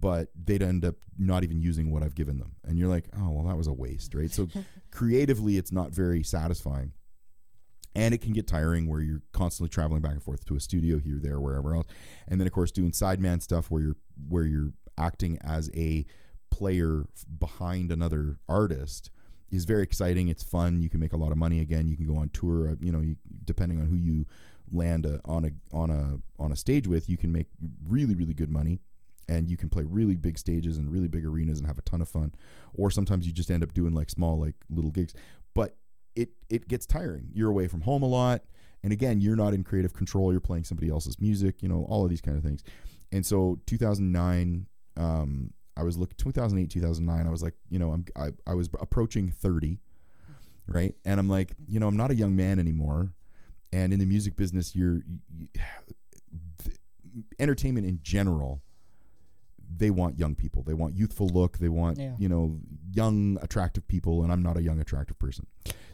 but 0.00 0.28
they'd 0.44 0.62
end 0.62 0.84
up 0.84 0.96
not 1.18 1.44
even 1.44 1.60
using 1.60 1.90
what 1.90 2.02
i've 2.02 2.14
given 2.14 2.38
them. 2.38 2.52
And 2.64 2.78
you're 2.78 2.88
like 2.88 3.04
oh 3.16 3.30
well 3.30 3.46
that 3.46 3.56
was 3.56 3.66
a 3.66 3.72
waste 3.72 4.14
right? 4.14 4.30
So 4.30 4.48
creatively 4.90 5.58
it's 5.58 5.70
not 5.70 5.90
very 5.92 6.22
satisfying. 6.22 6.92
And 7.94 8.14
it 8.14 8.18
can 8.18 8.32
get 8.32 8.46
tiring 8.46 8.88
where 8.88 9.00
you're 9.00 9.22
constantly 9.32 9.70
traveling 9.70 10.02
back 10.02 10.12
and 10.12 10.22
forth 10.22 10.44
to 10.46 10.56
a 10.56 10.60
studio 10.60 10.98
here 10.98 11.18
there 11.20 11.40
wherever 11.40 11.74
else. 11.74 11.86
And 12.26 12.40
then 12.40 12.46
of 12.46 12.52
course 12.52 12.70
doing 12.70 12.92
sideman 12.92 13.42
stuff 13.42 13.70
where 13.70 13.82
you're 13.82 13.96
where 14.28 14.44
you're 14.44 14.72
acting 14.96 15.38
as 15.42 15.70
a 15.74 16.06
player 16.50 17.06
behind 17.38 17.92
another 17.92 18.38
artist 18.48 19.10
is 19.50 19.64
very 19.64 19.82
exciting. 19.82 20.28
It's 20.28 20.42
fun. 20.42 20.82
You 20.82 20.90
can 20.90 21.00
make 21.00 21.12
a 21.12 21.16
lot 21.16 21.32
of 21.32 21.38
money 21.38 21.60
again. 21.60 21.88
You 21.88 21.96
can 21.96 22.06
go 22.06 22.16
on 22.16 22.28
tour 22.30 22.70
uh, 22.70 22.74
you 22.80 22.92
know 22.92 23.00
you, 23.00 23.16
depending 23.44 23.80
on 23.80 23.86
who 23.86 23.96
you 23.96 24.26
land 24.72 25.06
a, 25.06 25.20
on 25.24 25.44
a 25.44 25.50
on 25.76 25.90
a 25.90 26.18
on 26.42 26.52
a 26.52 26.56
stage 26.56 26.86
with 26.86 27.08
you 27.08 27.16
can 27.16 27.32
make 27.32 27.46
really 27.86 28.14
really 28.14 28.34
good 28.34 28.50
money. 28.50 28.80
And 29.30 29.50
you 29.50 29.58
can 29.58 29.68
play 29.68 29.84
really 29.84 30.16
big 30.16 30.38
stages 30.38 30.78
and 30.78 30.90
really 30.90 31.06
big 31.06 31.26
arenas 31.26 31.58
and 31.58 31.66
have 31.66 31.76
a 31.78 31.82
ton 31.82 32.00
of 32.00 32.08
fun. 32.08 32.34
Or 32.72 32.90
sometimes 32.90 33.26
you 33.26 33.32
just 33.32 33.50
end 33.50 33.62
up 33.62 33.74
doing 33.74 33.92
like 33.92 34.08
small 34.08 34.40
like 34.40 34.54
little 34.70 34.90
gigs. 34.90 35.12
But 35.54 35.76
it 36.16 36.30
it 36.48 36.66
gets 36.66 36.86
tiring. 36.86 37.28
You're 37.34 37.50
away 37.50 37.68
from 37.68 37.82
home 37.82 38.02
a 38.02 38.08
lot. 38.08 38.42
And 38.82 38.92
again 38.92 39.20
you're 39.20 39.36
not 39.36 39.52
in 39.52 39.64
creative 39.64 39.92
control. 39.92 40.32
You're 40.32 40.40
playing 40.40 40.64
somebody 40.64 40.90
else's 40.90 41.20
music 41.20 41.62
you 41.62 41.68
know 41.68 41.86
all 41.88 42.04
of 42.04 42.10
these 42.10 42.20
kind 42.22 42.36
of 42.36 42.42
things. 42.42 42.62
And 43.12 43.24
so 43.24 43.58
2009 43.66 44.66
um 44.96 45.52
i 45.76 45.82
was 45.84 45.96
looking 45.96 46.16
2008 46.18 46.68
2009 46.70 47.26
i 47.26 47.30
was 47.30 47.40
like 47.40 47.54
you 47.70 47.78
know 47.78 47.92
i'm 47.92 48.04
I, 48.16 48.30
I 48.48 48.54
was 48.54 48.68
approaching 48.80 49.30
30 49.30 49.78
right? 50.68 50.94
And 51.04 51.18
i'm 51.18 51.28
like 51.28 51.52
you 51.66 51.80
know 51.80 51.88
i'm 51.88 51.96
not 51.96 52.10
a 52.10 52.14
young 52.14 52.36
man 52.36 52.58
anymore 52.58 53.12
and 53.72 53.92
in 53.92 53.98
the 53.98 54.06
music 54.06 54.36
business 54.36 54.74
you're 54.74 55.02
you, 55.36 55.46
entertainment 57.38 57.86
in 57.86 57.98
general 58.02 58.62
they 59.76 59.90
want 59.90 60.18
young 60.18 60.34
people. 60.34 60.62
They 60.62 60.72
want 60.72 60.94
youthful 60.94 61.28
look. 61.28 61.58
They 61.58 61.68
want 61.68 61.98
Yeah. 61.98 62.14
you 62.18 62.28
know 62.28 62.58
young 62.90 63.36
attractive 63.42 63.86
people 63.86 64.22
and 64.22 64.32
i'm 64.32 64.42
not 64.42 64.56
a 64.56 64.62
young 64.62 64.80
attractive 64.80 65.18
person. 65.18 65.46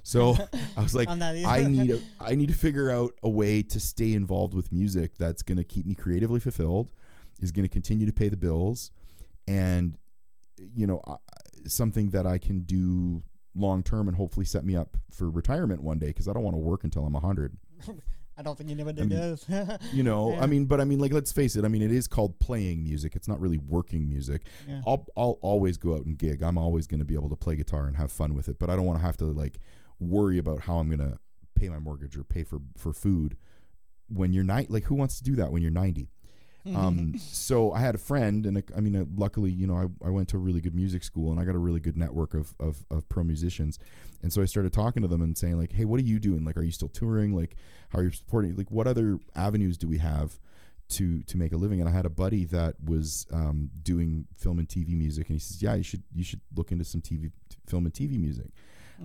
So 0.04 0.36
i 0.76 0.82
was 0.82 0.94
like 0.94 1.08
i 1.44 1.64
need 1.68 1.90
a, 1.90 2.00
i 2.20 2.34
need 2.36 2.48
to 2.48 2.54
figure 2.54 2.90
out 2.90 3.14
a 3.22 3.28
way 3.28 3.62
to 3.62 3.80
stay 3.80 4.12
involved 4.12 4.54
with 4.54 4.70
music 4.70 5.16
that's 5.18 5.42
going 5.42 5.58
to 5.58 5.64
keep 5.64 5.86
me 5.86 5.94
creatively 5.96 6.38
fulfilled 6.40 6.92
is 7.40 7.50
going 7.50 7.64
to 7.64 7.72
continue 7.72 8.06
to 8.06 8.12
pay 8.12 8.28
the 8.28 8.36
bills 8.36 8.92
and 9.48 9.98
you 10.74 10.86
know 10.86 11.02
something 11.66 12.10
that 12.10 12.26
i 12.28 12.38
can 12.38 12.60
do 12.60 13.22
long 13.54 13.82
term 13.82 14.08
and 14.08 14.16
hopefully 14.16 14.44
set 14.46 14.64
me 14.64 14.76
up 14.76 14.96
for 15.10 15.30
retirement 15.30 15.82
one 15.82 15.98
day 15.98 16.08
because 16.08 16.28
i 16.28 16.32
don't 16.32 16.42
want 16.42 16.54
to 16.54 16.58
work 16.60 16.84
until 16.84 17.04
i'm 17.06 17.12
100 17.12 17.56
I 18.36 18.42
don't 18.42 18.58
think 18.58 18.68
anybody 18.68 19.00
I 19.00 19.04
mean, 19.04 19.16
does. 19.16 19.46
you 19.92 20.02
know 20.02 20.32
Yeah. 20.32 20.42
i 20.42 20.46
mean 20.46 20.64
but 20.64 20.80
i 20.80 20.84
mean 20.84 20.98
like 20.98 21.12
let's 21.12 21.30
face 21.30 21.54
it 21.54 21.64
i 21.64 21.68
mean 21.68 21.82
it 21.82 21.92
is 21.92 22.08
called 22.08 22.38
playing 22.40 22.82
music 22.82 23.14
it's 23.14 23.28
not 23.28 23.40
really 23.40 23.58
working 23.58 24.08
music 24.08 24.42
Yeah. 24.68 24.80
i'll 24.86 25.06
i'll 25.16 25.38
always 25.40 25.76
go 25.76 25.94
out 25.94 26.04
and 26.04 26.18
gig 26.18 26.42
i'm 26.42 26.58
always 26.58 26.86
going 26.88 26.98
to 26.98 27.04
be 27.04 27.14
able 27.14 27.28
to 27.30 27.36
play 27.36 27.54
guitar 27.54 27.86
and 27.86 27.96
have 27.96 28.10
fun 28.10 28.34
with 28.34 28.48
it 28.48 28.58
but 28.58 28.68
i 28.70 28.74
don't 28.76 28.86
want 28.86 28.98
to 28.98 29.04
have 29.06 29.16
to 29.18 29.26
like 29.26 29.58
worry 30.00 30.38
about 30.38 30.62
how 30.62 30.78
i'm 30.78 30.88
going 30.88 30.98
to 31.10 31.18
pay 31.54 31.68
my 31.68 31.78
mortgage 31.78 32.16
or 32.16 32.24
pay 32.24 32.42
for 32.42 32.58
for 32.76 32.92
food 32.92 33.36
when 34.08 34.32
you're 34.32 34.42
night 34.44 34.68
like 34.68 34.84
who 34.84 34.96
wants 34.96 35.16
to 35.18 35.22
do 35.22 35.36
that 35.36 35.52
when 35.52 35.62
you're 35.62 35.70
90 35.70 36.10
um 36.74 37.14
so 37.18 37.72
i 37.72 37.80
had 37.80 37.94
a 37.94 37.98
friend 37.98 38.46
and 38.46 38.62
i 38.74 38.80
mean 38.80 38.96
uh, 38.96 39.04
luckily 39.16 39.50
you 39.50 39.66
know 39.66 39.76
I, 39.76 40.06
I 40.06 40.10
went 40.10 40.28
to 40.30 40.36
a 40.36 40.40
really 40.40 40.62
good 40.62 40.74
music 40.74 41.04
school 41.04 41.30
and 41.30 41.38
i 41.38 41.44
got 41.44 41.54
a 41.54 41.58
really 41.58 41.80
good 41.80 41.96
network 41.96 42.32
of, 42.34 42.54
of 42.58 42.84
of 42.90 43.08
pro 43.08 43.22
musicians. 43.22 43.78
And 44.22 44.32
so 44.32 44.40
i 44.40 44.46
started 44.46 44.72
talking 44.72 45.02
to 45.02 45.08
them 45.08 45.20
and 45.22 45.36
saying 45.36 45.58
like 45.58 45.72
hey 45.72 45.84
what 45.84 46.00
are 46.00 46.04
you 46.04 46.18
doing? 46.18 46.44
Like 46.44 46.56
are 46.56 46.62
you 46.62 46.70
still 46.70 46.88
touring? 46.88 47.34
Like 47.36 47.56
how 47.90 47.98
are 47.98 48.02
you 48.04 48.10
supporting? 48.10 48.56
Like 48.56 48.70
what 48.70 48.86
other 48.86 49.18
avenues 49.34 49.76
do 49.76 49.86
we 49.88 49.98
have 49.98 50.38
to 50.90 51.22
to 51.24 51.36
make 51.36 51.52
a 51.52 51.56
living? 51.56 51.80
And 51.80 51.88
i 51.88 51.92
had 51.92 52.06
a 52.06 52.10
buddy 52.10 52.44
that 52.46 52.76
was 52.82 53.26
um, 53.32 53.70
doing 53.82 54.26
film 54.36 54.58
and 54.58 54.68
tv 54.68 54.96
music 54.96 55.28
and 55.28 55.36
he 55.36 55.38
says 55.38 55.62
yeah 55.62 55.74
you 55.74 55.82
should 55.82 56.02
you 56.12 56.24
should 56.24 56.40
look 56.56 56.72
into 56.72 56.84
some 56.84 57.00
tv 57.00 57.30
film 57.66 57.84
and 57.84 57.94
tv 57.94 58.18
music. 58.18 58.50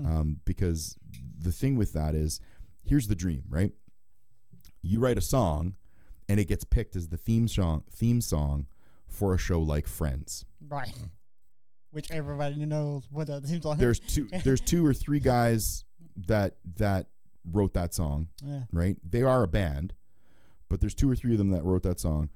Um, 0.05 0.39
because 0.45 0.95
the 1.39 1.51
thing 1.51 1.75
with 1.75 1.93
that 1.93 2.13
is 2.15 2.39
here's 2.85 3.07
the 3.07 3.15
dream 3.15 3.43
right? 3.49 3.71
You 4.81 4.99
write 4.99 5.17
a 5.17 5.21
song 5.21 5.75
and 6.29 6.39
it 6.39 6.45
gets 6.47 6.63
picked 6.63 6.95
as 6.95 7.09
the 7.09 7.17
theme 7.17 7.47
song 7.49 7.83
theme 7.91 8.21
song 8.21 8.67
for 9.07 9.33
a 9.33 9.37
show 9.37 9.59
like 9.59 9.87
friends 9.87 10.45
Right. 10.67 10.93
Which 11.91 12.11
everybody 12.11 12.63
knows 12.65 13.07
what 13.09 13.27
that 13.27 13.45
seems 13.47 13.65
like. 13.65 13.79
there's 13.79 13.99
two 13.99 14.29
there's 14.43 14.61
two 14.61 14.85
or 14.85 14.93
three 14.93 15.19
guys 15.19 15.83
that 16.27 16.55
that 16.77 17.07
wrote 17.51 17.73
that 17.73 17.93
song 17.93 18.27
yeah. 18.43 18.61
right 18.71 18.95
they 19.03 19.23
are 19.23 19.43
a 19.43 19.47
band 19.47 19.93
but 20.69 20.79
there's 20.81 20.93
two 20.93 21.09
or 21.09 21.15
three 21.15 21.31
of 21.31 21.37
them 21.39 21.49
that 21.49 21.63
wrote 21.63 21.81
that 21.83 21.99
song 21.99 22.29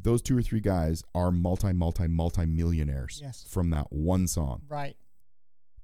those 0.00 0.22
two 0.22 0.38
or 0.38 0.42
three 0.42 0.60
guys 0.60 1.02
are 1.14 1.30
multi 1.32 1.72
multi 1.72 2.06
multi 2.06 2.46
millionaires 2.46 3.18
Yes. 3.20 3.44
from 3.48 3.70
that 3.70 3.86
one 3.92 4.26
song 4.28 4.62
Right. 4.68 4.96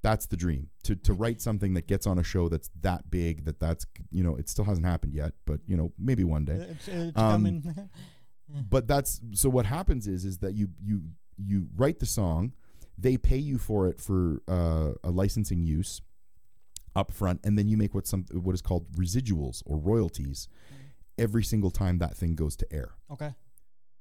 That's 0.03 0.27
the 0.27 0.37
dream 0.37 0.69
to 0.85 0.95
to 0.95 1.13
write 1.13 1.41
something 1.41 1.75
that 1.75 1.87
gets 1.89 2.07
on 2.07 2.19
a 2.19 2.23
show 2.23 2.49
that's 2.49 2.71
that 2.81 3.11
big 3.11 3.45
that 3.45 3.59
that's 3.59 3.87
you 4.11 4.23
know 4.23 4.37
it 4.37 4.49
still 4.49 4.65
hasn't 4.65 4.87
happened 4.87 5.13
yet 5.15 5.33
but 5.47 5.61
you 5.67 5.77
know 5.77 5.93
maybe 5.99 6.23
one 6.25 6.45
day 6.45 6.55
It's, 6.71 6.89
it's 6.89 7.19
Um, 7.19 7.31
coming. 7.33 7.89
but 8.71 8.87
that's 8.87 9.21
so 9.33 9.49
what 9.49 9.67
happens 9.67 10.07
is 10.07 10.25
is 10.25 10.39
that 10.39 10.55
you 10.55 10.69
you 10.83 11.03
you 11.37 11.67
write 11.77 11.99
the 11.99 12.07
song 12.07 12.53
they 12.99 13.17
pay 13.17 13.37
you 13.39 13.59
for 13.59 13.89
it 13.89 14.01
for 14.01 14.41
uh, 14.49 14.93
a 15.05 15.11
licensing 15.11 15.63
use 15.63 16.01
up 16.95 17.11
front 17.13 17.41
and 17.45 17.59
then 17.59 17.69
you 17.69 17.77
make 17.77 17.95
what 17.95 18.07
some 18.07 18.25
what 18.33 18.55
is 18.55 18.63
called 18.63 18.91
residuals 18.93 19.63
or 19.67 19.77
royalties 19.79 20.49
every 21.19 21.43
single 21.43 21.71
time 21.71 21.99
that 21.99 22.17
thing 22.17 22.35
goes 22.35 22.57
to 22.57 22.67
air 22.73 22.91
okay. 23.11 23.35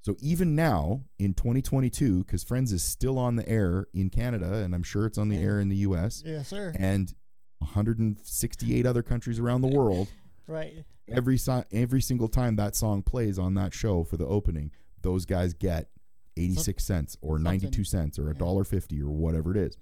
So 0.06 0.16
even 0.20 0.56
now 0.56 1.02
in 1.18 1.34
2022 1.34 2.24
because 2.24 2.44
friends 2.44 2.72
is 2.72 2.84
still 2.84 3.18
on 3.18 3.36
the 3.38 3.50
air 3.50 3.88
in 3.94 4.10
canada 4.12 4.56
and 4.64 4.76
i'm 4.76 4.84
sure 4.84 5.06
it's 5.08 5.18
on 5.18 5.30
the 5.30 5.38
air 5.38 5.60
in 5.60 5.68
the 5.70 5.78
us 5.78 6.22
Yes, 6.26 6.48
sir. 6.50 6.74
and 6.78 7.14
168 7.60 8.86
other 8.86 9.02
countries 9.02 9.40
around 9.40 9.62
the 9.62 9.68
world 9.68 10.08
Right. 10.48 10.86
every 11.10 11.38
si- 11.40 11.64
every 11.72 12.02
single 12.02 12.28
time 12.28 12.56
that 12.58 12.76
song 12.76 13.02
plays 13.02 13.40
on 13.40 13.56
that 13.56 13.74
show 13.74 14.04
for 14.04 14.16
the 14.18 14.28
opening, 14.28 14.70
those 15.02 15.26
guys 15.26 15.56
get 15.56 15.90
86 16.38 16.84
cents 16.84 17.18
or 17.22 17.40
92 17.40 17.84
cents 17.84 18.20
or 18.20 18.30
a 18.30 18.36
dollar 18.36 18.64
50 18.64 19.02
or 19.02 19.10
whatever 19.10 19.50
it 19.50 19.58
is. 19.58 19.76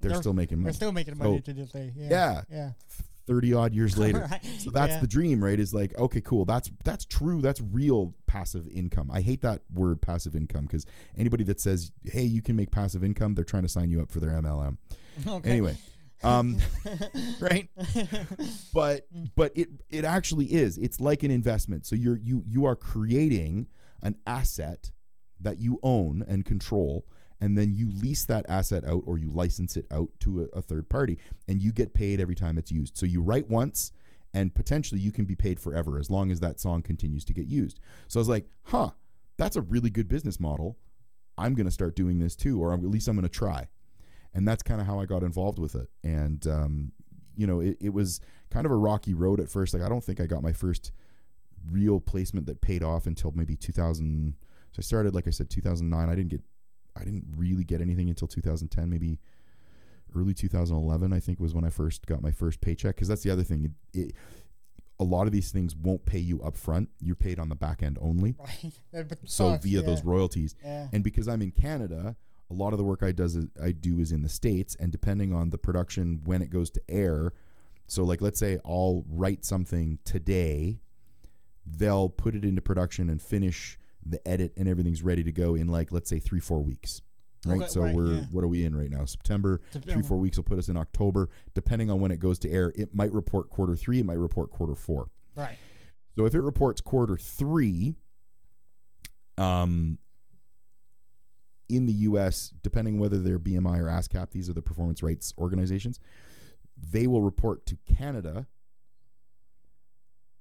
They're, 0.00 0.10
They're- 0.10 0.20
still 0.20 0.32
making 0.32 0.58
money. 0.58 0.64
They're 0.64 0.72
still 0.72 0.90
making 0.92 1.16
money 1.16 1.36
So, 1.36 1.42
to 1.42 1.52
this 1.52 1.70
day. 1.70 1.92
Yeah. 1.94 2.08
yeah. 2.10 2.42
Yeah. 2.50 2.70
30 3.26 3.54
odd 3.54 3.74
years 3.74 3.96
later. 4.04 4.26
Right. 4.30 4.44
So 4.58 4.70
that's 4.70 4.92
Yeah. 4.94 5.00
the 5.00 5.06
dream, 5.06 5.42
right? 5.42 5.58
Is 5.58 5.72
like, 5.74 5.96
okay, 5.98 6.20
cool. 6.20 6.44
That's 6.44 6.70
that's 6.84 7.04
true. 7.04 7.40
That's 7.40 7.60
real 7.60 8.14
passive 8.26 8.66
income. 8.68 9.10
I 9.12 9.20
hate 9.20 9.42
that 9.42 9.62
word 9.72 10.00
passive 10.02 10.34
income 10.34 10.64
because 10.64 10.86
anybody 11.16 11.44
that 11.44 11.60
says, 11.60 11.92
"Hey, 12.04 12.24
you 12.24 12.42
can 12.42 12.56
make 12.56 12.70
passive 12.70 13.02
income," 13.04 13.34
they're 13.34 13.44
trying 13.44 13.62
to 13.64 13.68
sign 13.68 13.90
you 13.90 14.00
up 14.02 14.10
for 14.10 14.20
their 14.20 14.30
MLM. 14.30 14.76
Okay. 15.26 15.50
Anyway, 15.50 15.76
um, 16.22 16.58
right? 17.40 17.68
But 18.72 19.06
but 19.36 19.52
it 19.56 19.68
it 19.90 20.04
actually 20.04 20.46
is. 20.46 20.78
It's 20.78 21.00
like 21.00 21.22
an 21.22 21.30
investment. 21.30 21.86
So 21.86 21.96
you're 21.96 22.16
you 22.18 22.42
you 22.46 22.64
are 22.64 22.76
creating 22.76 23.68
an 24.02 24.16
asset 24.26 24.90
that 25.40 25.58
you 25.58 25.78
own 25.82 26.24
and 26.26 26.44
control, 26.44 27.06
and 27.40 27.56
then 27.56 27.74
you 27.74 27.90
lease 27.90 28.24
that 28.26 28.46
asset 28.48 28.84
out 28.84 29.02
or 29.06 29.18
you 29.18 29.30
license 29.30 29.76
it 29.76 29.86
out 29.90 30.08
to 30.20 30.42
a, 30.42 30.58
a 30.58 30.62
third 30.62 30.88
party, 30.88 31.18
and 31.48 31.62
you 31.62 31.72
get 31.72 31.94
paid 31.94 32.20
every 32.20 32.34
time 32.34 32.58
it's 32.58 32.72
used. 32.72 32.96
So 32.96 33.06
you 33.06 33.22
write 33.22 33.48
once. 33.48 33.92
And 34.36 34.52
potentially 34.52 35.00
you 35.00 35.12
can 35.12 35.26
be 35.26 35.36
paid 35.36 35.60
forever 35.60 35.96
as 35.96 36.10
long 36.10 36.32
as 36.32 36.40
that 36.40 36.58
song 36.58 36.82
continues 36.82 37.24
to 37.26 37.32
get 37.32 37.46
used. 37.46 37.78
So 38.08 38.18
I 38.18 38.20
was 38.20 38.28
like, 38.28 38.48
huh, 38.64 38.90
that's 39.36 39.54
a 39.54 39.60
really 39.60 39.90
good 39.90 40.08
business 40.08 40.40
model. 40.40 40.76
I'm 41.38 41.54
going 41.54 41.66
to 41.66 41.70
start 41.70 41.94
doing 41.94 42.18
this 42.18 42.34
too, 42.34 42.60
or 42.60 42.74
at 42.74 42.82
least 42.82 43.06
I'm 43.06 43.14
going 43.14 43.22
to 43.22 43.28
try 43.28 43.68
and 44.34 44.46
that's 44.46 44.62
kind 44.62 44.80
of 44.80 44.86
how 44.86 45.00
I 45.00 45.06
got 45.06 45.22
involved 45.22 45.58
with 45.58 45.74
it. 45.74 45.88
And 46.02 46.46
um, 46.46 46.92
you 47.36 47.46
know, 47.46 47.60
it, 47.60 47.76
it 47.80 47.90
was 47.90 48.20
kind 48.50 48.66
of 48.66 48.72
a 48.72 48.76
rocky 48.76 49.14
road 49.14 49.40
at 49.40 49.48
first. 49.48 49.72
Like 49.72 49.82
I 49.82 49.88
don't 49.88 50.02
think 50.02 50.20
I 50.20 50.26
got 50.26 50.42
my 50.42 50.52
first 50.52 50.92
real 51.70 52.00
placement 52.00 52.46
that 52.46 52.60
paid 52.60 52.82
off 52.82 53.06
until 53.06 53.32
maybe 53.34 53.56
2000. 53.56 54.34
So 54.72 54.78
I 54.78 54.82
started, 54.82 55.14
like 55.14 55.28
I 55.28 55.30
said, 55.30 55.50
2009. 55.50 56.08
I 56.08 56.14
didn't 56.14 56.30
get, 56.30 56.42
I 56.96 57.04
didn't 57.04 57.24
really 57.36 57.64
get 57.64 57.80
anything 57.80 58.08
until 58.08 58.28
2010, 58.28 58.88
maybe 58.88 59.18
early 60.16 60.34
2011. 60.34 61.12
I 61.12 61.20
think 61.20 61.40
was 61.40 61.54
when 61.54 61.64
I 61.64 61.70
first 61.70 62.06
got 62.06 62.22
my 62.22 62.30
first 62.30 62.60
paycheck. 62.60 62.94
Because 62.94 63.08
that's 63.08 63.22
the 63.22 63.30
other 63.30 63.42
thing. 63.42 63.74
It, 63.92 63.98
it, 63.98 64.14
a 65.00 65.04
lot 65.04 65.26
of 65.26 65.32
these 65.32 65.50
things 65.50 65.74
won't 65.74 66.04
pay 66.06 66.20
you 66.20 66.40
up 66.42 66.56
front. 66.56 66.88
You're 67.00 67.16
paid 67.16 67.40
on 67.40 67.48
the 67.48 67.56
back 67.56 67.82
end 67.82 67.98
only. 68.00 68.36
Right. 68.94 69.10
So 69.24 69.52
suck, 69.52 69.62
via 69.62 69.80
yeah. 69.80 69.86
those 69.86 70.04
royalties, 70.04 70.54
Yeah. 70.64 70.88
and 70.92 71.02
because 71.02 71.26
I'm 71.26 71.42
in 71.42 71.50
Canada, 71.50 72.14
a 72.48 72.54
lot 72.54 72.72
of 72.72 72.78
the 72.78 72.84
work 72.84 73.02
I 73.02 73.10
does 73.10 73.34
is, 73.34 73.46
I 73.60 73.72
do 73.72 73.98
is 73.98 74.12
in 74.12 74.22
the 74.22 74.28
states, 74.28 74.76
and 74.78 74.92
depending 74.92 75.32
on 75.34 75.50
the 75.50 75.58
production 75.58 76.20
when 76.24 76.42
it 76.42 76.50
goes 76.50 76.70
to 76.70 76.82
air, 76.88 77.32
so 77.88 78.04
like 78.04 78.20
let's 78.20 78.38
say 78.38 78.58
I'll 78.64 79.04
write 79.08 79.44
something 79.44 79.98
today, 80.04 80.78
they'll 81.66 82.08
put 82.08 82.34
it 82.36 82.44
into 82.44 82.62
production 82.62 83.10
and 83.10 83.20
finish 83.20 83.78
the 84.06 84.26
edit 84.26 84.52
and 84.56 84.68
everything's 84.68 85.02
ready 85.02 85.22
to 85.24 85.32
go 85.32 85.54
in 85.54 85.68
like 85.68 85.92
let's 85.92 86.08
say 86.10 86.18
three 86.18 86.40
four 86.40 86.62
weeks. 86.62 87.00
Right, 87.46 87.58
Okay, 87.58 87.68
so 87.68 87.82
right, 87.82 87.94
we're 87.94 88.14
yeah. 88.14 88.20
what 88.30 88.42
are 88.42 88.48
we 88.48 88.64
in 88.64 88.74
right 88.74 88.90
now? 88.90 89.04
September. 89.04 89.60
Three 89.70 90.02
four 90.02 90.16
weeks 90.18 90.36
will 90.38 90.44
put 90.44 90.58
us 90.58 90.68
in 90.68 90.76
October. 90.76 91.28
Depending 91.54 91.90
on 91.90 92.00
when 92.00 92.10
it 92.10 92.18
goes 92.18 92.38
to 92.40 92.50
air, 92.50 92.72
it 92.74 92.94
might 92.94 93.12
report 93.12 93.50
quarter 93.50 93.76
three. 93.76 94.00
It 94.00 94.06
might 94.06 94.18
report 94.18 94.50
quarter 94.50 94.74
four. 94.74 95.08
Right. 95.36 95.58
So 96.16 96.24
if 96.24 96.34
it 96.34 96.40
reports 96.40 96.80
quarter 96.80 97.16
three, 97.16 97.96
um, 99.36 99.98
in 101.68 101.86
the 101.86 101.92
U.S., 101.92 102.52
depending 102.62 102.98
whether 102.98 103.18
they're 103.18 103.38
BMI 103.38 103.80
or 103.80 103.86
ASCAP, 103.86 104.30
these 104.30 104.48
are 104.48 104.52
the 104.52 104.62
performance 104.62 105.02
rights 105.02 105.34
organizations. 105.38 105.98
They 106.76 107.06
will 107.06 107.22
report 107.22 107.66
to 107.66 107.76
Canada 107.84 108.46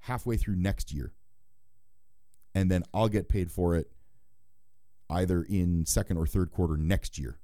halfway 0.01 0.37
through 0.37 0.57
next 0.57 0.91
year, 0.93 1.13
and 2.55 2.69
then 2.69 2.83
I'll 2.93 3.09
get 3.09 3.29
paid 3.29 3.51
for 3.51 3.75
it 3.75 3.89
either 5.09 5.43
in 5.43 5.85
second 5.85 6.17
or 6.17 6.25
third 6.25 6.51
quarter 6.51 6.77
next 6.77 7.17
year. 7.17 7.37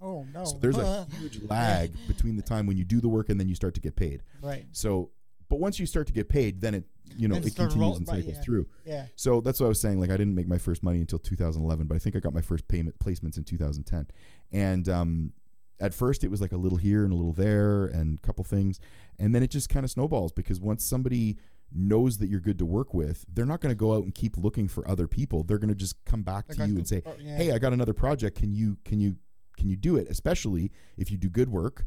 Oh 0.00 0.26
no. 0.32 0.44
So 0.44 0.58
there's 0.58 0.76
a 0.76 1.06
huge 1.18 1.40
lag 1.48 1.92
between 2.06 2.36
the 2.36 2.42
time 2.42 2.66
when 2.66 2.76
you 2.76 2.84
do 2.84 3.00
the 3.00 3.08
work 3.08 3.28
and 3.28 3.38
then 3.40 3.48
you 3.48 3.54
start 3.54 3.74
to 3.74 3.80
get 3.80 3.96
paid. 3.96 4.22
right. 4.42 4.64
So, 4.72 5.10
but 5.48 5.60
once 5.60 5.78
you 5.78 5.86
start 5.86 6.06
to 6.08 6.12
get 6.12 6.28
paid, 6.28 6.60
then 6.60 6.74
it 6.74 6.84
you 7.16 7.28
know 7.28 7.34
Then 7.34 7.44
it 7.46 7.54
continues 7.54 7.76
roll- 7.76 7.96
and 7.96 8.08
right, 8.08 8.16
cycles 8.20 8.36
yeah. 8.36 8.42
through. 8.42 8.66
Yeah. 8.84 9.06
So 9.14 9.40
that's 9.40 9.60
what 9.60 9.66
I 9.66 9.68
was 9.68 9.80
saying. 9.80 10.00
Like 10.00 10.10
I 10.10 10.16
didn't 10.16 10.34
make 10.34 10.48
my 10.48 10.58
first 10.58 10.82
money 10.82 11.00
until 11.00 11.18
2011, 11.18 11.86
but 11.86 11.94
I 11.94 11.98
think 11.98 12.16
I 12.16 12.18
got 12.18 12.32
my 12.34 12.40
first 12.40 12.66
payment 12.66 12.98
placements 12.98 13.36
in 13.36 13.44
2010. 13.44 14.06
And 14.52 14.88
um, 14.88 15.32
at 15.80 15.92
first, 15.92 16.24
it 16.24 16.30
was 16.30 16.40
like 16.40 16.52
a 16.52 16.56
little 16.56 16.78
here 16.78 17.04
and 17.04 17.12
a 17.12 17.16
little 17.16 17.32
there 17.34 17.84
and 17.86 18.18
a 18.18 18.26
couple 18.26 18.42
things, 18.44 18.80
and 19.18 19.34
then 19.34 19.42
it 19.42 19.50
just 19.50 19.68
kind 19.68 19.84
of 19.84 19.90
snowballs 19.90 20.32
because 20.32 20.60
once 20.60 20.82
somebody 20.84 21.36
knows 21.72 22.18
that 22.18 22.28
you're 22.28 22.40
good 22.40 22.58
to 22.58 22.64
work 22.66 22.94
with, 22.94 23.24
they're 23.32 23.46
not 23.46 23.60
going 23.60 23.70
to 23.72 23.76
go 23.76 23.94
out 23.94 24.04
and 24.04 24.14
keep 24.14 24.36
looking 24.36 24.68
for 24.68 24.88
other 24.88 25.06
people. 25.08 25.42
They're 25.42 25.58
going 25.58 25.68
to 25.70 25.74
just 25.74 25.96
come 26.04 26.22
back 26.22 26.46
to 26.48 26.56
you 26.66 26.76
and 26.76 26.86
say, 26.86 27.02
yeah. 27.18 27.36
"Hey, 27.36 27.52
I 27.52 27.58
got 27.58 27.72
another 27.72 27.94
project. 27.94 28.38
Can 28.38 28.52
you 28.52 28.78
can 28.84 29.00
you 29.00 29.16
can 29.56 29.68
you 29.68 29.76
do 29.76 29.96
it?" 29.96 30.06
Especially 30.08 30.70
if 30.96 31.10
you 31.10 31.16
do 31.18 31.28
good 31.28 31.48
work 31.50 31.86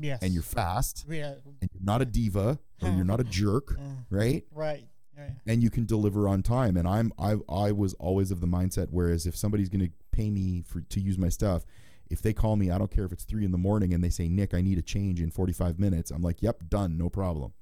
Yes. 0.00 0.20
and 0.22 0.32
you're 0.32 0.42
fast 0.42 1.04
Yeah. 1.08 1.34
and 1.60 1.70
you're 1.72 1.82
not 1.82 2.00
a 2.00 2.06
diva 2.06 2.58
or 2.82 2.88
you're 2.90 3.04
not 3.04 3.20
a 3.20 3.24
jerk, 3.24 3.76
Uh, 3.78 3.82
right? 4.10 4.46
right. 4.52 4.88
Yeah. 5.16 5.30
and 5.46 5.62
you 5.62 5.70
can 5.70 5.84
deliver 5.84 6.26
on 6.26 6.42
time. 6.42 6.76
And 6.76 6.88
I'm 6.88 7.12
I 7.18 7.36
I 7.48 7.70
was 7.72 7.94
always 7.94 8.30
of 8.30 8.40
the 8.40 8.46
mindset 8.48 8.88
whereas 8.90 9.26
if 9.26 9.36
somebody's 9.36 9.68
going 9.68 9.86
to 9.86 9.92
pay 10.10 10.28
me 10.30 10.62
for 10.62 10.80
to 10.80 11.00
use 11.00 11.18
my 11.18 11.28
stuff, 11.28 11.64
if 12.10 12.20
they 12.22 12.32
call 12.32 12.56
me, 12.56 12.70
I 12.70 12.78
don't 12.78 12.90
care 12.90 13.04
if 13.04 13.12
it's 13.12 13.24
three 13.24 13.44
in 13.44 13.52
the 13.52 13.58
morning 13.58 13.92
and 13.94 14.02
they 14.02 14.10
say 14.10 14.28
Nick, 14.28 14.54
I 14.54 14.60
need 14.60 14.76
a 14.78 14.82
change 14.82 15.20
in 15.20 15.30
45 15.30 15.78
minutes. 15.78 16.10
I'm 16.10 16.22
like, 16.22 16.42
yep, 16.42 16.62
done, 16.68 16.96
no 16.98 17.08
problem. 17.08 17.52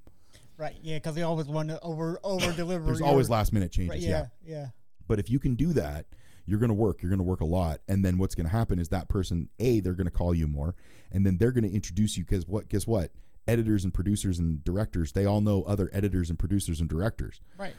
Right. 0.63 0.77
Yeah. 0.81 0.97
Because 0.97 1.17
they 1.17 1.23
always 1.23 1.47
want 1.47 1.69
to 1.71 1.81
over 1.81 2.21
over 2.23 2.53
deliver. 2.53 2.85
There's 2.87 3.01
your- 3.01 3.09
always 3.09 3.29
last 3.29 3.53
minute 3.53 3.73
changes, 3.73 3.91
Right, 3.91 4.01
yeah. 4.01 4.27
yeah. 4.45 4.55
Yeah. 4.57 4.67
But 5.09 5.19
if 5.19 5.29
you 5.29 5.39
can 5.41 5.57
do 5.57 5.73
that, 5.73 6.07
you're 6.47 6.61
going 6.61 6.69
to 6.69 6.75
work. 6.75 7.03
You're 7.03 7.11
going 7.11 7.19
to 7.19 7.25
work 7.25 7.41
a 7.41 7.45
lot, 7.47 7.81
and 7.89 8.05
then 8.05 8.17
what's 8.19 8.35
going 8.37 8.47
to 8.47 8.53
happen 8.53 8.79
is 8.79 8.89
that 8.91 9.09
person, 9.09 9.49
a, 9.59 9.81
they're 9.81 9.93
going 9.95 10.07
to 10.07 10.13
call 10.13 10.35
you 10.35 10.47
more, 10.47 10.75
and 11.11 11.27
then 11.27 11.37
they're 11.39 11.53
going 11.53 11.65
to 11.69 11.75
introduce 11.75 12.17
you 12.17 12.25
because 12.25 12.47
what? 12.47 12.69
Guess 12.69 12.87
what? 12.87 13.11
Editors 13.49 13.83
and 13.85 13.93
producers 13.93 14.39
and 14.39 14.63
directors, 14.65 15.13
they 15.13 15.27
all 15.27 15.41
know 15.41 15.65
other 15.65 15.91
editors 15.93 16.31
and 16.31 16.39
producers 16.39 16.79
and 16.81 16.89
directors. 16.89 17.41
Right. 17.59 17.75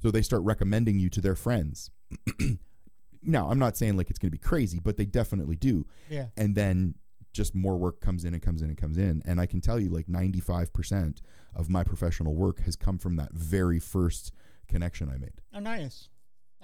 So 0.00 0.10
they 0.12 0.22
start 0.22 0.42
recommending 0.42 0.98
you 1.00 1.10
to 1.10 1.20
their 1.20 1.34
friends. 1.34 1.90
now, 3.22 3.50
I'm 3.50 3.58
not 3.58 3.76
saying 3.76 3.96
like 3.96 4.08
it's 4.10 4.18
going 4.18 4.28
to 4.28 4.36
be 4.36 4.38
crazy, 4.38 4.78
but 4.78 4.96
they 4.96 5.04
definitely 5.04 5.56
do. 5.56 5.86
Yeah. 6.08 6.26
And 6.36 6.54
then 6.54 6.94
just 7.32 7.54
more 7.54 7.76
work 7.76 8.00
comes 8.00 8.24
in 8.24 8.34
and 8.34 8.42
comes 8.42 8.62
in 8.62 8.68
and 8.68 8.76
comes 8.78 8.98
in. 8.98 9.22
And 9.24 9.40
I 9.40 9.46
can 9.46 9.60
tell 9.60 9.78
you, 9.78 9.88
like 9.88 10.06
95% 10.06 11.18
of 11.54 11.68
my 11.68 11.84
professional 11.84 12.34
work 12.34 12.60
has 12.60 12.76
come 12.76 12.98
from 12.98 13.16
that 13.16 13.32
very 13.32 13.78
first 13.78 14.32
connection 14.68 15.08
I 15.08 15.18
made. 15.18 15.40
Oh, 15.54 15.60
nice. 15.60 16.08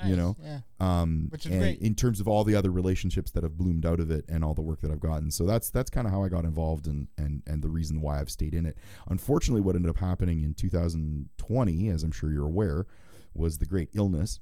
You 0.05 0.15
know? 0.15 0.37
Yeah. 0.43 0.59
Um, 0.79 1.29
Which 1.31 1.47
is 1.47 1.53
and 1.53 1.61
great. 1.63 1.79
in 1.81 1.95
terms 1.95 2.21
of 2.21 2.29
all 2.29 2.45
the 2.45 2.55
other 2.55 2.71
relationships 2.71 3.31
that 3.31 3.43
have 3.45 3.57
bloomed 3.57 3.87
out 3.87 3.99
of 3.99 4.11
it 4.11 4.27
and 4.29 4.45
all 4.45 4.53
the 4.53 4.61
work 4.61 4.83
that 4.83 4.91
I've 4.91 5.01
gotten. 5.01 5.31
So 5.31 5.47
that's 5.47 5.71
that's 5.71 5.89
kind 5.89 6.07
of 6.07 6.13
how 6.13 6.23
I 6.23 6.29
got 6.29 6.45
involved 6.45 6.87
and 6.87 7.09
and 7.17 7.43
and 7.47 7.63
the 7.63 7.71
reason 7.71 8.03
why 8.03 8.21
I've 8.21 8.29
stayed 8.29 8.53
in 8.53 8.67
it. 8.67 8.77
Unfortunately, 9.09 9.63
what 9.63 9.75
ended 9.75 9.89
up 9.89 9.97
happening 9.97 10.43
in 10.43 10.53
2020, 10.53 11.89
as 11.89 12.03
I'm 12.03 12.13
sure 12.13 12.31
you're 12.31 12.45
aware, 12.45 12.87
was 13.33 13.57
the 13.57 13.65
great 13.65 13.89
illness, 13.95 14.39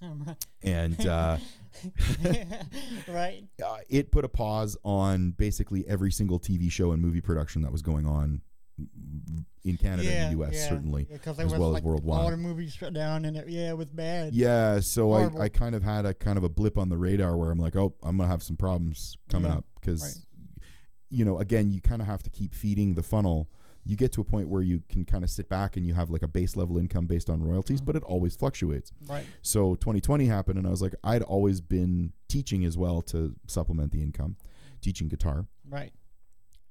and 0.64 1.06
uh, 1.06 1.36
right. 3.08 3.44
uh, 3.64 3.78
it 3.88 4.10
put 4.10 4.24
a 4.24 4.28
pause 4.28 4.76
on 4.84 5.32
basically 5.32 5.84
every 5.88 6.10
single 6.10 6.38
TV 6.38 6.70
show 6.70 6.92
and 6.92 7.02
movie 7.02 7.20
production 7.20 7.62
that 7.62 7.72
was 7.72 7.82
going 7.82 8.06
on 8.06 8.40
in 9.64 9.76
Canada 9.76 10.04
yeah, 10.04 10.26
and 10.26 10.34
the 10.34 10.38
U.S. 10.38 10.54
yeah. 10.54 10.68
certainly, 10.68 11.06
Yeah, 11.10 11.32
as 11.38 11.54
well 11.54 11.76
as 11.76 11.82
worldwide. 11.82 12.20
All 12.20 12.30
the 12.30 12.36
movies 12.36 12.74
shut 12.74 12.92
down, 12.92 13.24
and 13.24 13.36
it, 13.36 13.48
yeah, 13.48 13.70
it 13.70 13.76
was 13.76 13.88
bad. 13.88 14.34
Yeah, 14.34 14.80
so 14.80 15.08
Horrible. 15.08 15.40
I, 15.40 15.46
I 15.46 15.48
kind 15.48 15.74
of 15.74 15.82
had 15.82 16.06
a 16.06 16.14
kind 16.14 16.38
of 16.38 16.44
a 16.44 16.48
blip 16.48 16.78
on 16.78 16.88
the 16.88 16.96
radar 16.96 17.36
where 17.36 17.50
I'm 17.50 17.58
like, 17.58 17.74
oh, 17.76 17.94
I'm 18.02 18.18
gonna 18.18 18.28
have 18.28 18.42
some 18.42 18.56
problems 18.56 19.16
coming 19.28 19.50
up 19.50 19.64
because, 19.80 20.02
right. 20.02 20.64
you 21.10 21.24
know, 21.24 21.38
again, 21.38 21.70
you 21.70 21.80
kind 21.80 22.02
of 22.02 22.06
have 22.06 22.22
to 22.24 22.30
keep 22.30 22.54
feeding 22.54 22.94
the 22.94 23.02
funnel. 23.02 23.48
You 23.88 23.94
get 23.96 24.10
to 24.14 24.20
a 24.20 24.24
point 24.24 24.48
where 24.48 24.62
you 24.62 24.82
can 24.88 25.04
kind 25.04 25.22
of 25.22 25.30
sit 25.30 25.48
back 25.48 25.76
and 25.76 25.86
you 25.86 25.94
have 25.94 26.10
like 26.10 26.22
a 26.22 26.28
base 26.28 26.56
level 26.56 26.76
income 26.76 27.06
based 27.06 27.30
on 27.30 27.40
royalties, 27.42 27.78
Mm-hmm. 27.80 27.86
but 27.86 27.96
it 27.96 28.02
always 28.02 28.34
fluctuates. 28.34 28.90
Right. 29.06 29.24
So 29.42 29.76
2020 29.76 30.26
happened, 30.26 30.58
and 30.58 30.66
I 30.66 30.70
was 30.70 30.82
like, 30.82 30.94
I'd 31.04 31.22
always 31.22 31.60
been 31.60 32.12
teaching 32.28 32.64
as 32.64 32.76
well 32.76 33.00
to 33.02 33.36
supplement 33.46 33.92
the 33.92 34.02
income, 34.02 34.36
teaching 34.80 35.06
guitar, 35.08 35.46
Right. 35.70 35.92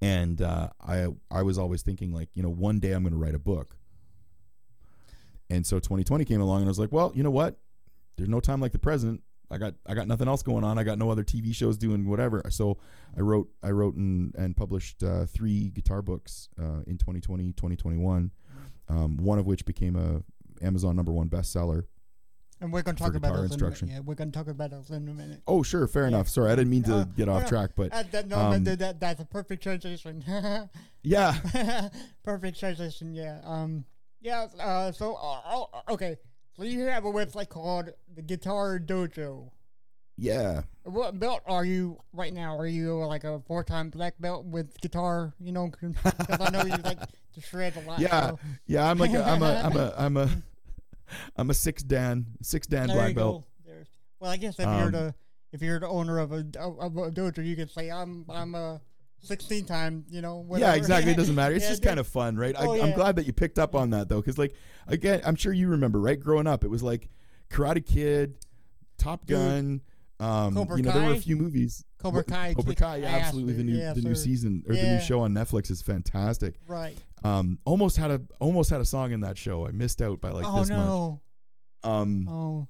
and 0.01 0.41
uh, 0.41 0.69
I 0.81 1.07
I 1.31 1.41
was 1.43 1.57
always 1.57 1.81
thinking 1.83 2.11
like, 2.11 2.27
you 2.33 2.43
know, 2.43 2.49
one 2.49 2.79
day 2.79 2.91
I'm 2.91 3.03
going 3.03 3.13
to 3.13 3.19
write 3.19 3.35
a 3.35 3.39
book. 3.39 3.77
And 5.49 5.65
so 5.65 5.77
2020 5.77 6.25
came 6.25 6.41
along, 6.41 6.61
and 6.61 6.67
I 6.67 6.69
was 6.69 6.79
like, 6.79 6.91
well, 6.91 7.11
you 7.15 7.23
know 7.23 7.31
what? 7.31 7.57
There's 8.17 8.29
no 8.29 8.39
time 8.39 8.59
like 8.59 8.71
the 8.71 8.79
present. 8.79 9.21
I 9.51 9.57
got 9.57 9.75
I 9.85 9.93
got 9.93 10.07
nothing 10.07 10.27
else 10.27 10.41
going 10.43 10.63
on. 10.63 10.77
I 10.77 10.83
got 10.83 10.97
no 10.97 11.09
other 11.11 11.23
TV 11.23 11.53
shows 11.53 11.77
doing 11.77 12.07
whatever. 12.07 12.41
So 12.49 12.77
I 13.17 13.21
wrote 13.21 13.49
I 13.63 13.69
wrote 13.71 13.95
and 13.95 14.33
and 14.35 14.55
published 14.57 15.03
uh, 15.03 15.25
three 15.25 15.69
guitar 15.69 16.01
books 16.01 16.49
uh, 16.59 16.81
in 16.87 16.97
2020, 16.97 17.53
2021. 17.53 18.31
Um, 18.87 19.17
one 19.17 19.39
of 19.39 19.45
which 19.45 19.65
became 19.65 19.95
a 19.95 20.23
Amazon 20.65 20.95
number 20.95 21.11
one 21.11 21.27
bestseller. 21.29 21.83
And 22.61 22.71
we're 22.71 22.83
going 22.83 22.95
to 22.95 23.03
talk 23.03 23.15
about 23.15 23.35
those 23.35 23.51
instruction. 23.51 23.89
In 23.89 23.91
a, 23.91 23.93
minute. 23.95 24.03
yeah, 24.03 24.07
we're 24.07 24.15
going 24.15 24.31
to 24.31 24.37
talk 24.37 24.47
about 24.47 24.71
those 24.71 24.89
in 24.89 25.07
a 25.09 25.13
minute. 25.13 25.41
Oh, 25.45 25.61
sure, 25.61 25.85
fair 25.87 26.03
Yeah. 26.03 26.07
enough. 26.09 26.29
Sorry, 26.29 26.49
I 26.49 26.55
didn't 26.55 26.69
mean 26.71 26.83
to 26.83 26.95
Uh, 26.99 27.03
get 27.03 27.27
off 27.27 27.47
track, 27.49 27.71
but 27.75 27.91
Uh, 27.93 28.03
that, 28.11 28.27
no, 28.29 28.37
um, 28.39 28.63
but 28.63 28.79
that, 28.79 28.99
that's 29.01 29.19
a 29.19 29.25
perfect 29.25 29.61
transition. 29.61 30.23
yeah, 31.03 31.89
perfect 32.23 32.57
transition. 32.57 33.13
Yeah. 33.13 33.41
Um. 33.43 33.83
Yeah. 34.21 34.47
Uh. 34.57 34.91
So. 34.93 35.15
Uh, 35.15 35.41
oh, 35.45 35.67
okay. 35.89 36.15
So 36.57 36.63
you 36.63 36.85
have 36.85 37.05
a 37.05 37.11
website 37.11 37.49
called 37.49 37.89
the 38.15 38.21
Guitar 38.21 38.79
Dojo. 38.79 39.49
yeah. 40.17 40.61
What 40.83 41.19
belt 41.19 41.41
are 41.47 41.65
you 41.65 41.97
right 42.13 42.31
now? 42.33 42.55
Are 42.57 42.67
you 42.67 43.03
like 43.05 43.23
a 43.23 43.39
four-time 43.47 43.89
black 43.89 44.13
belt 44.19 44.45
with 44.45 44.79
guitar? 44.79 45.33
You 45.39 45.51
know, 45.51 45.67
because 45.81 46.39
I 46.39 46.49
know 46.51 46.63
you 46.63 46.77
like 46.83 46.99
to 47.33 47.41
shred 47.41 47.75
a 47.75 47.81
lot. 47.81 47.99
Yeah, 47.99 48.29
so 48.29 48.39
yeah. 48.67 48.87
I'm 48.89 48.99
like 48.99 49.11
a, 49.11 49.23
I'm 49.27 49.41
a 49.41 49.53
I'm 49.65 49.75
a 49.77 49.93
I'm 49.97 50.17
a 50.17 50.29
I'm 51.35 51.49
a 51.49 51.53
six 51.55 51.81
Dan 51.83 52.27
six 52.43 52.67
Dan 52.67 52.87
there 52.87 52.95
black 52.97 53.15
belt. 53.15 53.45
Well, 54.19 54.31
I 54.31 54.37
guess 54.37 54.59
if 54.59 54.67
Um, 54.67 54.79
you're 54.79 54.91
the 54.91 55.15
if 55.51 55.61
you're 55.63 55.79
the 55.79 55.87
owner 55.89 56.19
of 56.19 56.31
a, 56.31 56.45
of 56.59 56.97
a 56.97 57.11
dojo, 57.11 57.43
you 57.43 57.55
can 57.55 57.67
say 57.67 57.89
I'm 57.91 58.25
I'm 58.29 58.53
a 58.55 58.79
16 59.25 59.65
time. 59.65 60.05
You 60.09 60.21
know. 60.21 60.37
Whatever. 60.37 60.71
Yeah, 60.71 60.77
exactly. 60.77 61.11
It 61.11 61.17
doesn't 61.17 61.35
matter. 61.41 61.53
It's 61.55 61.63
Yeah, 61.65 61.69
just 61.71 61.81
dude. 61.81 61.89
kind 61.89 61.99
of 61.99 62.07
fun, 62.07 62.37
right? 62.37 62.55
Oh, 62.57 62.73
I, 62.73 62.81
I'm 62.81 62.89
yeah. 62.89 62.95
glad 62.95 63.15
that 63.17 63.25
you 63.25 63.33
picked 63.33 63.59
up 63.59 63.75
on 63.75 63.89
that 63.91 64.07
though, 64.09 64.21
because 64.21 64.37
like 64.37 64.55
again, 64.87 65.21
I'm 65.25 65.35
sure 65.35 65.51
you 65.53 65.67
remember, 65.69 65.99
right? 65.99 66.19
Growing 66.19 66.47
up, 66.47 66.63
it 66.63 66.69
was 66.69 66.81
like 66.83 67.09
Karate 67.49 67.85
Kid, 67.85 68.35
Top 68.97 69.25
Gun. 69.27 69.81
Um, 70.17 70.53
Cobra 70.53 70.77
you 70.77 70.83
know, 70.83 70.91
there 70.93 71.09
were 71.09 71.13
a 71.15 71.19
few 71.19 71.35
movies. 71.35 71.83
Cobra 71.97 72.23
Kai 72.23 72.53
Cobra 72.53 72.73
Kai, 72.75 72.97
yeah, 72.97 73.07
absolutely. 73.17 73.53
The 73.53 73.63
new 73.65 73.75
Yeah, 73.77 73.93
the 73.93 74.01
new 74.01 74.15
season 74.15 74.63
or 74.67 74.73
the 74.75 74.81
new 74.81 74.99
show 75.01 75.19
on 75.21 75.33
Netflix 75.33 75.69
is 75.69 75.81
fantastic. 75.81 76.55
Right. 76.67 76.95
Um, 77.23 77.59
almost 77.65 77.97
had 77.97 78.11
a 78.11 78.21
almost 78.39 78.69
had 78.69 78.79
a 78.79 78.85
song 78.85 79.11
in 79.11 79.19
that 79.21 79.37
show. 79.37 79.67
I 79.67 79.71
missed 79.71 80.01
out 80.01 80.21
by 80.21 80.29
like 80.29 80.45
oh 80.47 80.59
this 80.59 80.69
much. 80.69 80.77
no. 80.77 81.21
Um, 81.83 82.27
Oh. 82.29 82.67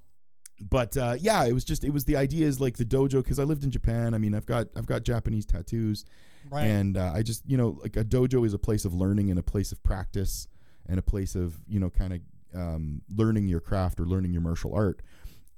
but 0.60 0.96
uh, 0.96 1.16
yeah, 1.20 1.44
it 1.44 1.52
was 1.52 1.64
just 1.64 1.84
it 1.84 1.90
was 1.90 2.04
the 2.04 2.16
idea 2.16 2.46
is 2.46 2.60
like 2.60 2.76
the 2.78 2.84
dojo 2.84 3.22
because 3.22 3.38
I 3.38 3.44
lived 3.44 3.62
in 3.62 3.70
Japan. 3.70 4.12
I 4.14 4.18
mean, 4.18 4.34
I've 4.34 4.46
got 4.46 4.66
I've 4.74 4.86
got 4.86 5.04
Japanese 5.04 5.46
tattoos, 5.46 6.04
Right. 6.50 6.64
and 6.64 6.96
uh, 6.96 7.12
I 7.14 7.22
just 7.22 7.42
you 7.46 7.56
know 7.56 7.78
like 7.82 7.96
a 7.96 8.04
dojo 8.04 8.46
is 8.46 8.54
a 8.54 8.58
place 8.58 8.84
of 8.84 8.94
learning 8.94 9.30
and 9.30 9.38
a 9.38 9.42
place 9.42 9.72
of 9.72 9.82
practice 9.82 10.48
and 10.88 10.98
a 10.98 11.02
place 11.02 11.34
of 11.34 11.56
you 11.68 11.80
know 11.80 11.90
kind 11.90 12.12
of 12.12 12.20
um, 12.54 13.02
learning 13.14 13.48
your 13.48 13.60
craft 13.60 14.00
or 14.00 14.04
learning 14.04 14.32
your 14.32 14.42
martial 14.42 14.74
art. 14.74 15.02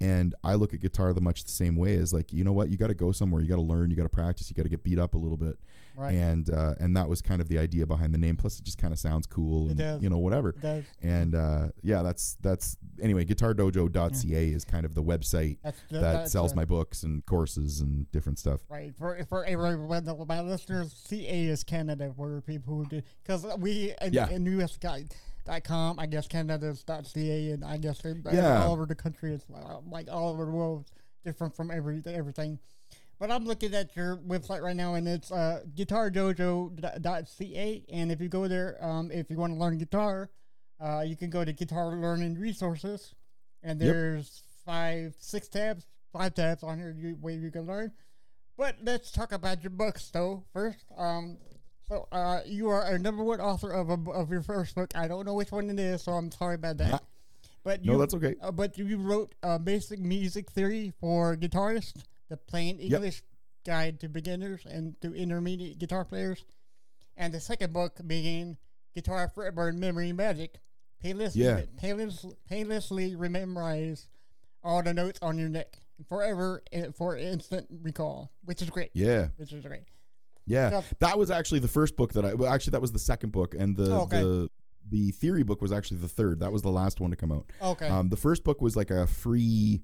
And 0.01 0.35
I 0.45 0.55
look 0.55 0.73
at 0.75 0.81
guitar 0.81 1.13
the 1.13 1.21
much 1.21 1.45
the 1.45 1.51
same 1.51 1.75
way 1.75 1.97
as 1.97 2.13
like 2.13 2.33
you 2.33 2.45
know 2.45 2.53
what 2.53 2.69
you 2.69 2.77
got 2.77 2.87
to 2.87 2.95
go 2.95 3.11
somewhere, 3.13 3.43
you 3.43 3.49
got 3.49 3.57
to 3.57 3.63
learn, 3.63 3.91
you 3.91 3.97
got 3.97 4.05
to 4.05 4.09
practice, 4.09 4.49
you 4.49 4.55
got 4.55 4.63
to 4.63 4.69
get 4.69 4.85
beat 4.85 4.99
up 4.99 5.15
a 5.15 5.19
little 5.19 5.37
bit, 5.37 5.59
right. 5.97 6.15
and 6.15 6.51
uh, 6.51 6.75
and 6.79 6.97
that 6.97 7.09
was 7.09 7.21
kind 7.21 7.41
of 7.41 7.49
the 7.49 7.59
idea 7.59 7.85
behind 7.85 8.15
the 8.15 8.19
name. 8.19 8.37
Plus, 8.37 8.59
it 8.61 8.65
just 8.65 8.79
kind 8.79 8.93
of 8.93 8.99
sounds 8.99 9.27
cool, 9.27 9.69
and 9.71 10.03
you 10.03 10.09
know 10.09 10.19
whatever. 10.19 10.55
And 11.03 11.35
uh, 11.35 11.69
yeah, 11.83 12.03
that's 12.03 12.37
that's 12.41 12.77
anyway. 13.03 13.25
GuitarDojo.ca 13.25 14.49
is 14.49 14.65
kind 14.65 14.85
of 14.87 14.95
the 14.95 15.03
website 15.03 15.59
That's, 15.63 15.81
that 15.91 16.29
sells 16.31 16.53
uh, 16.53 16.57
my 16.57 16.65
books 16.65 17.03
and 17.03 17.25
courses 17.27 17.81
and 17.81 18.11
different 18.13 18.39
stuff. 18.39 18.61
Right 18.69 18.95
for 18.97 19.21
for 19.29 19.45
everyone, 19.45 20.27
my 20.29 20.41
listeners, 20.41 20.95
CA 21.07 21.45
is 21.47 21.65
Canada 21.65 22.13
for 22.17 22.41
people 22.43 22.77
who 22.77 22.87
do 22.87 23.03
because 23.23 23.45
we 23.59 23.95
in, 24.01 24.13
Yeah. 24.13 24.29
in 24.31 24.47
US 24.61 24.77
dot 24.77 25.01
com, 25.65 25.99
I 25.99 26.07
guess 26.07 26.27
Canada's 26.27 26.83
dot 26.85 27.07
CA, 27.07 27.51
and 27.53 27.65
I 27.65 27.77
guess 27.79 28.03
Yeah. 28.05 28.65
all 28.65 28.73
over 28.73 28.85
the 28.87 28.95
country. 28.95 29.33
It's 29.35 29.45
uh, 29.55 29.79
like 29.89 30.09
all 30.11 30.29
over 30.31 30.45
the 30.45 30.51
world, 30.51 30.91
different 31.25 31.55
from 31.57 31.71
every 31.71 32.03
everything. 32.07 32.59
But 33.19 33.31
I'm 33.33 33.45
looking 33.47 33.75
at 33.75 33.97
your 33.97 34.17
website 34.19 34.63
right 34.63 34.77
now, 34.77 34.95
and 34.95 35.09
it's 35.09 35.33
uh, 35.33 35.63
guitardojo.ca. 35.75 37.85
And 37.93 38.13
if 38.13 38.21
you 38.21 38.29
go 38.29 38.47
there, 38.49 38.77
um, 38.85 39.11
if 39.11 39.31
you 39.31 39.37
want 39.37 39.53
to 39.55 39.59
learn 39.59 39.79
guitar, 39.79 40.31
uh, 40.81 41.03
you 41.07 41.17
can 41.17 41.31
go 41.31 41.45
to 41.45 41.53
Guitar 41.53 41.97
Learning 41.97 42.39
Resources, 42.39 43.15
and 43.63 43.81
Yep. 43.81 43.93
there's 43.93 44.43
five, 44.65 45.15
six 45.19 45.49
tabs, 45.49 45.87
five 46.13 46.35
tabs 46.35 46.63
on 46.63 46.79
here 46.79 46.95
you, 46.97 47.17
where 47.21 47.35
you 47.35 47.51
can 47.51 47.67
learn. 47.67 47.93
But 48.57 48.77
let's 48.83 49.11
talk 49.11 49.33
about 49.33 49.63
your 49.63 49.71
books, 49.71 50.11
though. 50.11 50.45
First, 50.53 50.85
um, 50.97 51.39
so 51.89 52.07
uh, 52.13 52.41
you 52.47 52.69
are 52.69 52.83
a 52.85 52.99
number 52.99 53.25
one 53.25 53.41
author 53.41 53.71
of 53.71 53.91
a, 53.91 54.11
of 54.11 54.31
your 54.31 54.43
first 54.43 54.75
book. 54.75 54.91
I 54.95 55.09
don't 55.09 55.25
know 55.25 55.35
which 55.35 55.51
one 55.53 55.71
it 55.71 55.79
is, 55.79 56.03
so 56.03 56.13
I'm 56.13 56.31
sorry 56.31 56.55
about 56.57 56.77
that. 56.79 57.03
But 57.65 57.85
No, 57.85 57.99
that's 57.99 58.15
okay. 58.15 58.35
uh, 58.41 58.53
but 58.53 58.79
you 58.79 58.97
wrote 58.99 59.35
uh, 59.43 59.59
basic 59.59 59.99
music 59.99 60.51
theory 60.51 60.93
for 61.01 61.37
guitarists, 61.37 62.03
the 62.29 62.37
plain 62.37 62.79
English 62.79 63.23
guide 63.67 64.01
to 64.01 64.09
beginners 64.09 64.63
and 64.65 64.99
to 65.03 65.13
intermediate 65.15 65.79
guitar 65.79 66.05
players, 66.05 66.45
and 67.17 67.35
the 67.35 67.41
second 67.41 67.73
book 67.73 67.99
being 68.07 68.57
Guitar 68.95 69.31
Fretboard 69.35 69.77
Memory 69.77 70.13
Magic. 70.13 70.59
Painless, 71.03 71.37
Yeah. 71.37 71.63
painless, 71.77 72.25
painlessly 72.49 73.15
memorize 73.15 74.09
all 74.65 74.83
the 74.83 74.93
notes 74.93 75.19
on 75.23 75.39
your 75.39 75.49
neck 75.49 75.79
forever 76.09 76.63
eh, 76.73 76.87
for 76.97 77.17
instant 77.17 77.67
recall, 77.83 78.33
which 78.45 78.63
is 78.63 78.71
great. 78.71 78.91
Yeah, 78.95 79.29
Which 79.37 79.53
is 79.53 79.65
great. 79.65 79.83
Yeah. 80.49 80.71
Yep. 80.71 80.85
That 81.01 81.19
was 81.19 81.31
actually 81.31 81.61
the 81.61 81.69
first 81.69 81.97
book 81.97 82.13
that 82.15 82.25
I. 82.25 82.35
Well, 82.35 82.53
actually, 82.53 82.73
that 82.73 82.81
was 82.81 82.93
the 82.93 82.99
second 82.99 83.31
book, 83.31 83.55
and 83.57 83.77
the 83.77 83.95
Oh, 83.95 84.01
okay. 84.03 84.21
the 84.23 84.51
the 84.91 85.11
theory 85.13 85.43
book 85.43 85.61
was 85.61 85.71
actually 85.71 85.99
the 85.99 86.09
third. 86.09 86.41
That 86.41 86.51
was 86.51 86.63
the 86.63 86.71
last 86.71 86.99
one 87.01 87.11
to 87.11 87.17
come 87.17 87.31
out. 87.31 87.45
Okay. 87.63 87.89
Um, 87.89 88.09
the 88.09 88.17
first 88.17 88.43
book 88.43 88.61
was 88.63 88.75
like 88.77 88.91
a 88.91 89.07
free. 89.07 89.83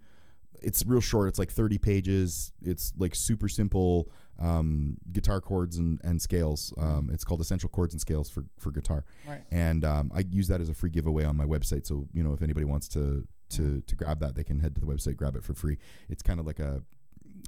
It's 0.62 0.84
real 0.86 1.00
short. 1.02 1.28
It's 1.28 1.38
like 1.38 1.50
thirty 1.50 1.76
pages. 1.78 2.52
It's 2.62 2.92
like 2.98 3.14
super 3.14 3.48
simple 3.48 4.08
um, 4.40 4.96
guitar 5.12 5.40
chords 5.40 5.76
and, 5.76 6.00
and 6.02 6.20
scales. 6.22 6.72
Um, 6.78 7.10
it's 7.12 7.22
called 7.22 7.40
Essential 7.42 7.68
Chords 7.68 7.92
and 7.92 8.00
Scales 8.00 8.30
for 8.30 8.44
for 8.58 8.70
guitar. 8.70 9.04
right. 9.28 9.42
and 9.50 9.84
um, 9.84 10.10
I 10.14 10.20
use 10.20 10.48
that 10.48 10.60
as 10.62 10.68
a 10.70 10.74
free 10.74 10.90
giveaway 10.90 11.24
on 11.24 11.36
my 11.36 11.44
website. 11.44 11.86
So 11.86 12.08
you 12.14 12.22
know, 12.22 12.32
if 12.32 12.40
anybody 12.42 12.64
wants 12.64 12.88
to 12.88 13.26
to 13.50 13.82
to 13.82 13.94
grab 13.96 14.20
that, 14.20 14.36
they 14.36 14.44
can 14.44 14.58
head 14.60 14.74
to 14.76 14.80
the 14.80 14.86
website, 14.86 15.16
grab 15.16 15.36
it 15.36 15.44
for 15.44 15.52
free. 15.52 15.76
It's 16.08 16.22
kind 16.22 16.40
of 16.40 16.46
like 16.46 16.60
a 16.60 16.82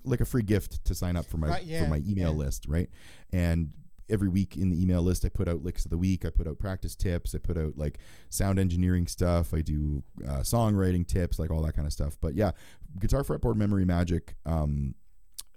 like 0.06 0.20
a 0.20 0.24
free 0.24 0.42
gift 0.42 0.84
to 0.86 0.94
sign 0.94 1.16
up 1.16 1.26
for 1.26 1.36
my 1.36 1.48
Right, 1.48 1.64
yeah, 1.64 1.84
for 1.84 1.90
my 1.90 2.02
email 2.06 2.30
yeah. 2.30 2.38
list, 2.38 2.66
right? 2.68 2.88
And 3.32 3.70
every 4.08 4.28
week 4.28 4.56
in 4.56 4.70
the 4.70 4.80
email 4.80 5.02
list, 5.02 5.24
I 5.24 5.28
put 5.28 5.48
out 5.48 5.62
licks 5.62 5.84
of 5.84 5.90
the 5.90 5.98
week. 5.98 6.24
I 6.24 6.30
put 6.30 6.46
out 6.46 6.58
practice 6.58 6.94
tips. 6.94 7.34
I 7.34 7.38
put 7.38 7.58
out 7.58 7.76
like 7.76 7.98
sound 8.30 8.58
engineering 8.58 9.06
stuff. 9.06 9.52
I 9.52 9.60
do 9.60 10.02
uh, 10.26 10.40
songwriting 10.40 11.06
tips, 11.06 11.38
like 11.38 11.50
all 11.50 11.62
that 11.62 11.74
kind 11.74 11.86
of 11.86 11.92
stuff. 11.92 12.16
But 12.20 12.34
yeah, 12.34 12.52
guitar 12.98 13.22
fretboard 13.22 13.56
memory 13.56 13.84
magic 13.84 14.36
um, 14.46 14.94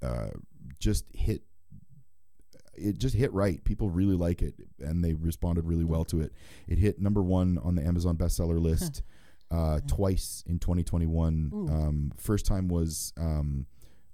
uh, 0.02 0.30
just 0.80 1.06
hit 1.14 1.44
it 2.76 2.98
just 2.98 3.14
hit 3.16 3.34
right. 3.34 3.64
People 3.64 3.90
really 3.90 4.16
like 4.16 4.42
it, 4.42 4.56
and 4.80 5.04
they 5.04 5.14
responded 5.14 5.66
really 5.66 5.84
well 5.84 6.06
to 6.06 6.22
it. 6.22 6.32
It 6.68 6.78
hit 6.78 7.00
number 7.00 7.22
one 7.22 7.60
on 7.64 7.76
the 7.76 7.86
Amazon 7.86 8.16
bestseller 8.16 8.60
list 8.60 9.04
uh, 9.52 9.80
twice 9.88 10.44
in 10.48 10.60
2021. 10.60 11.52
Um, 11.54 12.12
first 12.18 12.46
time 12.46 12.68
was 12.68 13.14
um, 13.18 13.66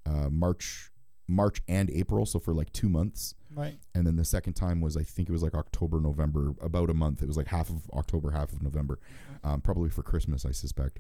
uh, 0.05 0.29
March 0.29 0.91
March 1.27 1.61
and 1.67 1.89
April, 1.89 2.25
so 2.25 2.39
for 2.39 2.53
like 2.53 2.71
two 2.71 2.89
months. 2.89 3.35
Right. 3.53 3.77
And 3.93 4.05
then 4.05 4.15
the 4.15 4.25
second 4.25 4.53
time 4.53 4.81
was 4.81 4.97
I 4.97 5.03
think 5.03 5.29
it 5.29 5.31
was 5.31 5.41
like 5.41 5.55
October, 5.55 5.99
November, 5.99 6.53
about 6.61 6.89
a 6.89 6.93
month. 6.93 7.21
It 7.21 7.27
was 7.27 7.37
like 7.37 7.47
half 7.47 7.69
of 7.69 7.89
October, 7.91 8.31
half 8.31 8.51
of 8.51 8.61
November, 8.61 8.99
um, 9.43 9.61
probably 9.61 9.89
for 9.89 10.03
Christmas, 10.03 10.45
I 10.45 10.51
suspect. 10.51 10.99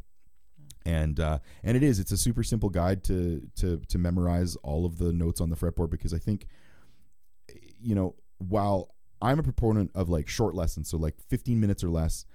And 0.85 1.19
uh, 1.19 1.39
and 1.63 1.75
it 1.75 1.83
is 1.83 1.99
it's 1.99 2.11
a 2.11 2.17
super 2.17 2.43
simple 2.43 2.69
guide 2.69 3.03
to 3.05 3.47
to 3.57 3.81
to 3.87 3.97
memorize 3.97 4.55
all 4.57 4.85
of 4.85 4.97
the 4.97 5.11
notes 5.11 5.41
on 5.41 5.49
the 5.49 5.55
fretboard 5.55 5.89
because 5.89 6.13
I 6.13 6.19
think 6.19 6.47
you 7.79 7.95
know 7.95 8.15
while 8.37 8.95
I'm 9.21 9.39
a 9.39 9.43
proponent 9.43 9.91
of 9.95 10.09
like 10.09 10.27
short 10.27 10.55
lessons, 10.55 10.89
so 10.89 10.97
like 10.97 11.15
15 11.29 11.59
minutes 11.59 11.83
or 11.83 11.89
less. 11.89 12.25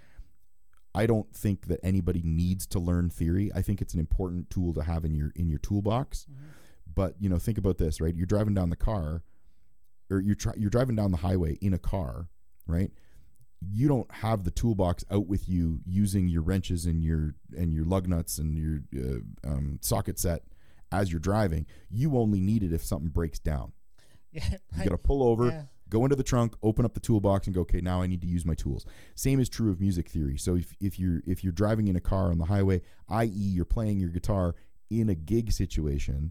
I 0.93 1.07
don't 1.07 1.33
think 1.33 1.69
that 1.69 1.79
anybody 1.85 2.21
needs 2.25 2.67
to 2.67 2.81
learn 2.81 3.11
theory. 3.11 3.53
I 3.55 3.63
think 3.63 3.81
it's 3.81 3.95
an 3.95 4.01
important 4.01 4.51
tool 4.51 4.75
to 4.75 4.83
have 4.83 5.05
in 5.05 5.15
your 5.15 5.31
in 5.37 5.49
your 5.49 5.61
toolbox. 5.61 6.27
But 6.95 7.15
you 7.21 7.29
know, 7.29 7.39
think 7.39 7.59
about 7.59 7.79
this, 7.79 8.01
right? 8.01 8.15
You're 8.15 8.27
driving 8.27 8.55
down 8.55 8.71
the 8.71 8.77
car, 8.77 9.23
or 10.11 10.21
you're 10.21 10.35
try, 10.35 10.53
you're 10.57 10.71
driving 10.71 10.97
down 10.97 11.11
the 11.11 11.19
highway 11.19 11.57
in 11.61 11.73
a 11.75 11.79
car, 11.79 12.29
right? 12.67 12.91
You 13.63 13.89
don't 13.89 14.11
have 14.11 14.45
the 14.45 14.51
toolbox 14.51 15.05
out 15.11 15.27
with 15.27 15.49
you 15.49 15.81
using 15.85 16.29
your 16.29 16.43
wrenches 16.43 16.87
and 16.87 17.03
your 17.05 17.35
and 17.57 17.73
your 17.75 17.85
lug 17.85 18.09
nuts 18.09 18.39
and 18.39 18.57
your 18.57 18.81
uh, 18.97 19.49
um, 19.49 19.79
socket 19.83 20.19
set 20.19 20.43
as 20.91 21.11
you're 21.13 21.21
driving. 21.21 21.67
You 21.91 22.17
only 22.17 22.41
need 22.41 22.63
it 22.63 22.73
if 22.73 22.83
something 22.85 23.09
breaks 23.11 23.39
down. 23.39 23.73
Yeah. 24.33 24.45
You 24.77 24.85
got 24.85 24.91
to 24.91 24.97
pull 24.99 25.25
over, 25.25 25.49
Yeah. 25.49 25.63
go 25.89 26.05
into 26.05 26.15
the 26.15 26.23
trunk, 26.23 26.55
open 26.63 26.85
up 26.85 26.95
the 26.95 27.01
toolbox, 27.01 27.49
and 27.49 27.55
go. 27.55 27.63
Okay, 27.63 27.81
now 27.81 28.01
I 28.01 28.07
need 28.07 28.21
to 28.21 28.29
use 28.29 28.47
my 28.47 28.55
tools. 28.55 28.87
Same 29.17 29.41
is 29.41 29.49
true 29.49 29.73
of 29.73 29.81
music 29.81 30.09
theory. 30.09 30.37
So 30.39 30.55
if, 30.55 30.73
if 30.81 31.01
you're 31.01 31.21
if 31.27 31.43
you're 31.43 31.53
driving 31.53 31.89
in 31.89 31.97
a 31.97 32.01
car 32.01 32.31
on 32.31 32.39
the 32.39 32.45
highway, 32.45 32.81
i.e., 33.09 33.27
you're 33.29 33.65
playing 33.65 33.99
your 33.99 34.11
guitar 34.11 34.55
in 34.89 35.09
a 35.09 35.17
gig 35.17 35.51
situation, 35.51 36.31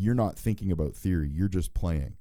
you're 0.00 0.14
not 0.14 0.38
thinking 0.38 0.72
about 0.72 0.94
theory. 0.94 1.28
You're 1.28 1.48
just 1.48 1.74
playing. 1.74 2.16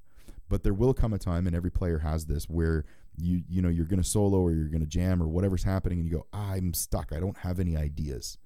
But 0.49 0.63
there 0.63 0.73
will 0.73 0.93
come 0.93 1.13
a 1.13 1.19
time, 1.19 1.45
and 1.45 1.55
every 1.55 1.69
player 1.71 1.99
has 1.99 2.25
this, 2.25 2.45
where 2.49 2.83
you 3.15 3.43
you 3.47 3.61
know 3.61 3.69
you're 3.69 3.85
going 3.85 4.01
to 4.01 4.07
solo 4.07 4.39
or 4.39 4.51
you're 4.51 4.67
going 4.69 4.81
to 4.81 4.87
jam 4.87 5.21
or 5.21 5.27
whatever's 5.27 5.63
happening, 5.63 5.99
and 5.99 6.07
you 6.07 6.13
go, 6.17 6.25
I'm 6.33 6.73
stuck. 6.73 7.13
I 7.13 7.19
don't 7.19 7.37
have 7.39 7.59
any 7.59 7.77
ideas. 7.77 8.37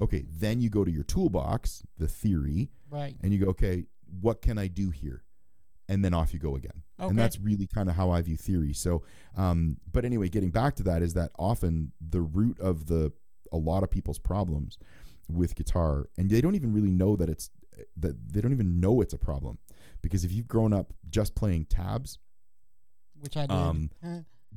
Okay, 0.00 0.24
then 0.30 0.60
you 0.60 0.70
go 0.70 0.84
to 0.84 0.90
your 0.90 1.02
toolbox, 1.02 1.82
the 1.98 2.06
theory, 2.06 2.70
Right. 2.88 3.16
and 3.20 3.32
you 3.32 3.40
go, 3.40 3.50
okay, 3.50 3.86
what 4.20 4.40
can 4.40 4.56
I 4.56 4.68
do 4.68 4.90
here? 4.90 5.24
And 5.88 6.04
then 6.04 6.14
off 6.14 6.32
you 6.32 6.38
go 6.38 6.54
again. 6.54 6.82
Okay. 7.00 7.08
And 7.10 7.18
that's 7.18 7.40
really 7.40 7.66
kind 7.66 7.88
of 7.88 7.96
how 7.96 8.10
I 8.10 8.22
view 8.22 8.36
theory. 8.36 8.72
So, 8.74 9.02
um, 9.36 9.78
but 9.90 10.04
anyway, 10.04 10.28
getting 10.28 10.50
back 10.50 10.76
to 10.76 10.82
that 10.84 11.02
is 11.02 11.14
that 11.14 11.32
often 11.38 11.90
the 12.00 12.20
root 12.20 12.60
of 12.60 12.86
the 12.86 13.12
a 13.50 13.56
lot 13.56 13.82
of 13.82 13.90
people's 13.90 14.18
problems 14.20 14.78
with 15.28 15.56
guitar, 15.56 16.08
and 16.16 16.30
they 16.30 16.40
don't 16.40 16.54
even 16.54 16.72
really 16.72 16.90
know 16.92 17.16
that 17.16 17.28
it's 17.28 17.50
that 17.96 18.32
they 18.32 18.40
don't 18.40 18.52
even 18.52 18.80
know 18.80 19.00
it's 19.00 19.14
a 19.14 19.18
problem 19.18 19.58
because 20.02 20.24
if 20.24 20.32
you've 20.32 20.48
grown 20.48 20.72
up 20.72 20.92
just 21.10 21.34
playing 21.34 21.66
tabs, 21.66 22.18
Which 23.20 23.36
I 23.36 23.42
did. 23.46 23.50
Um, 23.50 23.90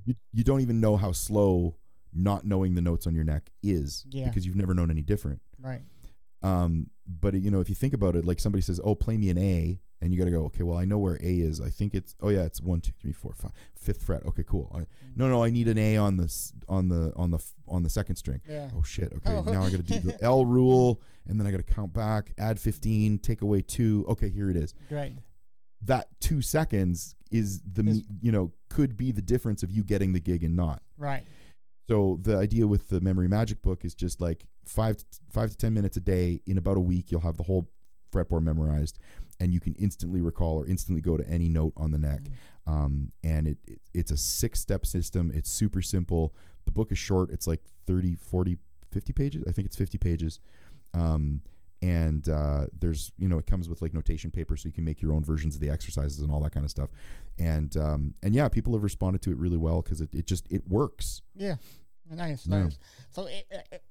you, 0.06 0.16
you 0.34 0.44
don't 0.44 0.62
even 0.62 0.80
know 0.80 0.98
how 0.98 1.12
slow 1.12 1.76
not 2.14 2.46
knowing 2.46 2.76
the 2.76 2.82
notes 2.82 3.08
on 3.08 3.16
your 3.16 3.24
neck 3.24 3.50
is 3.64 4.06
Yeah. 4.10 4.28
because 4.28 4.46
you've 4.46 4.56
never 4.56 4.74
known 4.74 4.90
any 4.92 5.02
different. 5.02 5.42
right. 5.60 5.82
Um, 6.44 6.90
but 7.08 7.34
you 7.36 7.52
know, 7.52 7.60
if 7.60 7.70
you 7.70 7.76
think 7.76 7.94
about 7.94 8.16
it, 8.16 8.26
like 8.26 8.40
somebody 8.40 8.62
says, 8.64 8.80
"Oh, 8.84 8.96
play 8.96 9.16
me 9.18 9.30
an 9.30 9.38
A," 9.38 9.80
and 10.02 10.12
you 10.12 10.18
got 10.20 10.26
to 10.26 10.32
go, 10.32 10.46
"Okay, 10.46 10.64
well, 10.64 10.78
I 10.78 10.86
know 10.86 10.98
where 10.98 11.16
A 11.16 11.40
is. 11.40 11.62
I 11.62 11.70
think 11.70 11.94
it's 11.94 12.16
oh 12.22 12.30
yeah, 12.30 12.42
it's 12.44 12.60
one, 12.62 12.82
two, 12.82 12.92
three, 13.00 13.12
four, 13.12 13.34
five, 13.34 13.52
fifth 13.76 14.02
fret. 14.04 14.26
Okay, 14.26 14.44
cool. 14.48 14.72
I, 14.76 14.86
no, 15.16 15.28
no, 15.30 15.44
I 15.44 15.50
need 15.50 15.68
an 15.68 15.78
A 15.78 15.98
on 15.98 16.18
the 16.18 16.52
on 16.68 16.90
the 16.90 17.14
on 17.16 17.32
the 17.32 17.40
on 17.68 17.84
the 17.84 17.90
second 17.90 18.16
string. 18.16 18.42
Yeah. 18.50 18.70
Oh 18.78 18.84
shit. 18.84 19.14
Okay, 19.18 19.32
Oh. 19.34 19.44
now 19.44 19.64
I 19.64 19.70
got 19.70 19.78
to 19.86 20.00
do 20.00 20.00
the 20.00 20.18
L 20.24 20.46
rule, 20.46 21.02
and 21.28 21.40
then 21.40 21.46
I 21.48 21.52
got 21.52 21.58
to 21.66 21.74
count 21.74 21.94
back, 21.94 22.34
add 22.38 22.60
fifteen, 22.60 23.18
take 23.20 23.42
away 23.42 23.62
two. 23.62 24.06
Okay, 24.10 24.30
here 24.30 24.50
it 24.50 24.58
is. 24.58 24.74
Right. 24.90 25.14
That 25.84 26.08
two 26.20 26.42
seconds 26.42 27.16
is 27.32 27.62
the 27.62 27.84
Is- 27.88 28.04
you 28.22 28.32
know 28.32 28.52
could 28.70 28.98
be 28.98 29.12
the 29.12 29.22
difference 29.22 29.64
of 29.64 29.72
you 29.72 29.84
getting 29.84 30.14
the 30.14 30.20
gig 30.20 30.44
and 30.44 30.56
not. 30.56 30.82
Right. 30.98 31.24
So 31.90 32.20
the 32.22 32.38
idea 32.38 32.68
with 32.68 32.88
the 32.90 33.02
memory 33.02 33.28
magic 33.28 33.62
book 33.62 33.84
is 33.84 33.94
just 33.94 34.22
like 34.22 34.46
five 34.66 34.98
to, 34.98 35.06
five 35.30 35.50
to 35.50 35.58
ten 35.58 35.74
minutes 35.74 35.98
a 35.98 36.00
day. 36.00 36.42
In 36.46 36.58
about 36.58 36.78
a 36.78 36.82
week, 36.82 37.12
you'll 37.12 37.22
have 37.22 37.36
the 37.38 37.44
whole 37.44 37.70
fretboard 38.14 38.44
memorized, 38.44 39.00
and 39.42 39.52
you 39.52 39.60
can 39.60 39.74
instantly 39.80 40.22
recall 40.22 40.58
or 40.58 40.68
instantly 40.68 41.02
go 41.02 41.18
to 41.18 41.28
any 41.28 41.50
note 41.50 41.74
on 41.76 41.92
the 41.92 41.98
neck. 41.98 42.22
Um, 42.68 43.12
and 43.24 43.48
it, 43.48 43.58
it 43.68 43.80
it's 43.94 44.12
a 44.12 44.18
six 44.18 44.60
step 44.60 44.86
system. 44.86 45.32
It's 45.34 45.50
super 45.50 45.82
simple. 45.82 46.36
The 46.66 46.72
book 46.72 46.92
is 46.92 47.00
short. 47.00 47.32
It's 47.32 47.48
like 47.48 47.62
30, 47.88 48.16
40, 48.16 48.58
50 48.92 49.14
pages. 49.14 49.44
I 49.48 49.52
think 49.52 49.66
it's 49.66 49.76
50 49.76 49.98
pages. 49.98 50.40
Um, 50.94 51.42
and 51.82 52.30
uh, 52.30 52.68
there's 52.80 53.12
you 53.18 53.28
know 53.28 53.40
it 53.40 53.48
comes 53.48 53.68
with 53.68 53.82
like 53.82 53.92
notation 53.92 54.30
paper 54.30 54.56
so 54.56 54.68
you 54.68 54.72
can 54.72 54.86
make 54.86 55.02
your 55.02 55.14
own 55.14 55.24
versions 55.24 55.56
of 55.56 55.62
the 55.62 55.70
exercises 55.72 56.20
and 56.20 56.32
all 56.32 56.40
that 56.40 56.52
kind 56.52 56.64
of 56.64 56.70
stuff 56.70 56.92
and 57.40 57.76
um, 57.76 58.14
and 58.22 58.36
yeah 58.36 58.48
people 58.48 58.74
have 58.74 58.84
responded 58.84 59.20
to 59.24 59.32
it 59.32 59.38
really 59.38 59.58
well 59.58 59.82
because 59.82 60.00
it, 60.00 60.14
it 60.14 60.28
just 60.28 60.46
it 60.52 60.68
works 60.68 61.24
Yeah. 61.36 61.56
Nice, 62.12 62.46
nice. 62.46 62.78
So, 63.12 63.28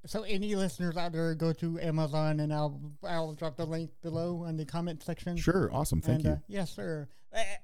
so 0.04 0.22
any 0.24 0.54
listeners 0.54 0.96
out 0.96 1.12
there, 1.12 1.34
go 1.34 1.54
to 1.54 1.80
Amazon, 1.80 2.40
and 2.40 2.52
I'll 2.52 2.78
I'll 3.02 3.32
drop 3.32 3.56
the 3.56 3.64
link 3.64 3.90
below 4.02 4.44
in 4.44 4.56
the 4.58 4.66
comment 4.66 5.02
section. 5.02 5.36
Sure, 5.36 5.70
awesome. 5.72 6.02
Thank 6.02 6.16
and, 6.16 6.24
you. 6.24 6.32
Uh, 6.32 6.38
yes, 6.48 6.70
sir. 6.70 7.08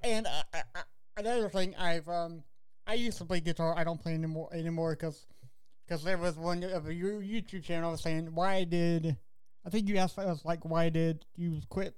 And 0.02 0.26
uh, 0.26 0.42
uh, 0.54 0.58
uh, 0.74 0.80
another 1.18 1.50
thing, 1.50 1.74
I've 1.76 2.08
um, 2.08 2.42
I 2.86 2.94
used 2.94 3.18
to 3.18 3.24
play 3.26 3.40
guitar. 3.40 3.74
I 3.76 3.84
don't 3.84 4.00
play 4.00 4.14
anymore 4.14 4.48
anymore 4.52 4.92
because 4.92 5.26
because 5.86 6.02
there 6.02 6.18
was 6.18 6.36
one 6.36 6.64
of 6.64 6.90
your 6.90 7.20
YouTube 7.20 7.64
channel 7.64 7.96
saying 7.96 8.34
why 8.34 8.64
did 8.64 9.16
I 9.64 9.70
think 9.70 9.88
you 9.88 9.98
asked 9.98 10.18
us 10.18 10.44
like 10.44 10.64
why 10.64 10.88
did 10.88 11.26
you 11.36 11.60
quit? 11.68 11.94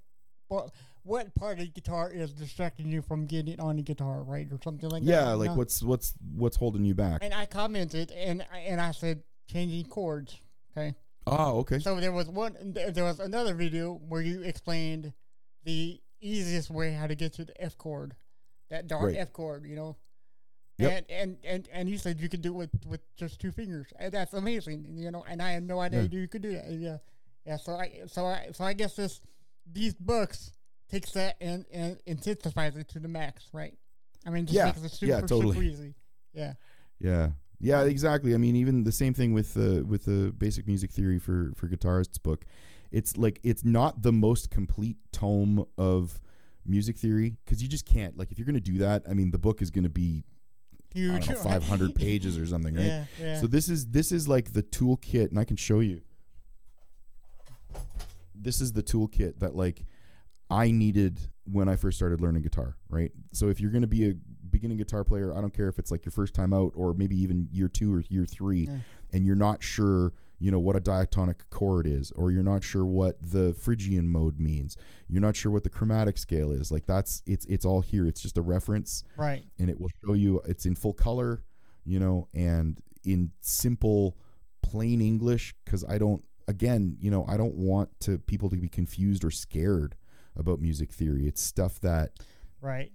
What 0.48 0.70
what 1.02 1.34
part 1.34 1.58
of 1.58 1.64
the 1.64 1.70
guitar 1.70 2.10
is 2.10 2.32
distracting 2.32 2.88
you 2.88 3.02
from 3.02 3.26
getting 3.26 3.58
on 3.60 3.76
the 3.76 3.82
guitar, 3.82 4.22
right, 4.22 4.46
or 4.50 4.58
something 4.62 4.88
like 4.90 5.04
that? 5.04 5.10
yeah, 5.10 5.32
like 5.32 5.50
know? 5.50 5.56
what's 5.56 5.82
what's 5.82 6.14
what's 6.34 6.56
holding 6.56 6.84
you 6.84 6.94
back? 6.94 7.20
And 7.22 7.32
I 7.34 7.46
commented 7.46 8.10
and 8.12 8.44
and 8.52 8.80
I 8.80 8.90
said 8.92 9.22
changing 9.50 9.86
chords. 9.86 10.40
Okay. 10.76 10.94
Oh, 11.26 11.58
okay. 11.58 11.78
So 11.78 12.00
there 12.00 12.12
was 12.12 12.28
one. 12.28 12.56
there- 12.72 12.90
There 12.90 13.04
was 13.04 13.20
another 13.20 13.54
video 13.54 13.94
where 13.94 14.22
you 14.22 14.42
explained 14.42 15.12
the 15.64 16.00
easiest 16.20 16.70
way 16.70 16.92
how 16.92 17.06
to 17.06 17.14
get 17.14 17.34
to 17.34 17.44
the 17.44 17.60
F 17.62 17.76
chord, 17.76 18.14
that 18.70 18.86
dark 18.86 19.04
Right. 19.06 19.16
F 19.16 19.32
chord. 19.32 19.64
You 19.66 19.76
know. 19.76 19.96
Yep. 20.78 20.92
And, 20.92 21.10
and 21.10 21.36
and 21.44 21.68
and 21.72 21.88
you 21.88 21.98
said 21.98 22.20
you 22.20 22.28
could 22.28 22.40
do 22.40 22.52
it 22.52 22.56
with, 22.56 22.86
with 22.86 23.00
just 23.16 23.40
two 23.40 23.50
fingers, 23.50 23.88
and 23.98 24.12
that's 24.12 24.32
amazing, 24.32 24.84
you 24.96 25.10
know. 25.10 25.24
And 25.28 25.42
I 25.42 25.50
had 25.50 25.64
no 25.64 25.80
idea 25.80 26.02
Yeah. 26.02 26.08
you 26.20 26.28
could 26.28 26.42
do 26.42 26.52
that. 26.52 26.70
Yeah, 26.70 26.98
yeah. 27.44 27.56
So 27.56 27.72
I 27.74 28.02
so 28.06 28.26
I 28.26 28.50
so 28.52 28.62
I 28.64 28.74
guess 28.74 28.94
this 28.94 29.20
these 29.70 29.94
books 29.94 30.52
takes 30.90 31.12
that 31.12 31.36
and 31.40 31.64
and 31.72 31.98
intensifies 32.06 32.76
it 32.76 32.88
to 32.88 32.98
the 32.98 33.08
max, 33.08 33.48
right? 33.52 33.74
I 34.26 34.30
mean, 34.30 34.46
just 34.46 34.56
Yeah. 34.56 34.66
makes 34.66 34.82
it 34.82 34.88
super 34.90 35.10
Yeah, 35.12 35.20
totally. 35.20 35.52
super 35.54 35.62
easy. 35.62 35.94
Yeah. 36.32 36.54
Yeah, 37.00 37.30
yeah, 37.60 37.82
exactly. 37.84 38.34
I 38.34 38.38
mean, 38.38 38.56
even 38.56 38.84
the 38.84 38.92
same 38.92 39.14
thing 39.14 39.32
with 39.32 39.54
the 39.54 39.84
with 39.84 40.04
the 40.04 40.32
basic 40.36 40.66
music 40.66 40.90
theory 40.90 41.18
for 41.18 41.52
for 41.54 41.68
guitarists 41.68 42.20
book. 42.22 42.44
It's 42.90 43.16
like 43.16 43.38
it's 43.42 43.64
not 43.64 44.02
the 44.02 44.12
most 44.12 44.50
complete 44.50 44.96
tome 45.12 45.64
of 45.76 46.20
music 46.66 46.96
theory 46.96 47.36
because 47.44 47.62
you 47.62 47.68
just 47.68 47.84
can't. 47.86 48.16
Like, 48.18 48.32
if 48.32 48.38
you're 48.38 48.46
going 48.46 48.54
to 48.54 48.60
do 48.60 48.78
that, 48.78 49.02
I 49.08 49.14
mean, 49.14 49.30
the 49.30 49.38
book 49.38 49.60
is 49.62 49.70
going 49.70 49.84
to 49.84 49.90
be 49.90 50.24
Huge. 50.94 51.28
know, 51.28 51.34
500 51.36 51.94
pages 51.94 52.38
or 52.38 52.46
something, 52.46 52.74
right? 52.74 52.86
Yeah, 52.86 53.04
yeah. 53.20 53.40
So 53.40 53.46
this 53.46 53.68
is 53.68 53.86
this 53.88 54.10
is 54.10 54.26
like 54.26 54.52
the 54.54 54.62
toolkit, 54.62 55.28
and 55.30 55.38
I 55.38 55.44
can 55.44 55.56
show 55.56 55.80
you. 55.80 56.00
This 58.34 58.60
is 58.60 58.72
the 58.72 58.82
toolkit 58.82 59.38
that 59.40 59.54
like 59.54 59.84
I 60.50 60.70
needed 60.70 61.20
when 61.44 61.68
I 61.68 61.76
first 61.76 61.98
started 61.98 62.20
learning 62.20 62.42
guitar, 62.42 62.76
right? 62.88 63.10
So 63.32 63.48
if 63.48 63.60
you're 63.60 63.70
going 63.70 63.82
to 63.82 63.88
be 63.88 64.08
a 64.10 64.14
beginning 64.50 64.78
guitar 64.78 65.04
player, 65.04 65.34
I 65.36 65.40
don't 65.40 65.52
care 65.52 65.68
if 65.68 65.78
it's 65.78 65.90
like 65.90 66.04
your 66.04 66.12
first 66.12 66.34
time 66.34 66.52
out 66.52 66.72
or 66.74 66.94
maybe 66.94 67.16
even 67.20 67.48
year 67.52 67.68
2 67.68 67.94
or 67.94 68.02
year 68.08 68.24
3 68.24 68.60
Yeah. 68.60 68.76
and 69.12 69.26
you're 69.26 69.36
not 69.36 69.62
sure, 69.62 70.12
you 70.38 70.50
know, 70.50 70.58
what 70.58 70.76
a 70.76 70.80
diatonic 70.80 71.48
chord 71.50 71.86
is 71.86 72.12
or 72.12 72.30
you're 72.30 72.42
not 72.42 72.64
sure 72.64 72.84
what 72.84 73.16
the 73.20 73.54
Phrygian 73.54 74.08
mode 74.08 74.38
means. 74.40 74.76
You're 75.08 75.20
not 75.20 75.36
sure 75.36 75.52
what 75.52 75.64
the 75.64 75.70
chromatic 75.70 76.16
scale 76.18 76.50
is. 76.50 76.70
Like 76.72 76.86
that's 76.86 77.22
it's 77.26 77.44
it's 77.46 77.64
all 77.66 77.80
here. 77.82 78.06
It's 78.06 78.20
just 78.20 78.38
a 78.38 78.42
reference 78.42 79.04
right. 79.16 79.44
and 79.58 79.68
it 79.68 79.78
will 79.80 79.90
show 80.04 80.14
you 80.14 80.40
it's 80.46 80.64
in 80.64 80.74
full 80.74 80.94
color, 80.94 81.42
you 81.84 81.98
know, 81.98 82.28
and 82.32 82.80
in 83.04 83.32
simple, 83.40 84.16
plain 84.62 85.00
English. 85.00 85.54
Because 85.64 85.84
I 85.84 85.98
don't, 85.98 86.24
again, 86.46 86.96
you 87.00 87.10
know, 87.10 87.24
I 87.28 87.36
don't 87.36 87.54
want 87.54 87.88
to 88.00 88.18
people 88.18 88.48
to 88.50 88.56
be 88.56 88.68
confused 88.68 89.24
or 89.24 89.30
scared 89.30 89.94
about 90.38 90.60
music 90.60 90.92
theory. 90.92 91.26
It's 91.26 91.42
stuff 91.42 91.80
that 91.80 92.12
Right. 92.60 92.92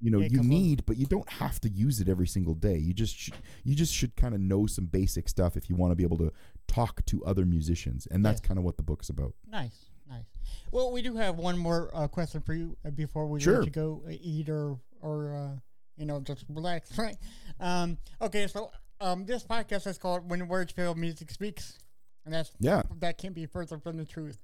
you 0.00 0.10
know 0.10 0.20
Yeah, 0.20 0.28
you 0.30 0.42
need, 0.42 0.84
but 0.86 0.96
you 0.96 1.06
don't 1.06 1.28
have 1.28 1.60
to 1.60 1.68
use 1.68 2.00
it 2.00 2.08
every 2.08 2.26
single 2.26 2.54
day. 2.54 2.78
You 2.78 2.92
just 2.94 3.16
sh- 3.16 3.30
you 3.64 3.74
just 3.74 3.92
should 3.94 4.14
kind 4.16 4.34
of 4.34 4.40
know 4.40 4.66
some 4.66 4.86
basic 4.86 5.28
stuff 5.28 5.56
if 5.56 5.68
you 5.70 5.76
want 5.76 5.90
to 5.92 5.96
be 5.96 6.04
able 6.04 6.18
to 6.18 6.32
talk 6.68 7.04
to 7.06 7.24
other 7.24 7.44
musicians, 7.46 8.06
and 8.06 8.24
that's 8.24 8.40
Yeah. 8.42 8.48
kind 8.48 8.58
of 8.58 8.64
what 8.64 8.76
the 8.76 8.82
book's 8.82 9.08
about. 9.08 9.34
Nice, 9.46 9.90
nice. 10.08 10.26
Well, 10.72 10.92
we 10.92 11.02
do 11.02 11.16
have 11.16 11.36
one 11.36 11.58
more 11.58 11.90
uh, 11.94 12.08
question 12.08 12.40
for 12.40 12.54
you 12.54 12.76
uh, 12.84 12.90
before 12.90 13.26
we 13.26 13.40
Sure. 13.40 13.58
let 13.58 13.64
you 13.66 13.70
go 13.72 14.02
uh, 14.06 14.10
eat 14.20 14.48
or 14.48 14.78
or 15.00 15.34
uh, 15.34 15.56
you 15.96 16.06
know 16.06 16.20
just 16.20 16.44
relax, 16.48 16.90
right? 16.98 17.16
Um, 17.60 17.98
okay, 18.20 18.46
so 18.48 18.70
um, 19.00 19.24
this 19.26 19.44
podcast 19.44 19.86
is 19.86 19.98
called 19.98 20.28
"When 20.30 20.46
Words 20.48 20.72
Fail, 20.72 20.94
Music 20.94 21.30
Speaks," 21.30 21.78
and 22.24 22.34
that's 22.34 22.50
Yeah. 22.58 22.82
that 23.00 23.18
can't 23.18 23.34
be 23.34 23.46
further 23.46 23.78
from 23.78 23.96
the 23.96 24.04
truth. 24.04 24.42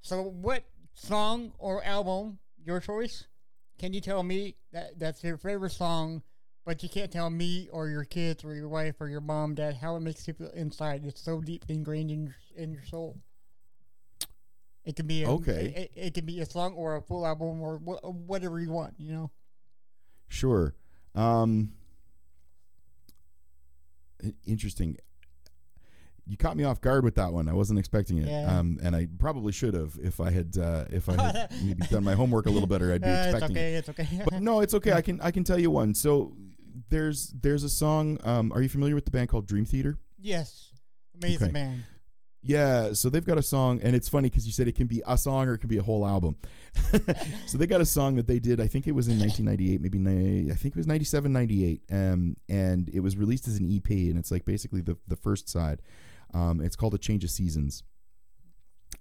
So, 0.00 0.22
what 0.22 0.64
song 0.98 1.52
or 1.58 1.84
album 1.84 2.38
your 2.64 2.80
choice. 2.80 3.24
Can 3.78 3.92
you 3.92 4.00
tell 4.00 4.22
me 4.22 4.56
that 4.72 4.98
that's 4.98 5.22
your 5.22 5.36
favorite 5.36 5.70
song, 5.70 6.22
but 6.66 6.82
you 6.82 6.88
can't 6.88 7.10
tell 7.10 7.30
me 7.30 7.68
or 7.72 7.88
your 7.88 8.04
kids 8.04 8.44
or 8.44 8.54
your 8.54 8.68
wife 8.68 8.96
or 9.00 9.08
your 9.08 9.20
mom, 9.20 9.54
dad 9.54 9.76
how 9.76 9.96
it 9.96 10.00
makes 10.00 10.26
you 10.26 10.34
feel 10.34 10.50
inside? 10.50 11.04
It's 11.04 11.20
so 11.20 11.40
deep 11.40 11.64
ingrained 11.68 12.10
in 12.10 12.24
your, 12.24 12.36
in 12.56 12.72
your 12.72 12.84
soul. 12.84 13.16
It 14.84 14.96
can 14.96 15.06
be 15.06 15.22
a, 15.22 15.30
Okay. 15.30 15.90
It, 15.94 16.06
it, 16.06 16.14
can 16.14 16.24
be 16.24 16.40
a 16.40 16.46
song 16.46 16.74
or 16.74 16.96
a 16.96 17.02
full 17.02 17.26
album 17.26 17.60
or 17.60 17.76
wha- 17.76 18.00
whatever 18.00 18.58
you 18.58 18.70
want. 18.70 18.94
You 18.98 19.12
know. 19.12 19.30
Sure. 20.28 20.74
Um, 21.14 21.72
interesting. 24.46 24.96
You 26.28 26.36
caught 26.36 26.56
me 26.56 26.64
off 26.64 26.80
guard 26.82 27.04
with 27.04 27.14
that 27.14 27.32
one. 27.32 27.48
I 27.48 27.54
wasn't 27.54 27.78
expecting 27.78 28.18
it, 28.18 28.28
Yeah. 28.28 28.58
um, 28.58 28.78
and 28.82 28.94
I 28.94 29.08
probably 29.18 29.50
should 29.52 29.72
have 29.74 29.98
if 30.02 30.20
I 30.20 30.30
had 30.30 30.56
uh, 30.58 30.84
if 30.90 31.08
I 31.08 31.14
had 31.20 31.50
maybe 31.64 31.86
done 31.86 32.04
my 32.04 32.14
homework 32.14 32.44
a 32.46 32.50
little 32.50 32.66
better. 32.68 32.92
I'd 32.92 33.00
be 33.00 33.08
Uh, 33.08 33.12
it's 33.24 33.28
expecting 33.32 33.56
it. 33.56 33.60
okay. 33.60 33.74
It's 33.74 33.88
okay. 33.88 34.22
But 34.24 34.42
no, 34.42 34.60
it's 34.60 34.74
okay. 34.74 34.92
I 34.92 35.00
can 35.00 35.20
I 35.22 35.30
can 35.30 35.42
tell 35.42 35.58
you 35.58 35.70
one. 35.70 35.94
So 35.94 36.36
there's 36.90 37.28
there's 37.40 37.64
a 37.64 37.68
song. 37.70 38.18
Um, 38.24 38.52
are 38.52 38.60
you 38.62 38.68
familiar 38.68 38.94
with 38.94 39.06
the 39.06 39.10
band 39.10 39.28
called 39.30 39.46
Dream 39.46 39.64
Theater? 39.64 39.96
yes. 40.20 40.70
Amazing 41.20 41.44
Okay. 41.48 41.52
man. 41.52 41.84
Yeah, 42.40 42.92
so 42.92 43.10
they've 43.10 43.24
got 43.24 43.36
a 43.38 43.42
song, 43.42 43.80
and 43.82 43.96
it's 43.96 44.08
funny 44.08 44.30
because 44.30 44.46
you 44.46 44.52
said 44.52 44.68
it 44.68 44.76
can 44.76 44.86
be 44.86 45.02
a 45.08 45.18
song 45.18 45.48
or 45.48 45.54
it 45.54 45.58
can 45.58 45.68
be 45.68 45.78
a 45.78 45.82
whole 45.82 46.06
album. 46.06 46.36
so 47.46 47.58
they 47.58 47.66
got 47.66 47.80
a 47.80 47.84
song 47.84 48.14
that 48.16 48.28
they 48.28 48.38
did. 48.38 48.60
I 48.60 48.68
think 48.68 48.86
it 48.86 48.92
was 48.92 49.08
in 49.08 49.18
1998, 49.18 49.80
maybe 49.80 50.50
I 50.52 50.54
think 50.54 50.74
it 50.74 50.78
was 50.78 50.86
97, 50.86 51.32
98, 51.32 51.82
um, 51.90 52.36
and 52.48 52.88
it 52.90 53.00
was 53.00 53.16
released 53.16 53.48
as 53.48 53.58
an 53.58 53.66
EP, 53.74 53.90
and 53.90 54.16
it's 54.16 54.30
like 54.30 54.44
basically 54.44 54.80
the 54.80 54.96
the 55.08 55.16
first 55.16 55.48
side. 55.48 55.82
Um, 56.34 56.60
it's 56.60 56.76
called 56.76 56.94
"A 56.94 56.98
Change 56.98 57.24
of 57.24 57.30
Seasons," 57.30 57.82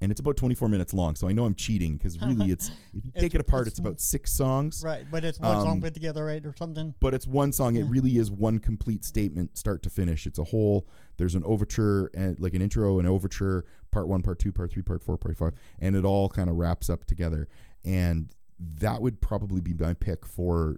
and 0.01 0.11
it's 0.11 0.19
about 0.19 0.37
24 0.37 0.69
minutes 0.69 0.93
long. 0.93 1.15
So 1.15 1.27
I 1.27 1.31
know 1.31 1.45
I'm 1.45 1.55
cheating 1.55 1.97
because 1.97 2.21
really, 2.21 2.51
it's 2.51 2.69
if 2.93 3.05
you 3.05 3.11
take 3.17 3.35
it 3.35 3.41
apart, 3.41 3.67
it's 3.67 3.79
about 3.79 3.99
six 3.99 4.31
songs. 4.31 4.81
Right, 4.83 5.05
but 5.09 5.23
it's 5.23 5.39
one 5.39 5.57
Um, 5.57 5.63
song 5.63 5.81
put 5.81 5.93
together, 5.93 6.25
right, 6.25 6.45
or 6.45 6.53
something. 6.55 6.93
but 6.99 7.13
it's 7.13 7.27
one 7.27 7.51
song. 7.51 7.75
It 7.75 7.83
really 7.85 8.17
is 8.17 8.29
one 8.31 8.59
complete 8.59 9.03
statement, 9.05 9.57
start 9.57 9.83
to 9.83 9.89
finish. 9.89 10.25
It's 10.27 10.39
a 10.39 10.43
whole. 10.45 10.87
There's 11.17 11.35
an 11.35 11.43
overture 11.45 12.09
and 12.13 12.39
like 12.39 12.53
an 12.53 12.61
intro, 12.61 12.99
an 12.99 13.05
overture, 13.07 13.65
part 13.91 14.07
one, 14.07 14.21
part 14.21 14.39
two, 14.39 14.51
part 14.51 14.71
three, 14.71 14.83
part 14.83 15.01
four, 15.03 15.17
part 15.17 15.35
five, 15.37 15.53
and 15.79 15.95
it 15.95 16.05
all 16.05 16.29
kind 16.29 16.49
of 16.49 16.55
wraps 16.55 16.89
up 16.89 17.05
together. 17.05 17.47
And 17.83 18.29
that 18.59 19.01
would 19.01 19.21
probably 19.21 19.61
be 19.61 19.73
my 19.73 19.93
pick 19.93 20.25
for 20.25 20.77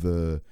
the 0.00 0.42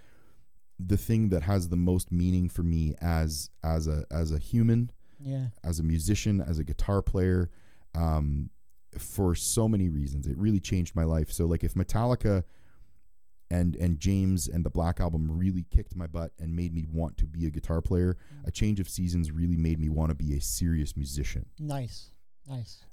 the 0.79 0.97
thing 0.99 1.31
that 1.31 1.43
has 1.43 1.71
the 1.71 1.77
most 1.77 2.13
meaning 2.13 2.49
for 2.51 2.63
me 2.63 2.95
as 3.01 3.49
as 3.65 3.87
a 3.87 4.05
as 4.11 4.31
a 4.33 4.39
human, 4.39 4.91
Yeah. 5.19 5.47
as 5.65 5.79
a 5.79 5.83
musician, 5.83 6.41
as 6.41 6.59
a 6.59 6.65
guitar 6.65 7.03
player, 7.03 7.51
um, 7.95 8.51
for 8.99 9.35
so 9.35 9.69
many 9.69 9.89
reasons. 9.89 10.27
It 10.27 10.37
really 10.39 10.61
changed 10.61 10.95
my 10.95 11.05
life. 11.05 11.31
So 11.31 11.47
like 11.47 11.65
if 11.65 11.75
Metallica 11.75 12.45
and 13.51 13.77
and 13.77 13.99
James 14.01 14.49
and 14.49 14.65
the 14.65 14.71
Black 14.71 15.01
album 15.01 15.29
really 15.31 15.65
kicked 15.71 15.95
my 15.95 16.07
butt 16.07 16.33
and 16.39 16.55
made 16.57 16.75
me 16.75 16.85
want 16.91 17.17
to 17.19 17.27
be 17.27 17.47
a 17.47 17.51
guitar 17.51 17.81
player, 17.81 18.17
a 18.45 18.51
change 18.51 18.81
of 18.81 18.89
seasons 18.89 19.31
really 19.31 19.57
made 19.57 19.79
me 19.79 19.89
want 19.89 20.11
to 20.11 20.15
be 20.15 20.35
a 20.35 20.41
serious 20.41 20.97
musician. 20.97 21.47
Nice. 21.59 22.11
Nice. 22.49 22.85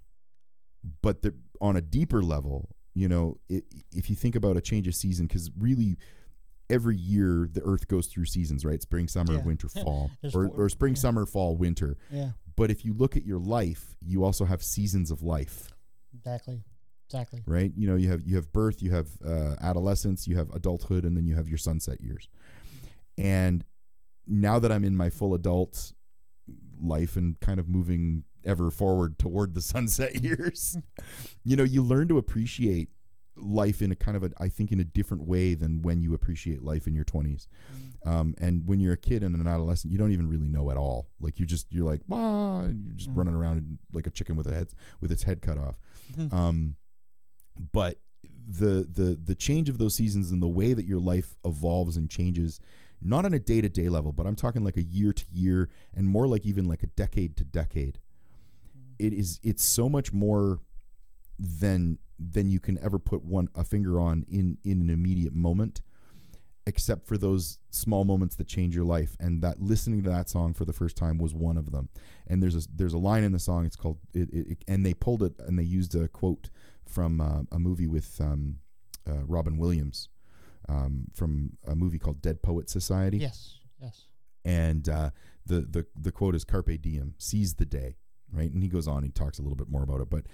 But 1.01 1.21
the, 1.21 1.33
on 1.61 1.75
a 1.77 1.81
deeper 1.81 2.21
level, 2.21 2.69
you 2.93 3.07
know, 3.07 3.37
i 3.49 3.61
if 3.91 4.09
you 4.09 4.15
think 4.15 4.35
about 4.35 4.57
a 4.57 4.61
change 4.61 4.87
of 4.87 4.95
season, 4.95 5.27
because 5.27 5.49
really 5.57 5.97
every 6.69 6.97
year 6.97 7.47
the 7.51 7.61
Earth 7.63 7.87
goes 7.87 8.07
through 8.07 8.25
seasons, 8.25 8.63
right? 8.65 8.81
Spring, 8.81 9.07
summer, 9.07 9.33
Yeah. 9.33 9.43
winter, 9.43 9.67
fall, 9.83 10.11
or, 10.33 10.47
or 10.47 10.69
spring, 10.69 10.93
yeah. 10.95 10.99
summer, 10.99 11.25
fall, 11.25 11.55
winter. 11.57 11.97
Yeah. 12.09 12.31
But 12.55 12.69
if 12.71 12.85
you 12.85 12.93
look 12.93 13.17
at 13.17 13.25
your 13.25 13.39
life, 13.39 13.95
you 14.01 14.23
also 14.23 14.45
have 14.45 14.61
seasons 14.63 15.11
of 15.11 15.21
life, 15.23 15.69
Exactly. 16.15 16.63
Exactly. 17.07 17.41
right? 17.45 17.71
You 17.75 17.87
know, 17.87 17.95
you 17.95 18.09
have 18.09 18.21
you 18.23 18.35
have 18.37 18.51
birth, 18.53 18.81
you 18.81 18.91
have 18.91 19.07
uh, 19.25 19.55
adolescence, 19.61 20.27
you 20.27 20.35
have 20.37 20.49
adulthood, 20.51 21.03
and 21.05 21.15
then 21.17 21.25
you 21.27 21.35
have 21.35 21.47
your 21.47 21.57
sunset 21.57 22.01
years. 22.01 22.27
And 23.17 23.63
now 24.25 24.57
that 24.59 24.71
I'm 24.71 24.83
in 24.83 24.95
my 24.95 25.09
full 25.09 25.33
adult 25.33 25.93
life 26.81 27.15
and 27.15 27.39
kind 27.39 27.59
of 27.59 27.67
moving 27.69 28.23
ever 28.45 28.71
forward 28.71 29.17
toward 29.19 29.53
the 29.53 29.61
sunset 29.73 30.23
years, 30.23 30.77
you 31.43 31.55
know, 31.55 31.63
you 31.63 31.81
learn 31.83 32.07
to 32.07 32.17
appreciate 32.17 32.89
life 33.35 33.81
in 33.81 33.91
a 33.91 33.95
kind 33.95 34.15
of 34.15 34.23
a 34.23 34.31
I 34.37 34.47
think 34.49 34.71
in 34.71 34.79
a 34.79 34.83
different 34.83 35.23
way 35.27 35.53
than 35.55 35.81
when 35.81 36.01
you 36.01 36.13
appreciate 36.13 36.61
life 36.63 36.85
in 36.87 36.93
your 36.93 37.05
20s. 37.05 37.47
Um, 38.05 38.35
and 38.37 38.67
when 38.67 38.79
you're 38.79 38.93
a 38.93 38.97
kid 38.97 39.23
and 39.23 39.35
an 39.35 39.47
adolescent, 39.47 39.91
you 39.91 39.97
don't 39.97 40.11
even 40.11 40.27
really 40.29 40.47
know 40.49 40.69
at 40.71 40.77
all. 40.77 41.07
Like 41.19 41.39
you 41.39 41.45
just 41.45 41.71
you're 41.71 41.85
like, 41.85 42.01
ah, 42.11 42.59
and 42.61 42.85
you're 42.85 42.95
just 42.95 43.09
Mm. 43.11 43.17
running 43.17 43.33
around 43.35 43.79
like 43.93 44.05
a 44.07 44.11
chicken 44.11 44.35
with 44.35 44.45
a 44.47 44.53
head 44.53 44.67
with 45.01 45.11
its 45.11 45.23
head 45.23 45.41
cut 45.41 45.57
off. 45.57 45.75
Um, 46.31 46.75
but 47.71 47.99
the 48.47 48.87
the 48.91 49.17
the 49.23 49.35
change 49.35 49.69
of 49.69 49.77
those 49.77 49.95
seasons 49.95 50.31
and 50.31 50.41
the 50.41 50.47
way 50.47 50.73
that 50.73 50.85
your 50.85 50.99
life 50.99 51.35
evolves 51.45 51.95
and 51.97 52.09
changes, 52.09 52.59
not 53.01 53.25
on 53.25 53.33
a 53.33 53.39
day 53.39 53.61
to 53.61 53.69
day 53.69 53.89
level, 53.89 54.11
but 54.11 54.25
I'm 54.27 54.35
talking 54.35 54.63
like 54.63 54.77
a 54.77 54.83
year 54.83 55.13
to 55.13 55.25
year 55.31 55.69
and 55.95 56.07
more 56.07 56.27
like 56.27 56.45
even 56.45 56.65
like 56.67 56.83
a 56.83 56.87
decade 56.87 57.37
to 57.37 57.43
decade. 57.43 57.99
It 58.99 59.13
is 59.13 59.39
it's 59.43 59.63
so 59.63 59.87
much 59.89 60.11
more 60.13 60.59
than 61.39 61.97
than 62.31 62.49
you 62.49 62.59
can 62.59 62.77
ever 62.79 62.97
put 62.99 63.23
one 63.23 63.47
a 63.55 63.63
finger 63.63 63.99
on 63.99 64.25
in 64.29 64.57
in 64.63 64.79
an 64.81 64.89
immediate 64.89 65.33
moment 65.33 65.81
except 66.65 67.05
for 67.05 67.17
those 67.17 67.59
small 67.71 68.05
moments 68.05 68.35
that 68.37 68.47
change 68.47 68.73
your 68.73 68.85
life 68.85 69.17
and 69.19 69.41
that 69.41 69.61
listening 69.61 70.01
to 70.01 70.09
that 70.09 70.29
song 70.29 70.53
for 70.53 70.63
the 70.63 70.71
first 70.71 70.95
time 70.95 71.17
was 71.17 71.33
one 71.33 71.57
of 71.57 71.71
them 71.71 71.89
and 72.27 72.41
there's 72.41 72.55
a 72.55 72.61
there's 72.73 72.93
a 72.93 72.97
line 72.97 73.23
in 73.23 73.33
the 73.33 73.39
song 73.39 73.65
it's 73.65 73.75
called 73.75 73.97
it, 74.13 74.29
it, 74.31 74.47
it- 74.51 74.63
and 74.67 74.85
they 74.85 74.93
pulled 74.93 75.21
it 75.23 75.33
and 75.39 75.59
they 75.59 75.63
used 75.63 75.93
a 75.95 76.07
quote 76.07 76.49
from 76.87 77.19
uh, 77.19 77.41
a 77.51 77.59
movie 77.59 77.87
with 77.87 78.19
um, 78.21 78.57
uh, 79.09 79.23
Robin 79.25 79.57
Williams 79.57 80.07
um, 80.69 81.05
from 81.13 81.51
a 81.67 81.75
movie 81.75 81.99
called 81.99 82.21
Dead 82.21 82.41
Poet 82.41 82.69
Society 82.69 83.17
Yes. 83.17 83.57
Yes. 83.81 84.05
and 84.45 84.87
uh, 84.87 85.09
the 85.45 85.61
the 85.61 85.85
the 85.99 86.11
quote 86.13 86.35
is 86.35 86.45
"Carpe 86.45 86.81
diem," 86.81 87.15
seize 87.17 87.55
the 87.55 87.65
day, 87.65 87.97
right? 88.31 88.49
And 88.49 88.63
he 88.63 88.69
goes 88.69 88.87
on, 88.87 89.03
he 89.03 89.09
talks 89.09 89.37
a 89.39 89.41
little 89.41 89.57
bit 89.57 89.67
more 89.69 89.83
about 89.83 89.99
it, 89.99 90.09
but 90.09 90.25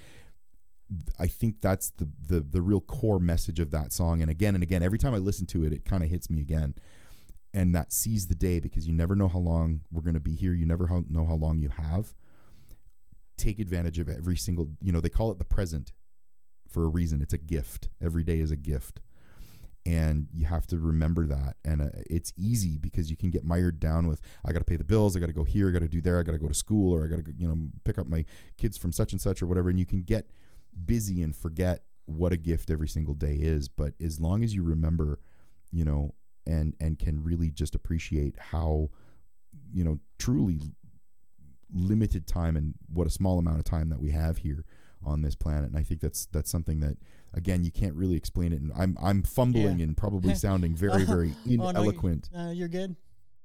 I 1.20 1.28
think 1.28 1.62
that's 1.62 1.92
the 1.92 2.10
the 2.28 2.40
the 2.40 2.62
real 2.62 2.82
core 2.82 3.20
message 3.20 3.60
of 3.60 3.72
that 3.72 3.94
song. 3.94 4.22
And 4.22 4.32
again 4.32 4.56
and 4.56 4.64
again, 4.64 4.84
every 4.84 4.98
time 4.98 5.14
I 5.14 5.18
listen 5.18 5.46
to 5.48 5.64
it, 5.64 5.74
it 5.74 5.86
kind 5.86 6.04
of 6.04 6.10
hits 6.10 6.30
me 6.30 6.42
again. 6.42 6.76
And 7.54 7.74
that 7.74 7.92
seize 7.92 8.28
the 8.28 8.36
day 8.36 8.60
because 8.60 8.88
you 8.88 8.94
never 8.94 9.16
know 9.16 9.28
how 9.28 9.40
long 9.40 9.82
we're 9.92 10.04
going 10.04 10.14
to 10.14 10.20
be 10.20 10.36
here. 10.36 10.54
You 10.54 10.68
never 10.68 10.88
know 11.10 11.26
how 11.26 11.34
long 11.34 11.58
you 11.58 11.70
have. 11.70 12.14
Take 13.38 13.60
advantage 13.60 13.98
of 13.98 14.08
every 14.08 14.38
single. 14.38 14.70
You 14.82 14.92
know 14.92 15.00
they 15.00 15.10
call 15.10 15.32
it 15.32 15.40
the 15.40 15.46
present 15.46 15.92
for 16.68 16.84
a 16.84 16.90
reason. 16.90 17.22
It's 17.22 17.34
a 17.34 17.40
gift. 17.40 17.90
Every 18.02 18.24
day 18.24 18.40
is 18.40 18.52
a 18.52 18.56
gift 18.56 19.00
and 19.86 20.28
you 20.34 20.46
have 20.46 20.68
to 20.68 20.78
remember 20.78 21.26
that 21.26 21.56
and 21.64 21.82
uh, 21.82 21.90
it's 22.10 22.34
easy 22.38 22.78
because 22.78 23.10
you 23.10 23.18
can 23.18 23.30
get 23.30 23.44
mired 23.44 23.80
down 23.80 24.08
with 24.08 24.22
i 24.46 24.52
got 24.52 24.60
to 24.60 24.66
pay 24.66 24.76
the 24.76 24.84
bills 24.84 25.16
i 25.16 25.20
got 25.20 25.28
to 25.28 25.34
go 25.34 25.44
here 25.44 25.70
i 25.70 25.72
got 25.72 25.80
to 25.80 25.88
do 25.88 26.02
there 26.02 26.20
i 26.20 26.24
got 26.24 26.34
to 26.34 26.38
go 26.38 26.48
to 26.48 26.54
school 26.54 26.94
or 26.94 27.06
i 27.06 27.08
got 27.08 27.24
to 27.24 27.34
you 27.38 27.48
know 27.48 27.58
pick 27.86 27.98
up 27.98 28.08
my 28.08 28.26
kids 28.58 28.78
from 28.78 28.92
such 28.92 29.14
and 29.14 29.22
such 29.22 29.42
or 29.42 29.48
whatever 29.48 29.70
and 29.70 29.80
you 29.80 29.86
can 29.86 30.02
get 30.02 30.30
busy 30.86 31.22
and 31.22 31.36
forget 31.36 31.84
what 32.06 32.32
a 32.34 32.38
gift 32.38 32.70
every 32.72 32.88
single 32.88 33.14
day 33.14 33.36
is 33.36 33.68
but 33.70 33.94
as 34.02 34.20
long 34.20 34.44
as 34.44 34.54
you 34.56 34.64
remember 34.64 35.20
you 35.72 35.86
know 35.86 36.14
and 36.48 36.76
and 36.80 36.98
can 36.98 37.24
really 37.24 37.50
just 37.52 37.76
appreciate 37.76 38.36
how 38.40 38.90
you 39.72 39.84
know 39.84 40.00
truly 40.18 40.60
limited 41.72 42.26
time 42.26 42.56
and 42.58 42.74
what 42.92 43.06
a 43.06 43.10
small 43.12 43.38
amount 43.38 43.60
of 43.60 43.64
time 43.64 43.90
that 43.90 44.00
we 44.00 44.10
have 44.12 44.38
here 44.40 44.66
on 45.06 45.22
this 45.22 45.36
planet 45.36 45.70
and 45.70 45.78
i 45.78 45.84
think 45.84 46.02
that's 46.02 46.26
that's 46.28 46.50
something 46.50 46.80
that 46.80 46.98
again 47.34 47.64
you 47.64 47.72
can't 47.72 47.94
really 47.94 48.16
explain 48.18 48.52
it 48.52 48.60
and 48.60 48.72
i'm 48.76 48.98
i'm 49.02 49.22
fumbling 49.22 49.78
Yeah. 49.78 49.84
and 49.86 49.96
probably 49.96 50.34
sounding 50.46 50.76
very 50.76 51.04
very 51.06 51.34
Oh, 51.48 51.56
no, 51.56 51.70
ineloquent 51.70 52.30
Uh, 52.36 52.50
you're 52.50 52.68
good. 52.68 52.96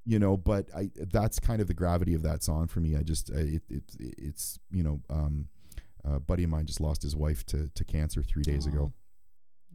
you 0.07 0.19
know 0.19 0.37
but 0.39 0.67
i 0.75 0.91
that's 1.13 1.39
kind 1.39 1.61
of 1.61 1.69
the 1.69 1.75
gravity 1.75 2.15
of 2.15 2.23
that 2.23 2.43
song 2.43 2.67
for 2.67 2.81
me 2.81 2.97
i 2.97 3.03
just 3.03 3.31
I, 3.31 3.41
it, 3.41 3.63
it 3.69 3.83
it's 4.01 4.59
you 4.71 4.83
know 4.83 5.01
um 5.11 5.49
a 6.05 6.21
buddy 6.21 6.45
of 6.45 6.51
mine 6.51 6.67
just 6.67 6.81
lost 6.81 7.03
his 7.03 7.17
wife 7.17 7.45
to 7.47 7.69
to 7.75 7.85
cancer 7.85 8.23
3 8.23 8.43
days 8.43 8.67
ago. 8.67 8.93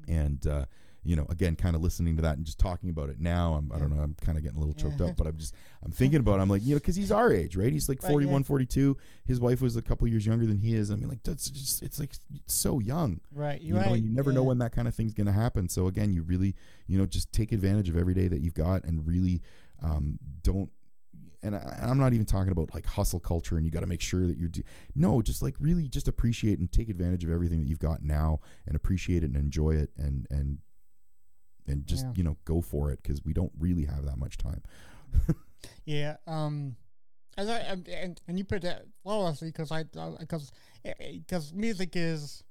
And 0.07 0.45
uh 0.47 0.65
you 1.03 1.15
know 1.15 1.25
again 1.29 1.55
kind 1.55 1.75
of 1.75 1.81
listening 1.81 2.15
to 2.17 2.21
that 2.21 2.35
and 2.37 2.45
just 2.45 2.59
talking 2.59 2.89
about 2.89 3.09
it 3.09 3.19
now 3.19 3.53
I'm, 3.53 3.71
i 3.73 3.79
don't 3.79 3.95
know 3.95 4.01
i'm 4.01 4.15
kind 4.21 4.37
of 4.37 4.43
getting 4.43 4.57
a 4.57 4.59
little 4.59 4.73
choked 4.75 4.99
up 4.99 5.15
but 5.15 5.27
i'm 5.27 5.37
just 5.37 5.55
i'm 5.81 5.91
thinking 5.91 6.19
about 6.19 6.39
it. 6.39 6.41
i'm 6.41 6.49
like 6.49 6.61
you 6.61 6.75
know 6.75 6.79
because 6.79 6.97
he's 6.97 7.11
our 7.11 7.31
age 7.31 7.55
right? 7.55 7.71
He's 7.71 7.87
like 7.87 8.03
Right, 8.03 8.11
41 8.11 8.41
yeah. 8.41 8.45
42 8.45 8.97
his 9.25 9.39
wife 9.39 9.61
was 9.61 9.75
a 9.75 9.81
couple 9.81 10.07
years 10.07 10.25
younger 10.25 10.45
than 10.45 10.57
he 10.57 10.75
is. 10.75 10.91
I 10.91 10.95
mean 10.95 11.07
like 11.07 11.23
that's 11.23 11.49
just 11.49 11.83
it's 11.83 11.99
like 11.99 12.11
so 12.47 12.79
young. 12.79 13.21
Right. 13.33 13.61
you 13.61 13.75
You're 13.75 13.85
know 13.85 13.93
you 13.93 14.09
never 14.09 14.31
know 14.33 14.43
when 14.43 14.57
that 14.59 14.71
kind 14.73 14.87
of 14.87 14.95
thing's 14.95 15.13
going 15.13 15.27
to 15.27 15.33
happen. 15.33 15.69
So 15.69 15.87
again 15.87 16.11
you 16.11 16.21
really 16.23 16.55
you 16.87 16.97
know 16.97 17.05
just 17.05 17.31
take 17.31 17.51
advantage 17.51 17.87
of 17.89 17.95
every 17.97 18.13
day 18.13 18.27
that 18.27 18.41
you've 18.41 18.53
got 18.53 18.83
and 18.83 19.07
really 19.07 19.41
um, 19.81 20.19
don't 20.43 20.69
and 21.41 21.55
I, 21.55 21.79
i'm 21.83 21.97
not 21.97 22.13
even 22.13 22.25
talking 22.25 22.51
about 22.51 22.73
like 22.73 22.85
hustle 22.85 23.19
culture 23.19 23.55
and 23.57 23.65
you 23.65 23.71
got 23.71 23.79
to 23.81 23.87
make 23.87 24.01
sure 24.01 24.27
that 24.27 24.37
you're 24.37 24.49
do- 24.49 24.63
no 24.95 25.21
just 25.21 25.41
like 25.41 25.55
really 25.59 25.87
just 25.87 26.07
appreciate 26.07 26.59
and 26.59 26.71
take 26.71 26.89
advantage 26.89 27.23
of 27.23 27.31
everything 27.31 27.59
that 27.59 27.67
you've 27.67 27.79
got 27.79 28.03
now 28.03 28.39
and 28.67 28.75
appreciate 28.75 29.23
it 29.23 29.27
and 29.27 29.35
enjoy 29.37 29.71
it 29.71 29.89
and 29.97 30.27
and 30.29 30.59
and 31.67 31.85
just 31.85 32.05
Yeah. 32.05 32.13
you 32.15 32.23
know 32.23 32.37
go 32.45 32.61
for 32.61 32.91
it 32.91 33.01
because 33.01 33.23
we 33.23 33.33
don't 33.33 33.51
really 33.59 33.85
have 33.85 34.05
that 34.05 34.17
much 34.17 34.37
time 34.37 34.61
Yeah. 35.85 36.15
Um, 36.25 36.75
as 37.37 37.49
I 37.49 37.57
and, 37.59 38.19
and, 38.27 38.37
you 38.37 38.45
put 38.45 38.61
that 38.61 38.83
flawlessly 39.03 39.49
because 39.49 39.71
I 39.71 39.83
because 40.19 40.51
because 40.83 41.53
music 41.53 41.91
is 41.95 42.43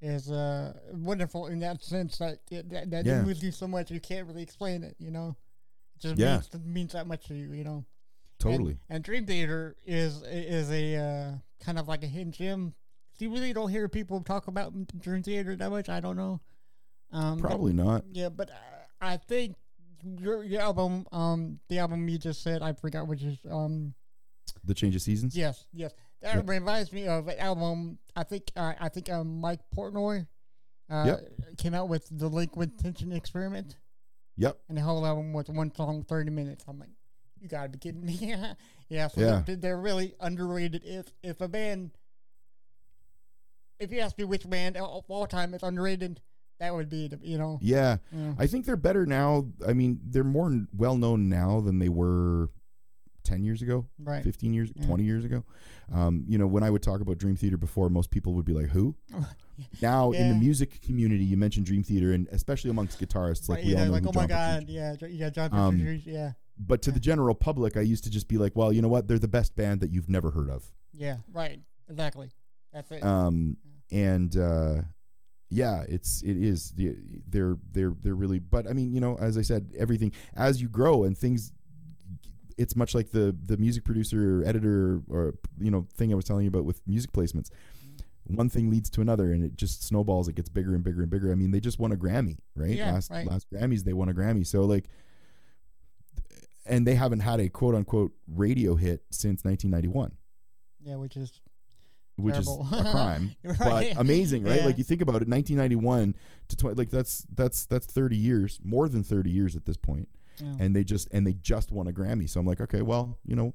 is 0.00 0.30
uh 0.30 0.72
wonderful 0.92 1.46
in 1.46 1.60
that 1.60 1.82
sense 1.84 2.18
that 2.18 2.38
it, 2.50 2.68
that, 2.70 2.90
that 2.90 3.06
Yeah. 3.06 3.20
it 3.20 3.26
moves 3.26 3.42
you 3.42 3.52
so 3.52 3.68
much 3.68 3.90
you 3.90 4.00
can't 4.00 4.26
really 4.26 4.42
explain 4.42 4.82
it. 4.82 4.96
You 4.98 5.10
know, 5.12 5.36
it 5.96 6.02
just 6.02 6.18
Yeah. 6.18 6.40
means, 6.52 6.64
means 6.66 6.92
that 6.94 7.06
much 7.06 7.26
to 7.28 7.34
you. 7.34 7.52
You 7.52 7.62
know. 7.64 7.84
Totally. 8.38 8.72
And, 8.88 8.96
and 8.96 9.04
Dream 9.04 9.26
Theater 9.26 9.76
is 9.84 10.22
is 10.22 10.70
a 10.70 10.96
uh, 10.96 11.32
kind 11.64 11.78
of 11.78 11.88
like 11.88 12.02
a 12.04 12.06
hidden 12.06 12.32
gem. 12.32 12.74
You 13.18 13.30
really 13.32 13.52
don't 13.52 13.68
hear 13.70 13.88
people 13.88 14.20
talk 14.22 14.46
about 14.46 14.72
Dream 15.00 15.22
Theater 15.24 15.56
that 15.56 15.70
much. 15.70 15.88
I 15.88 15.98
don't 16.00 16.16
know. 16.16 16.40
Um, 17.12 17.38
but- 17.38 17.48
Probably 17.48 17.72
not. 17.72 18.04
yeah, 18.12 18.28
but 18.28 18.50
uh, 18.50 18.54
I 19.00 19.16
think 19.16 19.56
your 20.04 20.44
your 20.44 20.60
album, 20.60 21.06
um, 21.10 21.58
the 21.68 21.78
album 21.80 22.08
you 22.08 22.18
just 22.18 22.42
said, 22.42 22.62
I 22.62 22.72
forgot 22.74 23.08
which 23.08 23.22
is 23.24 23.38
um, 23.50 23.94
The 24.64 24.74
change 24.74 24.94
of 24.94 25.02
seasons. 25.02 25.36
yes, 25.36 25.66
yes, 25.72 25.92
that 26.22 26.36
Yep. 26.36 26.48
reminds 26.48 26.92
me 26.92 27.08
of 27.08 27.26
an 27.26 27.38
album. 27.40 27.98
I 28.14 28.22
think 28.22 28.52
uh, 28.54 28.74
I 28.78 28.88
think 28.88 29.10
um, 29.10 29.40
Mike 29.40 29.60
Portnoy, 29.76 30.26
uh, 30.88 31.16
came 31.56 31.74
out 31.74 31.88
with 31.88 32.06
the 32.16 32.28
Liquid 32.28 32.78
Tension 32.78 33.10
Experiment, 33.10 33.76
Yep. 34.36 34.58
and 34.68 34.78
the 34.78 34.82
whole 34.82 35.04
album 35.04 35.32
was 35.32 35.48
one 35.48 35.74
song, 35.74 36.04
thirty 36.04 36.30
minutes. 36.30 36.64
I'm 36.68 36.78
like, 36.78 36.90
you 37.40 37.48
gotta 37.48 37.68
be 37.68 37.78
kidding 37.78 38.04
me! 38.04 38.34
yeah, 38.88 39.08
so 39.08 39.20
Yeah. 39.20 39.42
They're, 39.46 39.56
they're 39.56 39.80
really 39.80 40.14
underrated. 40.20 40.82
If 40.84 41.12
if 41.22 41.40
a 41.40 41.48
band, 41.48 41.90
if 43.80 43.92
you 43.92 44.00
ask 44.00 44.16
me 44.18 44.24
which 44.24 44.48
band 44.48 44.76
of 44.76 45.04
all 45.08 45.26
time 45.26 45.54
is 45.54 45.62
underrated, 45.62 46.20
that 46.60 46.74
would 46.74 46.88
be 46.88 47.08
the 47.08 47.18
you 47.22 47.38
know. 47.38 47.58
Yeah. 47.62 47.98
Yeah. 48.12 48.34
I 48.38 48.46
think 48.46 48.66
they're 48.66 48.76
better 48.76 49.06
now. 49.06 49.46
I 49.66 49.72
mean, 49.72 50.00
they're 50.04 50.24
more 50.24 50.52
well 50.76 50.96
known 50.96 51.28
now 51.28 51.60
than 51.60 51.78
they 51.78 51.88
were 51.88 52.50
10 53.24 53.44
years 53.44 53.60
ago, 53.62 53.86
Right. 53.98 54.24
15 54.24 54.54
years, 54.54 54.72
Yeah. 54.74 54.86
20 54.86 55.04
years 55.04 55.24
ago. 55.24 55.44
Um, 55.92 56.24
you 56.26 56.38
know, 56.38 56.46
when 56.46 56.62
I 56.62 56.70
would 56.70 56.82
talk 56.82 57.00
about 57.02 57.18
Dream 57.18 57.36
Theater 57.36 57.58
before, 57.58 57.90
most 57.90 58.10
people 58.10 58.32
would 58.34 58.44
be 58.46 58.54
like, 58.54 58.66
who? 58.68 58.94
Now, 59.82 60.12
in 60.12 60.28
the 60.28 60.36
music 60.36 60.80
community, 60.82 61.24
you 61.24 61.36
mentioned 61.36 61.66
Dream 61.66 61.82
Theater, 61.82 62.12
and 62.12 62.28
especially 62.30 62.70
amongst 62.70 63.00
guitarists, 63.00 63.48
like 63.48 63.56
Right, 63.58 63.66
we 63.66 63.72
yeah, 63.72 63.80
all 63.80 63.84
know 63.86 63.90
like 63.90 64.02
who 64.04 64.08
oh 64.10 64.12
John 64.12 64.22
my 64.22 64.26
god, 64.28 64.66
Petrucci- 64.68 64.72
yeah, 64.72 64.96
yeah, 65.08 65.30
John 65.30 65.52
Um, 65.52 65.76
Petrucci, 65.78 66.10
yeah, 66.12 66.32
But 66.58 66.82
to 66.82 66.92
the 66.92 67.00
general 67.00 67.34
public, 67.34 67.76
I 67.76 67.82
used 67.82 68.04
to 68.04 68.10
just 68.10 68.28
be 68.28 68.36
like, 68.36 68.56
well, 68.56 68.72
you 68.72 68.82
know 68.82 68.88
what? 68.88 69.06
They're 69.06 69.18
the 69.18 69.28
best 69.28 69.54
band 69.54 69.80
that 69.80 69.92
you've 69.92 70.08
never 70.08 70.30
heard 70.30 70.50
of. 70.50 70.64
yeah, 70.92 71.18
right, 71.32 71.60
exactly. 71.88 72.30
That's 72.72 72.90
it. 72.90 73.02
um, 73.04 73.56
and 73.90 74.36
uh, 74.36 74.82
yeah, 75.50 75.84
it's 75.88 76.22
it 76.22 76.36
is 76.36 76.74
they're 76.76 77.56
they're 77.72 77.94
they're 78.02 78.14
really. 78.14 78.38
But 78.38 78.68
I 78.68 78.72
mean, 78.72 78.92
you 78.92 79.00
know, 79.00 79.16
as 79.18 79.38
I 79.38 79.42
said, 79.42 79.72
everything 79.78 80.12
as 80.36 80.60
you 80.60 80.68
grow 80.68 81.04
and 81.04 81.16
things, 81.16 81.52
it's 82.58 82.76
much 82.76 82.94
like 82.94 83.10
the 83.10 83.34
the 83.46 83.56
music 83.56 83.84
producer 83.84 84.40
or 84.40 84.44
editor 84.44 85.00
or 85.08 85.34
you 85.58 85.70
know 85.70 85.86
thing 85.96 86.12
I 86.12 86.16
was 86.16 86.24
telling 86.24 86.44
you 86.44 86.48
about 86.48 86.64
with 86.64 86.86
music 86.86 87.12
placements. 87.12 87.50
One 88.24 88.50
thing 88.50 88.68
leads 88.68 88.90
to 88.90 89.00
another, 89.00 89.32
and 89.32 89.42
it 89.42 89.56
just 89.56 89.82
snowballs. 89.84 90.28
It 90.28 90.34
gets 90.34 90.50
bigger 90.50 90.74
and 90.74 90.84
bigger 90.84 91.00
and 91.00 91.10
bigger. 91.10 91.32
I 91.32 91.34
mean, 91.34 91.50
they 91.50 91.60
just 91.60 91.78
won 91.78 91.92
a 91.92 91.96
Grammy, 91.96 92.36
right? 92.54 92.76
Yeah, 92.76 92.92
last 92.92 93.10
right. 93.10 93.26
last 93.26 93.46
Grammys, 93.50 93.84
they 93.84 93.94
won 93.94 94.10
a 94.10 94.12
Grammy. 94.12 94.46
So 94.46 94.64
like, 94.64 94.90
and 96.68 96.86
they 96.86 96.94
haven't 96.94 97.20
had 97.20 97.40
a 97.40 97.48
quote 97.48 97.74
unquote 97.74 98.12
radio 98.26 98.74
hit 98.76 99.02
since 99.10 99.44
1991 99.44 100.12
yeah, 100.80 100.96
which 100.96 101.16
is 101.16 101.40
which 102.16 102.34
Terrible. 102.34 102.66
is 102.72 102.80
a 102.80 102.90
crime, 102.90 103.36
Right. 103.44 103.58
but 103.58 103.96
amazing, 103.96 104.42
right? 104.42 104.60
Yeah. 104.60 104.66
Like 104.66 104.78
you 104.78 104.82
think 104.84 105.02
about 105.02 105.22
it, 105.22 105.28
1991 105.28 106.14
to 106.48 106.56
20, 106.56 106.76
like 106.76 106.90
that's 106.90 107.24
that's 107.34 107.66
that's 107.66 107.86
30 107.86 108.16
years, 108.16 108.58
more 108.64 108.88
than 108.88 109.04
30 109.04 109.30
years 109.30 109.54
at 109.54 109.66
this 109.66 109.76
point, 109.76 110.08
yeah. 110.40 110.54
and 110.58 110.74
they 110.74 110.82
just 110.82 111.08
and 111.12 111.24
they 111.26 111.34
just 111.34 111.70
won 111.70 111.86
a 111.86 111.92
Grammy. 111.92 112.28
So 112.28 112.40
I'm 112.40 112.46
like, 112.46 112.60
okay, 112.60 112.82
well, 112.82 113.18
you 113.24 113.36
know, 113.36 113.54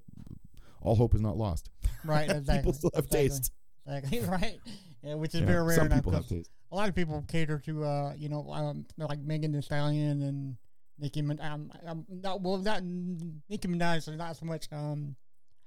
all 0.81 0.95
hope 0.95 1.14
is 1.15 1.22
not 1.22 1.35
lost. 1.38 1.69
right. 2.06 2.30
Exactly. 2.30 2.57
People 2.60 2.73
still 2.73 2.91
have 2.95 3.06
exactly, 3.06 3.30
taste. 3.30 3.52
Exactly. 3.85 4.19
Right. 4.30 4.60
Yeah, 5.03 5.15
which 5.15 5.34
is 5.35 5.41
Yeah, 5.41 5.48
very 5.48 5.64
rare 5.64 5.76
Some 5.76 5.90
people 5.90 6.14
have 6.14 6.27
taste. 6.27 6.49
a 6.72 6.76
lot 6.76 6.88
of 6.88 6.95
people 6.95 7.22
cater 7.27 7.60
to 7.65 7.84
uh, 7.84 8.14
you 8.18 8.30
know, 8.30 8.49
um, 8.52 8.85
like 8.98 9.19
Megan 9.19 9.52
Thee 9.52 9.61
Stallion 9.61 10.22
and 10.22 10.56
Nicki 10.99 11.22
Minaj. 11.22 11.44
Um, 11.52 11.72
um, 11.86 12.06
not 12.10 12.41
well, 12.41 12.57
not 12.57 12.82
Nicki 12.84 13.68
Minaj, 13.68 14.03
so 14.03 14.14
not 14.15 14.36
so 14.38 14.45
much. 14.45 14.68
Um, 14.72 15.15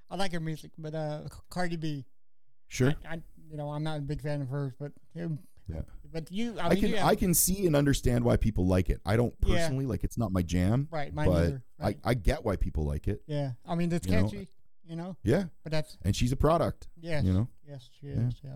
I 0.09 0.15
like 0.15 0.31
her 0.33 0.39
music, 0.39 0.71
but 0.77 0.95
uh, 0.95 1.21
Cardi 1.49 1.75
B. 1.75 2.05
Sure, 2.69 2.93
I, 3.09 3.15
I, 3.15 3.21
you 3.49 3.57
know, 3.57 3.69
I'm 3.69 3.83
not 3.83 3.97
a 3.99 4.01
big 4.01 4.21
fan 4.21 4.41
of 4.41 4.49
hers, 4.49 4.73
but 4.79 4.91
um, 5.21 5.39
yeah. 5.67 5.81
but 6.11 6.29
you, 6.31 6.57
I, 6.59 6.65
I 6.65 6.69
mean, 6.69 6.79
can 6.79 6.89
you 6.89 6.95
have- 6.97 7.07
I 7.07 7.15
can 7.15 7.33
see 7.33 7.65
and 7.65 7.75
understand 7.75 8.23
why 8.23 8.35
people 8.37 8.67
like 8.67 8.89
it. 8.89 8.99
I 9.05 9.15
don't 9.15 9.33
Yeah. 9.45 9.55
personally 9.55 9.85
like 9.85 10.03
it's 10.03 10.17
not 10.17 10.31
my 10.31 10.41
jam, 10.41 10.87
right, 10.91 11.13
mine 11.13 11.27
but 11.29 11.43
either. 11.43 11.63
Right. 11.79 11.97
I 12.03 12.09
I 12.11 12.13
get 12.13 12.43
why 12.43 12.55
people 12.57 12.83
like 12.85 13.07
it. 13.07 13.21
yeah, 13.27 13.51
I 13.65 13.75
mean, 13.75 13.91
it's 13.91 14.05
you 14.07 14.13
know, 14.15 14.23
catchy, 14.23 14.47
you 14.85 14.95
know, 14.95 15.15
Yeah, 15.23 15.45
but 15.63 15.71
that's 15.71 15.97
and 16.03 16.15
she's 16.15 16.31
a 16.31 16.35
product. 16.37 16.87
yes, 16.99 17.23
You 17.23 17.33
know, 17.33 17.47
Yes, 17.67 17.89
she 17.99 18.07
Yeah. 18.07 18.27
is. 18.27 18.33
Yeah. 18.43 18.55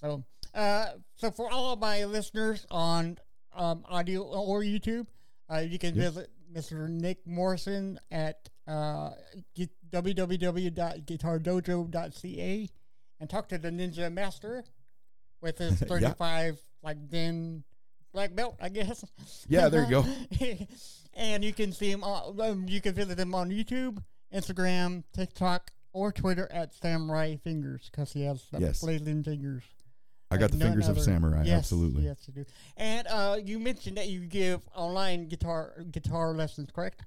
So, 0.00 0.24
uh, 0.54 0.86
so 1.16 1.30
for 1.30 1.50
all 1.50 1.72
of 1.72 1.78
my 1.80 2.04
listeners 2.04 2.66
on 2.70 3.18
um, 3.52 3.84
audio 3.88 4.22
or 4.22 4.62
YouTube, 4.62 5.06
uh, 5.54 5.58
you 5.58 5.78
can 5.78 5.94
Yeah. 5.94 6.10
visit 6.10 6.30
Mr. 6.52 6.88
Nick 6.88 7.26
Morrison 7.26 7.98
at 8.10 8.48
uh, 8.66 9.10
www.guitardojo.ca 9.92 12.68
and 13.20 13.30
talk 13.30 13.48
to 13.48 13.58
the 13.58 13.70
Ninja 13.70 14.12
Master 14.12 14.64
with 15.40 15.58
his 15.58 15.80
Yeah. 15.80 15.86
35 15.88 16.58
like 16.82 17.08
then 17.10 17.62
black 18.12 18.34
belt, 18.34 18.56
I 18.60 18.68
guess. 18.68 19.04
Yeah, 19.48 19.68
there 19.68 19.84
you 19.84 19.90
go. 19.90 20.04
and 21.14 21.44
you 21.44 21.52
can 21.52 21.72
see 21.72 21.90
him. 21.90 22.04
On, 22.04 22.40
um, 22.40 22.66
you 22.68 22.80
can 22.80 22.94
visit 22.94 23.18
him 23.18 23.34
on 23.34 23.50
YouTube, 23.50 24.02
Instagram, 24.32 25.02
TikTok, 25.14 25.72
or 25.92 26.12
Twitter 26.12 26.48
at 26.52 26.72
Samurai 26.74 27.34
Fingers 27.36 27.88
because 27.90 28.12
he 28.12 28.22
has 28.22 28.44
the 28.52 28.60
Yes. 28.60 28.80
blazing 28.80 29.24
fingers. 29.24 29.62
I 30.34 30.38
got 30.38 30.50
the 30.52 30.58
none 30.58 30.68
fingers 30.68 30.88
of 30.88 30.96
other. 30.96 31.04
samurai. 31.04 31.42
Yes, 31.44 31.58
Absolutely. 31.58 32.04
Yes, 32.04 32.18
you 32.26 32.34
do. 32.34 32.44
And 32.76 33.06
uh, 33.08 33.38
you 33.42 33.58
mentioned 33.58 33.96
that 33.96 34.08
you 34.08 34.20
give 34.20 34.60
online 34.74 35.28
guitar 35.28 35.72
guitar 35.90 36.32
lessons, 36.34 36.70
correct? 36.74 37.02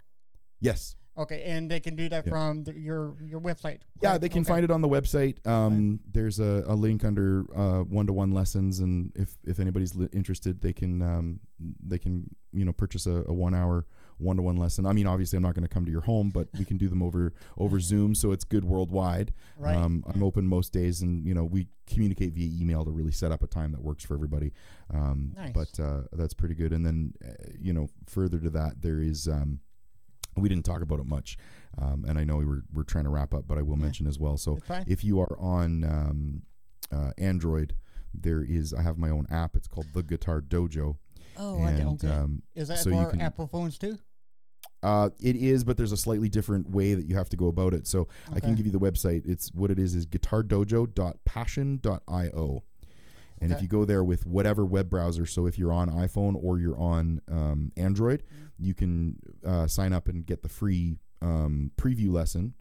Yes. 0.60 0.96
Okay, 1.18 1.42
and 1.46 1.70
they 1.72 1.80
can 1.80 1.96
do 1.96 2.08
that 2.10 2.26
Yeah. 2.28 2.30
from 2.32 2.64
the, 2.64 2.74
your 2.80 3.16
your 3.24 3.42
website. 3.42 3.80
Yeah, 4.04 4.20
they 4.20 4.30
can 4.30 4.42
Okay. 4.42 4.50
find 4.50 4.64
it 4.64 4.70
on 4.70 4.82
the 4.82 4.88
website. 4.88 5.46
Um, 5.48 6.00
There's 6.12 6.40
a, 6.40 6.64
a 6.68 6.76
link 6.76 7.04
under 7.04 7.42
one 7.90 8.06
to 8.06 8.14
one 8.14 8.32
lessons, 8.32 8.80
and 8.80 9.12
if, 9.16 9.36
if 9.44 9.60
anybody's 9.60 9.96
li- 9.96 10.10
interested, 10.14 10.62
they 10.62 10.74
can 10.74 11.02
um, 11.02 11.40
they 11.60 11.98
can 11.98 12.30
you 12.54 12.66
know 12.66 12.72
purchase 12.72 13.08
a, 13.08 13.24
a 13.28 13.34
one 13.34 13.56
hour 13.56 13.88
one 14.18 14.38
to 14.38 14.42
one 14.42 14.58
lesson. 14.58 14.86
I 14.86 14.94
mean, 14.94 15.08
obviously, 15.08 15.38
I'm 15.38 15.44
not 15.44 15.54
going 15.54 15.64
to 15.68 15.74
come 15.74 15.86
to 15.86 15.92
your 15.92 16.02
home, 16.02 16.30
but 16.30 16.48
we 16.58 16.66
can 16.66 16.78
do 16.78 16.88
them 16.90 17.02
over 17.04 17.34
over 17.58 17.80
Zoom, 17.80 18.16
so 18.16 18.32
it's 18.32 18.44
good 18.44 18.66
worldwide. 18.66 19.34
Right. 19.58 19.76
Um, 19.76 20.04
I'm 20.08 20.24
open 20.24 20.48
most 20.48 20.74
days, 20.74 21.02
and 21.02 21.26
you 21.26 21.34
know 21.34 21.44
we 21.44 21.68
communicate 21.86 22.34
via 22.34 22.50
email 22.62 22.84
to 22.86 22.92
really 22.92 23.12
set 23.12 23.32
up 23.32 23.44
a 23.44 23.48
time 23.48 23.72
that 23.72 23.82
works 23.82 24.04
for 24.04 24.14
everybody. 24.14 24.54
Um, 24.94 25.34
Nice. 25.36 25.54
But 25.54 25.84
uh, 25.84 26.02
that's 26.14 26.34
pretty 26.34 26.56
good. 26.56 26.74
And 26.74 26.86
then 26.86 27.14
uh, 27.24 27.34
you 27.60 27.74
know 27.74 27.90
further 28.08 28.40
to 28.40 28.50
that, 28.52 28.82
there 28.82 29.00
is. 29.00 29.28
Um, 29.28 29.60
we 30.36 30.50
didn't 30.50 30.66
talk 30.66 30.82
about 30.84 31.00
it 31.00 31.08
much, 31.08 31.36
um, 31.82 32.06
and 32.08 32.20
I 32.20 32.24
know 32.24 32.36
we 32.38 32.46
were 32.46 32.62
we're 32.72 32.84
trying 32.84 33.06
to 33.06 33.10
wrap 33.10 33.34
up, 33.34 33.48
but 33.48 33.58
I 33.58 33.64
will 33.64 33.76
mention 33.76 34.06
as 34.06 34.20
well. 34.20 34.38
So 34.38 34.60
if 34.86 35.04
you 35.04 35.20
are 35.20 35.36
on 35.40 35.84
um, 35.84 36.42
uh, 36.92 37.12
Android, 37.18 37.74
there 38.14 38.44
is 38.44 38.72
I 38.74 38.84
have 38.84 39.00
my 39.00 39.10
own 39.10 39.26
app. 39.32 39.56
It's 39.56 39.68
called 39.68 39.88
the 39.94 40.04
Guitar 40.04 40.42
Dojo, 40.42 40.98
oh, 41.38 41.64
I 41.64 41.72
and 41.72 42.04
okay. 42.04 42.14
um, 42.14 42.44
Is 42.56 42.68
that 42.68 42.80
so 42.80 42.92
for 42.92 43.10
can- 43.10 43.22
Apple 43.22 43.48
phones 43.48 43.78
too? 43.80 43.98
Uh, 44.84 45.10
it 45.20 45.36
is, 45.36 45.64
but 45.64 45.78
there's 45.78 45.92
a 45.92 45.98
slightly 45.98 46.30
different 46.30 46.70
way 46.70 46.94
that 46.94 47.08
you 47.08 47.16
have 47.16 47.30
to 47.30 47.38
go 47.38 47.48
about 47.48 47.74
it. 47.74 47.88
So 47.88 48.08
I 48.34 48.40
can 48.40 48.56
give 48.56 48.66
you 48.66 48.72
the 48.72 48.80
website. 48.80 49.24
It's 49.26 49.54
what 49.54 49.72
it 49.72 49.80
is 49.80 49.96
is 49.96 50.06
guitardojo.passion.io. 50.06 52.64
And 53.40 53.52
if 53.52 53.62
you 53.62 53.68
go 53.68 53.86
there 53.86 54.04
with 54.04 54.26
whatever 54.26 54.66
web 54.66 54.90
browser, 54.90 55.28
so 55.28 55.46
if 55.46 55.60
you're 55.60 55.74
on 55.74 55.92
iPhone 55.92 56.36
or 56.42 56.60
you're 56.60 56.80
on 56.80 57.22
um, 57.32 57.72
Android, 57.78 58.24
you 58.58 58.74
can 58.74 59.20
uh, 59.46 59.68
sign 59.68 59.94
up 59.94 60.08
and 60.08 60.26
get 60.26 60.42
the 60.42 60.50
free 60.50 60.98
um, 61.22 61.70
preview 61.78 62.12
lesson. 62.12 62.56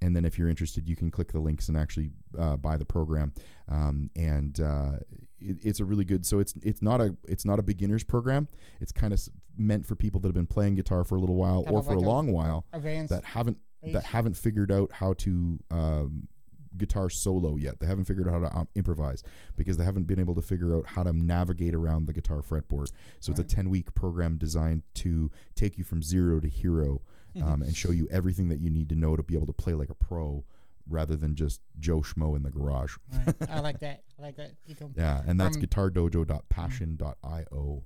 And 0.00 0.14
then 0.14 0.24
if 0.24 0.38
you're 0.38 0.48
interested, 0.48 0.88
you 0.88 0.96
can 0.96 1.10
click 1.10 1.32
the 1.32 1.40
links 1.40 1.68
and 1.68 1.76
actually 1.76 2.10
uh, 2.38 2.56
buy 2.56 2.76
the 2.76 2.84
program. 2.84 3.32
Um, 3.68 4.10
and 4.14 4.60
uh, 4.60 4.92
it, 5.40 5.56
it's 5.62 5.80
a 5.80 5.84
really 5.84 6.04
good. 6.04 6.24
So 6.24 6.38
it's 6.38 6.54
it's 6.62 6.82
not 6.82 7.00
a 7.00 7.16
it's 7.26 7.44
not 7.44 7.58
a 7.58 7.62
beginner's 7.62 8.04
program. 8.04 8.48
It's 8.80 8.92
kind 8.92 9.12
of 9.12 9.20
meant 9.58 9.84
for 9.86 9.94
people 9.96 10.20
that 10.20 10.28
have 10.28 10.34
been 10.34 10.46
playing 10.46 10.74
guitar 10.76 11.04
for 11.04 11.16
a 11.16 11.20
little 11.20 11.36
while 11.36 11.64
Kind 11.64 11.76
or 11.76 11.82
for 11.82 11.96
like 11.96 12.04
a 12.04 12.06
a- 12.06 12.08
long 12.08 12.32
while 12.32 12.64
Advanced. 12.72 13.10
that 13.12 13.24
haven't 13.24 13.58
bass. 13.82 13.92
that 13.94 14.04
haven't 14.04 14.36
figured 14.36 14.70
out 14.72 14.92
how 14.92 15.12
to 15.14 15.58
um, 15.70 16.28
guitar 16.76 17.10
solo 17.10 17.56
yet. 17.56 17.80
They 17.80 17.86
haven't 17.86 18.04
figured 18.04 18.28
out 18.28 18.34
how 18.34 18.40
to 18.48 18.56
um, 18.56 18.68
improvise 18.74 19.22
because 19.56 19.76
they 19.76 19.84
haven't 19.84 20.04
been 20.06 20.20
able 20.20 20.34
to 20.36 20.42
figure 20.42 20.76
out 20.76 20.86
how 20.86 21.02
to 21.02 21.12
navigate 21.12 21.74
around 21.74 22.06
the 22.06 22.12
guitar 22.12 22.40
fretboard. 22.42 22.92
So 23.20 23.30
it's 23.32 23.40
a 23.40 23.44
ten 23.44 23.70
week 23.70 23.94
program 23.94 24.36
designed 24.36 24.82
to 24.96 25.30
take 25.54 25.78
you 25.78 25.84
from 25.84 26.02
zero 26.02 26.40
to 26.40 26.48
hero 26.48 27.02
Mm-hmm. 27.36 27.46
um, 27.46 27.60
and 27.62 27.76
show 27.76 27.90
you 27.90 28.08
everything 28.10 28.48
that 28.48 28.58
you 28.58 28.70
need 28.70 28.88
to 28.88 28.94
know 28.94 29.14
to 29.14 29.22
be 29.22 29.34
able 29.34 29.44
to 29.46 29.52
play 29.52 29.74
like 29.74 29.90
a 29.90 29.94
pro 29.94 30.44
rather 30.88 31.14
than 31.14 31.34
just 31.34 31.60
Joe 31.78 32.00
Schmo 32.00 32.34
in 32.34 32.42
the 32.42 32.50
garage. 32.50 32.96
Right. 33.12 33.34
I 33.50 33.60
like 33.60 33.80
that. 33.80 34.02
I 34.18 34.22
like 34.22 34.36
that. 34.36 34.52
Yeah, 34.96 35.20
and 35.26 35.38
that's 35.38 35.58
From- 35.58 35.66
guitardojo.passion.io. 35.66 37.82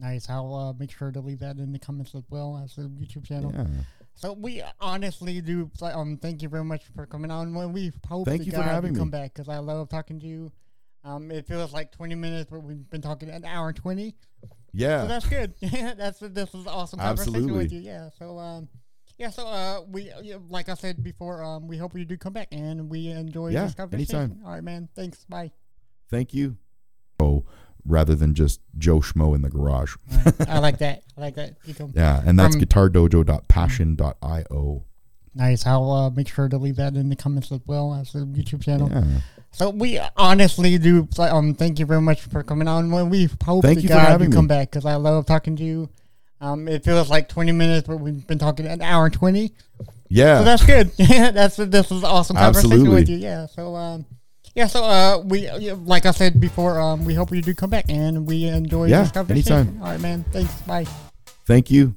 Nice. 0.00 0.28
I'll 0.30 0.54
uh, 0.54 0.72
make 0.72 0.90
sure 0.90 1.10
to 1.12 1.20
leave 1.20 1.40
that 1.40 1.58
in 1.58 1.72
the 1.72 1.78
comments 1.78 2.14
as 2.14 2.22
well 2.30 2.60
as 2.62 2.74
the 2.76 2.82
YouTube 2.82 3.24
channel. 3.26 3.52
Yeah. 3.54 3.66
So 4.14 4.32
we 4.32 4.62
honestly 4.80 5.40
do. 5.40 5.70
Um, 5.82 6.16
thank 6.16 6.42
you 6.42 6.48
very 6.48 6.64
much 6.64 6.84
for 6.94 7.06
coming 7.06 7.30
on. 7.30 7.54
Well, 7.54 7.70
we 7.70 7.92
hope 8.08 8.26
Thank 8.26 8.44
you 8.46 8.52
for 8.52 8.62
having 8.62 8.94
come 8.94 9.08
me. 9.08 9.12
back 9.12 9.34
because 9.34 9.48
I 9.48 9.58
love 9.58 9.88
talking 9.88 10.20
to 10.20 10.26
you. 10.26 10.52
Um, 11.04 11.30
it 11.30 11.46
feels 11.46 11.72
like 11.72 11.92
20 11.92 12.14
minutes, 12.14 12.50
but 12.50 12.60
we've 12.62 12.88
been 12.90 13.00
talking 13.00 13.30
an 13.30 13.44
hour 13.44 13.68
and 13.68 13.76
20. 13.76 14.14
Yeah. 14.72 15.02
So 15.02 15.08
that's 15.08 15.26
good. 15.26 15.54
that's 15.60 16.18
this 16.20 16.52
an 16.54 16.66
awesome 16.68 16.98
conversation 16.98 17.52
with 17.54 17.72
you. 17.72 17.80
Yeah. 17.80 18.10
So 18.18 18.38
um, 18.38 18.68
yeah. 19.18 19.30
So 19.30 19.46
uh, 19.46 19.80
we 19.88 20.12
like 20.48 20.68
I 20.68 20.74
said 20.74 21.02
before, 21.02 21.42
um, 21.42 21.66
we 21.66 21.76
hope 21.78 21.96
you 21.96 22.04
do 22.04 22.16
come 22.16 22.32
back 22.32 22.48
and 22.52 22.90
we 22.90 23.08
enjoy 23.08 23.48
Yeah, 23.48 23.64
this 23.64 23.74
conversation. 23.74 24.16
anytime. 24.16 24.40
All 24.44 24.52
right, 24.52 24.62
man. 24.64 24.88
Thanks. 24.94 25.24
Bye. 25.24 25.50
Thank 26.10 26.34
you. 26.34 26.56
Oh, 27.20 27.44
rather 27.90 28.14
than 28.14 28.34
just 28.34 28.60
Joe 28.78 29.00
Schmo 29.00 29.34
in 29.34 29.42
the 29.42 29.50
garage. 29.50 29.96
Right. 30.24 30.48
I 30.48 30.58
like 30.60 30.78
that. 30.78 31.02
I 31.16 31.20
like 31.20 31.34
that. 31.34 31.56
Yeah, 31.94 32.22
and 32.24 32.38
that's 32.38 32.54
Um, 32.54 32.60
guitardojo.passion.io. 32.62 34.84
Nice. 35.34 35.66
I'll 35.66 35.90
uh, 35.92 36.10
make 36.10 36.28
sure 36.28 36.48
to 36.48 36.58
leave 36.58 36.76
that 36.76 36.94
in 36.94 37.08
the 37.08 37.16
comments 37.16 37.52
as 37.52 37.60
well 37.66 37.94
as 37.94 38.12
the 38.12 38.20
YouTube 38.20 38.62
channel. 38.62 38.88
Yeah. 38.90 39.04
So 39.52 39.70
we 39.70 40.00
honestly 40.16 40.78
do. 40.78 41.08
Um, 41.18 41.54
thank 41.54 41.78
you 41.78 41.86
very 41.86 42.00
much 42.00 42.22
for 42.22 42.42
coming 42.42 42.68
on. 42.68 42.90
When 42.90 43.10
we 43.10 43.28
hope 43.44 43.62
Thank 43.62 43.78
to 43.78 43.82
you 43.82 43.88
God 43.88 44.20
you 44.20 44.30
come 44.30 44.44
me. 44.44 44.48
back 44.48 44.70
because 44.70 44.84
I 44.84 44.94
love 44.96 45.26
talking 45.26 45.56
to 45.56 45.64
you. 45.64 45.88
Um, 46.40 46.68
it 46.68 46.84
feels 46.84 47.10
like 47.10 47.28
20 47.28 47.52
minutes, 47.52 47.86
but 47.86 47.98
we've 47.98 48.26
been 48.26 48.38
talking 48.38 48.66
an 48.66 48.80
hour 48.80 49.06
and 49.06 49.14
20. 49.14 49.52
Yeah. 50.08 50.38
So 50.38 50.44
that's 50.44 50.64
good. 50.64 50.90
Yeah, 50.96 51.30
that's 51.32 51.56
this 51.56 51.90
an 51.90 52.04
awesome 52.04 52.36
conversation 52.36 52.72
Absolutely. 52.72 53.00
with 53.00 53.08
you. 53.08 53.16
Yeah. 53.18 53.46
So 53.46 53.74
um, 53.74 54.06
yeah. 54.54 54.66
So 54.66 54.84
uh, 54.84 55.18
we 55.24 55.50
like 55.72 56.06
I 56.06 56.10
said 56.12 56.40
before, 56.40 56.80
um, 56.80 57.04
we 57.04 57.14
hope 57.14 57.32
you 57.32 57.42
do 57.42 57.54
come 57.54 57.70
back 57.70 57.86
and 57.88 58.26
we 58.26 58.44
enjoy 58.46 58.86
Yeah, 58.86 59.02
this 59.02 59.12
conversation. 59.12 59.52
anytime. 59.52 59.82
All 59.82 59.88
right, 59.88 60.00
man. 60.00 60.24
Thanks. 60.32 60.52
Bye. 60.62 60.86
Thank 61.46 61.70
you. 61.70 61.94